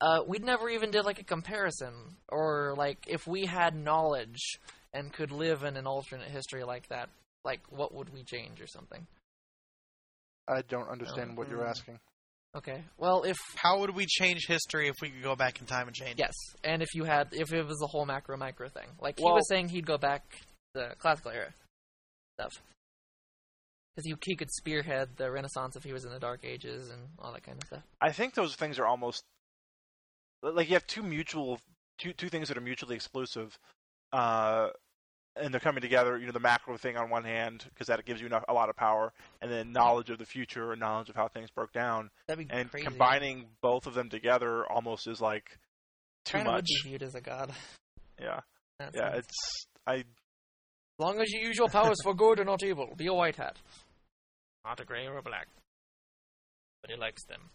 Uh, 0.00 0.20
we 0.26 0.38
never 0.38 0.68
even 0.68 0.90
did 0.90 1.04
like 1.04 1.18
a 1.18 1.24
comparison, 1.24 1.92
or 2.28 2.74
like 2.76 2.98
if 3.08 3.26
we 3.26 3.46
had 3.46 3.74
knowledge 3.74 4.58
and 4.92 5.12
could 5.12 5.32
live 5.32 5.64
in 5.64 5.76
an 5.76 5.86
alternate 5.86 6.28
history 6.30 6.62
like 6.64 6.88
that, 6.88 7.08
like 7.44 7.60
what 7.70 7.92
would 7.94 8.12
we 8.12 8.22
change 8.22 8.60
or 8.60 8.66
something? 8.66 9.06
I 10.46 10.62
don't 10.62 10.88
understand 10.88 11.36
what 11.36 11.48
you're 11.48 11.64
Mm. 11.64 11.70
asking. 11.70 12.00
Okay. 12.56 12.82
Well, 12.96 13.24
if 13.24 13.36
How 13.56 13.80
would 13.80 13.94
we 13.94 14.06
change 14.06 14.46
history 14.46 14.88
if 14.88 14.94
we 15.02 15.10
could 15.10 15.22
go 15.22 15.36
back 15.36 15.60
in 15.60 15.66
time 15.66 15.86
and 15.88 15.94
change? 15.94 16.12
it? 16.12 16.20
yes, 16.20 16.34
and 16.64 16.80
if 16.80 16.88
you 16.94 17.04
had, 17.04 17.28
if 17.32 17.52
it 17.52 17.62
was 17.66 17.82
a 17.82 17.86
whole 17.86 18.06
macro 18.06 18.36
micro 18.36 18.68
thing, 18.68 18.88
like 19.00 19.18
he 19.18 19.24
was 19.24 19.46
saying, 19.48 19.68
he'd 19.68 19.86
go 19.86 19.98
back 19.98 20.22
to 20.30 20.38
the 20.74 20.94
classical 20.98 21.32
era 21.32 21.52
stuff, 22.38 22.52
because 23.94 24.06
he 24.06 24.14
he 24.24 24.36
could 24.36 24.50
spearhead 24.52 25.10
the 25.16 25.30
Renaissance 25.30 25.76
if 25.76 25.82
he 25.84 25.92
was 25.92 26.04
in 26.04 26.12
the 26.12 26.18
Dark 26.20 26.44
Ages 26.44 26.88
and 26.88 27.08
all 27.18 27.32
that 27.32 27.42
kind 27.42 27.58
of 27.60 27.66
stuff. 27.66 27.82
I 28.00 28.12
think 28.12 28.34
those 28.34 28.54
things 28.54 28.78
are 28.78 28.86
almost 28.86 29.22
like 30.42 30.68
you 30.68 30.74
have 30.74 30.86
two 30.86 31.02
mutual 31.02 31.60
two 31.98 32.12
two 32.12 32.28
things 32.28 32.48
that 32.48 32.56
are 32.56 32.60
mutually 32.62 32.94
exclusive, 32.96 33.58
uh, 34.12 34.68
and 35.36 35.52
they're 35.52 35.60
coming 35.60 35.80
together. 35.82 36.16
You 36.18 36.26
know, 36.26 36.32
the 36.32 36.40
macro 36.40 36.76
thing 36.76 36.96
on 36.96 37.10
one 37.10 37.24
hand 37.24 37.64
because 37.72 37.86
that 37.88 38.04
gives 38.04 38.20
you 38.20 38.26
enough, 38.26 38.44
a 38.48 38.52
lot 38.52 38.68
of 38.68 38.76
power, 38.76 39.12
and 39.42 39.50
then 39.50 39.72
knowledge 39.72 40.10
of 40.10 40.18
the 40.18 40.26
future 40.26 40.72
and 40.72 40.80
knowledge 40.80 41.08
of 41.08 41.16
how 41.16 41.28
things 41.28 41.50
broke 41.50 41.72
down, 41.72 42.10
That'd 42.26 42.46
be 42.48 42.54
and 42.54 42.70
crazy. 42.70 42.86
combining 42.86 43.46
both 43.62 43.86
of 43.86 43.94
them 43.94 44.08
together 44.08 44.64
almost 44.70 45.06
is 45.08 45.20
like 45.20 45.58
too 46.24 46.38
Kinda 46.38 46.50
would 46.50 46.56
much. 46.58 46.66
be 46.84 46.88
viewed 46.90 47.02
as 47.02 47.14
a 47.14 47.20
god. 47.20 47.52
Yeah, 48.20 48.40
That 48.78 48.94
yeah. 48.94 49.12
sounds- 49.12 49.18
It's 49.26 49.66
I 49.86 49.94
as 49.96 50.04
long 50.98 51.20
as 51.20 51.30
you 51.30 51.40
use 51.46 51.56
your 51.56 51.68
powers 51.68 51.96
for 52.02 52.12
good 52.14 52.38
and 52.40 52.46
not 52.48 52.62
evil, 52.64 52.92
be 52.96 53.06
a 53.06 53.14
white 53.14 53.36
hat. 53.36 53.56
Not 54.64 54.80
a 54.80 54.84
gray 54.84 55.06
or 55.06 55.16
a 55.18 55.22
black. 55.22 55.46
But 56.82 56.90
he 56.90 56.96
likes 56.96 57.24
them. 57.24 57.50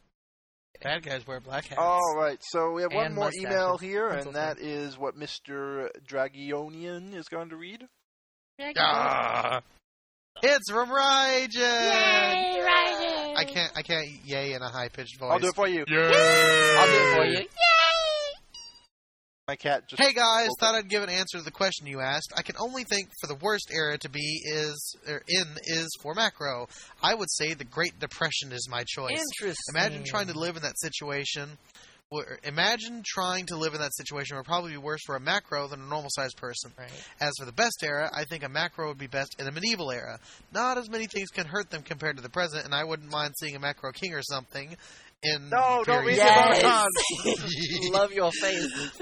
Bad 0.81 1.03
guys 1.03 1.25
wear 1.25 1.39
black 1.39 1.65
hats. 1.67 1.79
All 1.79 2.15
right, 2.17 2.37
so 2.41 2.71
we 2.71 2.81
have 2.81 2.91
one 2.91 3.05
And 3.07 3.15
more 3.15 3.25
mustaches. 3.25 3.45
email 3.45 3.77
here, 3.77 4.09
Pencil 4.09 4.29
and 4.29 4.35
that 4.35 4.59
is 4.59 4.97
what 4.97 5.15
Mr. 5.17 5.87
Dragonian 6.05 7.13
is 7.15 7.27
going 7.29 7.49
to 7.49 7.55
read. 7.55 7.85
Ah. 8.77 9.61
It's 10.41 10.69
from 10.71 10.89
Raijin. 10.89 11.55
Yay, 11.55 12.59
Raijin! 12.59 13.37
I 13.37 13.45
can't. 13.45 13.71
I 13.77 13.81
can't. 13.81 14.07
Yay 14.25 14.53
in 14.53 14.61
a 14.61 14.67
high 14.69 14.89
pitched 14.89 15.19
voice. 15.19 15.29
I'll 15.31 15.39
do 15.39 15.47
it 15.49 15.55
for 15.55 15.67
you. 15.67 15.81
I'll 15.81 15.85
do 15.85 15.93
it 15.95 17.15
for 17.15 17.25
you. 17.25 17.45
My 19.45 19.57
cat 19.57 19.89
just. 19.89 20.01
Hey 20.01 20.13
guys, 20.13 20.47
thought 20.57 20.73
I'd 20.73 20.87
give 20.87 21.03
an 21.03 21.09
answer 21.09 21.37
to 21.37 21.43
the 21.43 21.51
question 21.51 21.85
you 21.85 21.99
asked. 21.99 22.31
I 22.37 22.43
can 22.43 22.55
only 22.61 22.85
think 22.85 23.09
for 23.19 23.27
the 23.27 23.35
worst 23.35 23.71
era 23.73 23.97
to 23.97 24.09
be 24.09 24.41
is 24.45 24.95
or 25.05 25.21
in 25.27 25.57
is 25.65 25.89
for 26.01 26.13
macro. 26.13 26.69
I 27.01 27.13
would 27.13 27.29
say 27.29 27.53
the 27.53 27.65
Great 27.65 27.99
Depression 27.99 28.53
is 28.53 28.69
my 28.71 28.85
choice. 28.87 29.21
Interesting. 29.41 29.75
Imagine 29.75 30.03
trying 30.05 30.27
to 30.27 30.39
live 30.39 30.55
in 30.55 30.61
that 30.61 30.79
situation. 30.79 31.57
Imagine 32.43 33.01
trying 33.05 33.47
to 33.47 33.57
live 33.57 33.73
in 33.73 33.81
that 33.81 33.93
situation 33.95 34.37
would 34.37 34.45
probably 34.45 34.71
be 34.71 34.77
worse 34.77 35.01
for 35.05 35.17
a 35.17 35.19
macro 35.19 35.67
than 35.67 35.81
a 35.81 35.85
normal 35.85 36.09
sized 36.11 36.37
person. 36.37 36.71
Right. 36.77 36.89
As 37.19 37.33
for 37.37 37.45
the 37.45 37.51
best 37.51 37.83
era, 37.83 38.09
I 38.15 38.23
think 38.23 38.43
a 38.43 38.49
macro 38.49 38.87
would 38.87 38.99
be 38.99 39.07
best 39.07 39.35
in 39.39 39.47
a 39.47 39.51
medieval 39.51 39.91
era. 39.91 40.19
Not 40.53 40.77
as 40.77 40.89
many 40.89 41.07
things 41.07 41.29
can 41.29 41.47
hurt 41.47 41.69
them 41.69 41.81
compared 41.81 42.15
to 42.15 42.23
the 42.23 42.29
present, 42.29 42.63
and 42.63 42.73
I 42.73 42.85
wouldn't 42.85 43.11
mind 43.11 43.33
seeing 43.39 43.57
a 43.57 43.59
macro 43.59 43.91
king 43.91 44.13
or 44.13 44.21
something. 44.21 44.77
In 45.23 45.49
No, 45.49 45.83
don't 45.85 46.05
read 46.05 46.17
various- 46.17 46.61
Yes. 46.61 47.89
Love 47.91 48.11
your 48.11 48.31
face. 48.31 49.01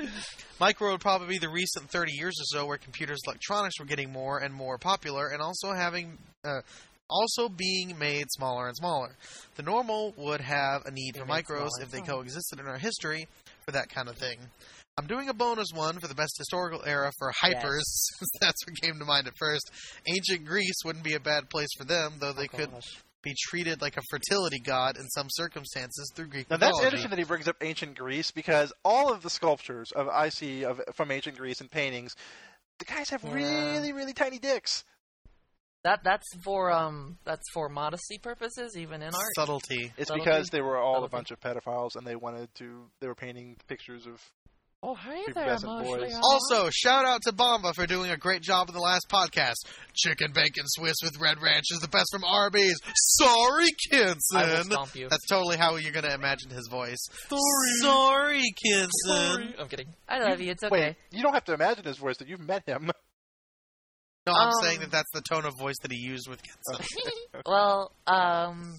Micro 0.60 0.92
would 0.92 1.02
probably 1.02 1.28
be 1.28 1.38
the 1.40 1.50
recent 1.50 1.90
30 1.90 2.12
years 2.14 2.36
or 2.40 2.46
so 2.60 2.66
where 2.68 2.78
computers 2.78 3.20
electronics 3.26 3.80
were 3.80 3.86
getting 3.86 4.12
more 4.12 4.38
and 4.40 4.54
more 4.54 4.78
popular 4.78 5.30
and 5.30 5.42
also 5.42 5.74
having 5.74 6.18
uh, 6.44 6.62
also 7.10 7.50
being 7.50 7.98
made 7.98 8.26
smaller 8.30 8.68
and 8.68 8.76
smaller. 8.78 9.16
The 9.56 9.64
normal 9.64 10.14
would 10.18 10.42
have 10.42 10.86
a 10.86 10.92
need 10.92 11.14
Being 11.16 11.26
for 11.26 11.32
micros 11.32 11.70
smaller 11.70 11.82
if 11.82 11.90
they 11.92 11.98
smaller. 12.00 12.22
coexisted 12.24 12.60
in 12.60 12.68
our 12.68 12.78
history 12.78 13.28
for 13.66 13.72
that 13.72 13.90
kind 13.90 14.08
of 14.08 14.18
thing. 14.18 14.38
I'm 14.98 15.08
doing 15.08 15.30
a 15.30 15.34
bonus 15.34 15.68
one 15.74 16.00
for 16.00 16.08
the 16.08 16.14
best 16.16 16.36
historical 16.38 16.84
era 16.86 17.12
for 17.18 17.32
hypers, 17.44 17.82
since 17.86 18.30
that's 18.42 18.64
what 18.68 18.80
came 18.82 19.00
to 19.00 19.06
mind 19.06 19.26
at 19.28 19.34
first. 19.40 19.72
Ancient 20.08 20.46
Greece 20.46 20.76
wouldn't 20.86 21.04
be 21.06 21.14
a 21.16 21.20
bad 21.20 21.50
place 21.50 21.70
for 21.78 21.86
them, 21.86 22.14
though 22.20 22.34
they 22.34 22.48
could 22.48 22.70
be 23.24 23.34
treated 23.40 23.82
like 23.82 23.98
a 23.98 24.02
fertility 24.10 24.60
god 24.60 24.98
in 24.98 25.08
some 25.10 25.28
circumstances 25.30 26.12
through 26.16 26.28
Greek 26.28 26.50
Now 26.50 26.58
that's 26.58 26.80
interesting 26.82 27.10
that 27.12 27.20
he 27.20 27.26
brings 27.26 27.48
up 27.48 27.56
ancient 27.62 27.98
Greece 27.98 28.32
because 28.32 28.74
all 28.84 29.12
of 29.14 29.22
the 29.22 29.30
sculptures 29.30 29.92
of 29.96 30.08
I 30.08 30.30
see 30.30 30.66
of 30.66 30.82
from 30.96 31.12
ancient 31.12 31.38
Greece 31.38 31.62
and 31.62 31.70
paintings, 31.70 32.16
the 32.80 32.86
guys 32.86 33.10
have 33.10 33.24
Yeah. 33.24 33.34
really 33.34 33.94
really 33.94 34.14
tiny 34.14 34.40
dicks. 34.40 34.84
That 35.84 36.04
that's 36.04 36.28
for 36.44 36.72
um 36.72 37.18
that's 37.26 37.44
for 37.54 37.68
modesty 37.70 38.20
purposes, 38.20 38.76
even 38.78 39.02
in 39.02 39.14
art. 39.16 39.26
Subtlety. 39.36 39.92
It's 39.98 40.10
Subtlety. 40.10 40.30
because 40.30 40.48
they 40.50 40.62
were 40.62 40.78
all 40.78 41.04
a 41.04 41.10
bunch 41.10 41.32
of 41.32 41.40
pedophiles 41.40 41.96
and 41.96 42.06
they 42.06 42.16
wanted 42.16 42.54
to. 42.56 42.86
They 43.00 43.08
were 43.08 43.16
painting 43.16 43.58
pictures 43.68 44.06
of. 44.06 44.22
Oh 44.84 44.96
hey 44.96 45.22
Prepubescent 45.32 45.84
boys. 45.86 46.12
Also, 46.24 46.70
shout 46.72 47.06
out 47.06 47.22
to 47.28 47.32
Bomba 47.32 47.72
for 47.74 47.86
doing 47.86 48.10
a 48.10 48.18
great 48.18 48.42
job 48.42 48.68
in 48.68 48.74
the 48.74 48.82
last 48.82 49.08
podcast. 49.10 49.58
Chicken 49.94 50.32
bacon 50.34 50.64
Swiss 50.66 50.96
with 51.04 51.20
red 51.22 51.40
ranch 51.40 51.66
is 51.72 51.80
the 51.82 51.88
best 51.88 52.08
from 52.12 52.24
Arby's. 52.24 52.80
Sorry, 52.96 53.66
I 53.94 53.98
will 53.98 54.16
Kenson. 54.16 54.72
stomp 54.72 54.96
you. 54.96 55.08
That's 55.08 55.28
totally 55.28 55.58
how 55.58 55.76
you're 55.76 55.92
gonna 55.92 56.16
imagine 56.16 56.50
his 56.50 56.68
voice. 56.68 56.98
Sorry, 57.82 58.42
Kenson. 58.66 58.90
Sorry. 59.06 59.56
I'm 59.60 59.68
kidding. 59.68 59.88
I 60.10 60.18
love 60.20 60.42
you. 60.42 60.50
It's 60.50 60.64
okay. 60.64 60.72
Wait, 60.72 60.96
you 61.12 61.22
don't 61.22 61.34
have 61.34 61.46
to 61.46 61.54
imagine 61.54 61.86
his 61.86 61.98
voice. 62.00 62.18
That 62.18 62.28
you've 62.28 62.40
met 62.40 62.64
him. 62.68 62.90
No, 64.26 64.34
I'm 64.34 64.48
Um, 64.50 64.64
saying 64.64 64.80
that 64.80 64.92
that's 64.92 65.12
the 65.14 65.22
tone 65.22 65.46
of 65.46 65.58
voice 65.60 65.78
that 65.84 65.92
he 65.92 65.98
used 66.00 66.28
with 66.28 66.42
Kenson. 66.42 66.86
well, 67.46 67.92
um, 68.08 68.74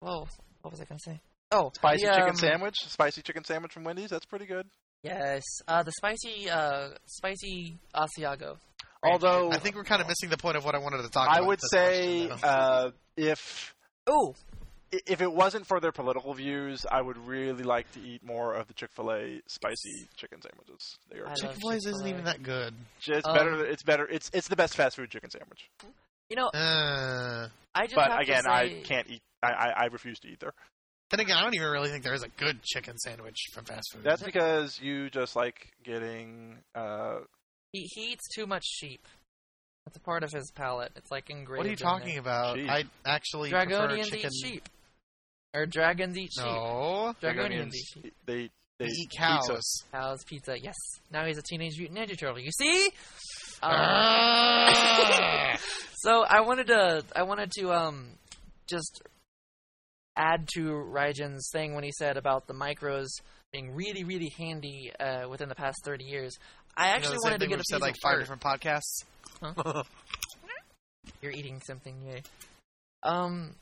whoa, 0.00 0.26
what 0.62 0.72
was 0.72 0.80
I 0.80 0.84
gonna 0.86 0.98
say? 0.98 1.20
Oh, 1.52 1.70
Spicy 1.74 2.06
the, 2.06 2.12
chicken 2.12 2.30
um, 2.30 2.36
sandwich, 2.36 2.76
spicy 2.86 3.22
chicken 3.22 3.44
sandwich 3.44 3.72
from 3.72 3.84
Wendy's. 3.84 4.10
That's 4.10 4.26
pretty 4.26 4.46
good. 4.46 4.66
Yes, 5.02 5.42
uh, 5.68 5.82
the 5.82 5.92
spicy, 5.92 6.48
uh, 6.48 6.90
spicy 7.06 7.76
Asiago. 7.94 8.56
Although 9.04 9.50
I 9.50 9.58
think 9.58 9.74
we're 9.74 9.84
kind 9.84 10.00
of 10.00 10.08
missing 10.08 10.30
the 10.30 10.36
point 10.36 10.56
of 10.56 10.64
what 10.64 10.74
I 10.74 10.78
wanted 10.78 11.02
to 11.02 11.08
talk 11.10 11.28
I 11.28 11.34
about. 11.38 11.44
I 11.44 11.46
would 11.48 11.60
say 11.70 12.26
question, 12.28 12.48
uh, 12.48 12.90
if 13.16 13.74
Oh, 14.06 14.34
if 14.92 15.20
it 15.20 15.32
wasn't 15.32 15.66
for 15.66 15.80
their 15.80 15.90
political 15.92 16.34
views, 16.34 16.84
I 16.90 17.00
would 17.02 17.16
really 17.26 17.64
like 17.64 17.90
to 17.92 18.00
eat 18.00 18.22
more 18.24 18.54
of 18.54 18.68
the 18.68 18.74
Chick 18.74 18.90
Fil 18.94 19.10
A 19.10 19.40
spicy 19.48 20.08
chicken 20.16 20.40
sandwiches. 20.40 20.98
They 21.10 21.18
are 21.18 21.26
I 21.26 21.30
just, 21.30 21.42
love 21.44 21.52
Chick-fil-A's 21.54 21.86
isn't 21.86 22.06
even 22.06 22.24
that 22.24 22.42
good. 22.42 22.74
it's 23.06 23.26
Um, 23.26 23.34
better. 23.34 23.64
It's 23.64 23.82
better. 23.82 24.06
It's 24.06 24.30
it's 24.32 24.48
the 24.48 24.56
best 24.56 24.76
fast 24.76 24.96
food 24.96 25.10
chicken 25.10 25.30
sandwich. 25.30 25.68
you 26.28 26.36
know, 26.36 26.46
Uh, 26.48 27.48
I 27.74 27.84
just 27.86 27.94
But 27.96 28.20
again, 28.22 28.44
to 28.44 28.50
I 28.52 28.82
can't 28.84 29.08
eat. 29.10 29.22
I, 29.42 29.48
I 29.50 29.72
I 29.76 29.84
refuse 29.86 30.20
to 30.20 30.28
eat 30.28 30.38
there. 30.40 30.52
Then 31.12 31.20
again, 31.20 31.36
I 31.36 31.42
don't 31.42 31.54
even 31.54 31.68
really 31.68 31.90
think 31.90 32.02
there 32.02 32.14
is 32.14 32.22
a 32.22 32.28
good 32.28 32.62
chicken 32.62 32.96
sandwich 32.98 33.36
from 33.52 33.64
fast 33.64 33.92
food. 33.92 34.02
That's 34.02 34.22
because 34.22 34.80
you 34.80 35.10
just 35.10 35.36
like 35.36 35.68
getting. 35.84 36.56
Uh, 36.74 37.18
he, 37.72 37.86
he 37.94 38.12
eats 38.12 38.26
too 38.34 38.46
much 38.46 38.64
sheep. 38.64 39.06
That's 39.84 39.96
a 39.96 40.00
part 40.00 40.24
of 40.24 40.32
his 40.32 40.50
palate. 40.54 40.92
It's 40.96 41.10
like 41.10 41.28
engraved. 41.30 41.58
what 41.58 41.66
are 41.66 41.70
you 41.70 41.76
talking 41.76 42.18
about? 42.18 42.56
Sheep. 42.56 42.70
I 42.70 42.84
actually 43.04 43.50
prefer 43.50 43.66
Dragonians 43.66 44.04
chicken. 44.04 44.30
eat 44.32 44.48
sheep, 44.48 44.68
or 45.54 45.66
dragons 45.66 46.16
eat 46.16 46.30
sheep. 46.34 46.44
No, 46.46 47.14
Dragonians 47.22 47.74
eat 47.74 47.86
sheep. 47.92 48.14
They 48.24 48.50
they 48.78 48.86
they 48.86 48.90
eat 48.90 49.10
cows. 49.16 49.46
pizza. 49.48 49.60
Cows, 49.92 50.24
pizza. 50.24 50.58
Yes. 50.58 50.76
Now 51.12 51.26
he's 51.26 51.36
a 51.38 51.42
teenage 51.42 51.78
mutant 51.78 51.98
ninja 51.98 52.18
turtle. 52.18 52.38
You 52.38 52.52
see? 52.52 52.90
Ah! 53.62 55.58
So 56.04 56.24
I 56.24 56.40
wanted 56.40 56.66
to 56.66 57.04
I 57.14 57.22
wanted 57.22 57.52
to 57.58 57.72
um 57.72 58.06
just 58.68 59.02
add 60.16 60.48
to 60.54 60.70
Raijin's 60.70 61.48
thing 61.52 61.74
when 61.74 61.84
he 61.84 61.92
said 61.92 62.16
about 62.16 62.46
the 62.46 62.54
micros 62.54 63.08
being 63.52 63.74
really 63.74 64.04
really 64.04 64.32
handy 64.38 64.92
uh, 64.98 65.28
within 65.28 65.48
the 65.48 65.54
past 65.54 65.78
30 65.84 66.04
years. 66.04 66.38
I 66.76 66.86
You 66.86 66.90
know, 66.90 66.96
actually 66.96 67.18
wanted 67.24 67.40
to 67.40 67.46
get 67.48 67.60
a 67.60 67.64
said 67.64 67.80
like 67.80 67.94
of 67.94 68.00
five 68.02 68.12
art. 68.12 68.20
different 68.20 68.42
podcasts. 68.42 69.04
You're 71.20 71.32
eating 71.32 71.60
something, 71.66 72.00
yay. 72.02 72.22
Um 73.02 73.54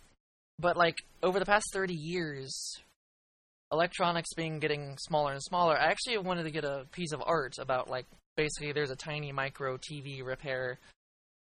but 0.59 0.76
like 0.76 0.96
over 1.22 1.38
the 1.38 1.46
past 1.46 1.66
30 1.72 1.94
years 1.94 2.76
electronics 3.72 4.34
being 4.34 4.59
getting 4.59 4.96
smaller 4.98 5.32
and 5.32 5.42
smaller. 5.42 5.76
I 5.76 5.86
actually 5.90 6.18
wanted 6.18 6.42
to 6.44 6.51
get 6.51 6.64
a 6.64 6.84
piece 6.92 7.12
of 7.12 7.22
art 7.24 7.55
about 7.59 7.88
like 7.88 8.07
basically 8.36 8.72
there's 8.72 8.90
a 8.90 8.96
tiny 8.96 9.32
micro 9.32 9.76
TV 9.78 10.24
repair 10.24 10.78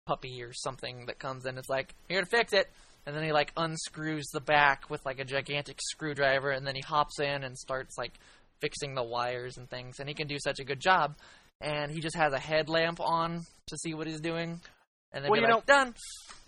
puppy 0.05 0.43
or 0.43 0.53
something 0.53 1.05
that 1.07 1.19
comes 1.19 1.45
in. 1.45 1.57
It's 1.57 1.69
like 1.69 1.93
here 2.09 2.21
to 2.21 2.27
fix 2.27 2.53
it, 2.53 2.69
and 3.07 3.15
then 3.15 3.23
he 3.23 3.31
like 3.31 3.53
unscrews 3.55 4.27
the 4.33 4.41
back 4.41 4.89
with 4.89 5.03
like 5.05 5.17
a 5.17 5.23
gigantic 5.25 5.79
screwdriver, 5.81 6.51
and 6.51 6.67
then 6.67 6.75
he 6.75 6.81
hops 6.81 7.19
in 7.21 7.43
and 7.45 7.57
starts 7.57 7.97
like 7.97 8.11
fixing 8.59 8.95
the 8.95 9.03
wires 9.03 9.57
and 9.57 9.69
things. 9.69 9.99
And 9.99 10.09
he 10.09 10.13
can 10.13 10.27
do 10.27 10.37
such 10.43 10.59
a 10.59 10.65
good 10.65 10.81
job. 10.81 11.15
And 11.61 11.89
he 11.89 12.01
just 12.01 12.17
has 12.17 12.33
a 12.33 12.37
headlamp 12.39 12.99
on 12.99 13.43
to 13.67 13.77
see 13.77 13.93
what 13.93 14.07
he's 14.07 14.19
doing, 14.19 14.59
and 15.13 15.23
then 15.23 15.31
Well, 15.31 15.39
you 15.41 15.47
like, 15.47 15.65
done. 15.65 15.95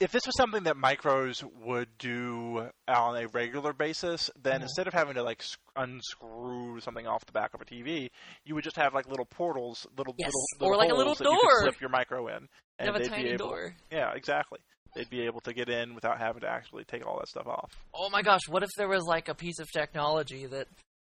if 0.02 0.12
this 0.12 0.26
was 0.28 0.36
something 0.36 0.64
that 0.64 0.76
micros 0.76 1.44
would 1.66 1.98
do 1.98 2.70
on 2.88 3.16
a 3.18 3.28
regular 3.30 3.72
basis, 3.74 4.30
then 4.42 4.60
Mhm. 4.60 4.64
instead 4.64 4.88
of 4.88 4.94
having 4.94 5.16
to 5.16 5.24
like 5.24 5.44
unscrew 5.78 6.80
something 6.82 7.08
off 7.08 7.26
the 7.26 7.32
back 7.32 7.54
of 7.54 7.62
a 7.62 7.66
TV, 7.66 8.12
you 8.44 8.54
would 8.56 8.64
just 8.64 8.76
have 8.76 8.94
like 8.94 9.08
little 9.08 9.26
portals, 9.26 9.88
little 9.98 10.14
Yes, 10.18 10.32
little, 10.60 10.68
or 10.68 10.72
little 10.72 10.78
like 10.78 10.92
a 10.92 10.96
little 10.96 11.16
door 11.16 11.34
you 11.34 11.40
could 11.40 11.72
slip 11.72 11.82
your 11.82 11.90
micro 11.90 12.28
in, 12.28 12.48
You 12.80 12.86
have 12.86 12.96
a 12.96 13.08
tiny 13.08 13.30
able. 13.30 13.48
door. 13.48 13.76
Yeah, 13.92 14.12
exactly. 14.14 14.60
They'd 14.96 15.10
be 15.10 15.22
able 15.22 15.42
to 15.42 15.54
get 15.54 15.70
in 15.70 15.96
without 15.96 16.18
having 16.20 16.42
to 16.42 16.48
actually 16.50 16.84
take 16.84 17.06
all 17.06 17.18
that 17.20 17.28
stuff 17.28 17.48
off. 17.48 17.72
Oh 17.94 18.10
my 18.10 18.22
gosh, 18.22 18.42
what 18.48 18.64
if 18.64 18.70
there 18.78 18.88
was 18.88 19.04
like 19.06 19.30
a 19.30 19.36
piece 19.36 19.60
of 19.60 19.72
technology 19.72 20.46
that, 20.46 20.68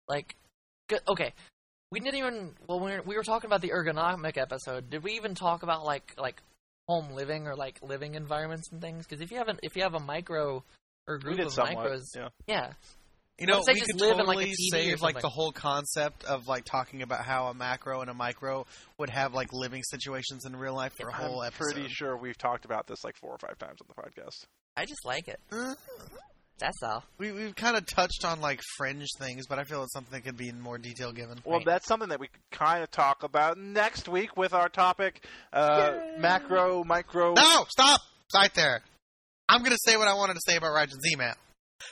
like, 0.09 0.37
okay, 1.09 1.33
we 1.91 2.01
didn't 2.01 2.17
even. 2.17 2.51
Well, 2.67 2.81
we 2.81 2.93
were, 2.93 3.03
we 3.05 3.17
were 3.17 3.23
talking 3.23 3.49
about 3.49 3.61
the 3.61 3.71
ergonomic 3.71 4.39
episode. 4.39 4.91
Did 4.91 5.03
we 5.03 5.13
even 5.13 5.35
talk 5.35 5.63
about 5.63 5.85
like 5.85 6.15
like 6.17 6.43
home 6.89 7.11
living 7.11 7.47
or 7.47 7.55
like 7.55 7.79
living 7.83 8.15
environments 8.15 8.71
and 8.73 8.81
things? 8.81 9.07
Because 9.07 9.21
if 9.21 9.31
you 9.31 9.39
have 9.39 9.49
an 9.49 9.59
if 9.63 9.77
you 9.77 9.83
have 9.83 9.95
a 9.95 10.01
micro 10.01 10.65
or 11.07 11.19
group 11.19 11.39
of 11.39 11.53
somewhat. 11.53 11.91
micros, 11.91 12.05
Yeah. 12.17 12.29
yeah, 12.47 12.73
You 13.43 13.49
know, 13.49 13.61
Let's 13.67 13.75
we 13.75 13.81
could 13.81 14.01
live 14.01 14.19
in, 14.21 14.27
like, 14.27 14.39
a 14.39 14.41
totally 14.41 14.51
TV 14.53 14.71
save 14.71 15.03
like 15.03 15.21
the 15.21 15.29
whole 15.29 15.51
concept 15.51 16.23
of 16.25 16.47
like 16.47 16.65
talking 16.65 17.03
about 17.03 17.25
how 17.25 17.49
a 17.49 17.55
macro 17.55 18.01
and 18.01 18.09
a 18.09 18.15
micro 18.15 18.67
would 18.99 19.11
have 19.11 19.35
like 19.35 19.53
living 19.53 19.83
situations 19.83 20.45
in 20.47 20.55
real 20.55 20.75
life 20.75 20.93
for 20.93 21.09
a 21.09 21.13
whole 21.13 21.41
I'm 21.43 21.49
episode. 21.49 21.75
pretty 21.75 21.89
sure 21.89 22.17
we've 22.17 22.39
talked 22.39 22.65
about 22.65 22.87
this 22.87 23.03
like 23.03 23.17
four 23.17 23.31
or 23.33 23.39
five 23.39 23.59
times 23.59 23.79
on 23.81 23.89
the 23.89 24.01
podcast. 24.01 24.45
I 24.77 24.85
just 24.85 25.05
like 25.05 25.27
it. 25.27 25.41
Uh, 25.51 25.75
That's 26.61 26.81
all. 26.85 27.03
we 27.19 27.33
we've 27.33 27.57
kind 27.57 27.77
of 27.77 27.85
touched 27.85 28.25
on 28.25 28.41
like 28.41 28.61
fringe 28.77 29.09
things, 29.19 29.49
but 29.49 29.59
I 29.59 29.65
feel 29.65 29.83
it's 29.83 29.93
something 29.93 30.13
that 30.13 30.23
could 30.25 30.37
be 30.37 30.49
in 30.49 30.61
more 30.61 30.79
detail 30.79 31.11
given. 31.11 31.41
Well, 31.45 31.59
Right. 31.59 31.67
that's 31.67 31.89
something 31.89 32.11
that 32.11 32.21
we 32.21 32.29
could 32.29 32.41
kind 32.53 32.85
of 32.85 32.93
talk 32.93 33.25
about 33.25 33.59
next 33.59 34.09
week 34.09 34.37
with 34.37 34.55
our 34.55 34.69
topic 34.69 35.25
uh, 35.53 35.95
macro, 36.19 36.85
micro. 36.85 37.35
No, 37.35 37.65
stop 37.69 38.01
right 38.37 38.55
there. 38.55 38.83
I'm 39.49 39.65
gonna 39.65 39.77
say 39.85 39.97
what 39.97 40.07
I 40.07 40.15
wanted 40.15 40.35
to 40.35 40.41
say 40.47 40.57
about 40.57 40.71
Rajan's 40.71 41.05
email. 41.13 41.35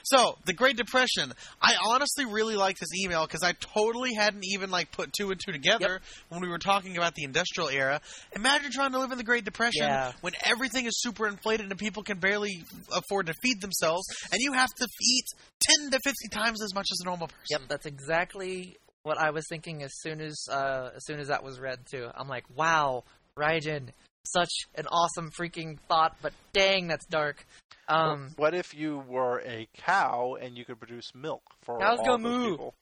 So 0.03 0.37
the 0.45 0.53
Great 0.53 0.77
Depression. 0.77 1.33
I 1.61 1.75
honestly 1.87 2.25
really 2.25 2.55
like 2.55 2.77
this 2.77 2.89
email 3.03 3.25
because 3.25 3.43
I 3.43 3.53
totally 3.53 4.13
hadn't 4.13 4.43
even 4.45 4.71
like 4.71 4.91
put 4.91 5.13
two 5.13 5.31
and 5.31 5.39
two 5.43 5.51
together 5.51 6.01
when 6.29 6.41
we 6.41 6.49
were 6.49 6.57
talking 6.57 6.97
about 6.97 7.15
the 7.15 7.23
industrial 7.23 7.69
era. 7.69 8.01
Imagine 8.35 8.71
trying 8.71 8.91
to 8.91 8.99
live 8.99 9.11
in 9.11 9.17
the 9.17 9.23
Great 9.23 9.45
Depression 9.45 9.83
Yeah. 9.83 10.11
when 10.21 10.33
everything 10.43 10.85
is 10.85 10.99
super 11.01 11.27
inflated 11.27 11.69
and 11.69 11.79
people 11.79 12.03
can 12.03 12.19
barely 12.19 12.63
afford 12.95 13.27
to 13.27 13.33
feed 13.41 13.61
themselves, 13.61 14.05
and 14.31 14.41
you 14.41 14.53
have 14.53 14.69
to 14.77 14.87
eat 15.09 15.25
ten 15.59 15.91
to 15.91 15.99
fifty 16.03 16.27
times 16.31 16.61
as 16.63 16.73
much 16.73 16.87
as 16.91 16.99
a 17.01 17.05
normal 17.05 17.27
person. 17.27 17.45
Yep, 17.49 17.61
that's 17.69 17.85
exactly 17.85 18.77
what 19.03 19.17
I 19.17 19.31
was 19.31 19.45
thinking 19.49 19.83
as 19.83 19.91
soon 19.99 20.21
as 20.21 20.45
uh, 20.49 20.89
as 20.95 21.05
soon 21.05 21.19
as 21.19 21.27
that 21.27 21.43
was 21.43 21.59
read 21.59 21.79
too. 21.89 22.07
I'm 22.13 22.27
like, 22.27 22.45
wow, 22.55 23.03
Raijin, 23.37 23.89
such 24.25 24.51
an 24.75 24.87
awesome 24.87 25.31
freaking 25.31 25.77
thought, 25.87 26.15
but 26.21 26.33
dang, 26.53 26.87
that's 26.87 27.05
dark. 27.05 27.45
Um, 27.87 28.33
what 28.37 28.53
if 28.53 28.73
you 28.73 29.03
were 29.07 29.41
a 29.45 29.67
cow 29.77 30.37
and 30.39 30.57
you 30.57 30.63
could 30.65 30.79
produce 30.79 31.11
milk 31.13 31.41
for 31.63 31.79
Cows 31.79 31.99
all 31.99 32.05
go 32.05 32.11
those 32.11 32.21
moo. 32.21 32.51
people? 32.51 32.73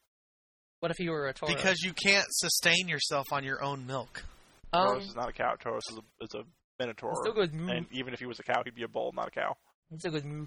what 0.82 0.92
if 0.92 1.00
you 1.00 1.12
were 1.12 1.28
a 1.28 1.34
Toro? 1.34 1.54
Because 1.54 1.82
you 1.82 1.94
can't 1.94 2.28
sustain 2.30 2.88
yourself 2.88 3.28
on 3.32 3.44
your 3.44 3.64
own 3.64 3.86
milk. 3.88 4.24
um, 4.74 4.86
Taurus 4.88 5.08
is 5.08 5.16
not 5.16 5.30
a 5.30 5.34
cow. 5.34 5.56
Taurus 5.60 5.84
is 5.90 5.98
a, 5.98 6.24
is 6.24 6.34
a 6.36 6.44
minotaur. 6.80 7.14
still 7.24 7.34
goes 7.34 7.52
moo. 7.52 7.70
and 7.70 7.86
even 7.92 8.14
if 8.14 8.20
he 8.20 8.26
was 8.26 8.40
a 8.40 8.44
cow, 8.44 8.62
he'd 8.64 8.76
be 8.76 8.84
a 8.84 8.88
bull, 8.88 9.12
not 9.16 9.30
a 9.30 9.32
cow. 9.32 9.56
It 9.92 10.00
still 10.00 10.12
goes 10.12 10.24
moo. 10.24 10.46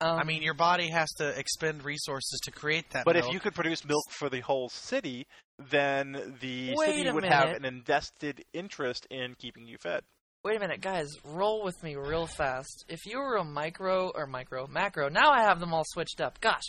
Um, 0.00 0.18
I 0.18 0.24
mean, 0.24 0.42
your 0.42 0.54
body 0.54 0.88
has 0.90 1.08
to 1.18 1.28
expend 1.38 1.84
resources 1.84 2.38
to 2.44 2.50
create 2.50 2.90
that. 2.90 3.04
But 3.04 3.16
milk. 3.16 3.28
if 3.28 3.32
you 3.32 3.40
could 3.40 3.54
produce 3.54 3.84
milk 3.84 4.04
for 4.10 4.28
the 4.28 4.40
whole 4.40 4.68
city, 4.68 5.26
then 5.70 6.36
the 6.40 6.74
Wait 6.76 6.96
city 6.96 7.08
a 7.08 7.14
would 7.14 7.24
have 7.24 7.50
an 7.50 7.64
invested 7.64 8.44
interest 8.52 9.06
in 9.10 9.34
keeping 9.38 9.66
you 9.66 9.78
fed. 9.78 10.02
Wait 10.44 10.56
a 10.56 10.60
minute, 10.60 10.80
guys, 10.80 11.08
roll 11.24 11.64
with 11.64 11.82
me 11.82 11.96
real 11.96 12.26
fast. 12.26 12.84
If 12.88 13.06
you 13.06 13.18
were 13.18 13.36
a 13.36 13.44
micro 13.44 14.12
or 14.14 14.26
micro 14.26 14.66
macro, 14.66 15.08
now 15.08 15.30
I 15.30 15.42
have 15.42 15.60
them 15.60 15.72
all 15.72 15.82
switched 15.86 16.20
up. 16.20 16.40
Gosh, 16.40 16.62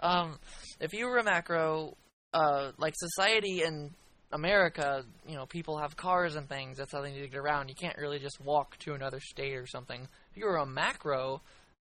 um, 0.00 0.38
if 0.80 0.92
you 0.92 1.06
were 1.06 1.18
a 1.18 1.24
macro, 1.24 1.96
uh, 2.34 2.72
like 2.78 2.94
society 2.96 3.62
in 3.62 3.90
America, 4.32 5.04
you 5.26 5.36
know, 5.36 5.46
people 5.46 5.78
have 5.78 5.96
cars 5.96 6.34
and 6.34 6.48
things. 6.48 6.78
That's 6.78 6.92
how 6.92 7.00
they 7.00 7.12
need 7.12 7.22
to 7.22 7.28
get 7.28 7.38
around. 7.38 7.68
You 7.68 7.74
can't 7.74 7.96
really 7.96 8.18
just 8.18 8.40
walk 8.40 8.76
to 8.80 8.94
another 8.94 9.20
state 9.20 9.54
or 9.54 9.66
something. 9.66 10.02
If 10.02 10.36
you 10.36 10.46
were 10.46 10.56
a 10.56 10.66
macro, 10.66 11.42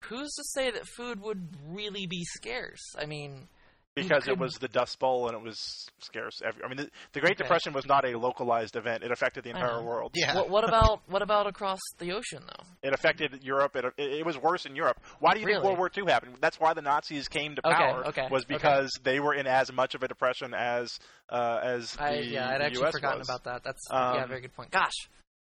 who's 0.09 0.33
to 0.35 0.45
say 0.45 0.71
that 0.71 0.87
food 0.97 1.21
would 1.21 1.49
really 1.69 2.07
be 2.07 2.25
scarce? 2.25 2.83
I 2.99 3.07
mean, 3.07 3.49
Because 3.95 4.29
it 4.29 4.39
was 4.39 4.55
the 4.55 4.69
Dust 4.69 4.99
Bowl 4.99 5.27
and 5.29 5.37
it 5.37 5.43
was 5.43 5.59
scarce. 6.01 6.43
Every, 6.47 6.63
I 6.63 6.69
mean, 6.69 6.77
the, 6.77 6.91
the 7.13 7.21
Great 7.21 7.33
Okay. 7.33 7.45
Depression 7.45 7.73
was 7.73 7.87
not 7.87 8.05
a 8.05 8.17
localized 8.19 8.77
event. 8.77 9.03
It 9.03 9.11
affected 9.11 9.45
the 9.45 9.51
entire 9.51 9.83
world. 9.83 10.13
yeah, 10.15 10.35
what, 10.37 10.51
what 10.51 10.65
about 10.69 11.01
what 11.09 11.23
about 11.23 11.47
across 11.47 11.81
the 11.99 12.13
ocean 12.13 12.43
though? 12.47 12.65
It 12.83 12.93
affected 12.93 13.43
Europe. 13.43 13.75
It, 13.75 13.85
it, 13.97 14.13
it 14.21 14.27
was 14.27 14.37
worse 14.39 14.67
in 14.67 14.77
Europe. 14.77 14.99
Why 15.21 15.35
do 15.35 15.41
you 15.41 15.47
think 15.47 15.63
World 15.63 15.79
War 15.79 15.91
II 15.97 16.05
happened? 16.07 16.37
That's 16.41 16.61
why 16.61 16.75
the 16.75 16.83
Nazis 16.83 17.27
came 17.29 17.55
to 17.57 17.63
Okay, 17.67 17.75
power. 17.75 18.07
okay, 18.09 18.29
was 18.31 18.45
okay. 18.45 18.55
because 18.55 18.91
they 19.03 19.19
were 19.19 19.35
in 19.35 19.47
as 19.47 19.73
much 19.73 19.95
of 19.95 20.03
a 20.03 20.09
depression 20.09 20.53
as 20.55 20.99
uh, 21.31 21.61
as 21.63 21.93
the, 21.93 22.03
I 22.05 22.15
yeah, 22.19 22.49
I'd 22.51 22.61
the 22.61 22.65
actually 22.67 22.87
US 22.87 22.93
forgotten 22.93 23.19
was. 23.21 23.29
about 23.29 23.45
that. 23.45 23.65
That's 23.65 23.81
yeah, 23.91 24.23
Um, 24.23 24.29
very 24.29 24.41
good 24.43 24.55
point. 24.55 24.71
Gosh, 24.71 24.93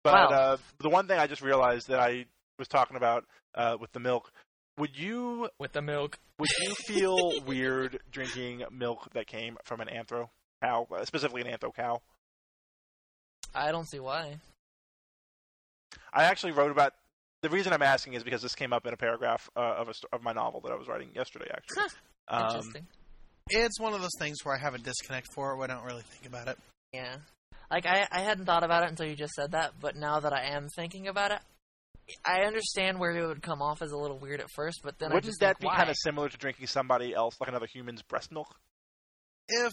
But 0.03 0.13
Wow. 0.13 0.29
uh, 0.29 0.57
the 0.79 0.89
one 0.89 1.07
thing 1.07 1.19
I 1.19 1.27
just 1.27 1.41
realized 1.41 1.89
that 1.89 1.99
I 1.99 2.25
was 2.57 2.67
talking 2.67 2.95
about 2.95 3.25
uh, 3.53 3.75
with 3.79 3.91
the 3.91 3.99
milk, 3.99 4.31
would 4.77 4.97
you 4.97 5.49
with 5.59 5.73
the 5.73 5.81
milk. 5.81 6.19
would 6.39 6.49
you 6.61 6.75
feel 6.87 7.17
weird 7.45 7.99
drinking 8.11 8.63
milk 8.71 9.07
that 9.13 9.27
came 9.27 9.57
from 9.63 9.81
an 9.81 9.87
anthro 9.87 10.29
cow, 10.61 10.87
uh, 10.95 11.05
specifically 11.05 11.41
an 11.41 11.47
anthro 11.47 11.73
cow? 11.73 12.01
I 13.53 13.71
don't 13.71 13.87
see 13.87 13.99
why. 13.99 14.37
I 16.13 16.23
actually 16.23 16.51
wrote 16.51 16.71
about. 16.71 16.93
The 17.41 17.49
reason 17.49 17.73
I'm 17.73 17.83
asking 17.83 18.13
is 18.13 18.23
because 18.23 18.41
this 18.41 18.55
came 18.55 18.73
up 18.73 18.87
in 18.87 18.93
a 18.93 18.97
paragraph 18.97 19.49
uh, 19.55 19.75
of 19.77 19.89
a, 19.89 19.93
of 20.15 20.23
my 20.23 20.33
novel 20.33 20.61
that 20.61 20.71
I 20.71 20.75
was 20.75 20.87
writing 20.87 21.09
yesterday. 21.13 21.45
Actually, 21.51 21.93
um, 22.27 22.43
Interesting. 22.43 22.87
it's 23.49 23.79
one 23.79 23.93
of 23.93 24.01
those 24.01 24.15
things 24.17 24.37
where 24.43 24.55
I 24.55 24.57
have 24.57 24.73
a 24.73 24.79
disconnect 24.79 25.27
for 25.35 25.51
it. 25.51 25.57
Where 25.57 25.69
I 25.69 25.73
don't 25.73 25.85
really 25.85 26.01
think 26.01 26.25
about 26.25 26.47
it. 26.47 26.57
Yeah. 26.91 27.17
Like 27.69 27.85
I 27.85 28.07
I 28.11 28.21
hadn't 28.21 28.45
thought 28.45 28.63
about 28.63 28.83
it 28.83 28.89
until 28.89 29.07
you 29.07 29.15
just 29.15 29.33
said 29.33 29.51
that, 29.51 29.73
but 29.79 29.95
now 29.95 30.19
that 30.19 30.33
I 30.33 30.55
am 30.55 30.69
thinking 30.75 31.07
about 31.07 31.31
it, 31.31 31.39
I 32.25 32.41
understand 32.41 32.99
where 32.99 33.11
it 33.11 33.25
would 33.25 33.41
come 33.41 33.61
off 33.61 33.81
as 33.81 33.91
a 33.91 33.97
little 33.97 34.19
weird 34.19 34.39
at 34.39 34.47
first, 34.55 34.81
but 34.83 34.97
then 34.99 35.11
I 35.11 35.15
wouldn't 35.15 35.25
just 35.25 35.39
that 35.39 35.57
think, 35.57 35.61
be 35.61 35.67
why? 35.67 35.77
kind 35.77 35.89
of 35.89 35.95
similar 35.99 36.29
to 36.29 36.37
drinking 36.37 36.67
somebody 36.67 37.13
else, 37.13 37.35
like 37.39 37.49
another 37.49 37.67
human's 37.71 38.01
breast 38.03 38.31
milk? 38.31 38.47
if 39.47 39.71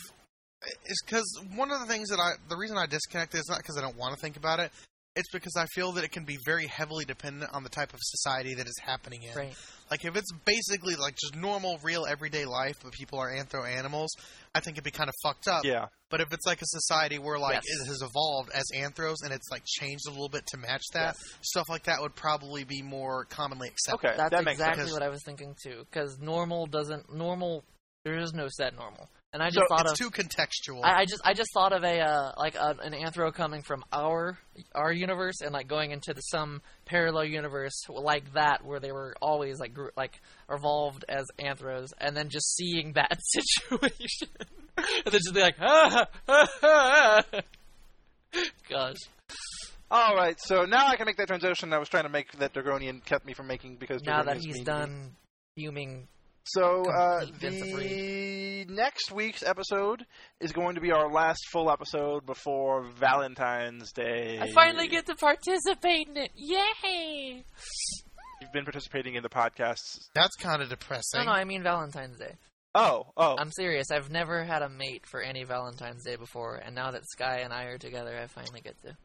it's 0.85 1.03
because 1.05 1.25
one 1.57 1.71
of 1.73 1.81
the 1.81 1.87
things 1.87 2.09
that 2.11 2.21
I 2.21 2.33
the 2.49 2.57
reason 2.57 2.77
I 2.77 2.87
disconnect 2.87 3.35
is 3.35 3.49
not 3.49 3.59
because 3.59 3.77
I 3.79 3.81
don't 3.81 3.97
want 3.97 4.15
to 4.15 4.21
think 4.21 4.37
about 4.37 4.61
it. 4.61 4.71
It's 5.15 5.31
because 5.31 5.57
I 5.59 5.67
feel 5.75 5.93
that 5.93 6.05
it 6.05 6.11
can 6.11 6.25
be 6.25 6.39
very 6.47 6.67
heavily 6.67 7.05
dependent 7.05 7.51
on 7.53 7.63
the 7.65 7.69
type 7.69 7.93
of 7.93 7.99
society 8.03 8.55
that 8.55 8.67
is 8.67 8.79
happening 8.83 9.23
in. 9.25 9.35
right? 9.37 9.55
Like 9.91 10.07
if 10.07 10.17
it's 10.17 10.33
basically 10.47 10.95
like 10.97 11.17
just 11.21 11.37
normal, 11.37 11.79
real, 11.83 12.07
everyday 12.07 12.47
life, 12.47 12.77
but 12.83 12.93
people 12.93 13.19
are 13.19 13.31
anthro 13.31 13.69
animals, 13.71 14.09
I 14.55 14.61
think 14.61 14.77
it'd 14.77 14.85
be 14.85 14.91
kind 14.91 15.11
of 15.11 15.15
fucked 15.23 15.49
up. 15.49 15.67
Yeah. 15.67 15.89
But 16.09 16.23
if 16.23 16.33
it's 16.33 16.47
like 16.47 16.63
a 16.63 16.67
society 16.67 17.19
where 17.19 17.39
like 17.39 17.57
Yes. 17.57 17.65
it 17.67 17.89
has 17.89 18.01
evolved 18.01 18.51
as 18.55 18.65
anthros 18.75 19.17
and 19.23 19.33
it's 19.35 19.51
like 19.51 19.63
changed 19.67 20.05
a 20.09 20.11
little 20.11 20.31
bit 20.31 20.47
to 20.47 20.57
match 20.57 20.85
that, 20.95 21.17
stuff 21.43 21.69
like 21.69 21.83
that 21.85 22.01
would 22.01 22.15
probably 22.15 22.65
be 22.65 22.81
more 22.81 23.27
commonly 23.27 23.69
accepted. 23.69 24.07
Okay, 24.09 24.17
That's 24.17 24.31
that 24.31 24.45
makes 24.45 24.53
exactly 24.61 24.85
sense. 24.85 24.93
what 24.95 25.03
I 25.03 25.11
was 25.11 25.21
thinking 25.27 25.55
too. 25.63 25.85
Because 25.91 26.19
normal 26.21 26.65
doesn't 26.67 27.13
normal. 27.15 27.65
There 28.07 28.19
is 28.19 28.33
no 28.33 28.49
set 28.49 28.75
normal, 28.75 29.09
and 29.33 29.43
I 29.43 29.47
just 29.49 29.61
So 29.61 29.67
thought 29.69 29.83
It's 29.83 29.93
of. 29.93 29.99
too 29.99 30.11
contextual. 30.11 30.81
I, 30.85 31.01
I 31.01 31.05
just 31.05 31.21
I 31.25 31.35
just 31.35 31.51
thought 31.55 31.73
of 31.73 31.85
a 31.85 32.01
uh, 32.01 32.33
like 32.37 32.55
a, 32.55 32.77
an 32.83 32.93
anthro 32.93 33.33
coming 33.33 33.63
from 33.63 33.85
our 33.93 34.39
our 34.75 34.93
universe 34.93 35.41
and 35.41 35.53
like 35.53 35.69
going 35.69 35.91
into 35.91 36.13
the, 36.15 36.21
some 36.21 36.61
parallel 36.85 37.25
universe 37.25 37.85
like 37.89 38.33
that 38.35 38.65
where 38.65 38.81
they 38.81 38.93
were 38.93 39.15
always 39.23 39.59
like 39.59 39.73
gr- 39.75 39.89
like 39.97 40.21
evolved 40.51 41.05
as 41.09 41.25
anthros 41.41 41.89
and 41.99 42.17
then 42.17 42.29
just 42.29 42.55
seeing 42.57 42.93
that 42.95 43.19
situation 43.23 44.29
and 44.77 44.87
then 45.07 45.13
just 45.13 45.35
be 45.35 45.41
like 45.41 45.57
ah, 45.61 46.07
ah, 46.29 46.47
ah, 46.63 47.23
ah. 47.35 47.41
gosh 48.69 48.97
All 49.91 50.15
right, 50.17 50.39
so 50.41 50.65
now 50.65 50.87
I 50.87 50.97
can 50.97 51.05
make 51.07 51.17
that 51.19 51.27
transition 51.29 51.73
I 51.73 51.79
was 51.79 51.89
trying 51.89 52.05
to 52.05 52.09
make 52.09 52.33
that 52.39 52.55
Dragonian 52.55 53.05
kept 53.05 53.27
me 53.27 53.35
from 53.35 53.47
making 53.47 53.77
because 53.77 54.03
now 54.03 54.23
that 54.23 54.37
he's 54.39 54.47
mean 54.47 54.55
to 54.55 54.59
me. 54.61 54.65
done 54.65 55.17
fuming 55.57 56.09
So 56.45 56.85
uh, 56.91 57.25
the 57.41 58.67
next 58.69 59.13
week's 59.13 59.43
episode 59.43 60.05
is 60.41 60.53
going 60.53 60.75
to 60.75 60.81
be 60.81 60.91
our 60.91 61.09
last 61.11 61.41
full 61.53 61.71
episode 61.71 62.27
before 62.27 62.85
Valentine's 62.99 63.93
Day. 63.93 64.39
I 64.41 64.51
finally 64.53 64.89
get 64.89 65.07
to 65.07 65.15
participate 65.15 66.09
in 66.09 66.17
it 66.17 66.31
yay 66.35 67.45
You've 68.41 68.53
been 68.53 68.65
participating 68.65 69.15
in 69.15 69.23
the 69.23 69.29
podcasts. 69.29 70.09
That's 70.17 70.35
kind 70.37 70.63
of 70.63 70.69
depressing. 70.69 71.21
no 71.21 71.25
no 71.25 71.31
I 71.31 71.45
mean 71.45 71.63
Valentine's 71.63 72.19
Day 72.19 72.35
Oh, 72.75 73.05
oh. 73.17 73.37
I'm 73.39 73.53
serious 73.53 73.91
I've 73.93 74.11
never 74.11 74.43
had 74.45 74.63
a 74.63 74.69
mate 74.69 75.05
for 75.07 75.21
any 75.21 75.45
Valentine's 75.45 76.05
Day 76.05 76.17
before 76.17 76.57
and 76.57 76.75
now 76.75 76.91
that 76.91 77.03
Sky 77.09 77.41
and 77.45 77.53
I 77.53 77.65
are 77.65 77.79
together 77.79 78.19
I 78.19 78.27
finally 78.27 78.63
get 78.63 78.75
to 78.83 78.97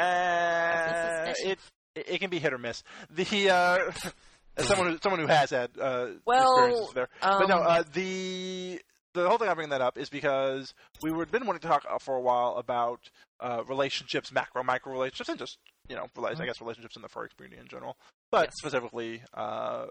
Uh, 0.00 1.32
it 1.44 1.58
it 1.94 2.20
can 2.20 2.30
be 2.30 2.38
hit 2.38 2.52
or 2.52 2.58
miss. 2.58 2.82
The 3.10 3.50
uh, 3.50 3.92
as 4.56 4.66
someone 4.66 4.90
who, 4.92 4.98
someone 5.02 5.20
who 5.20 5.26
has 5.26 5.50
had 5.50 5.70
uh, 5.80 6.08
Well, 6.26 6.42
experiences 6.42 6.94
there, 6.94 7.08
but 7.20 7.46
no, 7.48 7.56
um, 7.58 7.66
uh, 7.66 7.82
the 7.92 8.80
the 9.14 9.28
whole 9.28 9.38
thing 9.38 9.48
I 9.48 9.54
bring 9.54 9.70
that 9.70 9.80
up 9.80 9.96
is 9.98 10.08
because 10.10 10.74
we 11.02 11.10
were 11.10 11.24
been 11.26 11.46
wanting 11.46 11.60
to 11.60 11.68
talk 11.68 11.84
uh, 11.90 11.98
for 11.98 12.16
a 12.16 12.20
while 12.20 12.56
about 12.56 13.00
uh, 13.40 13.62
relationships, 13.68 14.30
macro, 14.32 14.62
micro 14.62 14.92
relationships, 14.92 15.28
and 15.30 15.38
just 15.38 15.58
you 15.88 15.96
know, 15.96 16.06
rela- 16.16 16.38
I 16.40 16.44
guess 16.46 16.60
relationships 16.60 16.96
in 16.96 17.02
the 17.02 17.08
furry 17.08 17.28
community 17.36 17.60
in 17.60 17.68
general, 17.68 17.96
but 18.30 18.46
Yes. 18.46 18.54
specifically 18.58 19.22
uh, 19.34 19.86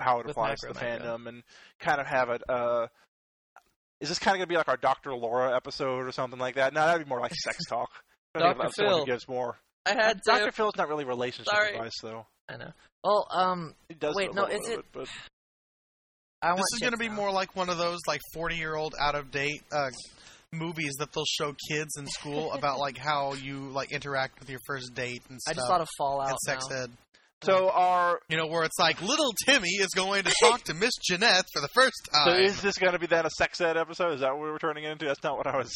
how 0.00 0.18
it 0.20 0.26
With 0.26 0.32
applies 0.32 0.60
to 0.60 0.68
the 0.68 0.74
fandom 0.74 1.26
and 1.28 1.42
kind 1.78 2.00
of 2.00 2.06
have 2.06 2.30
it. 2.30 2.42
Uh, 2.48 2.86
is 4.00 4.08
this 4.08 4.18
kind 4.18 4.34
of 4.34 4.38
going 4.38 4.46
to 4.46 4.52
be 4.52 4.56
like 4.56 4.68
our 4.68 4.76
Dr. 4.76 5.14
Laura 5.14 5.54
episode 5.56 6.06
or 6.06 6.12
something 6.12 6.38
like 6.38 6.56
that? 6.56 6.72
No, 6.74 6.84
that'd 6.84 7.04
be 7.06 7.08
more 7.08 7.20
like 7.20 7.34
sex 7.34 7.58
talk. 7.68 7.90
Dr. 8.34 8.52
about 8.60 8.74
someone 8.74 8.92
who 8.94 8.98
Phil. 9.00 9.06
gives 9.06 9.26
more. 9.28 9.56
I 9.86 9.90
had 9.94 10.22
to 10.24 10.30
Dr. 10.32 10.52
Phil's 10.52 10.76
not 10.76 10.88
really 10.88 11.04
relationship 11.04 11.50
Sorry. 11.54 11.72
advice, 11.74 11.94
though. 12.02 12.26
I 12.48 12.56
know 12.56 12.72
well 13.06 13.26
um 13.30 13.74
He 13.88 13.94
does 13.94 14.14
Wait, 14.14 14.34
no, 14.34 14.42
little 14.42 14.56
is 14.60 14.66
bit 14.68 14.72
it- 14.72 14.78
of 14.80 14.84
but 14.92 15.08
I 16.42 16.54
this 16.54 16.64
is 16.74 16.80
going 16.80 16.92
to 16.92 16.98
be 16.98 17.08
more 17.08 17.32
like 17.32 17.56
one 17.56 17.70
of 17.70 17.78
those 17.78 17.98
like 18.06 18.20
40 18.34 18.56
year 18.56 18.74
old 18.76 18.94
out 19.00 19.14
of 19.14 19.30
date 19.30 19.62
uh, 19.72 19.88
movies 20.52 20.92
that 20.98 21.08
they'll 21.12 21.24
show 21.38 21.54
kids 21.70 21.96
in 21.98 22.06
school 22.06 22.52
about 22.58 22.78
like 22.78 22.98
how 22.98 23.32
you 23.34 23.70
like 23.70 23.90
interact 23.90 24.38
with 24.40 24.50
your 24.50 24.60
first 24.66 24.94
date 24.94 25.22
and 25.30 25.40
stuff. 25.40 25.52
I 25.52 25.54
just 25.56 25.66
thought 25.66 25.80
of 25.80 25.88
Fallout 25.98 26.28
and 26.30 26.38
sex 26.44 26.64
now. 26.70 26.82
ed. 26.84 26.90
so 27.42 27.70
our 27.70 28.20
You 28.28 28.36
know, 28.36 28.46
where 28.46 28.64
it's 28.64 28.78
like 28.78 29.00
little 29.02 29.32
Timmy 29.46 29.70
is 29.80 29.88
going 29.96 30.24
to 30.24 30.34
talk 30.42 30.62
to 30.64 30.74
Miss 30.74 30.92
Jeanette 31.08 31.46
for 31.54 31.60
the 31.62 31.68
first 31.74 31.96
time. 32.12 32.22
so 32.26 32.32
time. 32.32 32.42
is 32.44 32.60
this 32.60 32.76
going 32.76 32.92
to 32.92 32.98
be 32.98 33.06
then 33.06 33.24
a 33.26 33.30
sex 33.30 33.60
ed 33.62 33.76
episode? 33.78 34.12
Is 34.12 34.20
that 34.20 34.32
what 34.36 34.42
we 34.44 34.50
were 34.50 34.58
turning 34.58 34.84
it 34.84 34.90
into? 34.92 35.06
That's 35.06 35.22
not 35.24 35.38
what 35.38 35.46
I 35.46 35.56
was. 35.56 35.72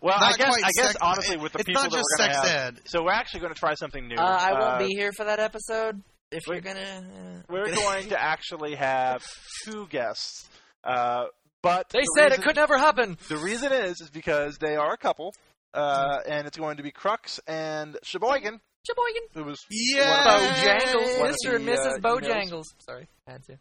Well, 0.00 0.16
I 0.18 0.32
guess 0.36 0.54
I 0.56 0.70
guess 0.74 0.86
sex- 0.92 0.96
honestly 1.00 1.36
with 1.36 1.52
the 1.52 1.60
it's 1.60 1.66
people 1.66 1.82
not 1.82 1.90
that 1.92 1.98
just 1.98 2.08
we're 2.18 2.24
going 2.26 2.34
sex 2.34 2.48
to 2.50 2.56
have. 2.58 2.74
ed. 2.74 2.80
So 2.86 3.04
we're 3.04 3.12
actually 3.12 3.40
going 3.40 3.52
to 3.54 3.60
try 3.60 3.74
something 3.74 4.08
new. 4.08 4.16
Uh, 4.16 4.22
I 4.22 4.52
won't 4.52 4.64
Uh, 4.64 4.78
be 4.78 4.88
here 4.96 5.12
for 5.12 5.24
that 5.26 5.38
episode. 5.38 6.02
If 6.32 6.42
we- 6.48 6.54
you're 6.56 6.62
gonna, 6.62 6.80
uh, 6.80 7.42
We're 7.48 7.64
gonna- 7.66 7.76
going 7.82 8.08
to 8.08 8.20
actually 8.22 8.74
have 8.74 9.22
two 9.64 9.86
guests, 9.88 10.48
uh, 10.84 11.26
but 11.62 11.88
They 11.90 12.00
the 12.00 12.12
said 12.16 12.24
reason- 12.30 12.40
it 12.40 12.44
could 12.44 12.56
never 12.56 12.78
happen. 12.78 13.16
The 13.28 13.36
reason 13.36 13.72
is 13.72 14.00
is 14.00 14.10
because 14.10 14.58
they 14.58 14.74
are 14.76 14.92
a 14.92 14.96
couple, 14.96 15.32
uh, 15.74 16.18
and 16.26 16.46
it's 16.46 16.56
going 16.56 16.78
to 16.78 16.82
be 16.82 16.90
Crux 16.90 17.38
and 17.46 17.96
Sheboygan, 18.02 18.60
Sheboygan. 18.86 19.22
who 19.34 19.44
was 19.44 19.64
Yeah. 19.70 20.24
Bojangles, 20.26 21.18
One 21.20 21.30
of 21.30 21.36
Mr. 21.44 21.56
and 21.56 21.66
Mrs. 21.68 21.76
uh, 21.78 21.98
emails. 21.98 22.00
Bojangles. 22.22 22.64
Sorry, 22.80 23.08
I 23.28 23.32
had 23.32 23.44
to. 23.44 23.58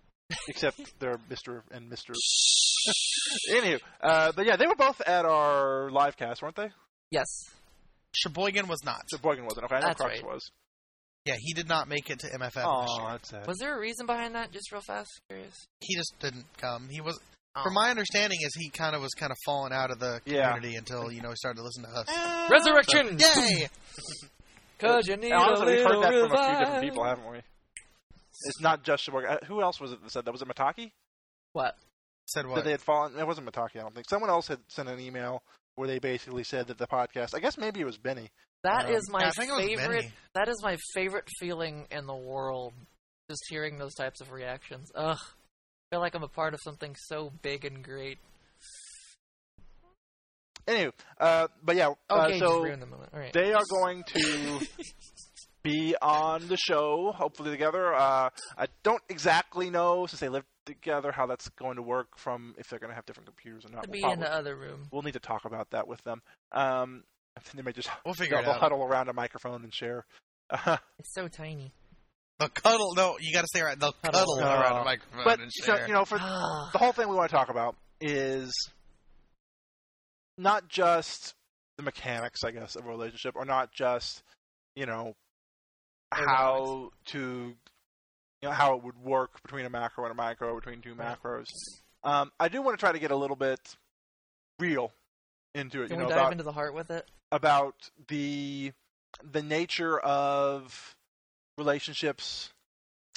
except 0.48 0.80
they're 1.00 1.20
Mister 1.30 1.64
and 1.72 1.90
Mister. 1.90 2.14
Anywho, 3.52 3.80
uh, 4.02 4.32
but 4.36 4.46
yeah, 4.46 4.56
they 4.56 4.66
were 4.66 4.76
both 4.76 5.00
at 5.02 5.26
our 5.26 5.90
live 5.92 6.18
cast, 6.18 6.42
weren't 6.42 6.56
they? 6.56 6.70
Yes. 7.12 7.28
Sheboygan 8.16 8.68
was 8.68 8.84
not. 8.84 9.02
So 9.08 9.18
Boygan 9.18 9.44
wasn't. 9.44 9.66
Okay, 9.66 9.76
I 9.76 9.80
know 9.82 9.88
That's 9.88 10.02
Crux 10.02 10.22
right. 10.22 10.26
was. 10.34 10.52
Yeah, 11.26 11.36
he 11.40 11.54
did 11.54 11.68
not 11.70 11.88
make 11.88 12.10
it 12.10 12.20
to 12.20 12.28
MFF 12.28 12.64
Oh, 12.66 13.08
that's 13.12 13.30
sad. 13.30 13.46
Was 13.48 13.58
there 13.60 13.76
a 13.78 13.80
reason 13.80 14.06
behind 14.08 14.34
that? 14.36 14.52
Just 14.52 14.72
real 14.72 14.82
fast, 14.82 15.10
curious. 15.30 15.54
He 15.80 15.96
just 15.96 16.14
didn't 16.20 16.46
come. 16.58 16.88
He 16.90 17.00
was, 17.02 17.20
Oh. 17.56 17.64
from 17.64 17.74
my 17.74 17.90
understanding, 17.92 18.40
is 18.42 18.52
he 18.58 18.70
kind 18.70 18.96
of 18.96 19.02
was 19.02 19.12
kind 19.14 19.32
of 19.32 19.38
falling 19.46 19.74
out 19.74 19.92
of 19.92 20.00
the 20.00 20.22
Yeah. 20.26 20.54
community 20.54 20.78
until 20.78 21.12
you 21.12 21.22
know 21.22 21.30
he 21.30 21.36
started 21.36 21.58
to 21.58 21.64
listen 21.64 21.84
to 21.84 21.90
us. 21.90 22.50
Resurrection. 22.50 23.20
Yay! 23.20 23.68
Cause 24.80 25.08
you 25.08 25.18
need 25.18 25.32
Honestly, 25.32 25.74
a 25.74 25.76
we've 25.76 25.86
heard 25.86 25.98
little 25.98 26.02
that 26.02 26.30
from 26.30 26.32
a 26.32 26.48
few 26.50 26.60
different 26.66 26.84
people, 26.84 27.04
haven't 27.04 27.32
we? 27.32 27.38
It's 27.38 28.62
not 28.62 28.84
just 28.84 29.04
Sheboygan. 29.04 29.30
Uh, 29.30 29.46
Who 29.46 29.62
else 29.62 29.80
was 29.80 29.92
it 29.92 30.02
that 30.02 30.12
said 30.12 30.26
that? 30.26 30.32
Was 30.32 30.42
it 30.42 30.48
Mataki? 30.48 30.92
What? 31.54 31.76
Said 32.26 32.46
That 32.46 32.50
what? 32.50 32.64
they 32.64 32.72
had 32.72 32.82
fallen. 32.82 33.20
It 33.20 33.28
wasn't 33.28 33.46
Mataki, 33.52 33.76
I 33.76 33.82
don't 33.82 33.94
think. 33.94 34.10
Someone 34.10 34.30
else 34.32 34.48
had 34.48 34.60
sent 34.70 34.90
an 34.90 35.00
email 35.00 35.44
where 35.76 35.88
they 35.88 36.00
basically 36.00 36.44
said 36.44 36.68
that 36.68 36.78
the 36.80 36.88
podcast. 36.88 37.36
I 37.36 37.40
guess 37.40 37.58
maybe 37.58 37.82
it 37.82 37.86
was 37.86 37.98
Benny. 37.98 38.32
That 38.64 38.86
Um, 38.86 38.92
is 38.94 39.10
my 39.10 39.22
Yeah, 39.22 39.28
I 39.28 39.32
think 39.32 39.50
it 39.50 39.54
was 39.56 39.66
favorite. 39.66 40.02
Benny. 40.04 40.14
That 40.36 40.48
is 40.50 40.62
my 40.64 40.78
favorite 40.94 41.28
feeling 41.40 41.88
in 41.92 42.06
the 42.06 42.16
world. 42.16 42.74
Just 43.30 43.42
hearing 43.50 43.78
those 43.78 43.94
types 43.96 44.22
of 44.22 44.32
reactions. 44.32 44.92
Ugh. 44.96 45.18
I 45.20 45.96
feel 45.96 46.00
like 46.00 46.14
I'm 46.16 46.24
a 46.24 46.28
part 46.28 46.54
of 46.54 46.60
something 46.64 46.96
so 47.08 47.32
big 47.42 47.66
and 47.66 47.84
great. 47.84 48.20
Anyway, 50.68 50.92
uh, 51.20 51.48
but 51.64 51.76
yeah. 51.76 51.90
uh, 52.10 52.26
Okay, 52.28 52.40
so 52.40 52.64
the 52.64 52.86
moment. 52.86 53.10
All 53.14 53.20
right. 53.20 53.34
they 53.34 53.52
are 53.52 53.64
going 53.68 54.04
to 54.04 54.60
be 55.64 55.96
on 56.02 56.48
the 56.48 56.56
show, 56.58 57.12
hopefully 57.16 57.50
together. 57.50 57.94
Uh, 57.96 58.30
I 58.58 58.68
don't 58.84 59.02
exactly 59.10 59.72
know 59.72 60.06
since 60.06 60.20
they 60.20 60.30
live 60.30 60.46
together 60.68 61.12
how 61.12 61.26
that's 61.26 61.50
going 61.50 61.78
to 61.78 61.82
work. 61.82 62.16
From 62.18 62.54
if 62.60 62.68
they're 62.70 62.78
going 62.80 62.92
to 62.92 62.96
have 62.96 63.06
different 63.08 63.26
computers 63.28 63.66
or 63.66 63.70
not. 63.70 63.84
to 63.84 63.90
We'll 63.90 63.94
be 63.94 64.02
probably- 64.02 64.14
in 64.14 64.20
the 64.20 64.34
other 64.34 64.56
room. 64.56 64.84
We'll 64.92 65.02
need 65.02 65.14
to 65.14 65.20
talk 65.20 65.46
about 65.46 65.72
that 65.72 65.88
with 65.88 66.04
them. 66.04 66.22
Um, 66.52 67.04
they 67.56 67.62
may 67.62 67.72
just 67.72 67.90
We'll 68.06 68.14
figure 68.14 68.38
they'll 68.42 68.52
it 68.52 68.56
out. 68.56 68.60
huddle 68.62 68.84
around 68.84 69.10
a 69.10 69.14
microphone 69.14 69.64
and 69.64 69.74
share. 69.74 70.06
It's 71.00 71.14
so 71.14 71.28
tiny. 71.28 71.72
They'll 72.40 72.50
cuddle. 72.50 72.94
No, 72.96 73.18
you 73.20 73.34
got 73.34 73.42
to 73.42 73.48
say 73.54 73.62
right. 73.62 73.80
They'll 73.80 73.94
Cuddle. 73.94 74.20
cuddle 74.38 74.40
around 74.40 74.82
a 74.82 74.84
microphone 74.84 75.24
but 75.24 75.40
and 75.40 75.52
so, 75.54 75.86
you 75.86 75.94
know, 75.94 76.06
for 76.06 76.18
Ah. 76.20 76.70
the 76.74 76.80
whole 76.80 76.92
thing 76.92 77.08
we 77.08 77.16
want 77.16 77.30
to 77.30 77.36
talk 77.36 77.50
about 77.50 77.76
is 78.00 78.52
not 80.38 80.68
just 80.68 81.34
the 81.78 81.84
mechanics, 81.84 82.44
I 82.44 82.52
guess, 82.52 82.76
of 82.76 82.86
a 82.86 82.90
relationship, 82.90 83.36
or 83.36 83.46
not 83.46 83.72
just 83.72 84.24
you 84.76 84.86
know 84.86 85.14
how 86.12 86.90
to 87.08 87.20
you 87.20 87.56
know 88.50 88.52
how 88.52 88.76
it 88.76 88.84
would 88.84 88.98
work 88.98 89.42
between 89.44 89.66
a 89.66 89.70
macro 89.70 90.06
and 90.06 90.12
a 90.12 90.16
micro, 90.16 90.56
between 90.56 90.82
two 90.82 90.96
macros. 90.96 91.46
Um, 92.04 92.32
I 92.40 92.48
do 92.50 92.62
want 92.62 92.78
to 92.78 92.80
try 92.84 92.92
to 92.92 93.00
get 93.00 93.12
a 93.12 93.16
little 93.16 93.36
bit 93.36 93.60
real 94.60 94.92
into 95.54 95.84
it. 95.84 95.90
Can 95.90 95.98
you 96.00 96.06
we 96.06 96.10
know 96.10 96.10
dive 96.10 96.18
about 96.20 96.32
into 96.32 96.44
the 96.44 96.52
heart 96.52 96.74
with 96.74 96.90
it? 96.90 97.08
About 97.32 97.90
the 98.08 98.72
the 99.32 99.42
nature 99.42 100.00
of 100.00 100.96
relationships 101.58 102.50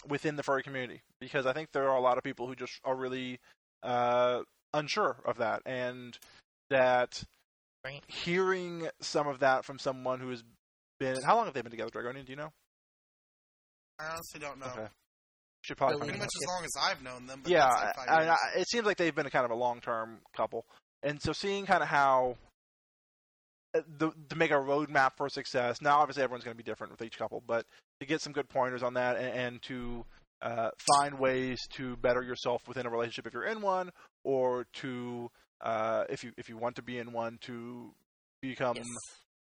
within 0.09 0.37
the 0.37 0.43
furry 0.43 0.63
community 0.63 1.01
because 1.21 1.47
I 1.47 1.53
think 1.53 1.71
there 1.73 1.89
are 1.89 1.97
a 1.97 2.01
lot 2.01 2.19
of 2.19 2.25
people 2.25 2.47
who 2.47 2.55
just 2.55 2.81
are 2.85 2.95
really 2.95 3.39
uh, 3.83 4.41
unsure 4.73 5.17
of 5.25 5.39
that 5.39 5.63
and 5.67 6.19
that 6.71 7.23
Right. 7.85 8.03
hearing 8.07 8.89
some 9.03 9.29
of 9.29 9.41
that 9.41 9.67
from 9.67 9.79
someone 9.79 10.19
who 10.19 10.31
has 10.31 10.43
been 10.99 11.21
how 11.23 11.37
long 11.37 11.45
have 11.45 11.53
they 11.53 11.61
been 11.61 11.71
together 11.71 11.91
Dragonian 11.91 12.25
do 12.25 12.33
you 12.33 12.37
know 12.37 12.51
I 13.99 14.07
honestly 14.07 14.41
don't 14.41 14.59
know. 14.59 14.67
Okay. 14.67 14.87
should 15.63 15.77
probably 15.77 15.97
Really 15.97 16.19
find 16.19 16.21
Pretty 16.21 16.25
much 16.25 16.43
as 16.43 16.49
long 16.49 16.65
as 16.65 16.73
I've 16.81 17.03
known 17.03 17.27
them. 17.27 17.41
But 17.43 17.53
yeah, 17.53 17.93
like 17.97 18.09
I, 18.09 18.29
I, 18.31 18.37
it 18.59 18.69
seems 18.69 18.87
like 18.87 18.97
they've 18.97 19.15
been 19.15 19.27
a 19.27 19.31
kind 19.31 19.45
of 19.45 19.51
a 19.51 19.55
long-term 19.55 20.19
couple, 20.37 20.65
and 21.03 21.21
so 21.21 21.33
seeing 21.33 21.67
kind 21.67 21.83
of 21.83 21.89
how 21.89 22.37
the, 23.75 24.13
to 24.29 24.37
make 24.37 24.51
a 24.51 24.55
roadmap 24.55 25.13
for 25.17 25.29
success. 25.29 25.81
Now, 25.83 25.99
obviously, 25.99 26.23
everyone's 26.23 26.45
going 26.45 26.57
to 26.57 26.63
be 26.63 26.69
different 26.69 26.93
with 26.93 27.03
each 27.03 27.19
couple, 27.19 27.43
but 27.47 27.67
to 28.01 28.07
get 28.07 28.21
some 28.21 28.33
good 28.33 28.49
pointers 28.49 28.83
on 28.83 28.95
that 28.95 29.17
and, 29.17 29.27
and 29.27 29.63
to 29.63 30.05
uh, 30.43 30.71
find 30.97 31.19
ways 31.19 31.61
to 31.75 31.97
better 31.97 32.23
yourself 32.23 32.63
within 32.69 32.87
a 32.87 32.91
relationship 32.91 33.27
if 33.27 33.33
you're 33.33 33.45
in 33.45 33.61
one, 33.61 33.91
or 34.25 34.67
to 34.75 35.31
uh, 35.61 36.05
if 36.09 36.23
you 36.23 36.33
if 36.37 36.49
you 36.49 36.57
want 36.57 36.77
to 36.77 36.83
be 36.83 36.99
in 36.99 37.13
one 37.13 37.39
to 37.43 37.93
become 38.43 38.77
Yes. 38.77 38.87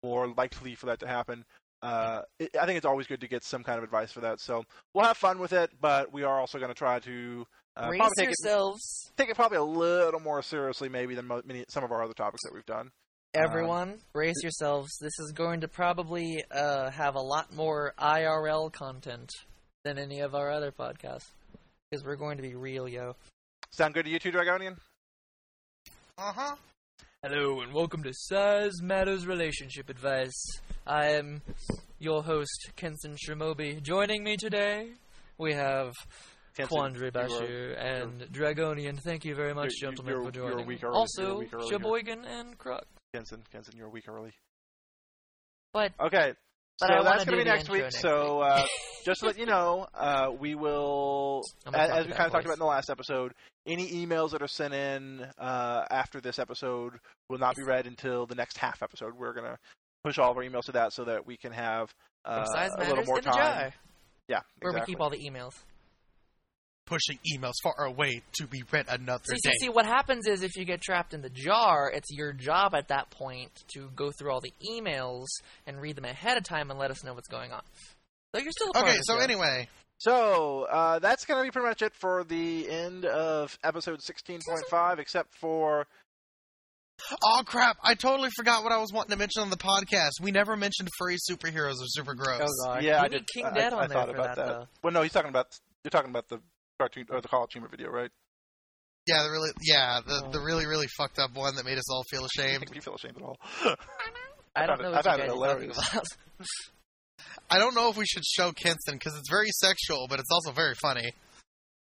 more 0.02 0.28
likely 0.28 0.74
for 0.74 0.86
that 0.86 1.01
to 1.01 1.06
happen. 1.06 1.44
Uh, 1.82 2.23
it, 2.39 2.56
I 2.59 2.65
think 2.65 2.78
it's 2.78 2.86
always 2.86 3.06
good 3.06 3.20
to 3.20 3.28
get 3.28 3.44
some 3.44 3.62
kind 3.62 3.77
of 3.77 3.85
advice 3.85 4.11
for 4.11 4.20
that. 4.20 4.40
So 4.40 4.65
we'll 4.94 5.05
have 5.05 5.19
fun 5.19 5.39
with 5.39 5.52
it, 5.52 5.70
but 5.81 6.12
we 6.12 6.23
are 6.23 6.40
also 6.40 6.59
going 6.59 6.70
to 6.70 6.74
try 6.74 6.98
to 7.01 7.47
uh, 7.77 7.90
probably 7.98 8.15
take 8.16 8.31
it, 8.31 8.36
take 9.19 9.28
it 9.28 9.36
probably 9.36 9.59
a 9.59 9.62
little 9.62 10.20
more 10.20 10.40
seriously, 10.40 10.89
maybe 10.89 11.15
than 11.15 11.27
mo- 11.27 11.43
many, 11.44 11.65
some 11.69 11.85
of 11.85 11.93
our 11.93 12.02
other 12.02 12.15
topics 12.15 12.43
that 12.44 12.55
we've 12.55 12.65
done. 12.65 12.90
Everyone. 13.35 13.98
brace 14.12 14.36
yourselves. 14.43 14.97
This 15.01 15.19
is 15.19 15.32
going 15.32 15.62
to 15.62 15.69
probably 15.69 16.44
uh, 16.52 16.90
have 16.90 17.16
a 17.16 17.20
lot 17.20 17.52
more 17.52 17.93
IRL 17.98 18.73
content 18.73 19.28
than 19.85 19.98
any 19.98 20.20
of 20.20 20.35
our 20.36 20.51
other 20.52 20.70
podcasts 20.70 21.27
because 21.90 22.05
we're 22.05 22.15
going 22.16 22.36
to 22.36 22.43
be 22.43 22.55
real, 22.55 22.86
yo. 22.89 23.16
Sound 23.70 23.94
good 23.94 24.05
to 24.05 24.11
you 24.11 24.20
too, 24.20 24.31
Dragonian? 24.31 24.77
Uh 26.16 26.32
huh. 26.32 26.55
Hello 27.24 27.61
and 27.62 27.73
welcome 27.74 28.05
to 28.05 28.12
Size 28.12 28.81
Matters 28.82 29.27
Relationship 29.27 29.89
Advice. 29.90 30.44
I 30.86 31.06
am 31.12 31.43
your 31.98 32.23
host, 32.23 32.70
Kenson 32.77 33.16
Shimobi. 33.16 33.82
Joining 33.82 34.23
me 34.23 34.36
today, 34.36 34.90
we 35.39 35.55
have 35.55 35.93
Kenson, 36.55 36.69
Quandary 36.77 37.11
you 37.12 37.20
are- 37.20 37.27
Bashir 37.28 37.85
and 37.85 38.20
Dragonian. 38.32 39.01
Thank 39.02 39.24
you 39.24 39.35
very 39.35 39.55
much, 39.55 39.73
you're- 39.81 39.90
gentlemen, 39.90 40.15
you're- 40.15 40.27
for 40.27 40.31
joining. 40.31 40.78
You're 40.78 40.90
a 40.93 40.94
also, 40.94 41.39
week 41.40 41.52
early 41.52 41.65
here. 41.65 41.78
Sheboygan 41.78 42.24
and 42.27 42.56
Crux. 42.59 42.86
Kenson, 43.15 43.43
Kenson, 43.53 43.74
you're 43.77 43.86
a 43.86 43.91
week 43.91 44.09
early. 44.09 44.32
But 45.73 45.93
Okay, 46.01 46.32
But 46.81 46.89
so 46.89 47.03
that's 47.05 47.24
going 47.24 47.39
to 47.39 47.45
be 47.45 47.51
next 47.51 47.69
week. 47.69 47.82
next 47.82 48.01
so 48.01 48.41
uh, 48.41 48.66
just 49.05 49.20
to 49.20 49.27
let 49.27 49.39
you 49.39 49.47
know, 49.47 49.86
uh, 49.95 50.31
we 50.36 50.57
will, 50.57 51.43
as, 51.73 51.91
as 51.91 52.07
we 52.07 52.12
kind 52.12 52.27
of 52.27 52.32
talked 52.32 52.45
about 52.45 52.55
in 52.55 52.59
the 52.59 52.65
last 52.65 52.91
episode, 52.91 53.32
any 53.66 53.89
emails 54.05 54.31
that 54.31 54.43
are 54.43 54.49
sent 54.49 54.74
in 54.74 55.24
uh, 55.39 55.85
after 55.91 56.20
this 56.20 56.41
episode 56.41 56.95
will 57.28 57.39
not 57.39 57.55
be 57.55 57.62
read 57.62 57.86
until 57.86 58.27
the 58.27 58.35
next 58.35 58.59
half 58.59 58.82
episode. 58.82 59.15
We're 59.16 59.32
going 59.32 59.47
to 59.47 59.59
push 60.03 60.19
all 60.19 60.32
of 60.32 60.36
our 60.36 60.43
emails 60.43 60.65
to 60.65 60.73
that 60.73 60.93
so 60.93 61.05
that 61.05 61.24
we 61.24 61.36
can 61.36 61.53
have 61.53 61.95
uh, 62.24 62.45
a 62.55 62.85
little 62.85 63.05
more 63.05 63.20
time. 63.20 63.73
Yeah, 64.28 64.41
where 64.61 64.73
we 64.73 64.81
keep 64.81 65.01
all 65.01 65.11
the 65.11 65.19
emails. 65.19 65.55
Pushing 66.86 67.19
emails 67.35 67.55
far 67.62 67.86
away 67.86 68.20
to 68.35 68.47
be 68.47 68.62
read 68.70 68.85
another 68.90 69.23
See, 69.27 69.36
day. 69.43 69.52
see, 69.52 69.66
see, 69.66 69.69
what 69.70 69.86
happens 69.86 70.27
is 70.27 70.43
if 70.43 70.55
you 70.56 70.66
get 70.66 70.82
trapped 70.82 71.15
in 71.15 71.23
the 71.23 71.31
jar, 71.31 71.90
it's 71.90 72.09
your 72.11 72.32
job 72.35 72.74
at 72.74 72.89
that 72.89 73.11
point 73.11 73.51
to 73.74 73.89
go 73.97 74.11
through 74.11 74.31
all 74.31 74.40
the 74.43 74.52
emails 74.70 75.24
and 75.66 75.81
read 75.81 75.97
them 75.97 76.05
ahead 76.05 76.36
of 76.36 76.44
time 76.44 76.70
and 76.70 76.78
let 76.78 76.90
us 76.90 77.02
know 77.02 77.15
what's 77.15 77.28
going 77.28 77.52
on. 77.52 77.62
So 78.35 78.43
you're 78.43 78.52
still 78.52 78.69
a 78.70 78.73
part 78.74 78.85
Okay, 78.86 78.93
of 78.93 78.98
the 78.98 79.02
so 79.05 79.15
show. 79.16 79.20
anyway, 79.23 79.69
So 79.97 80.66
uh, 80.70 80.98
that's 80.98 81.24
going 81.24 81.40
to 81.40 81.44
be 81.44 81.51
pretty 81.51 81.69
much 81.69 81.81
it 81.81 81.94
for 81.94 82.23
the 82.24 82.69
end 82.69 83.06
of 83.06 83.56
episode 83.65 84.01
16.5, 84.01 84.98
except 84.98 85.31
for 85.40 85.86
oh 87.24 87.43
crap! 87.47 87.77
I 87.82 87.94
totally 87.94 88.31
forgot 88.36 88.62
what 88.62 88.73
I 88.73 88.78
was 88.78 88.93
wanting 88.93 89.11
to 89.12 89.16
mention 89.16 89.43
on 89.43 89.51
the 89.51 89.56
podcast. 89.56 90.20
We 90.20 90.32
never 90.32 90.55
mentioned 90.56 90.89
furry 90.98 91.16
superheroes 91.16 91.74
or 91.81 91.86
super 91.86 92.15
gross. 92.15 92.40
Oh 92.43 92.66
god, 92.66 92.82
yeah, 92.85 93.01
we 93.01 93.06
I 93.06 93.09
need 93.09 93.11
did. 93.19 93.28
King 93.35 93.47
I, 93.47 93.55
Dead 93.55 93.73
I, 93.73 93.77
on 93.77 93.82
I 93.85 93.86
there 93.86 93.97
thought 93.98 94.09
for 94.11 94.15
about 94.15 94.36
that, 94.36 94.47
that. 94.47 94.69
Well, 94.82 94.93
no, 94.93 95.02
he's 95.02 95.12
talking 95.12 95.31
about 95.31 95.47
you're 95.82 95.90
talking 95.90 96.11
about 96.11 96.28
the 96.28 96.40
cartoon 96.79 97.07
or 97.11 97.21
the 97.21 97.29
college 97.29 97.51
humor 97.53 97.69
video, 97.69 97.91
right? 97.91 98.11
Yeah, 99.07 99.23
the 99.23 99.31
really, 99.31 99.51
yeah, 99.63 100.01
the 100.07 100.23
Oh. 100.25 100.31
the 100.31 100.41
really 100.41 100.67
really 100.67 100.87
fucked 100.97 101.19
up 101.19 101.33
one 101.35 101.57
that 101.57 101.65
made 101.65 101.79
us 101.79 101.91
all 101.91 102.03
feel 102.11 102.25
ashamed. 102.25 102.61
Make 102.61 102.75
me 102.75 102.81
feel 102.81 102.95
ashamed 102.95 103.17
at 103.17 103.23
all. 103.23 103.37
I 104.57 104.67
don't 104.67 104.81
know 104.81 104.89
it- 104.89 104.93
what 104.93 104.95
I 104.95 104.99
you 104.99 105.03
found 105.03 105.05
it 105.05 105.05
guys 105.05 105.09
are 105.09 105.17
talking 105.19 105.27
hilarious. 105.27 105.89
about. 105.93 106.07
I 107.51 107.59
don't 107.59 107.75
know 107.75 107.91
if 107.91 107.97
we 107.97 108.07
should 108.07 108.25
show 108.25 108.53
Kenson 108.53 108.95
because 108.95 109.17
it's 109.19 109.29
very 109.31 109.51
sexual, 109.51 110.07
but 110.09 110.21
it's 110.21 110.31
also 110.31 110.53
very 110.53 110.75
funny. 110.75 111.13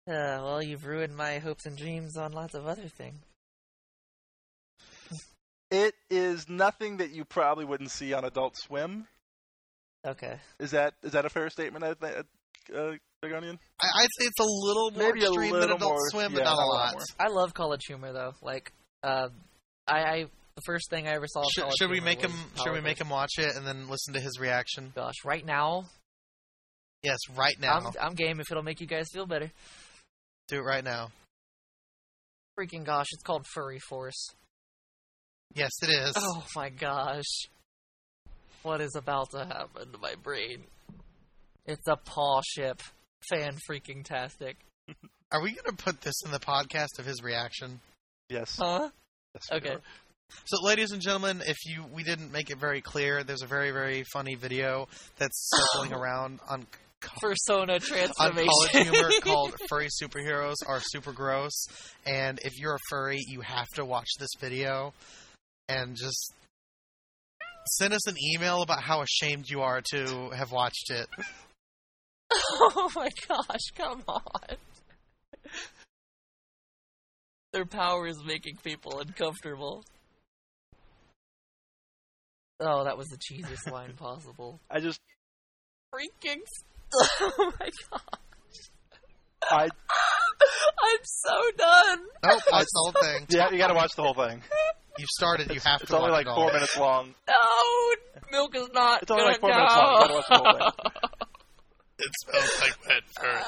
Uh, 0.07 0.41
well, 0.43 0.61
you've 0.61 0.85
ruined 0.85 1.15
my 1.15 1.39
hopes 1.39 1.65
and 1.65 1.77
dreams 1.77 2.17
on 2.17 2.33
lots 2.33 2.53
of 2.55 2.67
other 2.67 2.87
things. 2.89 3.21
It 5.71 5.95
is 6.09 6.47
nothing 6.49 6.97
that 6.97 7.11
you 7.11 7.25
probably 7.25 7.65
wouldn't 7.65 7.89
see 7.89 8.13
on 8.13 8.25
Adult 8.25 8.57
Swim. 8.57 9.07
Okay. 10.05 10.39
Is 10.59 10.71
that 10.71 10.93
is 11.01 11.13
that 11.13 11.25
a 11.25 11.29
fair 11.29 11.49
statement, 11.49 11.83
I 11.83 11.93
think, 11.93 12.25
uh, 12.75 12.91
Dragonian? 13.23 13.57
I, 13.81 13.87
I'd 14.01 14.07
say 14.19 14.25
it's 14.25 14.39
a 14.39 14.43
little 14.67 14.91
more 14.91 15.07
Maybe 15.13 15.25
a 15.25 15.29
extreme 15.29 15.53
than 15.53 15.63
Adult 15.71 15.81
more- 15.81 16.09
Swim, 16.09 16.31
yeah, 16.33 16.37
but 16.39 16.43
not 16.45 16.53
a 16.53 16.65
lot 16.65 16.67
lot. 16.67 16.93
more. 16.93 17.03
I 17.19 17.27
love 17.29 17.53
college 17.53 17.81
humor 17.87 18.11
though. 18.13 18.33
Like, 18.41 18.71
uh, 19.03 19.29
I, 19.87 19.97
I 19.99 20.25
the 20.55 20.61
first 20.65 20.89
thing 20.89 21.07
I 21.07 21.11
ever 21.15 21.25
saw. 21.27 21.43
Should, 21.49 21.65
should 21.77 21.89
we 21.89 21.95
Humor 21.97 22.05
make 22.05 22.21
him? 22.21 22.31
was 22.53 22.63
Should 22.63 22.73
we 22.73 22.81
make 22.81 22.99
him 23.01 23.09
watch 23.09 23.31
it 23.37 23.55
and 23.55 23.65
then 23.65 23.89
listen 23.89 24.13
to 24.13 24.19
his 24.19 24.39
reaction? 24.39 24.91
Gosh, 24.95 25.15
right 25.25 25.45
now, 25.45 25.85
Yes, 27.01 27.17
right 27.35 27.55
now. 27.59 27.79
I'm, 27.79 27.91
I'm 28.01 28.13
game 28.13 28.39
if 28.39 28.49
it'll 28.49 28.63
make 28.63 28.79
you 28.79 28.87
guys 28.87 29.07
feel 29.11 29.25
better. 29.25 29.51
Do 30.47 30.57
it 30.57 30.61
right 30.63 30.83
now. 30.83 31.09
Freaking 32.57 32.83
gosh, 32.85 33.07
it's 33.11 33.23
called 33.23 33.45
Furry 33.53 33.79
Force. 33.79 34.29
Yes, 35.55 35.71
it 35.81 35.89
is. 35.89 36.13
Oh 36.15 36.45
my 36.55 36.69
gosh. 36.69 37.25
What 38.61 38.79
is 38.79 38.95
about 38.95 39.31
to 39.31 39.39
happen 39.39 39.91
to 39.91 39.97
my 39.97 40.15
brain? 40.21 40.63
It's 41.65 41.87
a 41.87 41.95
paw 41.95 42.41
ship. 42.45 42.81
Fan 43.29 43.57
freaking 43.69 44.03
tastic. 44.03 44.57
Are 45.31 45.41
we 45.41 45.51
going 45.51 45.75
to 45.75 45.83
put 45.83 46.01
this 46.01 46.15
in 46.25 46.31
the 46.31 46.39
podcast 46.39 46.99
of 46.99 47.05
his 47.05 47.23
reaction? 47.23 47.79
Yes. 48.29 48.57
Huh? 48.57 48.89
Yes, 49.33 49.43
we 49.51 49.57
Okay. 49.57 49.69
are. 49.75 49.81
So, 50.45 50.61
ladies 50.63 50.91
and 50.91 51.01
gentlemen, 51.01 51.41
if 51.45 51.57
you 51.65 51.85
we 51.93 52.03
didn't 52.03 52.31
make 52.31 52.49
it 52.49 52.57
very 52.59 52.81
clear, 52.81 53.23
there's 53.23 53.43
a 53.43 53.47
very 53.47 53.71
very 53.71 54.03
funny 54.11 54.35
video 54.35 54.87
that's 55.17 55.49
circling 55.73 55.93
around 55.93 56.39
on 56.49 56.65
Persona 57.21 57.73
on 57.73 57.79
transformation. 57.79 58.47
College 58.71 58.87
Humor 58.89 59.09
called 59.21 59.53
"Furry 59.69 59.89
Superheroes 60.01 60.55
Are 60.65 60.79
Super 60.81 61.11
Gross," 61.13 61.65
and 62.05 62.39
if 62.43 62.57
you're 62.59 62.75
a 62.75 62.79
furry, 62.89 63.19
you 63.27 63.41
have 63.41 63.67
to 63.75 63.85
watch 63.85 64.07
this 64.19 64.31
video 64.39 64.93
and 65.69 65.95
just 65.95 66.33
send 67.77 67.93
us 67.93 68.07
an 68.07 68.15
email 68.35 68.61
about 68.63 68.81
how 68.81 69.01
ashamed 69.01 69.49
you 69.49 69.61
are 69.61 69.81
to 69.93 70.29
have 70.31 70.51
watched 70.51 70.89
it. 70.89 71.07
oh 72.75 72.89
my 72.95 73.09
gosh, 73.27 73.71
come 73.75 74.03
on. 74.07 74.55
Their 77.51 77.65
power 77.65 78.07
is 78.07 78.17
making 78.25 78.57
people 78.63 78.99
uncomfortable. 78.99 79.83
Oh, 82.59 82.83
that 82.85 82.97
was 82.97 83.07
the 83.09 83.17
cheesiest 83.17 83.71
line 83.71 83.93
possible. 83.97 84.59
I 84.69 84.79
just 84.79 84.99
Freaking. 85.93 86.41
Oh 87.21 87.51
my 87.59 87.69
god. 87.91 88.01
I 89.49 89.63
I'm 89.65 90.99
so 91.03 91.51
done. 91.57 91.99
Nope, 92.23 92.41
watch 92.51 92.65
the 92.65 92.67
whole 92.75 92.91
thing. 93.01 93.25
yeah, 93.29 93.49
you 93.51 93.57
got 93.57 93.67
to 93.67 93.73
watch 93.73 93.91
the 93.95 94.03
whole 94.03 94.13
thing. 94.13 94.41
You've 94.99 95.09
started. 95.09 95.49
You 95.51 95.59
have 95.61 95.81
It's 95.81 95.89
to 95.89 95.97
only 95.97 96.11
watch 96.11 96.25
like 96.25 96.31
it 96.31 96.35
four 96.39 96.53
minutes 96.53 96.77
long. 96.77 97.15
No, 97.27 98.31
milk 98.31 98.55
is 98.55 98.69
not. 98.73 99.01
It's 99.01 99.09
only 99.11 99.23
gonna 99.23 99.31
like 99.31 99.41
four 99.41 99.49
go. 99.49 100.07
minutes 100.07 100.29
long. 100.29 100.71
It 102.05 102.13
smells 102.25 102.61
like 102.61 102.87
wet 102.87 103.03
fur 103.19 103.41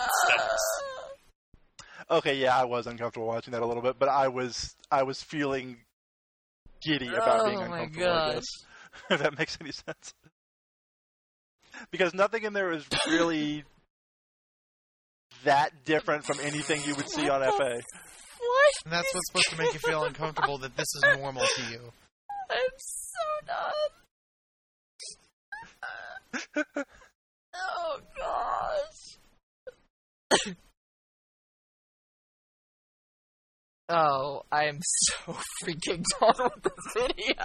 Okay, 2.09 2.35
yeah, 2.37 2.57
I 2.57 2.65
was 2.65 2.87
uncomfortable 2.87 3.27
watching 3.27 3.51
that 3.53 3.61
a 3.61 3.65
little 3.65 3.81
bit, 3.81 3.97
but 3.97 4.09
I 4.09 4.27
was 4.27 4.75
I 4.91 5.03
was 5.03 5.21
feeling 5.21 5.77
giddy 6.81 7.07
about 7.07 7.45
being 7.45 7.57
Oh 7.57 7.67
my 7.67 7.79
uncomfortable. 7.79 8.11
I 8.11 8.33
guess, 8.33 8.45
if 9.09 9.19
that 9.19 9.37
makes 9.37 9.57
any 9.59 9.71
sense. 9.71 10.13
Because 11.91 12.13
nothing 12.13 12.43
in 12.43 12.53
there 12.53 12.71
is 12.71 12.85
really 13.07 13.63
that 15.43 15.83
different 15.83 16.23
from 16.23 16.39
anything 16.41 16.81
you 16.85 16.95
would 16.95 17.09
see 17.09 17.27
on 17.29 17.41
FA. 17.41 17.81
What? 18.39 18.73
And 18.85 18.93
that's 18.93 19.13
what's 19.13 19.27
supposed 19.27 19.49
to 19.49 19.57
make 19.57 19.73
you 19.73 19.79
feel 19.79 20.03
uncomfortable 20.03 20.57
that 20.59 20.77
this 20.77 20.87
is 20.95 21.03
normal 21.17 21.43
to 21.43 21.61
you. 21.71 21.91
I'm 22.49 22.57
so 22.77 23.23
done. 26.65 26.75
oh 27.55 27.99
gosh. 28.17 29.17
oh, 33.89 34.41
I 34.51 34.65
am 34.65 34.79
so 34.81 35.15
freaking 35.63 36.03
done 36.19 36.51
with 36.55 36.63
this 36.63 36.93
video. 36.93 37.35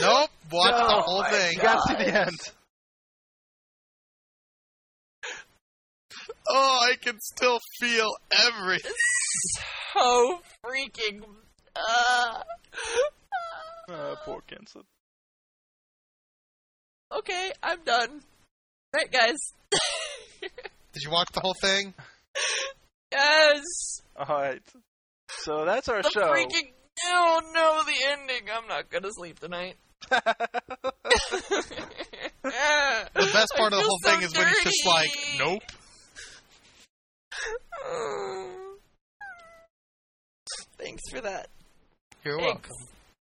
Nope, 0.00 0.30
watch 0.50 0.70
No, 0.72 0.86
the 0.88 1.02
whole 1.02 1.24
thing. 1.24 1.52
You 1.54 1.60
gotta 1.60 1.94
the 2.04 2.20
end. 2.20 2.30
Oh, 6.48 6.78
I 6.90 6.94
can 6.96 7.18
still 7.20 7.58
feel 7.80 8.08
everything. 8.46 8.92
so 9.92 10.40
freaking. 10.64 11.22
Uh, 11.74 12.42
Uh, 13.92 14.14
poor 14.24 14.40
Kenson. 14.46 14.82
okay, 17.16 17.52
I'm 17.62 17.82
done. 17.84 18.20
Right, 18.94 19.10
guys. 19.10 19.36
Did 20.96 21.02
you 21.04 21.10
watch 21.10 21.28
the 21.34 21.40
whole 21.40 21.54
thing? 21.60 21.92
yes. 23.12 23.60
Alright. 24.18 24.62
So 25.28 25.66
that's 25.66 25.88
our 25.90 26.00
The 26.00 26.08
show. 26.10 26.32
freaking. 26.32 26.72
Oh 27.04 27.40
no, 27.52 27.82
the 27.84 27.92
ending. 28.12 28.48
I'm 28.50 28.66
not 28.66 28.88
gonna 28.88 29.10
sleep 29.12 29.38
tonight. 29.38 29.76
The 32.42 33.30
best 33.32 33.52
part 33.56 33.72
of 33.72 33.80
the 33.80 33.84
whole 33.84 33.98
thing 34.02 34.22
is 34.22 34.34
when 34.36 34.46
he's 34.46 34.62
just 34.62 34.86
like, 34.86 35.10
nope. 35.38 35.62
Thanks 40.78 41.02
for 41.10 41.20
that. 41.22 41.48
You're 42.24 42.38
Thanks. 42.38 42.68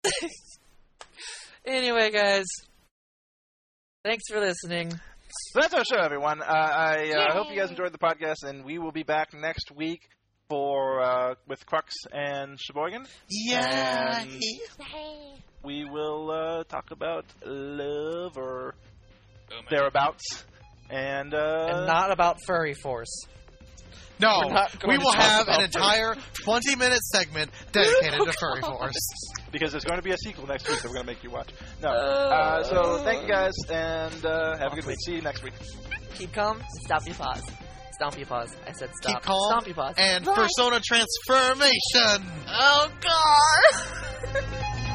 welcome. 0.04 0.30
Anyway, 1.66 2.10
guys. 2.10 2.46
Thanks 4.06 4.24
for 4.32 4.40
listening. 4.40 4.98
So 5.32 5.62
that's 5.62 5.74
our 5.74 5.86
show, 5.86 6.00
everyone. 6.00 6.42
Uh, 6.42 6.46
I 6.46 7.12
uh, 7.12 7.34
hope 7.34 7.52
you 7.52 7.60
guys 7.60 7.70
enjoyed 7.70 7.94
the 7.94 8.00
podcast, 8.00 8.44
and 8.44 8.66
we 8.66 8.80
will 8.80 8.92
be 8.92 9.04
back 9.04 9.34
next 9.34 9.72
week 9.72 10.02
for 10.50 11.02
uh, 11.02 11.36
with 11.48 11.66
Crux 11.66 11.94
and 12.12 12.60
Sheboygan. 12.60 13.06
Yeah. 13.30 14.22
And 14.22 14.42
we 15.64 15.86
will 15.86 16.32
uh, 16.32 16.64
talk 16.64 16.92
about 16.92 17.26
love 17.46 18.38
or 18.38 18.74
thereabouts, 19.70 20.46
and, 20.90 21.34
uh, 21.34 21.68
and 21.70 21.86
not 21.86 22.12
about 22.12 22.38
Furry 22.48 22.74
Force. 22.74 23.28
No, 24.20 24.42
We're 24.48 24.54
not 24.54 24.80
going 24.80 24.92
we 24.92 24.98
to 24.98 25.04
will 25.06 25.14
have 25.14 25.48
an 25.48 25.62
entire 25.64 26.16
20 26.44 26.76
minute 26.76 27.00
segment 27.04 27.52
dedicated 27.72 28.20
to 28.20 28.34
Furry 28.40 28.62
Force. 28.62 28.94
because 29.52 29.72
there's 29.72 29.86
going 29.86 29.98
to 29.98 30.04
be 30.04 30.12
a 30.12 30.18
sequel 30.18 30.46
next 30.46 30.68
week 30.68 30.82
that 30.82 30.88
we're 30.88 30.96
going 30.96 31.06
to 31.06 31.12
make 31.14 31.24
you 31.24 31.30
watch. 31.32 31.50
No, 31.82 31.90
uh, 31.90 32.64
so 32.64 33.02
thank 33.04 33.22
you 33.22 33.28
guys, 33.30 33.54
and 33.70 34.26
uh, 34.26 34.58
have 34.58 34.74
a 34.74 34.76
good 34.76 34.86
week. 34.86 34.98
See 35.06 35.16
you 35.16 35.22
next 35.22 35.42
week. 35.44 35.54
Keep 36.16 36.34
calm 36.34 36.58
and 36.58 36.66
stop 36.84 37.06
your 37.06 37.16
paws. 37.16 37.42
Stomp 37.94 38.18
your 38.18 38.28
paws. 38.28 38.56
I 38.68 38.72
said 38.74 38.90
stop. 39.02 39.14
Keep 39.16 39.24
calm 39.24 39.50
Stomp 39.52 39.68
your 39.68 39.76
paws. 39.76 39.96
and 39.98 40.26
Bye. 40.26 40.34
persona 40.36 40.80
transformation. 40.82 42.32
Oh 42.48 42.90
god! 43.02 44.86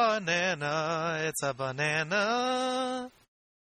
Banana, 0.00 1.18
it's 1.28 1.42
a 1.42 1.52
banana. 1.52 3.12